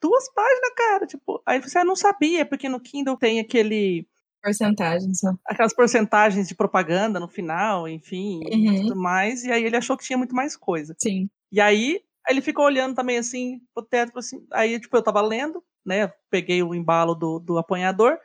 duas 0.00 0.32
páginas, 0.32 0.70
cara, 0.74 1.06
tipo. 1.06 1.42
Aí 1.44 1.60
você 1.60 1.84
não 1.84 1.94
sabia, 1.94 2.46
porque 2.46 2.66
no 2.68 2.80
Kindle 2.80 3.16
tem 3.18 3.40
aquele 3.40 4.06
Porcentagem 4.42 5.14
só. 5.14 5.28
aquelas 5.46 5.74
porcentagens 5.74 6.48
de 6.48 6.54
propaganda 6.54 7.20
no 7.20 7.28
final, 7.28 7.86
enfim, 7.86 8.40
e 8.50 8.70
Uhum. 8.70 8.76
tudo 8.88 8.96
mais. 8.96 9.44
E 9.44 9.52
aí 9.52 9.64
ele 9.64 9.76
achou 9.76 9.96
que 9.98 10.04
tinha 10.04 10.18
muito 10.18 10.34
mais 10.34 10.56
coisa. 10.56 10.96
Sim. 10.98 11.28
E 11.52 11.60
aí 11.60 12.00
ele 12.28 12.40
ficou 12.40 12.64
olhando 12.64 12.94
também 12.94 13.18
assim 13.18 13.60
pro 13.74 13.84
teto, 13.84 14.18
assim. 14.18 14.46
Aí, 14.52 14.78
tipo, 14.78 14.96
eu 14.96 15.02
tava 15.02 15.20
lendo, 15.20 15.62
né? 15.84 16.12
Peguei 16.30 16.62
o 16.62 16.74
embalo 16.74 17.14
do, 17.14 17.38
do 17.38 17.58
apanhador. 17.58 18.18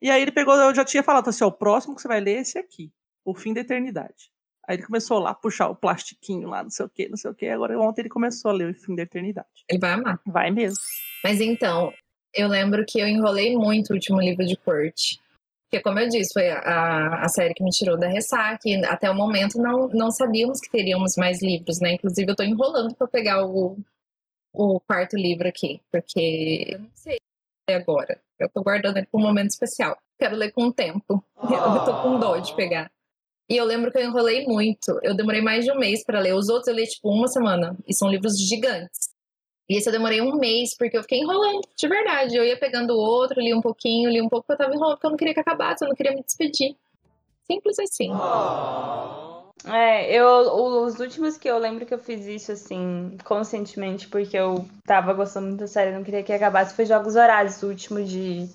E 0.00 0.10
aí 0.10 0.20
ele 0.20 0.32
pegou, 0.32 0.54
eu 0.54 0.74
já 0.74 0.84
tinha 0.84 1.02
falado 1.02 1.28
assim, 1.28 1.44
ó, 1.44 1.46
o 1.46 1.52
próximo 1.52 1.94
que 1.94 2.02
você 2.02 2.08
vai 2.08 2.20
ler 2.20 2.38
é 2.38 2.40
esse 2.40 2.58
aqui, 2.58 2.92
O 3.24 3.34
Fim 3.34 3.54
da 3.54 3.60
Eternidade. 3.60 4.32
Aí 4.66 4.76
ele 4.76 4.84
começou 4.84 5.18
lá 5.20 5.30
a 5.30 5.34
puxar 5.34 5.68
o 5.68 5.76
plastiquinho 5.76 6.48
lá, 6.48 6.62
não 6.62 6.70
sei 6.70 6.86
o 6.86 6.88
que, 6.88 7.08
não 7.08 7.16
sei 7.16 7.30
o 7.30 7.34
que. 7.34 7.46
Agora 7.46 7.78
ontem 7.78 8.02
ele 8.02 8.08
começou 8.08 8.50
a 8.50 8.54
ler 8.54 8.70
O 8.70 8.74
Fim 8.74 8.96
da 8.96 9.02
Eternidade. 9.02 9.64
Ele 9.68 9.78
vai 9.78 9.92
amar. 9.92 10.20
Vai 10.26 10.50
mesmo. 10.50 10.78
Mas 11.22 11.40
então, 11.40 11.92
eu 12.34 12.48
lembro 12.48 12.84
que 12.84 12.98
eu 12.98 13.06
enrolei 13.06 13.56
muito 13.56 13.90
o 13.90 13.94
último 13.94 14.20
livro 14.20 14.44
de 14.44 14.56
corte. 14.56 15.20
Porque, 15.72 15.84
como 15.84 15.98
eu 16.00 16.08
disse, 16.10 16.34
foi 16.34 16.50
a, 16.50 17.24
a 17.24 17.28
série 17.30 17.54
que 17.54 17.64
me 17.64 17.70
tirou 17.70 17.98
da 17.98 18.06
ressaca 18.06 18.68
e 18.68 18.84
até 18.84 19.10
o 19.10 19.14
momento 19.14 19.56
não, 19.56 19.88
não 19.88 20.10
sabíamos 20.10 20.60
que 20.60 20.70
teríamos 20.70 21.16
mais 21.16 21.40
livros, 21.40 21.80
né? 21.80 21.94
Inclusive, 21.94 22.30
eu 22.30 22.36
tô 22.36 22.42
enrolando 22.42 22.94
para 22.94 23.06
pegar 23.06 23.46
o, 23.46 23.78
o 24.52 24.78
quarto 24.80 25.16
livro 25.16 25.48
aqui, 25.48 25.80
porque 25.90 26.72
eu 26.72 26.78
não 26.80 26.90
sei 26.94 27.18
agora. 27.70 28.20
Eu 28.38 28.50
tô 28.50 28.62
guardando 28.62 28.98
ele 28.98 29.06
para 29.06 29.18
um 29.18 29.22
momento 29.22 29.48
especial. 29.48 29.96
Quero 30.18 30.36
ler 30.36 30.52
com 30.52 30.64
o 30.64 30.72
tempo. 30.74 31.24
Eu 31.42 31.84
tô 31.86 32.02
com 32.02 32.18
dó 32.18 32.36
de 32.36 32.54
pegar. 32.54 32.92
E 33.48 33.56
eu 33.56 33.64
lembro 33.64 33.90
que 33.90 33.96
eu 33.96 34.04
enrolei 34.04 34.44
muito. 34.44 35.00
Eu 35.02 35.16
demorei 35.16 35.40
mais 35.40 35.64
de 35.64 35.72
um 35.72 35.78
mês 35.78 36.04
para 36.04 36.20
ler. 36.20 36.34
Os 36.34 36.50
outros 36.50 36.68
eu 36.68 36.74
li 36.74 36.86
tipo 36.86 37.08
uma 37.08 37.28
semana. 37.28 37.74
E 37.88 37.94
são 37.94 38.10
livros 38.10 38.38
gigantes. 38.38 39.08
E 39.72 39.78
esse 39.78 39.88
eu 39.88 39.92
demorei 39.92 40.20
um 40.20 40.36
mês, 40.36 40.76
porque 40.76 40.98
eu 40.98 41.02
fiquei 41.02 41.20
enrolando, 41.20 41.62
de 41.74 41.88
verdade. 41.88 42.36
Eu 42.36 42.44
ia 42.44 42.58
pegando 42.58 42.94
outro, 42.94 43.40
li 43.40 43.54
um 43.54 43.62
pouquinho, 43.62 44.10
li 44.10 44.20
um 44.20 44.28
pouco, 44.28 44.46
porque 44.46 44.60
eu 44.60 44.66
tava 44.66 44.76
enrolando, 44.76 44.96
porque 44.96 45.06
eu 45.06 45.10
não 45.10 45.16
queria 45.16 45.32
que 45.32 45.40
acabasse, 45.40 45.82
eu 45.82 45.88
não 45.88 45.96
queria 45.96 46.12
me 46.12 46.22
despedir. 46.22 46.76
Simples 47.50 47.78
assim. 47.78 48.10
É, 49.64 50.12
eu, 50.14 50.26
os 50.26 51.00
últimos 51.00 51.38
que 51.38 51.48
eu 51.48 51.56
lembro 51.56 51.86
que 51.86 51.94
eu 51.94 51.98
fiz 51.98 52.26
isso, 52.26 52.52
assim, 52.52 53.16
conscientemente, 53.24 54.08
porque 54.08 54.36
eu 54.36 54.68
tava 54.84 55.14
gostando 55.14 55.46
muito 55.46 55.60
da 55.60 55.66
série, 55.66 55.96
não 55.96 56.04
queria 56.04 56.22
que 56.22 56.34
acabasse, 56.34 56.76
foi 56.76 56.84
Jogos 56.84 57.16
Horários, 57.16 57.62
o 57.62 57.68
último 57.68 58.04
de. 58.04 58.46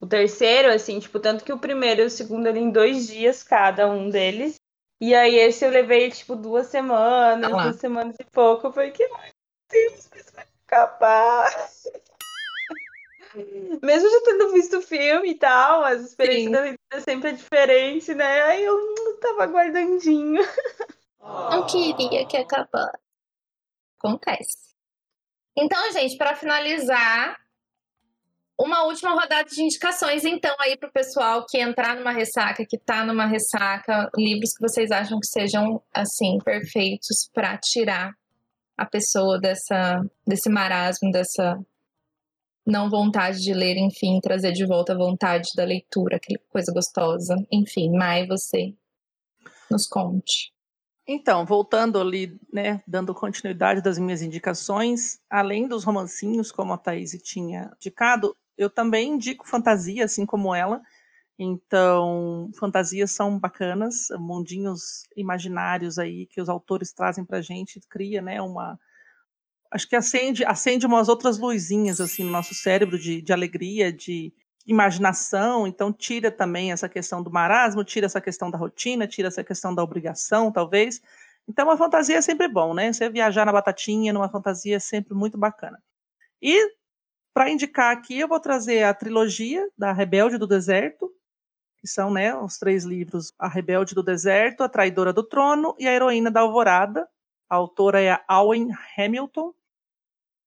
O 0.00 0.06
terceiro, 0.06 0.72
assim, 0.72 0.98
tipo, 0.98 1.20
tanto 1.20 1.44
que 1.44 1.52
o 1.52 1.58
primeiro 1.60 2.00
e 2.00 2.06
o 2.06 2.10
segundo 2.10 2.48
ali 2.48 2.58
em 2.58 2.72
dois 2.72 3.06
dias 3.06 3.44
cada 3.44 3.88
um 3.88 4.10
deles. 4.10 4.56
E 5.00 5.14
aí 5.14 5.36
esse 5.36 5.64
eu 5.64 5.70
levei, 5.70 6.10
tipo, 6.10 6.34
duas 6.34 6.66
semanas, 6.66 7.48
lá. 7.52 7.62
duas 7.62 7.76
semanas 7.76 8.16
e 8.18 8.24
pouco, 8.24 8.72
porque, 8.72 9.08
Deus, 9.70 10.10
isso 10.14 10.32
vai 10.34 10.44
acabar. 10.66 11.70
Mesmo 13.82 14.10
já 14.10 14.20
tendo 14.24 14.52
visto 14.52 14.78
o 14.78 14.82
filme 14.82 15.30
e 15.30 15.34
tal, 15.34 15.84
as 15.84 16.00
experiências 16.00 16.46
Sim. 16.46 16.52
da 16.52 16.60
leitura 16.60 17.00
sempre 17.00 17.28
é 17.30 17.32
diferente, 17.32 18.14
né? 18.14 18.42
Aí 18.42 18.64
eu 18.64 18.76
tava 19.20 19.46
guardandinho. 19.46 20.42
Não 21.20 21.66
queria 21.66 22.26
que 22.26 22.36
acabasse. 22.36 22.98
Acontece. 23.98 24.70
Então, 25.56 25.92
gente, 25.92 26.16
para 26.16 26.34
finalizar, 26.34 27.38
uma 28.58 28.84
última 28.84 29.12
rodada 29.12 29.48
de 29.48 29.62
indicações, 29.62 30.24
então, 30.24 30.54
aí 30.58 30.76
pro 30.76 30.90
pessoal 30.90 31.46
que 31.46 31.58
entrar 31.58 31.96
numa 31.96 32.12
ressaca, 32.12 32.66
que 32.66 32.78
tá 32.78 33.04
numa 33.04 33.26
ressaca, 33.26 34.10
livros 34.16 34.52
que 34.54 34.60
vocês 34.60 34.90
acham 34.90 35.18
que 35.20 35.26
sejam, 35.26 35.82
assim, 35.94 36.38
perfeitos 36.44 37.30
para 37.32 37.56
tirar 37.58 38.12
a 38.80 38.86
pessoa 38.86 39.38
dessa, 39.38 40.02
desse 40.26 40.48
marasmo, 40.48 41.10
dessa 41.12 41.62
não 42.66 42.88
vontade 42.88 43.38
de 43.40 43.52
ler, 43.52 43.76
enfim, 43.76 44.18
trazer 44.22 44.52
de 44.52 44.66
volta 44.66 44.94
a 44.94 44.96
vontade 44.96 45.50
da 45.54 45.64
leitura, 45.64 46.16
aquela 46.16 46.38
coisa 46.48 46.72
gostosa. 46.72 47.36
Enfim, 47.52 47.90
Mai, 47.90 48.26
você 48.26 48.74
nos 49.70 49.86
conte. 49.86 50.50
Então, 51.06 51.44
voltando 51.44 52.00
ali, 52.00 52.40
né, 52.50 52.82
dando 52.86 53.14
continuidade 53.14 53.82
das 53.82 53.98
minhas 53.98 54.22
indicações, 54.22 55.20
além 55.28 55.68
dos 55.68 55.84
romancinhos, 55.84 56.50
como 56.50 56.72
a 56.72 56.78
Thaís 56.78 57.10
tinha 57.22 57.70
indicado, 57.76 58.34
eu 58.56 58.70
também 58.70 59.10
indico 59.10 59.46
fantasia, 59.46 60.06
assim 60.06 60.24
como 60.24 60.54
ela. 60.54 60.80
Então, 61.42 62.50
fantasias 62.54 63.12
são 63.12 63.38
bacanas, 63.38 64.08
mundinhos 64.18 65.04
imaginários 65.16 65.98
aí 65.98 66.26
que 66.26 66.38
os 66.38 66.50
autores 66.50 66.92
trazem 66.92 67.24
pra 67.24 67.40
gente, 67.40 67.80
cria, 67.88 68.20
né, 68.20 68.42
uma 68.42 68.78
acho 69.70 69.88
que 69.88 69.96
acende, 69.96 70.44
acende 70.44 70.84
umas 70.84 71.08
outras 71.08 71.38
luzinhas 71.38 71.98
assim 71.98 72.24
no 72.24 72.30
nosso 72.30 72.54
cérebro 72.54 72.98
de, 72.98 73.22
de 73.22 73.32
alegria, 73.32 73.90
de 73.90 74.34
imaginação, 74.66 75.66
então 75.66 75.90
tira 75.90 76.30
também 76.30 76.72
essa 76.72 76.90
questão 76.90 77.22
do 77.22 77.30
marasmo, 77.30 77.82
tira 77.84 78.04
essa 78.04 78.20
questão 78.20 78.50
da 78.50 78.58
rotina, 78.58 79.06
tira 79.06 79.28
essa 79.28 79.42
questão 79.42 79.74
da 79.74 79.82
obrigação, 79.82 80.52
talvez. 80.52 81.00
Então, 81.48 81.66
uma 81.66 81.78
fantasia 81.78 82.18
é 82.18 82.22
sempre 82.22 82.48
bom, 82.48 82.74
né? 82.74 82.92
Você 82.92 83.08
viajar 83.08 83.46
na 83.46 83.52
batatinha 83.52 84.12
numa 84.12 84.28
fantasia 84.28 84.76
é 84.76 84.80
sempre 84.80 85.14
muito 85.14 85.38
bacana. 85.38 85.82
E 86.42 86.70
para 87.32 87.50
indicar 87.50 87.96
aqui, 87.96 88.20
eu 88.20 88.28
vou 88.28 88.40
trazer 88.40 88.82
a 88.82 88.92
trilogia 88.92 89.66
da 89.78 89.92
Rebelde 89.92 90.36
do 90.36 90.46
Deserto, 90.46 91.10
que 91.80 91.88
são, 91.88 92.10
né, 92.10 92.34
os 92.36 92.58
três 92.58 92.84
livros: 92.84 93.32
A 93.38 93.48
Rebelde 93.48 93.94
do 93.94 94.02
Deserto, 94.02 94.62
A 94.62 94.68
Traidora 94.68 95.12
do 95.12 95.22
Trono 95.22 95.74
e 95.78 95.88
A 95.88 95.92
Heroína 95.92 96.30
da 96.30 96.40
Alvorada. 96.40 97.08
A 97.48 97.56
autora 97.56 98.00
é 98.00 98.20
a 98.28 98.42
Owen 98.42 98.68
Hamilton. 98.96 99.52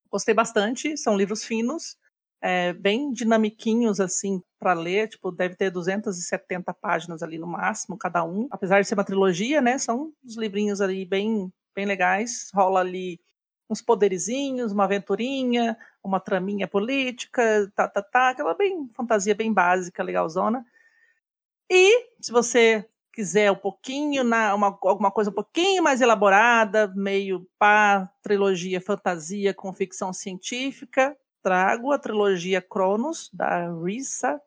Gostei 0.10 0.34
bastante, 0.34 0.96
são 0.96 1.18
livros 1.18 1.44
finos, 1.44 1.98
é, 2.40 2.72
bem 2.72 3.12
dinamiquinhos 3.12 4.00
assim 4.00 4.42
para 4.60 4.74
ler, 4.74 5.10
tipo, 5.10 5.32
deve 5.32 5.56
ter 5.56 5.72
270 5.72 6.74
páginas 6.74 7.24
ali 7.24 7.38
no 7.38 7.48
máximo 7.48 7.98
cada 7.98 8.24
um. 8.24 8.48
Apesar 8.52 8.80
de 8.80 8.88
ser 8.88 8.94
uma 8.94 9.04
trilogia, 9.04 9.60
né, 9.60 9.78
são 9.78 10.14
uns 10.24 10.38
livrinhos 10.38 10.82
ali 10.82 11.04
bem 11.04 11.52
bem 11.76 11.86
legais. 11.86 12.50
Rola 12.54 12.82
ali 12.82 13.20
uns 13.70 13.82
poderizinhos, 13.82 14.72
uma 14.72 14.84
aventurinha, 14.84 15.78
uma 16.04 16.20
traminha 16.20 16.68
política, 16.68 17.72
tá, 17.76 17.88
tá, 17.88 18.02
tá, 18.02 18.30
aquela 18.30 18.54
bem 18.54 18.90
fantasia 18.94 19.34
bem 19.34 19.52
básica, 19.52 20.04
legalzona. 20.04 20.66
E 21.70 22.10
se 22.22 22.32
você 22.32 22.88
quiser 23.14 23.52
um 23.52 23.56
pouquinho, 23.56 24.24
na, 24.24 24.56
uma, 24.56 24.78
alguma 24.82 25.12
coisa 25.12 25.30
um 25.30 25.34
pouquinho 25.34 25.84
mais 25.84 26.02
elaborada, 26.02 26.92
meio 26.96 27.48
pá, 27.60 28.10
trilogia 28.22 28.82
fantasia 28.82 29.54
com 29.54 29.72
ficção 29.72 30.12
científica, 30.12 31.16
trago 31.42 31.92
a 31.92 32.00
trilogia 32.00 32.62
Cronos, 32.62 33.30
da 33.32 33.72
Risa 33.72 34.42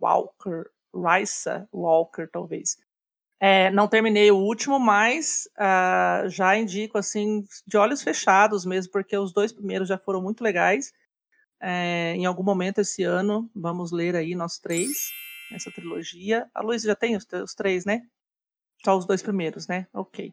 Walker, 0.00 0.64
Risa 0.92 1.68
Walker, 1.72 2.26
talvez. 2.26 2.76
É, 3.40 3.70
não 3.70 3.86
terminei 3.86 4.30
o 4.30 4.38
último, 4.38 4.78
mas 4.78 5.48
ah, 5.56 6.24
já 6.28 6.56
indico 6.56 6.98
assim 6.98 7.46
de 7.66 7.76
olhos 7.76 8.02
fechados 8.02 8.64
mesmo, 8.64 8.90
porque 8.90 9.16
os 9.16 9.32
dois 9.32 9.52
primeiros 9.52 9.88
já 9.88 9.98
foram 9.98 10.22
muito 10.22 10.42
legais. 10.42 10.92
É, 11.60 12.14
em 12.16 12.26
algum 12.26 12.42
momento 12.42 12.80
esse 12.80 13.02
ano 13.04 13.48
vamos 13.54 13.92
ler 13.92 14.16
aí 14.16 14.34
nós 14.34 14.58
três 14.58 15.10
essa 15.52 15.70
trilogia. 15.70 16.48
A 16.54 16.60
Luísa 16.62 16.88
já 16.88 16.94
tem 16.96 17.16
os, 17.16 17.26
os 17.42 17.54
três, 17.54 17.84
né? 17.84 18.02
Só 18.84 18.96
os 18.96 19.06
dois 19.06 19.22
primeiros, 19.22 19.66
né? 19.66 19.86
Ok. 19.92 20.32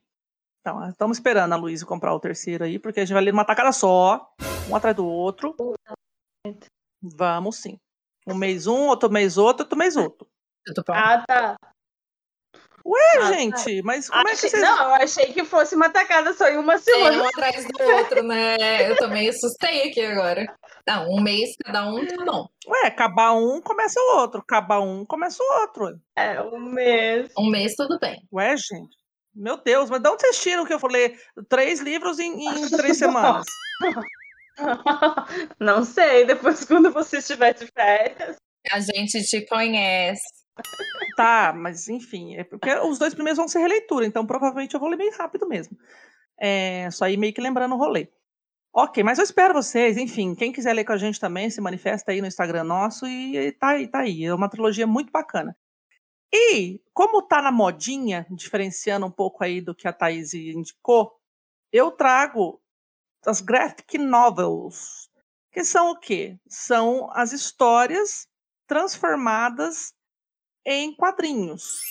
Então, 0.61 0.87
estamos 0.89 1.17
esperando 1.17 1.53
a 1.53 1.57
Luísa 1.57 1.85
comprar 1.85 2.13
o 2.13 2.19
terceiro 2.19 2.63
aí, 2.63 2.77
porque 2.77 2.99
a 2.99 3.05
gente 3.05 3.13
vai 3.13 3.23
ler 3.23 3.31
numa 3.31 3.45
tacada 3.45 3.71
só, 3.71 4.31
um 4.69 4.75
atrás 4.75 4.95
do 4.95 5.05
outro. 5.05 5.55
Vamos 7.01 7.57
sim. 7.57 7.77
Um 8.27 8.35
mês 8.35 8.67
um, 8.67 8.87
outro 8.87 9.09
mês 9.09 9.37
outro, 9.37 9.63
outro 9.63 9.77
mês 9.77 9.95
outro. 9.95 10.27
Ah, 10.89 11.23
tá. 11.25 11.57
Ué, 12.85 12.99
Ah, 13.21 13.33
gente, 13.33 13.81
mas 13.83 14.09
como 14.09 14.21
é 14.21 14.25
que 14.25 14.31
Achei- 14.31 14.49
vocês. 14.49 14.61
Não, 14.61 14.77
eu 14.89 14.93
achei 14.95 15.33
que 15.33 15.43
fosse 15.43 15.75
uma 15.75 15.89
tacada 15.89 16.33
só 16.33 16.47
em 16.47 16.57
uma 16.57 16.75
É, 16.75 16.77
semana. 16.77 17.23
um 17.23 17.27
atrás 17.27 17.65
do 17.65 17.83
outro, 17.83 18.23
né? 18.23 18.89
Eu 18.89 18.95
também 18.97 19.29
assustei 19.29 19.89
aqui 19.89 20.01
agora. 20.01 20.45
Não, 20.87 21.09
um 21.09 21.21
mês 21.21 21.55
cada 21.63 21.87
um, 21.89 22.05
tá 22.05 22.25
bom. 22.25 22.47
Ué, 22.67 22.87
acabar 22.87 23.33
um, 23.33 23.61
começa 23.61 23.99
o 23.99 24.19
outro. 24.19 24.41
Acabar 24.41 24.79
um, 24.79 25.05
começa 25.05 25.41
o 25.41 25.61
outro. 25.61 25.99
É, 26.15 26.41
um 26.41 26.59
mês. 26.59 27.31
Um 27.37 27.49
mês, 27.49 27.75
tudo 27.75 27.99
bem. 27.99 28.21
Ué, 28.33 28.55
gente. 28.57 29.01
Meu 29.33 29.57
Deus, 29.57 29.89
mas 29.89 30.01
de 30.01 30.09
onde 30.09 30.21
vocês 30.21 30.41
tiram 30.41 30.65
que 30.65 30.73
eu 30.73 30.79
falei 30.79 31.15
três 31.47 31.79
livros 31.79 32.19
em, 32.19 32.47
em 32.47 32.69
três 32.69 32.97
semanas? 32.99 33.45
Não 35.59 35.83
sei, 35.83 36.25
depois 36.25 36.65
quando 36.65 36.91
você 36.91 37.17
estiver 37.19 37.53
de 37.53 37.67
férias. 37.67 38.35
A 38.71 38.79
gente 38.79 39.23
te 39.23 39.45
conhece. 39.47 40.21
Tá, 41.15 41.53
mas 41.55 41.87
enfim, 41.87 42.35
é 42.35 42.43
porque 42.43 42.73
os 42.79 42.99
dois 42.99 43.13
primeiros 43.13 43.37
vão 43.37 43.47
ser 43.47 43.59
releitura, 43.59 44.05
então 44.05 44.25
provavelmente 44.25 44.73
eu 44.73 44.79
vou 44.79 44.89
ler 44.89 44.97
bem 44.97 45.11
rápido 45.11 45.47
mesmo. 45.47 45.77
É, 46.39 46.89
só 46.91 47.07
ir 47.07 47.17
meio 47.17 47.33
que 47.33 47.41
lembrando 47.41 47.73
o 47.75 47.77
rolê. 47.77 48.07
Ok, 48.73 49.03
mas 49.03 49.17
eu 49.17 49.25
espero 49.25 49.53
vocês, 49.53 49.97
enfim, 49.97 50.33
quem 50.33 50.53
quiser 50.53 50.73
ler 50.73 50.85
com 50.85 50.93
a 50.93 50.97
gente 50.97 51.19
também, 51.19 51.49
se 51.49 51.59
manifesta 51.59 52.11
aí 52.11 52.21
no 52.21 52.27
Instagram 52.27 52.63
nosso 52.63 53.05
e, 53.05 53.35
e 53.37 53.51
tá 53.51 53.69
aí, 53.71 53.87
tá 53.87 53.99
aí. 53.99 54.23
É 54.23 54.33
uma 54.33 54.49
trilogia 54.49 54.87
muito 54.87 55.11
bacana. 55.11 55.57
E, 56.33 56.81
como 56.93 57.21
tá 57.21 57.41
na 57.41 57.51
modinha, 57.51 58.25
diferenciando 58.29 59.05
um 59.05 59.11
pouco 59.11 59.43
aí 59.43 59.59
do 59.59 59.75
que 59.75 59.87
a 59.89 59.93
Thaís 59.93 60.33
indicou, 60.33 61.11
eu 61.73 61.91
trago 61.91 62.61
as 63.25 63.41
graphic 63.41 63.97
novels, 63.97 65.09
que 65.51 65.65
são 65.65 65.91
o 65.91 65.99
quê? 65.99 66.39
São 66.47 67.09
as 67.11 67.33
histórias 67.33 68.25
transformadas 68.65 69.93
em 70.65 70.95
quadrinhos. 70.95 71.81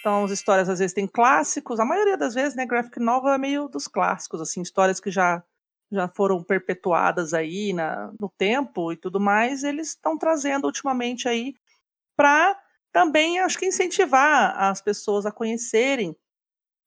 Então, 0.00 0.24
as 0.24 0.30
histórias 0.30 0.68
às 0.68 0.78
vezes 0.78 0.94
têm 0.94 1.08
clássicos, 1.08 1.80
a 1.80 1.84
maioria 1.84 2.16
das 2.16 2.34
vezes, 2.34 2.54
né, 2.54 2.64
graphic 2.64 3.00
novel 3.00 3.32
é 3.32 3.38
meio 3.38 3.68
dos 3.68 3.88
clássicos, 3.88 4.40
assim, 4.40 4.62
histórias 4.62 5.00
que 5.00 5.10
já 5.10 5.42
já 5.90 6.08
foram 6.08 6.42
perpetuadas 6.42 7.32
aí 7.32 7.72
na, 7.72 8.12
no 8.20 8.28
tempo 8.28 8.92
e 8.92 8.96
tudo 8.96 9.18
mais, 9.18 9.64
eles 9.64 9.88
estão 9.88 10.18
trazendo 10.18 10.66
ultimamente 10.66 11.28
aí 11.28 11.54
para 12.16 12.58
também, 12.92 13.38
acho 13.40 13.58
que 13.58 13.66
incentivar 13.66 14.56
as 14.58 14.80
pessoas 14.80 15.24
a 15.24 15.32
conhecerem 15.32 16.16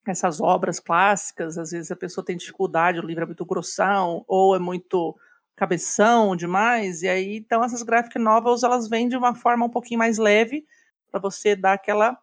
essas 0.06 0.42
obras 0.42 0.80
clássicas. 0.80 1.58
Às 1.58 1.72
vezes 1.72 1.92
a 1.92 1.96
pessoa 1.96 2.26
tem 2.26 2.36
dificuldade, 2.36 3.00
o 3.00 3.06
livro 3.06 3.24
é 3.24 3.28
muito 3.28 3.46
grossão 3.46 4.26
ou 4.28 4.56
é 4.56 4.60
muito 4.60 5.16
cabeção 5.56 6.36
demais, 6.36 7.04
e 7.04 7.08
aí 7.08 7.38
então 7.38 7.64
essas 7.64 7.84
graphic 7.84 8.18
novels 8.18 8.64
elas 8.64 8.90
vêm 8.90 9.08
de 9.08 9.16
uma 9.16 9.36
forma 9.36 9.66
um 9.66 9.70
pouquinho 9.70 10.00
mais 10.00 10.18
leve 10.18 10.66
para 11.12 11.20
você 11.20 11.56
dar 11.56 11.74
aquela 11.74 12.18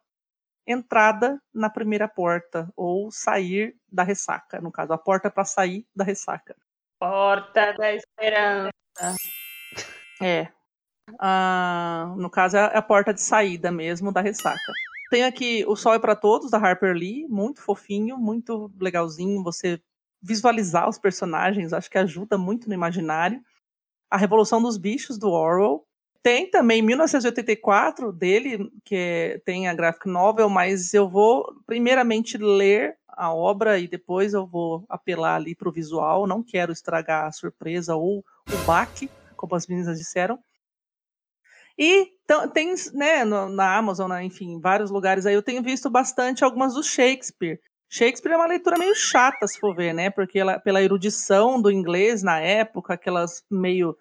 entrada 0.66 1.40
na 1.54 1.70
primeira 1.70 2.08
porta 2.08 2.70
ou 2.76 3.10
sair 3.10 3.76
da 3.90 4.02
ressaca, 4.02 4.60
no 4.60 4.70
caso, 4.70 4.92
a 4.92 4.98
porta 4.98 5.30
para 5.30 5.44
sair 5.44 5.86
da 5.94 6.04
ressaca. 6.04 6.56
Porta 6.98 7.72
da 7.74 7.94
Esperança. 7.94 8.70
É. 10.20 10.48
Ah, 11.18 12.12
no 12.16 12.28
caso, 12.28 12.56
é 12.56 12.76
a 12.76 12.82
porta 12.82 13.14
de 13.14 13.20
saída 13.20 13.70
mesmo 13.70 14.12
da 14.12 14.20
ressaca. 14.20 14.72
Tem 15.10 15.24
aqui 15.24 15.64
O 15.66 15.74
Sol 15.74 15.94
é 15.94 15.98
para 15.98 16.16
Todos, 16.16 16.50
da 16.50 16.58
Harper 16.58 16.94
Lee, 16.94 17.26
muito 17.28 17.62
fofinho, 17.62 18.18
muito 18.18 18.70
legalzinho. 18.78 19.42
Você 19.42 19.80
visualizar 20.20 20.88
os 20.88 20.98
personagens, 20.98 21.72
acho 21.72 21.90
que 21.90 21.98
ajuda 21.98 22.36
muito 22.36 22.68
no 22.68 22.74
imaginário. 22.74 23.40
A 24.10 24.16
Revolução 24.16 24.60
dos 24.60 24.76
Bichos, 24.76 25.18
do 25.18 25.30
Orwell. 25.30 25.84
Tem 26.20 26.50
também 26.50 26.82
1984 26.82 28.12
dele, 28.12 28.70
que 28.84 28.96
é, 28.96 29.38
tem 29.44 29.68
a 29.68 29.74
graphic 29.74 30.08
novel, 30.08 30.50
mas 30.50 30.92
eu 30.92 31.08
vou 31.08 31.54
primeiramente 31.64 32.36
ler 32.36 32.98
a 33.18 33.34
obra 33.34 33.80
e 33.80 33.88
depois 33.88 34.32
eu 34.32 34.46
vou 34.46 34.84
apelar 34.88 35.34
ali 35.34 35.54
para 35.54 35.68
o 35.68 35.72
visual. 35.72 36.26
Não 36.26 36.40
quero 36.40 36.72
estragar 36.72 37.26
a 37.26 37.32
surpresa 37.32 37.96
ou 37.96 38.20
o 38.20 38.56
baque, 38.64 39.10
como 39.36 39.56
as 39.56 39.66
meninas 39.66 39.98
disseram. 39.98 40.38
E 41.76 42.12
tem, 42.54 42.74
né, 42.94 43.24
na 43.24 43.76
Amazon, 43.76 44.10
né, 44.10 44.24
enfim, 44.24 44.60
vários 44.60 44.90
lugares 44.90 45.26
aí, 45.26 45.34
eu 45.34 45.42
tenho 45.42 45.62
visto 45.62 45.90
bastante 45.90 46.44
algumas 46.44 46.74
do 46.74 46.82
Shakespeare. 46.82 47.60
Shakespeare 47.88 48.32
é 48.32 48.36
uma 48.36 48.46
leitura 48.46 48.78
meio 48.78 48.94
chata, 48.94 49.46
se 49.46 49.58
for 49.58 49.74
ver, 49.74 49.92
né? 49.94 50.10
Porque 50.10 50.38
ela, 50.38 50.58
pela 50.60 50.82
erudição 50.82 51.60
do 51.60 51.70
inglês 51.70 52.22
na 52.22 52.38
época, 52.38 52.94
aquelas 52.94 53.44
meio 53.50 53.96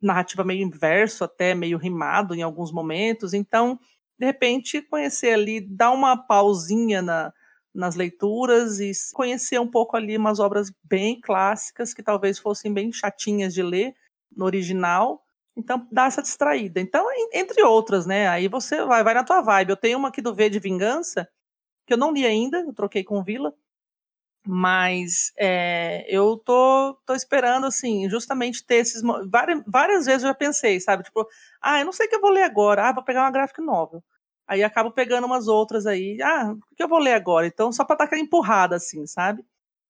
narrativa 0.00 0.42
meio 0.42 0.66
inverso, 0.66 1.22
até 1.22 1.54
meio 1.54 1.78
rimado 1.78 2.34
em 2.34 2.42
alguns 2.42 2.72
momentos. 2.72 3.34
Então, 3.34 3.78
de 4.18 4.26
repente, 4.26 4.82
conhecer 4.82 5.34
ali, 5.34 5.60
dar 5.60 5.92
uma 5.92 6.16
pausinha 6.16 7.00
na, 7.02 7.32
nas 7.74 7.94
leituras 7.94 8.80
e 8.80 8.92
conhecer 9.14 9.58
um 9.58 9.70
pouco 9.70 9.96
ali 9.96 10.16
umas 10.16 10.38
obras 10.38 10.70
bem 10.84 11.20
clássicas 11.20 11.94
que 11.94 12.02
talvez 12.02 12.38
fossem 12.38 12.72
bem 12.72 12.92
chatinhas 12.92 13.54
de 13.54 13.62
ler 13.62 13.94
no 14.36 14.44
original. 14.44 15.22
Então, 15.56 15.86
dá 15.90 16.06
essa 16.06 16.22
distraída. 16.22 16.80
Então, 16.80 17.06
entre 17.32 17.62
outras, 17.62 18.06
né? 18.06 18.28
Aí 18.28 18.48
você 18.48 18.84
vai, 18.84 19.04
vai 19.04 19.14
na 19.14 19.24
tua 19.24 19.42
vibe. 19.42 19.70
Eu 19.70 19.76
tenho 19.76 19.98
uma 19.98 20.08
aqui 20.08 20.22
do 20.22 20.34
V 20.34 20.48
de 20.50 20.58
Vingança, 20.58 21.28
que 21.86 21.94
eu 21.94 21.98
não 21.98 22.12
li 22.12 22.26
ainda, 22.26 22.60
eu 22.60 22.72
troquei 22.72 23.04
com 23.04 23.22
Vila, 23.22 23.54
mas 24.46 25.32
é, 25.38 26.04
eu 26.08 26.36
tô, 26.36 26.98
tô 27.06 27.14
esperando, 27.14 27.66
assim, 27.66 28.08
justamente 28.10 28.64
ter 28.64 28.76
esses. 28.76 29.02
Várias, 29.28 29.62
várias 29.66 30.06
vezes 30.06 30.22
eu 30.22 30.28
já 30.30 30.34
pensei, 30.34 30.80
sabe? 30.80 31.04
Tipo, 31.04 31.28
ah, 31.60 31.80
eu 31.80 31.84
não 31.84 31.92
sei 31.92 32.06
o 32.06 32.08
que 32.08 32.16
eu 32.16 32.20
vou 32.20 32.30
ler 32.30 32.42
agora, 32.42 32.88
ah, 32.88 32.92
vou 32.92 33.04
pegar 33.04 33.22
uma 33.22 33.30
graphic 33.30 33.60
novel. 33.60 34.02
Aí 34.46 34.62
acabo 34.62 34.90
pegando 34.90 35.26
umas 35.26 35.48
outras 35.48 35.86
aí, 35.86 36.20
ah, 36.22 36.52
o 36.52 36.74
que 36.76 36.82
eu 36.82 36.88
vou 36.88 36.98
ler 36.98 37.14
agora? 37.14 37.46
Então, 37.46 37.72
só 37.72 37.84
pra 37.84 37.96
dar 37.96 38.04
aquela 38.04 38.20
empurrada, 38.20 38.76
assim, 38.76 39.06
sabe? 39.06 39.44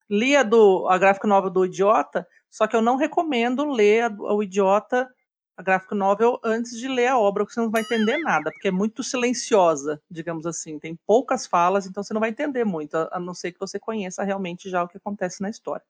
Li 0.09 0.35
a, 0.35 0.43
do, 0.43 0.87
a 0.89 0.97
graphic 0.97 1.27
novel 1.27 1.49
do 1.49 1.65
Idiota, 1.65 2.27
só 2.49 2.67
que 2.67 2.75
eu 2.75 2.81
não 2.81 2.95
recomendo 2.97 3.65
ler 3.65 4.03
a, 4.03 4.09
o 4.09 4.43
Idiota 4.43 5.09
a 5.55 5.61
graphic 5.61 5.93
novel 5.93 6.39
antes 6.43 6.77
de 6.79 6.87
ler 6.87 7.07
a 7.07 7.17
obra, 7.17 7.43
porque 7.43 7.53
você 7.53 7.61
não 7.61 7.69
vai 7.69 7.81
entender 7.81 8.17
nada, 8.17 8.51
porque 8.51 8.67
é 8.69 8.71
muito 8.71 9.03
silenciosa, 9.03 10.01
digamos 10.09 10.45
assim. 10.45 10.79
Tem 10.79 10.95
poucas 11.05 11.45
falas, 11.45 11.85
então 11.85 12.03
você 12.03 12.13
não 12.13 12.21
vai 12.21 12.31
entender 12.31 12.63
muito, 12.63 12.95
a 12.95 13.19
não 13.19 13.33
ser 13.33 13.51
que 13.51 13.59
você 13.59 13.79
conheça 13.79 14.23
realmente 14.23 14.69
já 14.69 14.83
o 14.83 14.87
que 14.87 14.97
acontece 14.97 15.41
na 15.41 15.49
história. 15.49 15.85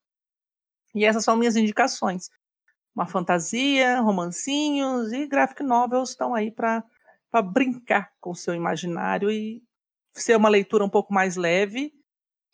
E 0.94 1.06
essas 1.06 1.24
são 1.24 1.36
minhas 1.36 1.56
indicações. 1.56 2.30
Uma 2.96 3.08
fantasia, 3.08 4.00
romancinhos 4.02 5.12
e 5.12 5.26
graphic 5.26 5.64
novels 5.64 6.10
estão 6.12 6.36
aí 6.36 6.52
para 6.52 6.84
brincar 7.42 8.12
com 8.20 8.32
o 8.32 8.36
seu 8.36 8.54
imaginário 8.54 9.32
e 9.32 9.62
ser 10.14 10.36
uma 10.36 10.50
leitura 10.50 10.86
um 10.86 10.90
pouco 10.90 11.14
mais 11.14 11.36
leve 11.36 11.92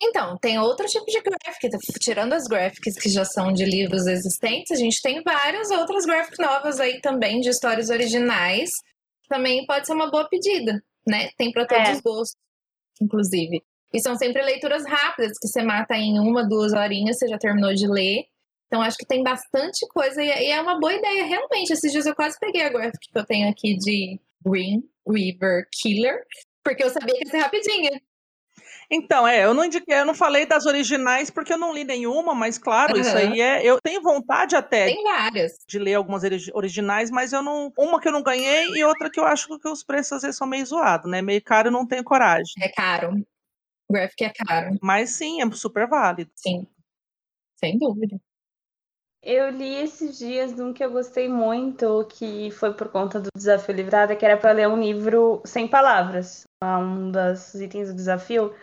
então, 0.02 0.38
tem 0.38 0.58
outro 0.58 0.86
tipo 0.86 1.04
de 1.04 1.20
graphic, 1.20 1.68
tirando 2.00 2.32
as 2.32 2.44
graphics 2.44 2.94
que 2.98 3.10
já 3.10 3.24
são 3.24 3.52
de 3.52 3.66
livros 3.66 4.06
existentes, 4.06 4.72
a 4.72 4.80
gente 4.80 5.02
tem 5.02 5.22
várias 5.22 5.70
outras 5.70 6.06
graphic 6.06 6.40
novas 6.40 6.80
aí 6.80 7.00
também 7.02 7.40
de 7.40 7.50
histórias 7.50 7.90
originais. 7.90 8.70
Também 9.28 9.66
pode 9.66 9.86
ser 9.86 9.92
uma 9.92 10.10
boa 10.10 10.26
pedida, 10.26 10.82
né? 11.06 11.28
Tem 11.36 11.52
para 11.52 11.66
todos 11.66 11.88
é. 11.88 11.92
os 11.92 12.00
gostos, 12.00 12.40
inclusive. 13.00 13.62
E 13.92 14.00
são 14.00 14.16
sempre 14.16 14.42
leituras 14.42 14.86
rápidas, 14.86 15.38
que 15.38 15.46
você 15.46 15.62
mata 15.62 15.94
em 15.94 16.18
uma, 16.18 16.48
duas 16.48 16.72
horinhas, 16.72 17.18
você 17.18 17.28
já 17.28 17.36
terminou 17.36 17.74
de 17.74 17.86
ler. 17.86 18.24
Então, 18.68 18.80
acho 18.80 18.96
que 18.96 19.06
tem 19.06 19.22
bastante 19.22 19.86
coisa 19.88 20.22
e 20.22 20.46
é 20.46 20.60
uma 20.62 20.80
boa 20.80 20.94
ideia, 20.94 21.26
realmente. 21.26 21.72
Esses 21.72 21.92
dias 21.92 22.06
eu 22.06 22.14
quase 22.14 22.38
peguei 22.40 22.62
a 22.62 22.70
graphic 22.70 23.10
que 23.12 23.18
eu 23.18 23.26
tenho 23.26 23.50
aqui 23.50 23.76
de 23.76 24.18
Green 24.44 24.82
River 25.06 25.66
Killer, 25.72 26.24
porque 26.64 26.82
eu 26.82 26.90
sabia 26.90 27.14
que 27.14 27.24
ia 27.24 27.30
ser 27.30 27.38
rapidinha. 27.38 28.00
Então, 28.92 29.26
é, 29.26 29.44
eu 29.44 29.54
não 29.54 29.64
indiquei, 29.64 29.94
eu 29.94 30.04
não 30.04 30.14
falei 30.14 30.44
das 30.44 30.66
originais 30.66 31.30
porque 31.30 31.52
eu 31.52 31.58
não 31.58 31.72
li 31.72 31.84
nenhuma, 31.84 32.34
mas 32.34 32.58
claro, 32.58 32.94
uhum. 32.94 33.00
isso 33.00 33.16
aí 33.16 33.40
é. 33.40 33.64
Eu 33.64 33.80
tenho 33.80 34.02
vontade 34.02 34.56
até 34.56 34.86
Tem 34.86 35.04
várias. 35.04 35.58
de 35.66 35.78
ler 35.78 35.94
algumas 35.94 36.22
originais, 36.52 37.08
mas 37.08 37.32
eu 37.32 37.40
não. 37.40 37.72
Uma 37.78 38.00
que 38.00 38.08
eu 38.08 38.12
não 38.12 38.22
ganhei 38.22 38.66
e 38.70 38.82
outra 38.82 39.08
que 39.08 39.20
eu 39.20 39.24
acho 39.24 39.58
que 39.60 39.68
os 39.68 39.84
preços 39.84 40.14
às 40.14 40.22
vezes 40.22 40.36
são 40.36 40.46
meio 40.46 40.66
zoados, 40.66 41.08
né? 41.08 41.22
Meio 41.22 41.40
caro 41.40 41.68
eu 41.68 41.72
não 41.72 41.86
tenho 41.86 42.02
coragem. 42.02 42.52
É 42.60 42.68
caro. 42.68 43.14
O 43.88 43.92
graphic 43.92 44.24
é 44.24 44.32
caro. 44.32 44.76
Mas 44.82 45.10
sim, 45.10 45.40
é 45.40 45.50
super 45.52 45.86
válido. 45.86 46.30
Sim. 46.34 46.66
Sem 47.56 47.78
dúvida. 47.78 48.20
Eu 49.22 49.50
li 49.50 49.74
esses 49.74 50.18
dias 50.18 50.58
um 50.58 50.72
que 50.72 50.82
eu 50.82 50.90
gostei 50.90 51.28
muito, 51.28 52.06
que 52.06 52.50
foi 52.52 52.72
por 52.72 52.88
conta 52.88 53.20
do 53.20 53.28
desafio 53.36 53.74
livrada, 53.74 54.16
que 54.16 54.24
era 54.24 54.36
para 54.36 54.52
ler 54.52 54.68
um 54.68 54.80
livro 54.80 55.42
sem 55.44 55.68
palavras. 55.68 56.44
Um 56.62 57.10
dos 57.10 57.54
itens 57.54 57.88
do 57.88 57.94
desafio 57.94 58.54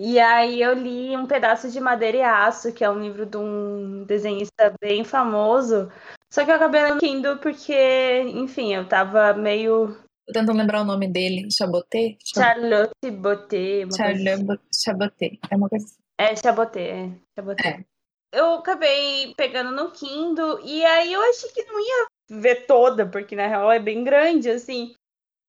e 0.00 0.20
aí 0.20 0.62
eu 0.62 0.74
li 0.74 1.16
um 1.16 1.26
pedaço 1.26 1.68
de 1.72 1.80
Madeira 1.80 2.18
e 2.18 2.22
Aço, 2.22 2.72
que 2.72 2.84
é 2.84 2.90
um 2.90 3.00
livro 3.02 3.26
de 3.26 3.36
um 3.36 4.04
desenhista 4.04 4.72
bem 4.80 5.02
famoso. 5.02 5.90
Só 6.32 6.44
que 6.44 6.52
eu 6.52 6.54
acabei 6.54 6.84
lendo 6.84 7.00
Kindle 7.00 7.38
porque, 7.38 8.22
enfim, 8.28 8.72
eu 8.72 8.88
tava 8.88 9.34
meio. 9.34 9.96
Tô 10.24 10.32
tentando 10.32 10.56
lembrar 10.56 10.82
o 10.82 10.84
nome 10.84 11.08
dele. 11.08 11.48
Chaboté? 11.50 12.16
Charlotte 12.24 13.10
Boté. 13.10 13.88
Charlotte 13.90 14.62
Chaboté. 14.72 15.32
É 15.50 15.56
uma 15.56 15.68
coisa 15.68 15.84
assim. 15.84 15.96
É, 16.16 16.36
Chaboté, 16.36 16.90
é. 16.90 17.10
Chaboté. 17.36 17.68
É. 17.68 17.97
Eu 18.32 18.54
acabei 18.54 19.34
pegando 19.36 19.72
no 19.72 19.90
Kindle 19.90 20.60
e 20.62 20.84
aí 20.84 21.12
eu 21.12 21.22
achei 21.22 21.50
que 21.50 21.64
não 21.64 21.80
ia 21.80 22.06
ver 22.30 22.66
toda, 22.66 23.06
porque 23.06 23.34
na 23.34 23.46
real 23.46 23.72
é 23.72 23.78
bem 23.78 24.04
grande, 24.04 24.50
assim. 24.50 24.94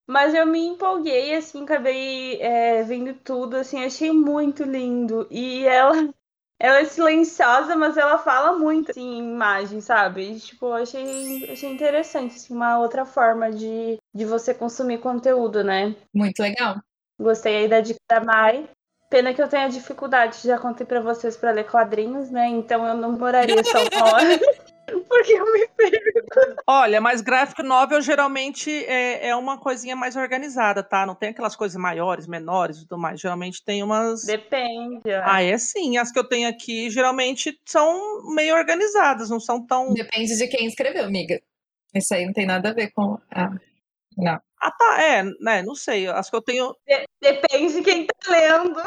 Mas 0.07 0.33
eu 0.33 0.45
me 0.45 0.65
empolguei, 0.65 1.35
assim, 1.35 1.63
acabei 1.63 2.41
é, 2.41 2.81
vendo 2.81 3.13
tudo, 3.13 3.57
assim, 3.57 3.83
achei 3.83 4.11
muito 4.11 4.63
lindo. 4.63 5.27
E 5.29 5.65
ela, 5.67 5.91
ela 6.59 6.79
é 6.79 6.85
silenciosa, 6.85 7.75
mas 7.75 7.95
ela 7.95 8.17
fala 8.17 8.57
muito, 8.57 8.89
assim, 8.89 9.19
em 9.19 9.19
imagem, 9.19 9.81
sabe? 9.81 10.31
E, 10.31 10.39
tipo, 10.39 10.71
achei, 10.71 11.47
achei 11.51 11.69
interessante, 11.69 12.37
assim, 12.37 12.55
uma 12.55 12.79
outra 12.79 13.05
forma 13.05 13.51
de, 13.51 13.97
de 14.11 14.25
você 14.25 14.51
consumir 14.51 14.97
conteúdo, 14.97 15.63
né? 15.63 15.95
Muito 16.11 16.39
legal. 16.41 16.81
Gostei 17.19 17.57
aí 17.57 17.67
da 17.67 17.81
dica 17.81 17.99
da 18.09 18.21
Mai. 18.21 18.67
Pena 19.09 19.33
que 19.33 19.41
eu 19.41 19.47
tenha 19.47 19.67
dificuldade, 19.67 20.37
já 20.43 20.59
contei 20.59 20.85
para 20.85 21.01
vocês 21.01 21.35
para 21.35 21.51
ler 21.51 21.65
quadrinhos, 21.65 22.29
né? 22.29 22.47
Então 22.47 22.85
eu 22.87 22.95
não 22.95 23.13
moraria 23.13 23.63
só 23.63 23.79
uma 23.79 24.13
hora. 24.13 24.39
Porque 25.07 25.33
eu 25.33 25.51
me 25.51 25.67
perco. 25.75 26.61
Olha, 26.67 27.01
mas 27.01 27.21
graphic 27.21 27.61
novel 27.63 28.01
geralmente 28.01 28.71
é, 28.85 29.29
é 29.29 29.35
uma 29.35 29.57
coisinha 29.57 29.95
mais 29.95 30.15
organizada, 30.15 30.83
tá? 30.83 31.05
Não 31.05 31.15
tem 31.15 31.29
aquelas 31.29 31.55
coisas 31.55 31.79
maiores, 31.79 32.27
menores 32.27 32.77
e 32.77 32.87
tudo 32.87 32.99
mais. 32.99 33.19
Geralmente 33.19 33.63
tem 33.63 33.83
umas. 33.83 34.23
Depende. 34.23 35.09
É. 35.09 35.21
Ah, 35.23 35.41
é 35.41 35.57
sim. 35.57 35.97
As 35.97 36.11
que 36.11 36.19
eu 36.19 36.23
tenho 36.23 36.47
aqui 36.47 36.89
geralmente 36.89 37.59
são 37.65 38.33
meio 38.33 38.55
organizadas, 38.55 39.29
não 39.29 39.39
são 39.39 39.65
tão. 39.65 39.93
Depende 39.93 40.37
de 40.37 40.47
quem 40.47 40.67
escreveu, 40.67 41.05
amiga. 41.05 41.41
Isso 41.93 42.13
aí 42.13 42.25
não 42.25 42.33
tem 42.33 42.45
nada 42.45 42.69
a 42.69 42.73
ver 42.73 42.91
com. 42.91 43.17
Ah, 43.31 43.51
não. 44.17 44.39
Ah, 44.61 44.71
tá. 44.71 45.01
É, 45.01 45.23
né? 45.39 45.61
Não 45.63 45.75
sei. 45.75 46.07
As 46.07 46.29
que 46.29 46.35
eu 46.35 46.41
tenho. 46.41 46.73
Depende 47.21 47.73
de 47.73 47.81
quem 47.81 48.05
tá 48.05 48.31
lendo. 48.31 48.79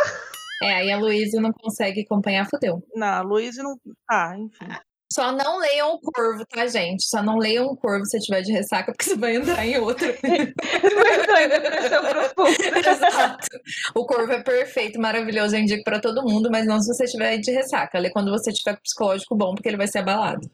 É, 0.62 0.74
aí 0.76 0.92
a 0.92 0.98
Luísa 0.98 1.40
não 1.40 1.52
consegue 1.52 2.02
acompanhar, 2.02 2.48
fodeu. 2.48 2.82
Não, 2.94 3.06
a 3.06 3.22
Luísa 3.22 3.62
não. 3.62 3.76
Ah, 4.08 4.34
enfim. 4.38 4.66
Só 5.12 5.30
não 5.30 5.58
leiam 5.58 5.92
o 5.92 6.00
corvo, 6.00 6.42
tá, 6.46 6.66
gente? 6.66 7.04
Só 7.04 7.22
não 7.22 7.36
leiam 7.36 7.66
o 7.66 7.76
corvo 7.76 8.06
se 8.06 8.18
tiver 8.18 8.40
de 8.40 8.50
ressaca, 8.50 8.92
porque 8.92 9.04
você 9.04 9.16
vai 9.16 9.36
entrar 9.36 9.66
em 9.66 9.76
outro. 9.76 10.06
Exato. 12.88 13.46
O 13.94 14.06
corvo 14.06 14.32
é 14.32 14.42
perfeito, 14.42 14.98
maravilhoso, 14.98 15.54
eu 15.54 15.60
indico 15.60 15.84
pra 15.84 16.00
todo 16.00 16.22
mundo, 16.22 16.48
mas 16.50 16.66
não 16.66 16.80
se 16.80 16.94
você 16.94 17.04
tiver 17.04 17.36
de 17.36 17.50
ressaca. 17.50 17.98
Lê 17.98 18.10
quando 18.10 18.30
você 18.30 18.50
tiver 18.52 18.78
psicológico 18.80 19.36
bom, 19.36 19.54
porque 19.54 19.68
ele 19.68 19.76
vai 19.76 19.86
ser 19.86 19.98
abalado. 19.98 20.50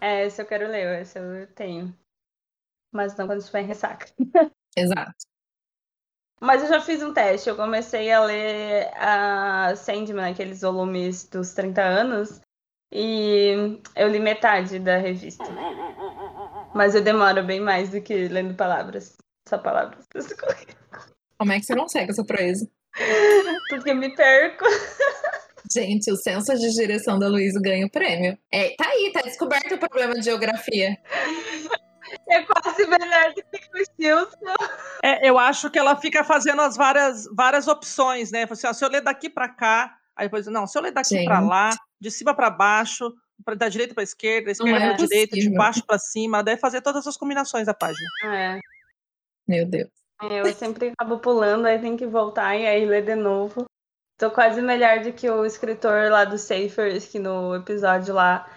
É, 0.00 0.26
esse 0.26 0.42
eu 0.42 0.46
quero 0.46 0.68
ler, 0.68 1.02
esse 1.02 1.16
eu 1.16 1.46
tenho. 1.54 1.94
Mas 2.92 3.16
não 3.16 3.26
quando 3.26 3.40
estiver 3.40 3.62
em 3.62 3.66
ressaca. 3.66 4.06
Exato. 4.76 5.14
Mas 6.40 6.62
eu 6.62 6.68
já 6.68 6.80
fiz 6.80 7.02
um 7.02 7.12
teste. 7.12 7.48
Eu 7.48 7.56
comecei 7.56 8.10
a 8.10 8.20
ler 8.20 8.90
a 8.96 9.74
Sandman, 9.74 10.32
aqueles 10.32 10.60
volumes 10.60 11.28
dos 11.28 11.54
30 11.54 11.82
anos. 11.82 12.40
E 12.92 13.80
eu 13.96 14.08
li 14.08 14.20
metade 14.20 14.78
da 14.78 14.96
revista. 14.98 15.44
Mas 16.74 16.94
eu 16.94 17.02
demoro 17.02 17.44
bem 17.44 17.60
mais 17.60 17.90
do 17.90 18.00
que 18.00 18.28
lendo 18.28 18.54
palavras. 18.54 19.16
essa 19.46 19.58
palavra. 19.58 19.98
Como 21.38 21.52
é 21.52 21.58
que 21.58 21.66
você 21.66 21.76
consegue 21.76 22.10
essa 22.10 22.24
proeza? 22.24 22.68
Porque 23.68 23.92
me 23.92 24.14
perco. 24.14 24.64
Gente, 25.72 26.10
o 26.10 26.16
senso 26.16 26.54
de 26.54 26.70
direção 26.74 27.18
da 27.18 27.28
Luísa 27.28 27.60
ganha 27.60 27.86
o 27.86 27.90
prêmio. 27.90 28.38
É, 28.52 28.74
tá 28.76 28.88
aí, 28.88 29.10
tá 29.12 29.20
descoberto 29.20 29.74
o 29.74 29.78
problema 29.78 30.14
de 30.14 30.22
geografia. 30.22 30.96
É 32.28 32.42
quase 32.42 32.86
melhor 32.86 33.34
do 33.34 33.42
que 33.42 33.82
o 33.82 33.84
Gilson. 33.98 34.54
É, 35.02 35.28
eu 35.28 35.38
acho 35.38 35.70
que 35.70 35.78
ela 35.78 35.96
fica 35.96 36.24
fazendo 36.24 36.62
as 36.62 36.76
várias, 36.76 37.24
várias 37.32 37.68
opções, 37.68 38.30
né? 38.30 38.46
Assim, 38.50 38.66
ó, 38.66 38.72
se 38.72 38.84
eu 38.84 38.88
ler 38.88 39.00
daqui 39.00 39.30
para 39.30 39.48
cá, 39.48 39.96
aí 40.14 40.26
depois, 40.26 40.46
não, 40.46 40.66
se 40.66 40.76
eu 40.76 40.82
ler 40.82 40.92
daqui 40.92 41.24
para 41.24 41.40
lá, 41.40 41.70
de 42.00 42.10
cima 42.10 42.34
para 42.34 42.50
baixo, 42.50 43.12
pra, 43.44 43.54
da 43.54 43.68
direita 43.68 43.94
para 43.94 44.02
esquerda, 44.02 44.46
da 44.46 44.52
esquerda 44.52 44.76
é 44.76 44.88
para 44.88 44.96
direita, 44.96 45.34
de 45.34 45.42
possível. 45.42 45.58
baixo 45.58 45.84
para 45.86 45.98
cima, 45.98 46.42
deve 46.42 46.60
fazer 46.60 46.80
todas 46.80 47.06
as 47.06 47.16
combinações 47.16 47.66
da 47.66 47.74
página. 47.74 48.08
É. 48.24 48.58
Meu 49.46 49.66
Deus. 49.66 49.90
Eu 50.22 50.52
sempre 50.54 50.88
acabo 50.88 51.18
pulando, 51.18 51.66
aí 51.66 51.78
tem 51.78 51.96
que 51.96 52.06
voltar 52.06 52.56
e 52.56 52.66
aí 52.66 52.86
ler 52.86 53.04
de 53.04 53.14
novo. 53.14 53.66
Tô 54.18 54.30
quase 54.30 54.62
melhor 54.62 55.00
do 55.00 55.12
que 55.12 55.28
o 55.28 55.44
escritor 55.44 56.10
lá 56.10 56.24
do 56.24 56.38
Safers, 56.38 57.06
que 57.06 57.18
no 57.18 57.54
episódio 57.54 58.14
lá 58.14 58.50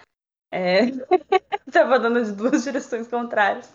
é... 0.52 0.86
tava 1.70 1.98
dando 1.98 2.18
as 2.18 2.32
duas 2.32 2.64
direções 2.64 3.06
contrárias. 3.08 3.72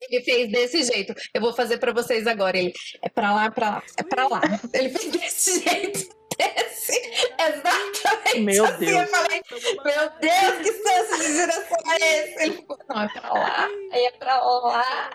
Ele 0.00 0.22
fez 0.22 0.50
desse 0.50 0.82
jeito. 0.84 1.14
Eu 1.34 1.40
vou 1.40 1.52
fazer 1.52 1.78
pra 1.78 1.92
vocês 1.92 2.26
agora. 2.26 2.56
Ele 2.56 2.72
é 3.02 3.08
pra 3.08 3.34
lá, 3.34 3.50
pra 3.50 3.70
lá, 3.70 3.82
é 3.96 4.02
pra 4.02 4.28
lá. 4.28 4.40
Ele 4.72 4.90
fez 4.90 5.10
desse 5.10 5.62
jeito. 5.62 6.16
Desse. 6.38 6.92
Exatamente. 7.38 8.40
Meu 8.40 8.64
assim. 8.66 8.84
Deus. 8.84 9.00
Eu 9.00 9.06
falei, 9.08 9.42
meu 9.50 10.10
Deus, 10.20 10.58
que 10.62 10.72
senso 10.72 11.18
de 11.18 11.32
direção 11.32 11.78
é 11.90 12.18
esse? 12.18 12.42
Ele 12.42 12.66
falou, 12.66 12.84
não, 12.88 13.02
é 13.02 13.08
pra 13.08 13.32
lá, 13.32 13.68
aí 13.92 14.04
é 14.04 14.10
pra 14.12 14.42
lá. 14.42 15.10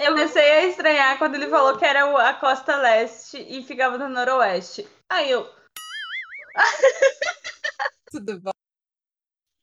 Eu 0.00 0.10
comecei 0.10 0.50
a 0.50 0.64
estranhar 0.64 1.18
quando 1.18 1.36
ele 1.36 1.46
falou 1.46 1.78
que 1.78 1.84
era 1.84 2.28
a 2.28 2.34
costa 2.34 2.76
leste 2.76 3.38
e 3.48 3.62
ficava 3.62 3.96
no 3.96 4.08
noroeste. 4.08 4.86
Aí 5.08 5.30
eu, 5.30 5.48
Tudo 8.14 8.40
bom. 8.40 8.50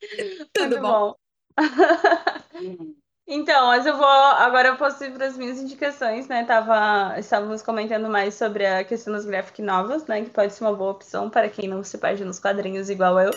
Tudo 0.54 0.70
Muito 0.70 0.82
bom. 0.82 1.16
então, 3.26 3.68
mas 3.68 3.86
eu 3.86 3.96
vou. 3.96 4.06
Agora 4.06 4.68
eu 4.68 4.78
posso 4.78 5.02
ir 5.06 5.14
para 5.14 5.28
as 5.28 5.38
minhas 5.38 5.58
indicações, 5.58 6.28
né? 6.28 6.44
Tava, 6.44 7.18
estávamos 7.18 7.62
comentando 7.62 8.10
mais 8.10 8.36
sobre 8.36 8.66
a 8.66 8.84
questão 8.84 9.14
das 9.14 9.26
graphic 9.26 9.62
novels, 9.62 10.06
né? 10.06 10.26
Que 10.26 10.30
pode 10.30 10.54
ser 10.54 10.66
uma 10.66 10.76
boa 10.76 10.92
opção 10.92 11.30
para 11.30 11.50
quem 11.50 11.70
não 11.70 11.82
se 11.82 11.98
perde 11.98 12.26
nos 12.26 12.40
quadrinhos 12.40 12.90
igual 12.90 13.18
eu. 13.22 13.32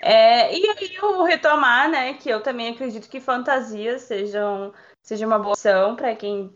É, 0.00 0.56
e 0.56 0.68
aí 0.68 0.94
eu 0.94 1.16
vou 1.16 1.24
retomar, 1.24 1.90
né? 1.90 2.14
Que 2.14 2.28
eu 2.28 2.40
também 2.40 2.72
acredito 2.72 3.08
que 3.08 3.20
fantasias 3.20 4.02
sejam, 4.02 4.72
seja 5.02 5.26
uma 5.26 5.38
boa 5.38 5.54
opção 5.54 5.96
para 5.96 6.14
quem 6.14 6.54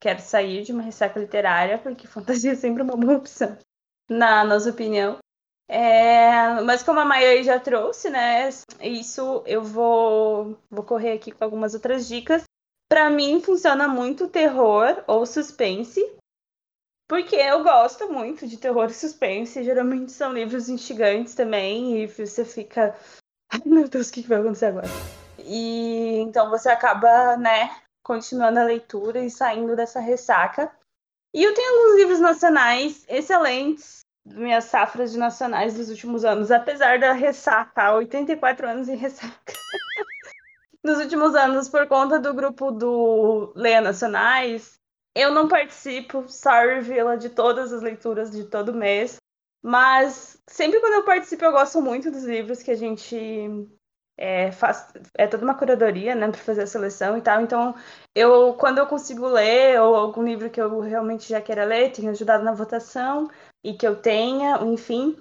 quer 0.00 0.18
sair 0.18 0.64
de 0.64 0.72
uma 0.72 0.82
ressaca 0.82 1.20
literária, 1.20 1.78
porque 1.78 2.08
fantasia 2.10 2.52
é 2.52 2.56
sempre 2.56 2.82
uma 2.82 2.96
boa 2.96 3.18
opção, 3.18 3.56
na 4.08 4.42
nossa 4.42 4.70
opinião. 4.70 5.18
É, 5.72 6.60
mas 6.62 6.82
como 6.82 6.98
a 6.98 7.04
Maia 7.04 7.44
já 7.44 7.60
trouxe, 7.60 8.10
né? 8.10 8.48
Isso 8.80 9.40
eu 9.46 9.62
vou, 9.62 10.58
vou 10.68 10.84
correr 10.84 11.12
aqui 11.12 11.30
com 11.30 11.44
algumas 11.44 11.74
outras 11.74 12.08
dicas. 12.08 12.42
Pra 12.88 13.08
mim 13.08 13.40
funciona 13.40 13.86
muito 13.86 14.26
terror 14.26 15.04
ou 15.06 15.24
suspense, 15.24 16.04
porque 17.08 17.36
eu 17.36 17.62
gosto 17.62 18.12
muito 18.12 18.48
de 18.48 18.56
terror 18.56 18.90
e 18.90 18.94
suspense. 18.94 19.62
Geralmente 19.62 20.10
são 20.10 20.32
livros 20.32 20.68
instigantes 20.68 21.36
também, 21.36 22.02
e 22.02 22.06
você 22.08 22.44
fica. 22.44 22.96
Ai 23.52 23.62
meu 23.64 23.88
Deus, 23.88 24.08
o 24.08 24.12
que 24.12 24.22
que 24.22 24.28
vai 24.28 24.40
acontecer 24.40 24.66
agora? 24.66 24.88
E 25.38 26.18
então 26.18 26.50
você 26.50 26.68
acaba, 26.68 27.36
né, 27.36 27.70
continuando 28.02 28.58
a 28.58 28.64
leitura 28.64 29.24
e 29.24 29.30
saindo 29.30 29.76
dessa 29.76 30.00
ressaca. 30.00 30.68
E 31.32 31.44
eu 31.44 31.54
tenho 31.54 31.78
alguns 31.78 31.96
livros 31.96 32.18
nacionais 32.18 33.04
excelentes 33.08 33.99
minhas 34.24 34.64
safras 34.64 35.12
de 35.12 35.18
nacionais 35.18 35.74
dos 35.74 35.88
últimos 35.88 36.24
anos, 36.24 36.50
apesar 36.50 36.98
da 36.98 37.12
ressaca, 37.12 37.94
84 37.94 38.68
anos 38.68 38.88
em 38.88 38.96
ressaca. 38.96 39.52
Nos 40.82 40.98
últimos 40.98 41.34
anos, 41.34 41.68
por 41.68 41.86
conta 41.86 42.18
do 42.18 42.32
grupo 42.32 42.70
do 42.70 43.52
Leia 43.54 43.80
Nacionais, 43.80 44.78
eu 45.14 45.30
não 45.30 45.48
participo, 45.48 46.26
sorry, 46.28 46.80
Vila, 46.80 47.18
de 47.18 47.28
todas 47.30 47.72
as 47.72 47.82
leituras 47.82 48.30
de 48.30 48.44
todo 48.44 48.72
mês, 48.72 49.16
mas 49.62 50.40
sempre 50.46 50.80
quando 50.80 50.94
eu 50.94 51.04
participo, 51.04 51.44
eu 51.44 51.52
gosto 51.52 51.82
muito 51.82 52.10
dos 52.10 52.24
livros 52.24 52.62
que 52.62 52.70
a 52.70 52.76
gente 52.76 53.68
é, 54.16 54.52
faz. 54.52 54.92
É 55.16 55.26
toda 55.26 55.44
uma 55.44 55.54
curadoria, 55.54 56.14
né, 56.14 56.28
para 56.28 56.40
fazer 56.40 56.62
a 56.62 56.66
seleção 56.66 57.18
e 57.18 57.22
tal. 57.22 57.40
Então, 57.40 57.74
eu, 58.14 58.54
quando 58.54 58.78
eu 58.78 58.86
consigo 58.86 59.26
ler, 59.26 59.80
ou 59.80 59.94
algum 59.96 60.22
livro 60.22 60.48
que 60.48 60.60
eu 60.60 60.80
realmente 60.80 61.28
já 61.28 61.40
queira 61.40 61.64
ler, 61.64 61.92
tenho 61.92 62.10
ajudado 62.10 62.44
na 62.44 62.52
votação 62.52 63.28
e 63.64 63.74
que 63.74 63.86
eu 63.86 63.96
tenha, 63.96 64.58
enfim. 64.62 65.16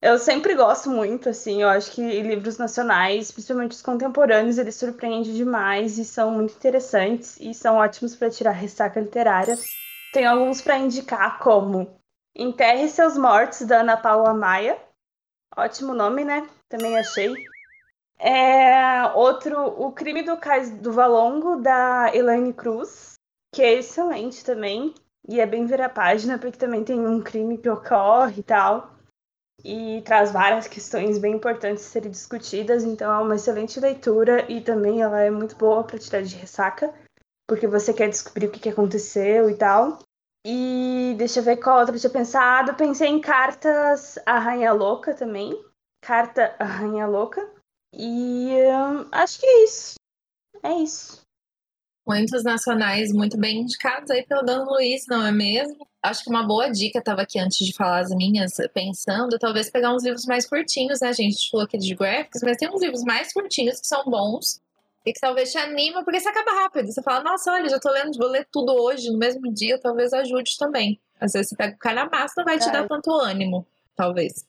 Eu 0.00 0.16
sempre 0.18 0.54
gosto 0.54 0.88
muito, 0.90 1.28
assim, 1.28 1.62
eu 1.62 1.68
acho 1.68 1.90
que 1.90 2.22
livros 2.22 2.56
nacionais, 2.56 3.32
principalmente 3.32 3.72
os 3.72 3.82
contemporâneos, 3.82 4.56
eles 4.56 4.76
surpreendem 4.76 5.34
demais 5.34 5.98
e 5.98 6.04
são 6.04 6.30
muito 6.30 6.54
interessantes 6.54 7.36
e 7.40 7.52
são 7.52 7.76
ótimos 7.76 8.14
para 8.14 8.30
tirar 8.30 8.52
ressaca 8.52 9.00
literária. 9.00 9.58
Tem 10.12 10.24
alguns 10.24 10.62
para 10.62 10.78
indicar, 10.78 11.40
como 11.40 11.98
Enterre 12.34 12.88
Seus 12.88 13.18
Mortos, 13.18 13.62
da 13.62 13.80
Ana 13.80 13.96
Paula 13.96 14.32
Maia. 14.32 14.80
Ótimo 15.56 15.92
nome, 15.92 16.24
né? 16.24 16.48
Também 16.68 16.96
achei. 16.96 17.34
É, 18.20 19.04
outro, 19.14 19.60
O 19.60 19.92
Crime 19.92 20.22
do 20.22 20.36
Cais 20.36 20.70
do 20.70 20.92
Valongo, 20.92 21.56
da 21.56 22.14
Elaine 22.14 22.52
Cruz, 22.52 23.14
que 23.52 23.62
é 23.62 23.74
excelente 23.74 24.44
também. 24.44 24.94
E 25.26 25.40
é 25.40 25.46
bem 25.46 25.66
ver 25.66 25.80
a 25.80 25.88
página, 25.88 26.38
porque 26.38 26.58
também 26.58 26.84
tem 26.84 27.06
um 27.06 27.22
crime 27.22 27.58
que 27.58 27.68
ocorre 27.68 28.40
e 28.40 28.42
tal. 28.42 28.94
E 29.64 30.02
traz 30.02 30.30
várias 30.30 30.68
questões 30.68 31.18
bem 31.18 31.34
importantes 31.34 31.84
a 31.84 31.88
serem 31.88 32.10
discutidas. 32.10 32.84
Então 32.84 33.12
é 33.12 33.18
uma 33.18 33.36
excelente 33.36 33.80
leitura 33.80 34.50
e 34.50 34.60
também 34.60 35.02
ela 35.02 35.20
é 35.20 35.30
muito 35.30 35.56
boa 35.56 35.84
para 35.84 35.98
tirar 35.98 36.22
de 36.22 36.36
ressaca, 36.36 36.94
porque 37.46 37.66
você 37.66 37.92
quer 37.92 38.08
descobrir 38.08 38.46
o 38.46 38.50
que, 38.50 38.68
aconteceu 38.68 39.50
e 39.50 39.54
tal. 39.54 39.98
E 40.46 41.14
deixa 41.18 41.40
eu 41.40 41.44
ver 41.44 41.56
qual 41.56 41.80
outra 41.80 41.94
eu 41.94 42.00
tinha 42.00 42.10
pensado. 42.10 42.74
Pensei 42.74 43.08
em 43.08 43.20
Cartas 43.20 44.18
à 44.24 44.38
Rainha 44.38 44.72
Louca 44.72 45.14
também. 45.14 45.52
Carta 46.00 46.54
à 46.58 46.64
Rainha 46.64 47.06
Louca. 47.06 47.46
E 47.92 48.50
hum, 48.50 49.08
acho 49.10 49.40
que 49.40 49.46
é 49.46 49.64
isso. 49.64 49.94
É 50.62 50.72
isso. 50.74 51.27
Muitos 52.08 52.42
nacionais 52.42 53.12
muito 53.12 53.36
bem 53.36 53.58
indicados 53.58 54.10
aí 54.10 54.24
pelo 54.24 54.42
Dano 54.42 54.64
Luiz, 54.70 55.04
não 55.06 55.26
é 55.26 55.30
mesmo? 55.30 55.86
Acho 56.02 56.24
que 56.24 56.30
uma 56.30 56.42
boa 56.42 56.70
dica, 56.70 57.00
estava 57.00 57.20
aqui 57.20 57.38
antes 57.38 57.66
de 57.66 57.74
falar 57.74 57.98
as 58.00 58.10
minhas, 58.10 58.54
pensando, 58.72 59.38
talvez 59.38 59.68
pegar 59.68 59.94
uns 59.94 60.02
livros 60.04 60.24
mais 60.24 60.48
curtinhos, 60.48 61.00
né? 61.00 61.08
A 61.08 61.12
gente 61.12 61.50
falou 61.50 61.66
aqui 61.66 61.76
de 61.76 61.94
graphics, 61.94 62.40
mas 62.42 62.56
tem 62.56 62.70
uns 62.72 62.80
livros 62.80 63.02
mais 63.02 63.30
curtinhos 63.30 63.78
que 63.80 63.86
são 63.86 64.02
bons 64.04 64.58
e 65.04 65.12
que 65.12 65.20
talvez 65.20 65.52
te 65.52 65.58
anima, 65.58 66.02
porque 66.02 66.18
você 66.18 66.28
acaba 66.30 66.50
rápido. 66.62 66.90
Você 66.90 67.02
fala, 67.02 67.22
nossa, 67.22 67.52
olha, 67.52 67.68
já 67.68 67.78
tô 67.78 67.90
lendo, 67.90 68.16
vou 68.16 68.28
ler 68.28 68.48
tudo 68.50 68.72
hoje, 68.72 69.10
no 69.10 69.18
mesmo 69.18 69.52
dia, 69.52 69.78
talvez 69.78 70.12
ajude 70.14 70.56
também. 70.58 70.98
Às 71.20 71.32
vezes 71.32 71.50
você 71.50 71.56
pega 71.56 71.74
o 71.74 71.78
cara 71.78 72.08
massa, 72.08 72.34
não 72.38 72.44
vai 72.44 72.58
te 72.58 72.68
É. 72.68 72.72
dar 72.72 72.88
tanto 72.88 73.10
ânimo, 73.12 73.66
talvez. 73.94 74.46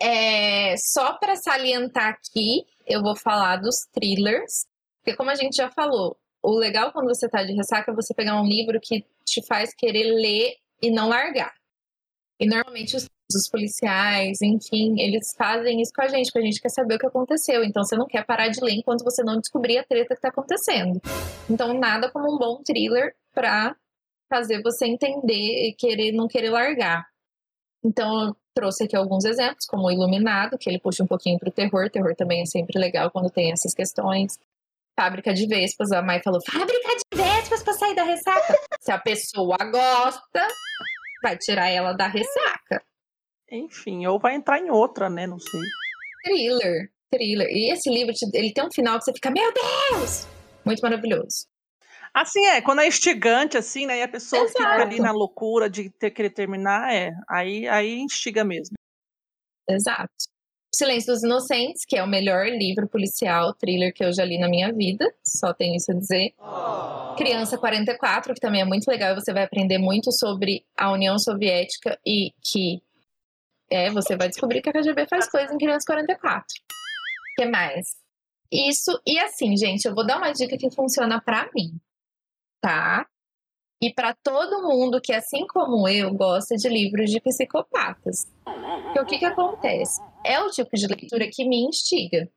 É, 0.00 0.76
só 0.76 1.14
para 1.14 1.34
salientar 1.34 2.10
aqui, 2.10 2.64
eu 2.86 3.02
vou 3.02 3.16
falar 3.16 3.56
dos 3.56 3.86
thrillers, 3.92 4.66
porque 5.02 5.16
como 5.16 5.30
a 5.30 5.34
gente 5.34 5.56
já 5.56 5.68
falou, 5.70 6.16
o 6.46 6.56
legal 6.56 6.92
quando 6.92 7.08
você 7.08 7.28
tá 7.28 7.42
de 7.42 7.52
ressaca 7.52 7.90
é 7.90 7.94
você 7.94 8.14
pegar 8.14 8.40
um 8.40 8.46
livro 8.46 8.80
que 8.80 9.04
te 9.24 9.44
faz 9.44 9.74
querer 9.74 10.12
ler 10.12 10.54
e 10.80 10.92
não 10.92 11.08
largar. 11.08 11.52
E 12.38 12.46
normalmente 12.46 12.94
os, 12.94 13.08
os 13.34 13.48
policiais, 13.48 14.40
enfim, 14.40 14.94
eles 15.00 15.34
fazem 15.36 15.82
isso 15.82 15.90
com 15.92 16.02
a 16.02 16.08
gente, 16.08 16.26
porque 16.26 16.38
a 16.38 16.50
gente 16.50 16.60
quer 16.60 16.68
saber 16.68 16.94
o 16.94 16.98
que 17.00 17.06
aconteceu. 17.06 17.64
Então 17.64 17.82
você 17.82 17.96
não 17.96 18.06
quer 18.06 18.24
parar 18.24 18.48
de 18.48 18.60
ler 18.62 18.74
enquanto 18.74 19.02
você 19.02 19.24
não 19.24 19.40
descobrir 19.40 19.78
a 19.78 19.84
treta 19.84 20.14
que 20.14 20.20
tá 20.20 20.28
acontecendo. 20.28 21.00
Então 21.50 21.74
nada 21.74 22.08
como 22.12 22.32
um 22.32 22.38
bom 22.38 22.62
thriller 22.62 23.16
pra 23.34 23.74
fazer 24.30 24.62
você 24.62 24.86
entender 24.86 25.68
e 25.68 25.74
querer 25.76 26.12
não 26.12 26.28
querer 26.28 26.50
largar. 26.50 27.08
Então 27.84 28.28
eu 28.28 28.36
trouxe 28.54 28.84
aqui 28.84 28.94
alguns 28.94 29.24
exemplos, 29.24 29.66
como 29.66 29.88
o 29.88 29.90
Iluminado, 29.90 30.56
que 30.58 30.70
ele 30.70 30.78
puxa 30.78 31.02
um 31.02 31.08
pouquinho 31.08 31.40
pro 31.40 31.50
terror. 31.50 31.90
Terror 31.90 32.14
também 32.14 32.42
é 32.42 32.46
sempre 32.46 32.78
legal 32.78 33.10
quando 33.10 33.30
tem 33.30 33.50
essas 33.50 33.74
questões. 33.74 34.38
Fábrica 34.98 35.34
de 35.34 35.46
Vespas, 35.46 35.92
a 35.92 36.00
Mai 36.00 36.22
falou, 36.22 36.40
fábrica 36.50 36.88
de 36.96 37.22
Vespas 37.22 37.62
pra 37.62 37.74
sair 37.74 37.94
da 37.94 38.02
ressaca. 38.02 38.54
Se 38.80 38.90
a 38.90 38.98
pessoa 38.98 39.58
gosta, 39.58 40.48
vai 41.22 41.36
tirar 41.36 41.68
ela 41.68 41.92
da 41.92 42.06
ressaca. 42.06 42.82
Enfim, 43.50 44.06
ou 44.06 44.18
vai 44.18 44.34
entrar 44.34 44.58
em 44.58 44.70
outra, 44.70 45.10
né? 45.10 45.26
Não 45.26 45.38
sei. 45.38 45.60
Thriller, 46.24 46.90
thriller. 47.10 47.46
E 47.50 47.70
esse 47.70 47.90
livro, 47.90 48.14
ele 48.32 48.52
tem 48.52 48.64
um 48.64 48.72
final 48.72 48.98
que 48.98 49.04
você 49.04 49.12
fica, 49.12 49.30
meu 49.30 49.52
Deus! 49.52 50.26
Muito 50.64 50.80
maravilhoso. 50.80 51.46
Assim 52.12 52.46
é, 52.46 52.62
quando 52.62 52.80
é 52.80 52.88
instigante, 52.88 53.58
assim, 53.58 53.84
né? 53.84 53.98
E 53.98 54.02
a 54.02 54.08
pessoa 54.08 54.48
fica 54.48 54.60
Exato. 54.60 54.82
ali 54.82 54.98
na 54.98 55.12
loucura 55.12 55.68
de 55.68 55.90
ter 55.90 56.10
querer 56.10 56.30
terminar, 56.30 56.92
é. 56.92 57.12
Aí, 57.28 57.68
aí 57.68 57.98
instiga 57.98 58.42
mesmo. 58.42 58.74
Exato. 59.68 60.35
Silêncio 60.76 61.12
dos 61.12 61.22
Inocentes, 61.22 61.84
que 61.86 61.96
é 61.96 62.02
o 62.02 62.06
melhor 62.06 62.46
livro 62.46 62.86
policial, 62.88 63.54
thriller 63.54 63.94
que 63.94 64.04
eu 64.04 64.12
já 64.12 64.24
li 64.24 64.38
na 64.38 64.48
minha 64.48 64.72
vida, 64.72 65.10
só 65.24 65.54
tenho 65.54 65.74
isso 65.74 65.90
a 65.90 65.94
dizer. 65.94 66.34
Criança 67.16 67.56
44, 67.56 68.34
que 68.34 68.40
também 68.40 68.60
é 68.60 68.64
muito 68.64 68.86
legal, 68.86 69.14
você 69.14 69.32
vai 69.32 69.44
aprender 69.44 69.78
muito 69.78 70.12
sobre 70.12 70.64
a 70.76 70.92
União 70.92 71.18
Soviética 71.18 71.98
e 72.04 72.32
que 72.42 72.82
é, 73.70 73.90
você 73.90 74.16
vai 74.16 74.28
descobrir 74.28 74.60
que 74.60 74.68
a 74.68 74.72
KGB 74.72 75.06
faz 75.08 75.28
coisa 75.30 75.52
em 75.54 75.58
Criança 75.58 75.86
44. 75.86 76.44
O 76.44 77.42
que 77.42 77.46
mais? 77.46 77.96
Isso, 78.52 79.00
e 79.06 79.18
assim, 79.18 79.56
gente, 79.56 79.86
eu 79.86 79.94
vou 79.94 80.06
dar 80.06 80.18
uma 80.18 80.32
dica 80.32 80.56
que 80.56 80.70
funciona 80.70 81.20
pra 81.20 81.48
mim, 81.54 81.80
tá? 82.60 83.06
E 83.82 83.92
pra 83.92 84.14
todo 84.22 84.62
mundo 84.62 85.00
que, 85.02 85.12
assim 85.12 85.46
como 85.46 85.86
eu, 85.88 86.14
gosta 86.14 86.56
de 86.56 86.68
livros 86.68 87.10
de 87.10 87.20
psicopatas. 87.20 88.26
Porque 88.44 89.00
o 89.00 89.04
que 89.04 89.18
que 89.18 89.24
acontece? 89.24 90.00
É 90.26 90.40
o 90.40 90.50
tipo 90.50 90.76
de 90.76 90.86
leitura 90.88 91.30
que 91.32 91.48
me 91.48 91.62
instiga. 91.62 92.28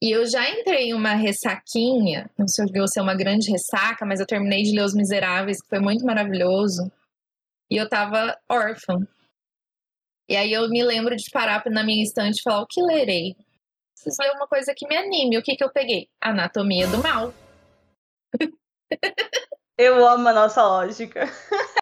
E 0.00 0.10
eu 0.10 0.24
já 0.26 0.48
entrei 0.48 0.90
em 0.90 0.94
uma 0.94 1.14
ressaquinha, 1.14 2.30
não 2.38 2.46
sei 2.46 2.66
se 2.68 2.88
ser 2.88 3.00
uma 3.00 3.16
grande 3.16 3.50
ressaca, 3.50 4.06
mas 4.06 4.20
eu 4.20 4.26
terminei 4.26 4.62
de 4.62 4.72
ler 4.72 4.84
Os 4.84 4.94
Miseráveis, 4.94 5.60
que 5.60 5.68
foi 5.68 5.80
muito 5.80 6.04
maravilhoso. 6.04 6.90
E 7.70 7.76
eu 7.76 7.88
tava 7.88 8.38
órfã. 8.48 9.06
E 10.28 10.36
aí 10.36 10.52
eu 10.52 10.68
me 10.68 10.82
lembro 10.84 11.16
de 11.16 11.30
parar 11.30 11.62
na 11.66 11.82
minha 11.82 12.02
estante 12.02 12.38
e 12.38 12.42
falar: 12.42 12.62
o 12.62 12.66
que 12.66 12.80
lerei? 12.80 13.34
Preciso 13.94 14.22
ler 14.22 14.32
uma 14.36 14.46
coisa 14.46 14.72
que 14.74 14.86
me 14.86 14.96
anime. 14.96 15.36
O 15.36 15.42
que, 15.42 15.56
que 15.56 15.64
eu 15.64 15.72
peguei? 15.72 16.08
Anatomia 16.20 16.86
do 16.86 16.98
Mal. 17.02 17.34
Eu 19.76 20.04
amo 20.04 20.28
a 20.28 20.32
nossa 20.32 20.60
lógica. 20.64 21.26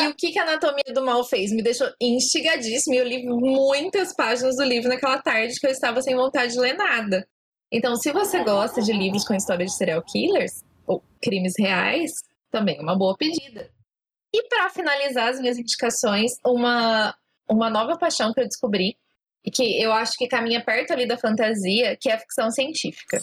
E 0.00 0.08
o 0.08 0.14
que, 0.14 0.32
que 0.32 0.38
a 0.38 0.42
Anatomia 0.42 0.94
do 0.94 1.04
Mal 1.04 1.24
fez? 1.24 1.50
Me 1.52 1.62
deixou 1.62 1.88
instigadíssima. 2.00 2.96
E 2.96 2.98
eu 2.98 3.04
li 3.04 3.24
muitas 3.26 4.14
páginas 4.14 4.56
do 4.56 4.64
livro 4.64 4.88
naquela 4.88 5.20
tarde 5.20 5.58
que 5.58 5.66
eu 5.66 5.70
estava 5.70 6.00
sem 6.02 6.14
vontade 6.14 6.52
de 6.52 6.60
ler 6.60 6.74
nada. 6.74 7.26
Então, 7.70 7.96
se 7.96 8.12
você 8.12 8.42
gosta 8.44 8.82
de 8.82 8.92
livros 8.92 9.26
com 9.26 9.34
história 9.34 9.64
de 9.64 9.74
serial 9.74 10.02
killers 10.02 10.62
ou 10.86 11.02
crimes 11.22 11.54
reais, 11.58 12.12
também 12.50 12.76
é 12.78 12.82
uma 12.82 12.96
boa 12.96 13.16
pedida. 13.16 13.70
E 14.34 14.46
para 14.48 14.70
finalizar 14.70 15.28
as 15.28 15.40
minhas 15.40 15.58
indicações, 15.58 16.32
uma, 16.44 17.14
uma 17.48 17.70
nova 17.70 17.98
paixão 17.98 18.32
que 18.32 18.40
eu 18.40 18.48
descobri 18.48 18.96
e 19.44 19.50
que 19.50 19.82
eu 19.82 19.92
acho 19.92 20.12
que 20.16 20.28
caminha 20.28 20.62
perto 20.64 20.92
ali 20.92 21.06
da 21.06 21.18
fantasia, 21.18 21.96
que 22.00 22.10
é 22.10 22.14
a 22.14 22.18
ficção 22.18 22.50
científica. 22.50 23.18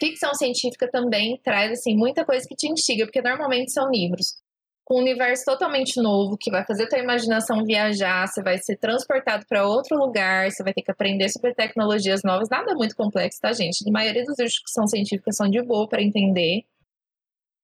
Ficção 0.00 0.34
científica 0.34 0.90
também 0.90 1.40
traz 1.42 1.72
assim 1.72 1.96
muita 1.96 2.24
coisa 2.24 2.46
que 2.46 2.54
te 2.54 2.68
instiga, 2.68 3.06
porque 3.06 3.22
normalmente 3.22 3.72
são 3.72 3.90
livros 3.90 4.43
com 4.84 4.96
um 4.96 4.98
universo 4.98 5.44
totalmente 5.46 6.00
novo, 6.00 6.36
que 6.36 6.50
vai 6.50 6.64
fazer 6.64 6.86
tua 6.88 6.98
imaginação 6.98 7.64
viajar, 7.64 8.26
você 8.26 8.42
vai 8.42 8.58
ser 8.58 8.76
transportado 8.76 9.46
para 9.48 9.66
outro 9.66 9.96
lugar, 9.96 10.50
você 10.50 10.62
vai 10.62 10.74
ter 10.74 10.82
que 10.82 10.90
aprender 10.90 11.30
sobre 11.30 11.54
tecnologias 11.54 12.22
novas, 12.22 12.50
nada 12.50 12.74
muito 12.74 12.94
complexo, 12.94 13.40
tá, 13.40 13.52
gente? 13.52 13.88
A 13.88 13.90
maioria 13.90 14.22
dos 14.22 14.38
livros 14.38 14.52
de 14.52 14.60
ficção 14.60 14.86
científica 14.86 15.32
são 15.32 15.48
de 15.48 15.62
boa 15.62 15.88
para 15.88 16.02
entender. 16.02 16.64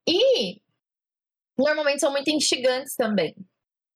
E 0.09 0.61
normalmente 1.59 2.01
são 2.01 2.11
muito 2.11 2.31
instigantes 2.31 2.97
também. 2.97 3.37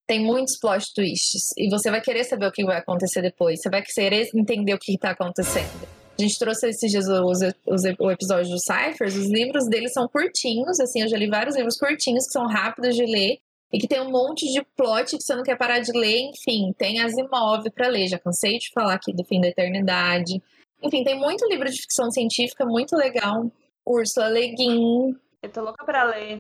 Tem 0.07 0.23
muitos 0.23 0.59
plot 0.59 0.93
twists 0.95 1.45
e 1.57 1.71
você 1.71 1.91
vai 1.91 2.03
querer 2.03 2.25
saber 2.25 2.47
o 2.47 2.53
que 2.53 2.63
vai 2.63 2.77
acontecer 2.77 3.23
depois, 3.23 3.63
você 3.63 3.71
vai 3.71 3.83
querer 3.83 4.29
entender 4.35 4.75
o 4.75 4.79
que 4.79 4.93
está 4.93 5.13
acontecendo. 5.13 6.04
A 6.17 6.23
gente 6.23 6.39
trouxe 6.39 6.69
esses 6.69 6.91
dias 6.91 7.07
os, 7.09 7.41
os, 7.67 7.83
o 7.99 8.11
episódio 8.11 8.51
dos 8.51 8.63
Cyphers, 8.63 9.17
os 9.17 9.29
livros 9.29 9.67
deles 9.67 9.93
são 9.93 10.09
curtinhos, 10.09 10.79
assim, 10.79 11.03
eu 11.03 11.09
já 11.09 11.17
li 11.17 11.29
vários 11.29 11.57
livros 11.57 11.77
curtinhos 11.77 12.27
que 12.27 12.33
são 12.33 12.47
rápidos 12.47 12.95
de 12.95 13.05
ler 13.05 13.39
e 13.73 13.79
que 13.79 13.89
tem 13.89 14.01
um 14.01 14.11
monte 14.11 14.47
de 14.53 14.65
plot 14.77 15.17
que 15.17 15.23
você 15.23 15.35
não 15.35 15.43
quer 15.43 15.59
parar 15.59 15.81
de 15.81 15.91
ler, 15.91 16.31
enfim, 16.31 16.73
tem 16.79 17.01
Asimov 17.01 17.69
para 17.75 17.89
ler, 17.89 18.07
já 18.07 18.19
cansei 18.19 18.59
de 18.59 18.71
falar 18.73 18.95
aqui 18.95 19.13
do 19.13 19.25
Fim 19.25 19.41
da 19.41 19.49
Eternidade. 19.49 20.41
Enfim, 20.81 21.03
tem 21.03 21.19
muito 21.19 21.45
livro 21.49 21.69
de 21.69 21.81
ficção 21.81 22.11
científica 22.11 22.65
muito 22.65 22.95
legal. 22.95 23.51
Úrsula 23.87 24.29
Le 24.29 24.55
Guin. 24.55 25.17
Eu 25.43 25.51
tô 25.51 25.63
louca 25.63 25.85
pra 25.85 26.05
ler. 26.05 26.37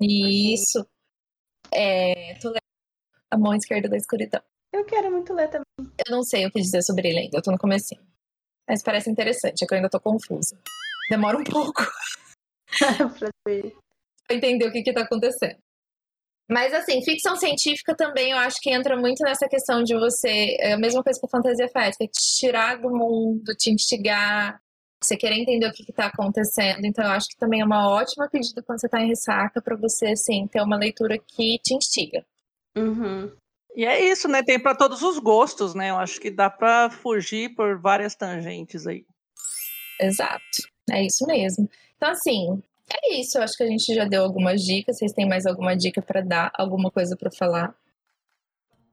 Isso. 0.00 0.86
É, 1.70 2.34
tô 2.40 2.48
lendo 2.48 2.60
A 3.30 3.36
Mão 3.36 3.54
Esquerda 3.54 3.88
da 3.88 3.96
Escuridão. 3.96 4.40
Eu 4.72 4.84
quero 4.84 5.10
muito 5.10 5.34
ler 5.34 5.48
também. 5.48 5.66
Eu 5.78 6.10
não 6.10 6.22
sei 6.22 6.46
o 6.46 6.50
que 6.50 6.60
dizer 6.60 6.82
sobre 6.82 7.08
ele 7.08 7.18
ainda, 7.18 7.38
eu 7.38 7.42
tô 7.42 7.50
no 7.50 7.58
comecinho. 7.58 8.00
Mas 8.68 8.82
parece 8.82 9.10
interessante, 9.10 9.62
é 9.62 9.66
que 9.66 9.74
eu 9.74 9.76
ainda 9.76 9.90
tô 9.90 10.00
confusa. 10.00 10.58
Demora 11.10 11.36
um 11.36 11.44
pouco 11.44 11.82
pra 14.26 14.34
entender 14.34 14.66
o 14.66 14.72
que 14.72 14.82
que 14.82 14.92
tá 14.92 15.02
acontecendo. 15.02 15.58
Mas 16.50 16.74
assim, 16.74 17.02
ficção 17.04 17.36
científica 17.36 17.94
também 17.94 18.32
eu 18.32 18.38
acho 18.38 18.56
que 18.60 18.70
entra 18.70 18.96
muito 18.96 19.22
nessa 19.24 19.48
questão 19.48 19.82
de 19.82 19.94
você. 19.94 20.56
É 20.60 20.72
a 20.72 20.78
mesma 20.78 21.02
coisa 21.02 21.18
que 21.18 21.26
a 21.26 21.28
fantasia 21.28 21.68
faz, 21.68 21.96
que 21.96 22.04
é 22.04 22.06
te 22.06 22.38
tirar 22.38 22.76
do 22.76 22.90
mundo, 22.90 23.54
te 23.56 23.70
instigar, 23.70 24.60
você 25.02 25.16
querer 25.16 25.36
entender 25.36 25.66
o 25.66 25.72
que 25.72 25.82
está 25.88 26.06
acontecendo. 26.06 26.84
Então, 26.84 27.04
eu 27.04 27.10
acho 27.10 27.28
que 27.28 27.36
também 27.36 27.60
é 27.60 27.64
uma 27.64 27.90
ótima 27.90 28.28
pedida 28.28 28.62
quando 28.62 28.80
você 28.80 28.86
está 28.86 29.00
em 29.00 29.08
ressaca 29.08 29.60
para 29.60 29.76
você, 29.76 30.08
assim, 30.08 30.46
ter 30.46 30.62
uma 30.62 30.76
leitura 30.76 31.18
que 31.18 31.58
te 31.58 31.74
instiga. 31.74 32.24
Uhum. 32.76 33.32
E 33.74 33.84
é 33.84 34.04
isso, 34.04 34.28
né? 34.28 34.42
Tem 34.42 34.60
para 34.60 34.74
todos 34.74 35.02
os 35.02 35.18
gostos, 35.18 35.74
né? 35.74 35.90
Eu 35.90 35.96
acho 35.96 36.20
que 36.20 36.30
dá 36.30 36.50
para 36.50 36.90
fugir 36.90 37.54
por 37.54 37.78
várias 37.78 38.14
tangentes 38.14 38.86
aí. 38.86 39.04
Exato. 40.00 40.42
É 40.90 41.02
isso 41.02 41.26
mesmo. 41.26 41.68
Então, 41.96 42.10
assim, 42.10 42.62
é 42.92 43.14
isso. 43.14 43.38
Eu 43.38 43.42
acho 43.42 43.56
que 43.56 43.62
a 43.62 43.66
gente 43.66 43.94
já 43.94 44.04
deu 44.04 44.22
algumas 44.22 44.62
dicas. 44.62 44.98
Vocês 44.98 45.12
têm 45.12 45.28
mais 45.28 45.46
alguma 45.46 45.76
dica 45.76 46.02
para 46.02 46.20
dar? 46.20 46.52
Alguma 46.54 46.90
coisa 46.90 47.16
para 47.16 47.30
falar? 47.30 47.74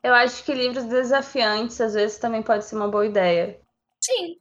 Eu 0.02 0.14
acho 0.14 0.46
que 0.46 0.54
livros 0.54 0.86
desafiantes 0.86 1.82
às 1.82 1.94
vezes 1.94 2.18
também 2.18 2.42
pode 2.42 2.64
ser 2.66 2.76
uma 2.76 2.88
boa 2.88 3.06
ideia. 3.06 3.60
Sim. 4.00 4.38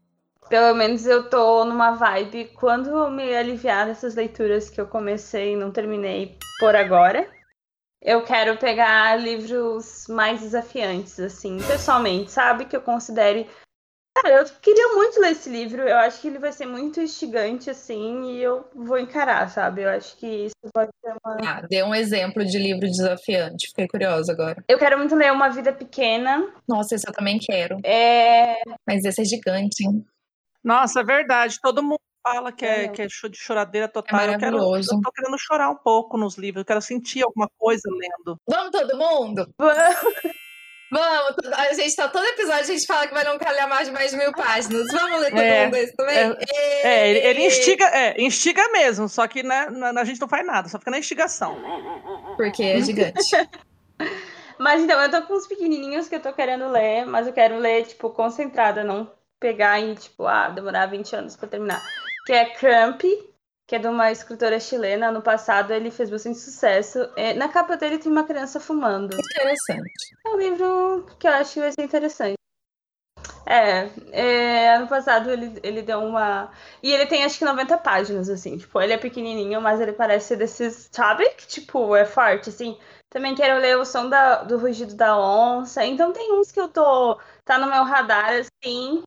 Pelo 0.48 0.74
menos 0.74 1.04
eu 1.04 1.28
tô 1.28 1.64
numa 1.64 1.92
vibe. 1.92 2.52
Quando 2.54 2.90
eu 2.90 3.10
me 3.10 3.34
aliviar 3.34 3.86
dessas 3.86 4.14
leituras 4.14 4.70
que 4.70 4.80
eu 4.80 4.86
comecei 4.86 5.54
e 5.54 5.56
não 5.56 5.72
terminei 5.72 6.38
por 6.60 6.76
agora, 6.76 7.28
eu 8.00 8.24
quero 8.24 8.56
pegar 8.56 9.16
livros 9.16 10.06
mais 10.08 10.40
desafiantes, 10.40 11.18
assim, 11.18 11.58
pessoalmente, 11.58 12.30
sabe? 12.30 12.64
Que 12.64 12.76
eu 12.76 12.82
considere. 12.82 13.48
Cara, 14.16 14.40
eu 14.40 14.44
queria 14.60 14.94
muito 14.94 15.20
ler 15.20 15.32
esse 15.32 15.48
livro. 15.48 15.82
Eu 15.82 15.96
acho 15.96 16.20
que 16.20 16.28
ele 16.28 16.38
vai 16.38 16.52
ser 16.52 16.66
muito 16.66 17.00
instigante, 17.00 17.70
assim, 17.70 18.32
e 18.32 18.42
eu 18.42 18.68
vou 18.74 18.98
encarar, 18.98 19.48
sabe? 19.48 19.82
Eu 19.82 19.90
acho 19.90 20.16
que 20.16 20.26
isso 20.26 20.54
pode 20.72 20.90
ser 21.04 21.12
uma. 21.24 21.36
Ah, 21.44 21.62
dê 21.68 21.82
um 21.82 21.94
exemplo 21.94 22.44
de 22.44 22.58
livro 22.58 22.88
desafiante. 22.88 23.68
Fiquei 23.68 23.86
curiosa 23.86 24.32
agora. 24.32 24.62
Eu 24.68 24.78
quero 24.78 24.98
muito 24.98 25.14
ler 25.14 25.32
Uma 25.32 25.48
Vida 25.48 25.72
Pequena. 25.72 26.52
Nossa, 26.68 26.94
esse 26.94 27.08
eu 27.08 27.12
também 27.12 27.38
quero. 27.38 27.78
É. 27.84 28.60
Mas 28.86 29.04
esse 29.04 29.22
é 29.22 29.24
gigante, 29.24 29.84
hein? 29.84 30.04
Nossa, 30.64 31.00
é 31.00 31.04
verdade. 31.04 31.58
Todo 31.60 31.82
mundo 31.82 31.98
fala 32.32 32.52
que 32.52 32.64
é, 32.64 32.84
É. 32.84 32.88
que 32.88 33.02
é 33.02 33.06
de 33.06 33.36
choradeira 33.38 33.88
total. 33.88 34.20
eu, 34.26 34.38
quero, 34.38 34.56
eu 34.58 35.00
tô 35.02 35.12
querendo 35.12 35.38
chorar 35.38 35.70
um 35.70 35.76
pouco 35.76 36.16
nos 36.16 36.36
livros. 36.36 36.62
Eu 36.62 36.66
quero 36.66 36.80
sentir 36.82 37.22
alguma 37.22 37.48
coisa 37.58 37.82
lendo. 37.90 38.38
Vamos 38.48 38.70
todo 38.70 38.96
mundo? 38.96 39.48
Vamos, 40.90 41.36
todo- 41.36 41.52
a 41.54 41.74
gente 41.74 41.94
tá 41.94 42.08
todo 42.08 42.24
episódio, 42.24 42.60
a 42.62 42.64
gente 42.64 42.86
fala 42.86 43.06
que 43.06 43.12
vai 43.12 43.22
não 43.22 43.38
calhar 43.38 43.68
mais 43.68 43.88
de 43.88 43.92
mais 43.92 44.10
de 44.10 44.16
mil 44.16 44.32
páginas. 44.32 44.86
Vamos 44.90 45.20
ler 45.20 45.30
todo 45.30 45.40
É, 45.40 45.64
mundo 45.66 45.76
esse 45.76 45.94
também? 45.94 46.36
É, 46.82 47.10
ele, 47.10 47.18
ele 47.26 47.46
instiga, 47.46 47.84
é, 47.88 48.18
instiga 48.22 48.66
mesmo, 48.70 49.06
só 49.06 49.26
que 49.28 49.42
né, 49.42 49.68
na- 49.70 50.00
a 50.00 50.04
gente 50.04 50.18
não 50.18 50.26
faz 50.28 50.46
nada, 50.46 50.66
só 50.68 50.78
fica 50.78 50.90
na 50.90 50.98
instigação. 50.98 51.60
Porque 52.36 52.62
é 52.62 52.80
gigante. 52.80 53.18
Mas 54.58 54.82
então, 54.82 54.98
eu 55.00 55.10
tô 55.10 55.22
com 55.22 55.34
uns 55.34 55.46
pequenininhos 55.46 56.08
que 56.08 56.14
eu 56.16 56.20
tô 56.20 56.32
querendo 56.32 56.68
ler, 56.68 57.04
mas 57.06 57.28
eu 57.28 57.32
quero 57.32 57.58
ler, 57.58 57.86
tipo, 57.86 58.10
concentrada, 58.10 58.82
não 58.82 59.08
pegar 59.38 59.78
e, 59.78 59.94
tipo, 59.94 60.26
ah, 60.26 60.48
demorar 60.48 60.86
20 60.86 61.14
anos 61.14 61.36
pra 61.36 61.46
terminar. 61.46 61.80
Que 62.28 62.34
é 62.34 62.44
Crump, 62.44 63.00
que 63.66 63.74
é 63.74 63.78
de 63.78 63.88
uma 63.88 64.12
escritora 64.12 64.60
chilena. 64.60 65.10
No 65.10 65.22
passado 65.22 65.72
ele 65.72 65.90
fez 65.90 66.10
bastante 66.10 66.38
sucesso. 66.38 66.98
É, 67.16 67.32
na 67.32 67.48
capa 67.48 67.74
dele 67.74 67.96
tem 67.96 68.12
uma 68.12 68.22
criança 68.22 68.60
fumando. 68.60 69.16
Interessante. 69.16 69.90
É 70.26 70.28
um 70.28 70.36
livro 70.36 71.06
que 71.18 71.26
eu 71.26 71.32
acho 71.32 71.54
que 71.54 71.60
vai 71.60 71.72
ser 71.72 71.82
interessante. 71.82 72.34
É, 73.46 73.88
é, 74.12 74.74
ano 74.74 74.86
passado 74.86 75.30
ele, 75.30 75.58
ele 75.62 75.80
deu 75.80 76.00
uma. 76.00 76.52
E 76.82 76.92
ele 76.92 77.06
tem 77.06 77.24
acho 77.24 77.38
que 77.38 77.46
90 77.46 77.78
páginas, 77.78 78.28
assim. 78.28 78.58
Tipo, 78.58 78.78
ele 78.78 78.92
é 78.92 78.98
pequenininho, 78.98 79.58
mas 79.62 79.80
ele 79.80 79.94
parece 79.94 80.28
ser 80.28 80.36
desses, 80.36 80.90
sabe? 80.92 81.26
Que, 81.30 81.46
tipo, 81.46 81.96
é 81.96 82.04
forte, 82.04 82.50
assim. 82.50 82.76
Também 83.08 83.34
quero 83.34 83.58
ler 83.58 83.78
o 83.78 83.86
som 83.86 84.06
da, 84.06 84.42
do 84.42 84.58
rugido 84.58 84.94
da 84.94 85.18
onça. 85.18 85.82
Então 85.82 86.12
tem 86.12 86.30
uns 86.38 86.52
que 86.52 86.60
eu 86.60 86.68
tô. 86.68 87.18
Tá 87.42 87.56
no 87.56 87.70
meu 87.70 87.84
radar, 87.84 88.34
assim. 88.34 89.02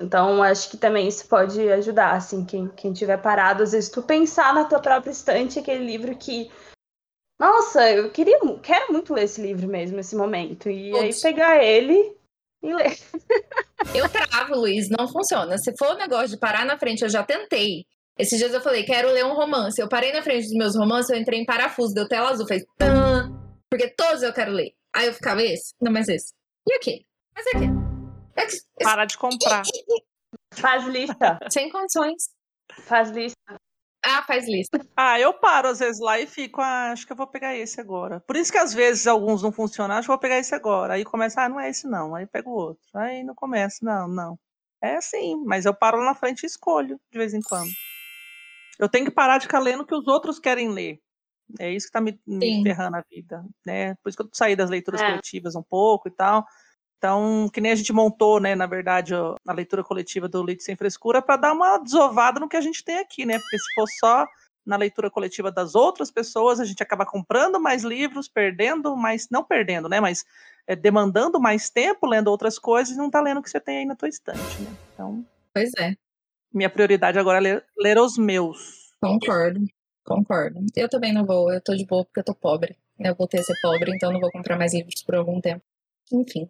Então 0.00 0.42
acho 0.42 0.70
que 0.70 0.76
também 0.76 1.08
isso 1.08 1.26
pode 1.26 1.60
ajudar, 1.72 2.12
assim, 2.12 2.44
quem, 2.44 2.68
quem 2.68 2.92
tiver 2.92 3.16
parado. 3.16 3.62
Às 3.62 3.72
vezes 3.72 3.90
tu 3.90 4.02
pensar 4.02 4.52
na 4.52 4.64
tua 4.64 4.80
própria 4.80 5.10
estante 5.10 5.58
aquele 5.58 5.84
livro 5.84 6.16
que. 6.16 6.50
Nossa, 7.38 7.90
eu 7.90 8.10
queria, 8.10 8.38
quero 8.62 8.92
muito 8.92 9.12
ler 9.12 9.24
esse 9.24 9.40
livro 9.40 9.68
mesmo, 9.68 9.96
nesse 9.96 10.16
momento. 10.16 10.70
E 10.70 10.96
aí 10.96 11.10
pegar 11.20 11.62
ele 11.62 12.16
e 12.62 12.74
ler. 12.74 12.96
Eu 13.94 14.08
travo, 14.08 14.56
Luiz, 14.56 14.88
não 14.88 15.06
funciona. 15.06 15.58
Se 15.58 15.72
for 15.78 15.90
o 15.94 15.98
negócio 15.98 16.30
de 16.30 16.38
parar 16.38 16.64
na 16.64 16.78
frente, 16.78 17.02
eu 17.02 17.08
já 17.10 17.22
tentei. 17.22 17.84
Esses 18.18 18.38
dias 18.38 18.52
eu 18.52 18.60
falei, 18.60 18.84
quero 18.84 19.10
ler 19.10 19.24
um 19.24 19.34
romance. 19.34 19.80
Eu 19.80 19.88
parei 19.88 20.12
na 20.12 20.22
frente 20.22 20.44
dos 20.44 20.54
meus 20.54 20.74
romances, 20.74 21.10
eu 21.10 21.18
entrei 21.18 21.38
em 21.38 21.44
parafuso, 21.44 21.94
deu 21.94 22.08
tela 22.08 22.30
azul, 22.30 22.46
fez 22.46 22.64
tan, 22.78 23.30
porque 23.70 23.88
todos 23.88 24.22
eu 24.22 24.32
quero 24.32 24.52
ler. 24.52 24.72
Aí 24.94 25.06
eu 25.06 25.12
ficava, 25.12 25.42
esse? 25.42 25.74
Não, 25.80 25.92
mas 25.92 26.08
esse. 26.08 26.32
E 26.66 26.72
aquele? 26.72 27.04
Mas 27.34 27.46
aquele? 27.48 27.85
É 28.36 28.84
Para 28.84 29.04
de 29.04 29.16
comprar. 29.16 29.62
Faz 30.54 30.84
lista. 30.84 31.38
Sem 31.50 31.70
condições. 31.70 32.30
Faz 32.82 33.10
lista. 33.10 33.60
Ah, 34.04 34.22
faz 34.22 34.46
lista. 34.46 34.78
Ah, 34.96 35.18
eu 35.18 35.34
paro 35.34 35.68
às 35.68 35.80
vezes 35.80 36.00
lá 36.00 36.18
e 36.20 36.26
fico, 36.28 36.60
ah, 36.60 36.92
acho 36.92 37.04
que 37.04 37.12
eu 37.12 37.16
vou 37.16 37.26
pegar 37.26 37.56
esse 37.56 37.80
agora. 37.80 38.20
Por 38.20 38.36
isso 38.36 38.52
que 38.52 38.58
às 38.58 38.72
vezes 38.72 39.06
alguns 39.06 39.42
não 39.42 39.50
funcionam, 39.50 39.96
acho 39.96 40.06
que 40.06 40.10
eu 40.10 40.14
vou 40.14 40.20
pegar 40.20 40.38
esse 40.38 40.54
agora. 40.54 40.94
Aí 40.94 41.04
começa, 41.04 41.42
ah, 41.42 41.48
não 41.48 41.58
é 41.58 41.68
esse 41.70 41.88
não. 41.88 42.14
Aí 42.14 42.24
pego 42.24 42.50
o 42.50 42.54
outro. 42.54 42.84
Aí 42.94 43.24
não 43.24 43.34
começa, 43.34 43.78
não, 43.82 44.06
não. 44.06 44.38
É 44.80 44.96
assim, 44.96 45.34
mas 45.44 45.64
eu 45.66 45.74
paro 45.74 45.98
lá 45.98 46.04
na 46.04 46.14
frente 46.14 46.44
e 46.44 46.46
escolho 46.46 47.00
de 47.10 47.18
vez 47.18 47.34
em 47.34 47.40
quando. 47.40 47.70
Eu 48.78 48.88
tenho 48.88 49.06
que 49.06 49.10
parar 49.10 49.38
de 49.38 49.46
ficar 49.46 49.58
lendo 49.58 49.82
o 49.82 49.86
que 49.86 49.94
os 49.94 50.06
outros 50.06 50.38
querem 50.38 50.68
ler. 50.70 51.00
É 51.58 51.72
isso 51.72 51.86
que 51.86 51.92
tá 51.92 52.00
me, 52.00 52.20
me 52.26 52.62
ferrando 52.62 52.96
a 52.96 53.02
vida, 53.10 53.44
né? 53.64 53.94
Por 53.96 54.08
isso 54.08 54.16
que 54.16 54.22
eu 54.22 54.28
saí 54.32 54.54
das 54.54 54.70
leituras 54.70 55.00
É. 55.00 55.06
coletivas 55.06 55.56
um 55.56 55.62
pouco 55.62 56.08
e 56.08 56.12
tal. 56.12 56.44
Então, 56.98 57.48
que 57.52 57.60
nem 57.60 57.72
a 57.72 57.74
gente 57.74 57.92
montou, 57.92 58.40
né, 58.40 58.54
na 58.54 58.66
verdade, 58.66 59.14
a 59.14 59.52
leitura 59.52 59.84
coletiva 59.84 60.28
do 60.28 60.42
Leite 60.42 60.64
Sem 60.64 60.76
Frescura 60.76 61.20
para 61.20 61.36
dar 61.36 61.52
uma 61.52 61.78
desovada 61.78 62.40
no 62.40 62.48
que 62.48 62.56
a 62.56 62.60
gente 62.60 62.82
tem 62.82 62.98
aqui, 62.98 63.26
né? 63.26 63.38
Porque 63.38 63.58
se 63.58 63.74
for 63.74 63.86
só 64.00 64.26
na 64.64 64.76
leitura 64.76 65.10
coletiva 65.10 65.52
das 65.52 65.74
outras 65.74 66.10
pessoas, 66.10 66.58
a 66.58 66.64
gente 66.64 66.82
acaba 66.82 67.06
comprando 67.06 67.60
mais 67.60 67.84
livros, 67.84 68.28
perdendo 68.28 68.96
mais, 68.96 69.28
não 69.30 69.44
perdendo, 69.44 69.88
né, 69.88 70.00
mas 70.00 70.24
é, 70.66 70.74
demandando 70.74 71.38
mais 71.38 71.70
tempo 71.70 72.04
lendo 72.06 72.28
outras 72.28 72.58
coisas 72.58 72.96
e 72.96 72.98
não 72.98 73.08
tá 73.08 73.20
lendo 73.20 73.38
o 73.38 73.42
que 73.42 73.50
você 73.50 73.60
tem 73.60 73.78
aí 73.78 73.84
na 73.86 73.94
tua 73.94 74.08
estante, 74.08 74.60
né? 74.62 74.76
Então, 74.92 75.24
Pois 75.54 75.70
é, 75.78 75.94
minha 76.52 76.70
prioridade 76.70 77.18
agora 77.18 77.38
é 77.38 77.40
ler, 77.40 77.64
ler 77.78 77.98
os 77.98 78.18
meus. 78.18 78.92
concordo. 79.00 79.60
Concordo. 80.04 80.64
Eu 80.74 80.88
também 80.88 81.12
não 81.12 81.24
vou, 81.24 81.52
eu 81.52 81.60
tô 81.60 81.74
de 81.74 81.84
boa 81.84 82.04
porque 82.04 82.20
eu 82.20 82.24
tô 82.24 82.34
pobre. 82.34 82.76
Eu 82.98 83.14
voltei 83.14 83.40
a 83.40 83.42
ser 83.42 83.54
pobre, 83.60 83.92
então 83.94 84.12
não 84.12 84.20
vou 84.20 84.30
comprar 84.30 84.56
mais 84.56 84.72
livros 84.72 85.02
por 85.02 85.16
algum 85.16 85.40
tempo. 85.40 85.62
Enfim. 86.12 86.48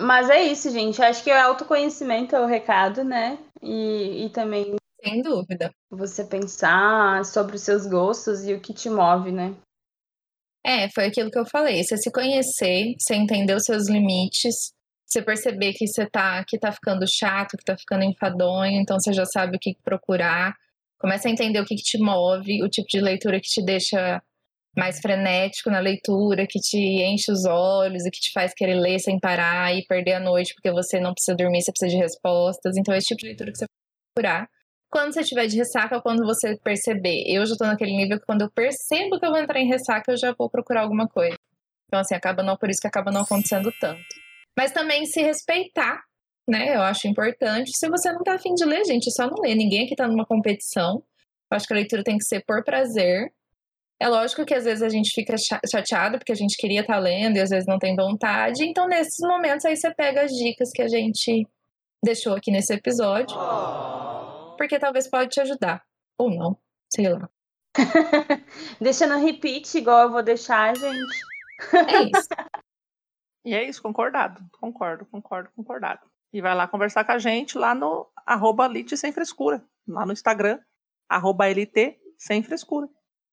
Mas 0.00 0.30
é 0.30 0.42
isso, 0.42 0.70
gente. 0.70 1.02
Acho 1.02 1.22
que 1.22 1.30
o 1.30 1.38
autoconhecimento 1.38 2.34
é 2.34 2.40
o 2.40 2.46
recado, 2.46 3.04
né? 3.04 3.38
E, 3.62 4.26
e 4.26 4.30
também 4.30 4.76
Sem 5.04 5.22
dúvida. 5.22 5.72
você 5.90 6.24
pensar 6.24 7.24
sobre 7.24 7.56
os 7.56 7.62
seus 7.62 7.86
gostos 7.86 8.46
e 8.46 8.54
o 8.54 8.60
que 8.60 8.72
te 8.72 8.88
move, 8.90 9.30
né? 9.30 9.54
É, 10.64 10.88
foi 10.90 11.06
aquilo 11.06 11.30
que 11.30 11.38
eu 11.38 11.46
falei. 11.46 11.82
Você 11.82 11.96
se 11.96 12.10
conhecer, 12.10 12.94
você 12.98 13.14
entender 13.14 13.54
os 13.54 13.64
seus 13.64 13.88
limites, 13.88 14.72
você 15.04 15.20
perceber 15.20 15.72
que 15.74 15.86
você 15.86 16.08
tá, 16.08 16.44
que 16.44 16.58
tá 16.58 16.72
ficando 16.72 17.04
chato, 17.06 17.56
que 17.56 17.64
tá 17.64 17.76
ficando 17.76 18.04
enfadonho, 18.04 18.80
então 18.80 18.98
você 18.98 19.12
já 19.12 19.26
sabe 19.26 19.56
o 19.56 19.60
que 19.60 19.76
procurar. 19.84 20.54
Começa 20.98 21.28
a 21.28 21.30
entender 21.30 21.60
o 21.60 21.64
que, 21.64 21.74
que 21.74 21.82
te 21.82 21.98
move, 21.98 22.62
o 22.62 22.68
tipo 22.68 22.88
de 22.88 23.00
leitura 23.00 23.40
que 23.40 23.48
te 23.48 23.62
deixa 23.62 24.22
mais 24.76 25.00
frenético 25.00 25.70
na 25.70 25.80
leitura, 25.80 26.46
que 26.46 26.58
te 26.58 26.78
enche 26.78 27.30
os 27.30 27.44
olhos 27.44 28.06
e 28.06 28.10
que 28.10 28.20
te 28.20 28.32
faz 28.32 28.54
querer 28.54 28.74
ler 28.74 28.98
sem 28.98 29.18
parar 29.18 29.74
e 29.76 29.84
perder 29.86 30.14
a 30.14 30.20
noite 30.20 30.54
porque 30.54 30.70
você 30.70 30.98
não 30.98 31.12
precisa 31.12 31.36
dormir, 31.36 31.62
você 31.62 31.70
precisa 31.70 31.90
de 31.90 32.02
respostas. 32.02 32.76
Então, 32.76 32.94
esse 32.94 33.08
tipo 33.08 33.20
de 33.20 33.26
leitura 33.26 33.52
que 33.52 33.58
você 33.58 33.64
vai 33.66 34.14
procurar. 34.14 34.48
Quando 34.90 35.14
você 35.14 35.24
tiver 35.24 35.46
de 35.46 35.56
ressaca, 35.56 36.00
quando 36.00 36.24
você 36.24 36.56
perceber. 36.58 37.24
Eu 37.26 37.46
já 37.46 37.56
tô 37.56 37.64
naquele 37.64 37.96
nível 37.96 38.18
que 38.18 38.26
quando 38.26 38.42
eu 38.42 38.50
percebo 38.50 39.18
que 39.18 39.24
eu 39.24 39.30
vou 39.30 39.38
entrar 39.38 39.58
em 39.58 39.68
ressaca, 39.68 40.12
eu 40.12 40.16
já 40.16 40.34
vou 40.36 40.50
procurar 40.50 40.82
alguma 40.82 41.08
coisa. 41.08 41.36
Então, 41.86 42.00
assim, 42.00 42.14
acaba 42.14 42.42
não, 42.42 42.56
por 42.56 42.70
isso 42.70 42.80
que 42.80 42.86
acaba 42.86 43.10
não 43.10 43.22
acontecendo 43.22 43.72
tanto. 43.78 44.02
Mas 44.56 44.70
também 44.70 45.06
se 45.06 45.22
respeitar, 45.22 46.02
né? 46.48 46.74
Eu 46.74 46.82
acho 46.82 47.08
importante. 47.08 47.76
Se 47.76 47.88
você 47.88 48.12
não 48.12 48.22
tá 48.22 48.34
afim 48.34 48.54
de 48.54 48.64
ler, 48.64 48.84
gente, 48.84 49.08
é 49.08 49.10
só 49.10 49.26
não 49.26 49.40
ler. 49.42 49.54
Ninguém 49.54 49.84
aqui 49.84 49.94
tá 49.94 50.06
numa 50.06 50.26
competição. 50.26 51.02
Eu 51.50 51.56
acho 51.56 51.66
que 51.66 51.72
a 51.72 51.76
leitura 51.76 52.02
tem 52.02 52.18
que 52.18 52.24
ser 52.24 52.44
por 52.46 52.62
prazer. 52.64 53.32
É 54.02 54.08
lógico 54.08 54.44
que 54.44 54.52
às 54.54 54.64
vezes 54.64 54.82
a 54.82 54.88
gente 54.88 55.12
fica 55.14 55.36
cha- 55.38 55.60
chateado 55.70 56.18
porque 56.18 56.32
a 56.32 56.36
gente 56.36 56.56
queria 56.56 56.80
estar 56.80 56.98
lendo 56.98 57.36
e 57.36 57.40
às 57.40 57.50
vezes 57.50 57.66
não 57.68 57.78
tem 57.78 57.94
vontade. 57.94 58.64
Então, 58.64 58.88
nesses 58.88 59.20
momentos 59.20 59.64
aí 59.64 59.76
você 59.76 59.94
pega 59.94 60.22
as 60.22 60.32
dicas 60.32 60.70
que 60.72 60.82
a 60.82 60.88
gente 60.88 61.46
deixou 62.04 62.34
aqui 62.34 62.50
nesse 62.50 62.74
episódio. 62.74 63.36
Porque 64.58 64.78
talvez 64.78 65.08
pode 65.08 65.30
te 65.30 65.40
ajudar. 65.40 65.82
Ou 66.18 66.30
não. 66.30 66.58
Sei 66.92 67.08
lá. 67.08 67.28
Deixa 68.80 69.06
no 69.06 69.18
repeat, 69.24 69.78
igual 69.78 70.02
eu 70.02 70.10
vou 70.10 70.22
deixar, 70.22 70.76
gente. 70.76 71.14
É 71.72 72.02
isso. 72.02 72.28
E 73.44 73.54
é 73.54 73.64
isso, 73.68 73.82
concordado. 73.82 74.40
Concordo, 74.60 75.04
concordo, 75.06 75.50
concordado. 75.56 76.00
E 76.32 76.40
vai 76.40 76.54
lá 76.54 76.68
conversar 76.68 77.02
com 77.04 77.10
a 77.10 77.18
gente 77.18 77.58
lá 77.58 77.74
no 77.74 78.08
arroba 78.24 78.68
Lite 78.68 78.96
Sem 78.96 79.10
Frescura. 79.10 79.64
Lá 79.84 80.06
no 80.06 80.12
Instagram, 80.12 80.60
arroba 81.08 81.48
LT 81.48 81.98
Sem 82.16 82.40
Frescura. 82.44 82.88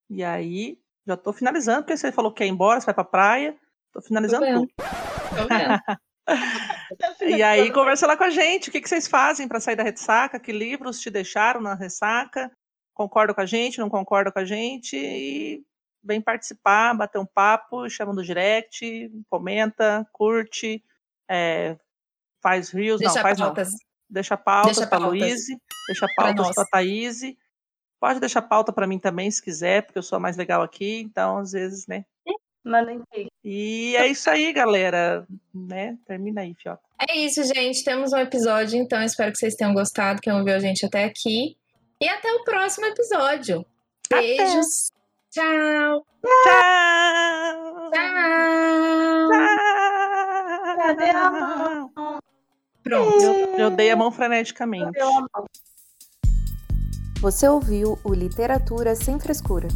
E 0.10 0.24
aí, 0.24 0.80
já 1.06 1.16
tô 1.16 1.32
finalizando, 1.32 1.84
porque 1.84 1.98
você 1.98 2.12
falou 2.12 2.32
que 2.32 2.40
quer 2.40 2.48
ir 2.48 2.50
embora, 2.50 2.80
você 2.80 2.86
vai 2.86 2.96
pra 2.96 3.04
praia. 3.04 3.56
Tô 3.92 4.02
finalizando 4.02 4.46
vendo. 4.46 4.60
tudo. 4.60 4.74
Tô 4.78 5.48
vendo. 5.48 6.00
E 7.22 7.42
aí, 7.42 7.72
conversa 7.72 8.06
lá 8.06 8.16
com 8.16 8.24
a 8.24 8.30
gente. 8.30 8.70
O 8.70 8.72
que, 8.72 8.82
que 8.82 8.90
vocês 8.90 9.08
fazem 9.08 9.48
para 9.48 9.60
sair 9.60 9.76
da 9.76 9.84
ressaca? 9.84 10.40
Que 10.40 10.52
livros 10.52 11.00
te 11.00 11.10
deixaram 11.10 11.62
na 11.62 11.74
ressaca? 11.74 12.52
Concorda 12.94 13.34
com 13.34 13.42
a 13.42 13.46
gente? 13.46 13.80
Não 13.80 13.90
concorda 13.90 14.32
com 14.32 14.40
a 14.40 14.46
gente? 14.46 14.96
E 14.96 15.64
vem 16.04 16.22
participar, 16.22 16.94
bater 16.94 17.20
um 17.20 17.26
papo, 17.26 17.90
chama 17.90 18.14
no 18.14 18.24
direct, 18.24 19.12
comenta, 19.30 20.08
curte, 20.12 20.84
é, 21.30 21.78
faz 22.42 22.70
reels, 22.70 23.00
Deixa 23.00 23.16
não, 23.16 23.22
faz 23.22 23.40
pautas. 23.40 23.72
não. 23.72 23.80
Deixa 24.10 24.38
pautas 24.38 24.86
para. 24.86 25.08
Luíse, 25.08 25.58
deixa 25.88 26.08
pautas 26.16 26.56
para 26.56 26.66
Thaís. 26.66 27.22
Pode 28.00 28.20
deixar 28.20 28.42
pauta 28.42 28.72
para 28.72 28.88
mim 28.88 28.98
também, 28.98 29.30
se 29.30 29.42
quiser, 29.42 29.84
porque 29.84 29.98
eu 29.98 30.04
sou 30.04 30.18
a 30.18 30.20
mais 30.20 30.38
legal 30.38 30.62
aqui, 30.62 31.02
então 31.02 31.38
às 31.38 31.52
vezes, 31.52 31.86
né? 31.86 32.06
Mandem. 32.64 33.02
E 33.44 33.96
é 33.96 34.08
isso 34.08 34.30
aí, 34.30 34.54
galera, 34.54 35.26
né? 35.54 35.98
Termina 36.06 36.42
aí, 36.42 36.54
Fiota. 36.54 36.82
É 37.10 37.18
isso, 37.18 37.44
gente. 37.44 37.84
Temos 37.84 38.14
um 38.14 38.18
episódio, 38.18 38.78
então 38.78 39.02
espero 39.02 39.32
que 39.32 39.38
vocês 39.38 39.56
tenham 39.56 39.74
gostado, 39.74 40.22
quem 40.22 40.34
ouviu 40.34 40.56
a 40.56 40.60
gente 40.60 40.86
até 40.86 41.06
aqui. 41.06 41.58
E 42.02 42.08
até 42.08 42.32
o 42.32 42.44
próximo 42.44 42.86
episódio. 42.86 43.66
Beijos. 44.10 44.92
Tchau. 45.32 46.06
Tchau! 46.24 47.92
Tchau. 47.92 49.30
Cadê 50.78 51.10
a 51.10 51.32
mão? 51.32 52.20
Pronto. 52.84 53.24
Eu, 53.24 53.58
eu 53.58 53.70
dei 53.72 53.92
a 53.92 53.96
mão 53.96 54.12
freneticamente. 54.12 54.92
Cadê 54.94 55.02
a 55.02 55.06
mão? 55.06 55.46
Você 57.22 57.48
ouviu 57.48 58.00
o 58.04 58.14
Literatura 58.14 58.96
Sem 58.96 59.20
Frescura. 59.20 59.68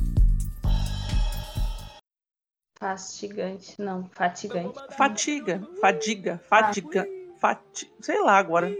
Fastigante. 2.79 3.75
Não, 3.81 4.09
fatigante. 4.13 4.77
Fatiga, 4.97 5.61
fadiga, 5.79 6.41
fadiga, 6.49 7.07
fati... 7.39 7.91
sei 8.01 8.21
lá 8.21 8.37
agora. 8.37 8.73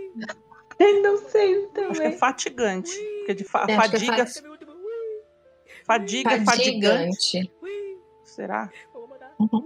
Não 1.02 1.18
sei 1.30 1.56
Acho 1.56 1.72
que 1.74 1.80
é 1.80 1.94
também. 1.94 2.18
fatigante. 2.18 2.92
Porque 3.20 3.34
de 3.34 3.44
fa- 3.44 3.64
É, 3.64 3.66
que 3.66 3.72
é 3.72 3.76
fadiga, 3.76 4.26
fati- 4.26 4.44
fadiga, 5.86 6.30
fadigante. 6.44 6.46
Fadigante. 6.46 7.52
Será? 8.24 8.70
Uhum. 9.40 9.64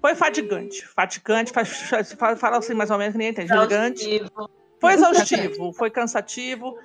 Foi 0.00 0.14
fadigante. 0.14 0.86
Fatigante, 0.86 1.52
fa- 1.52 1.64
fa- 1.64 2.36
fala 2.36 2.58
assim 2.58 2.74
mais 2.74 2.90
ou 2.90 2.98
menos 2.98 3.12
que 3.12 3.18
ninguém 3.18 3.32
entende. 3.32 3.48
Fatigante. 3.48 4.08
Exaustivo. 4.08 4.50
Foi 4.80 4.92
exaustivo, 4.94 5.72
foi 5.72 5.90
cansativo. 5.90 6.78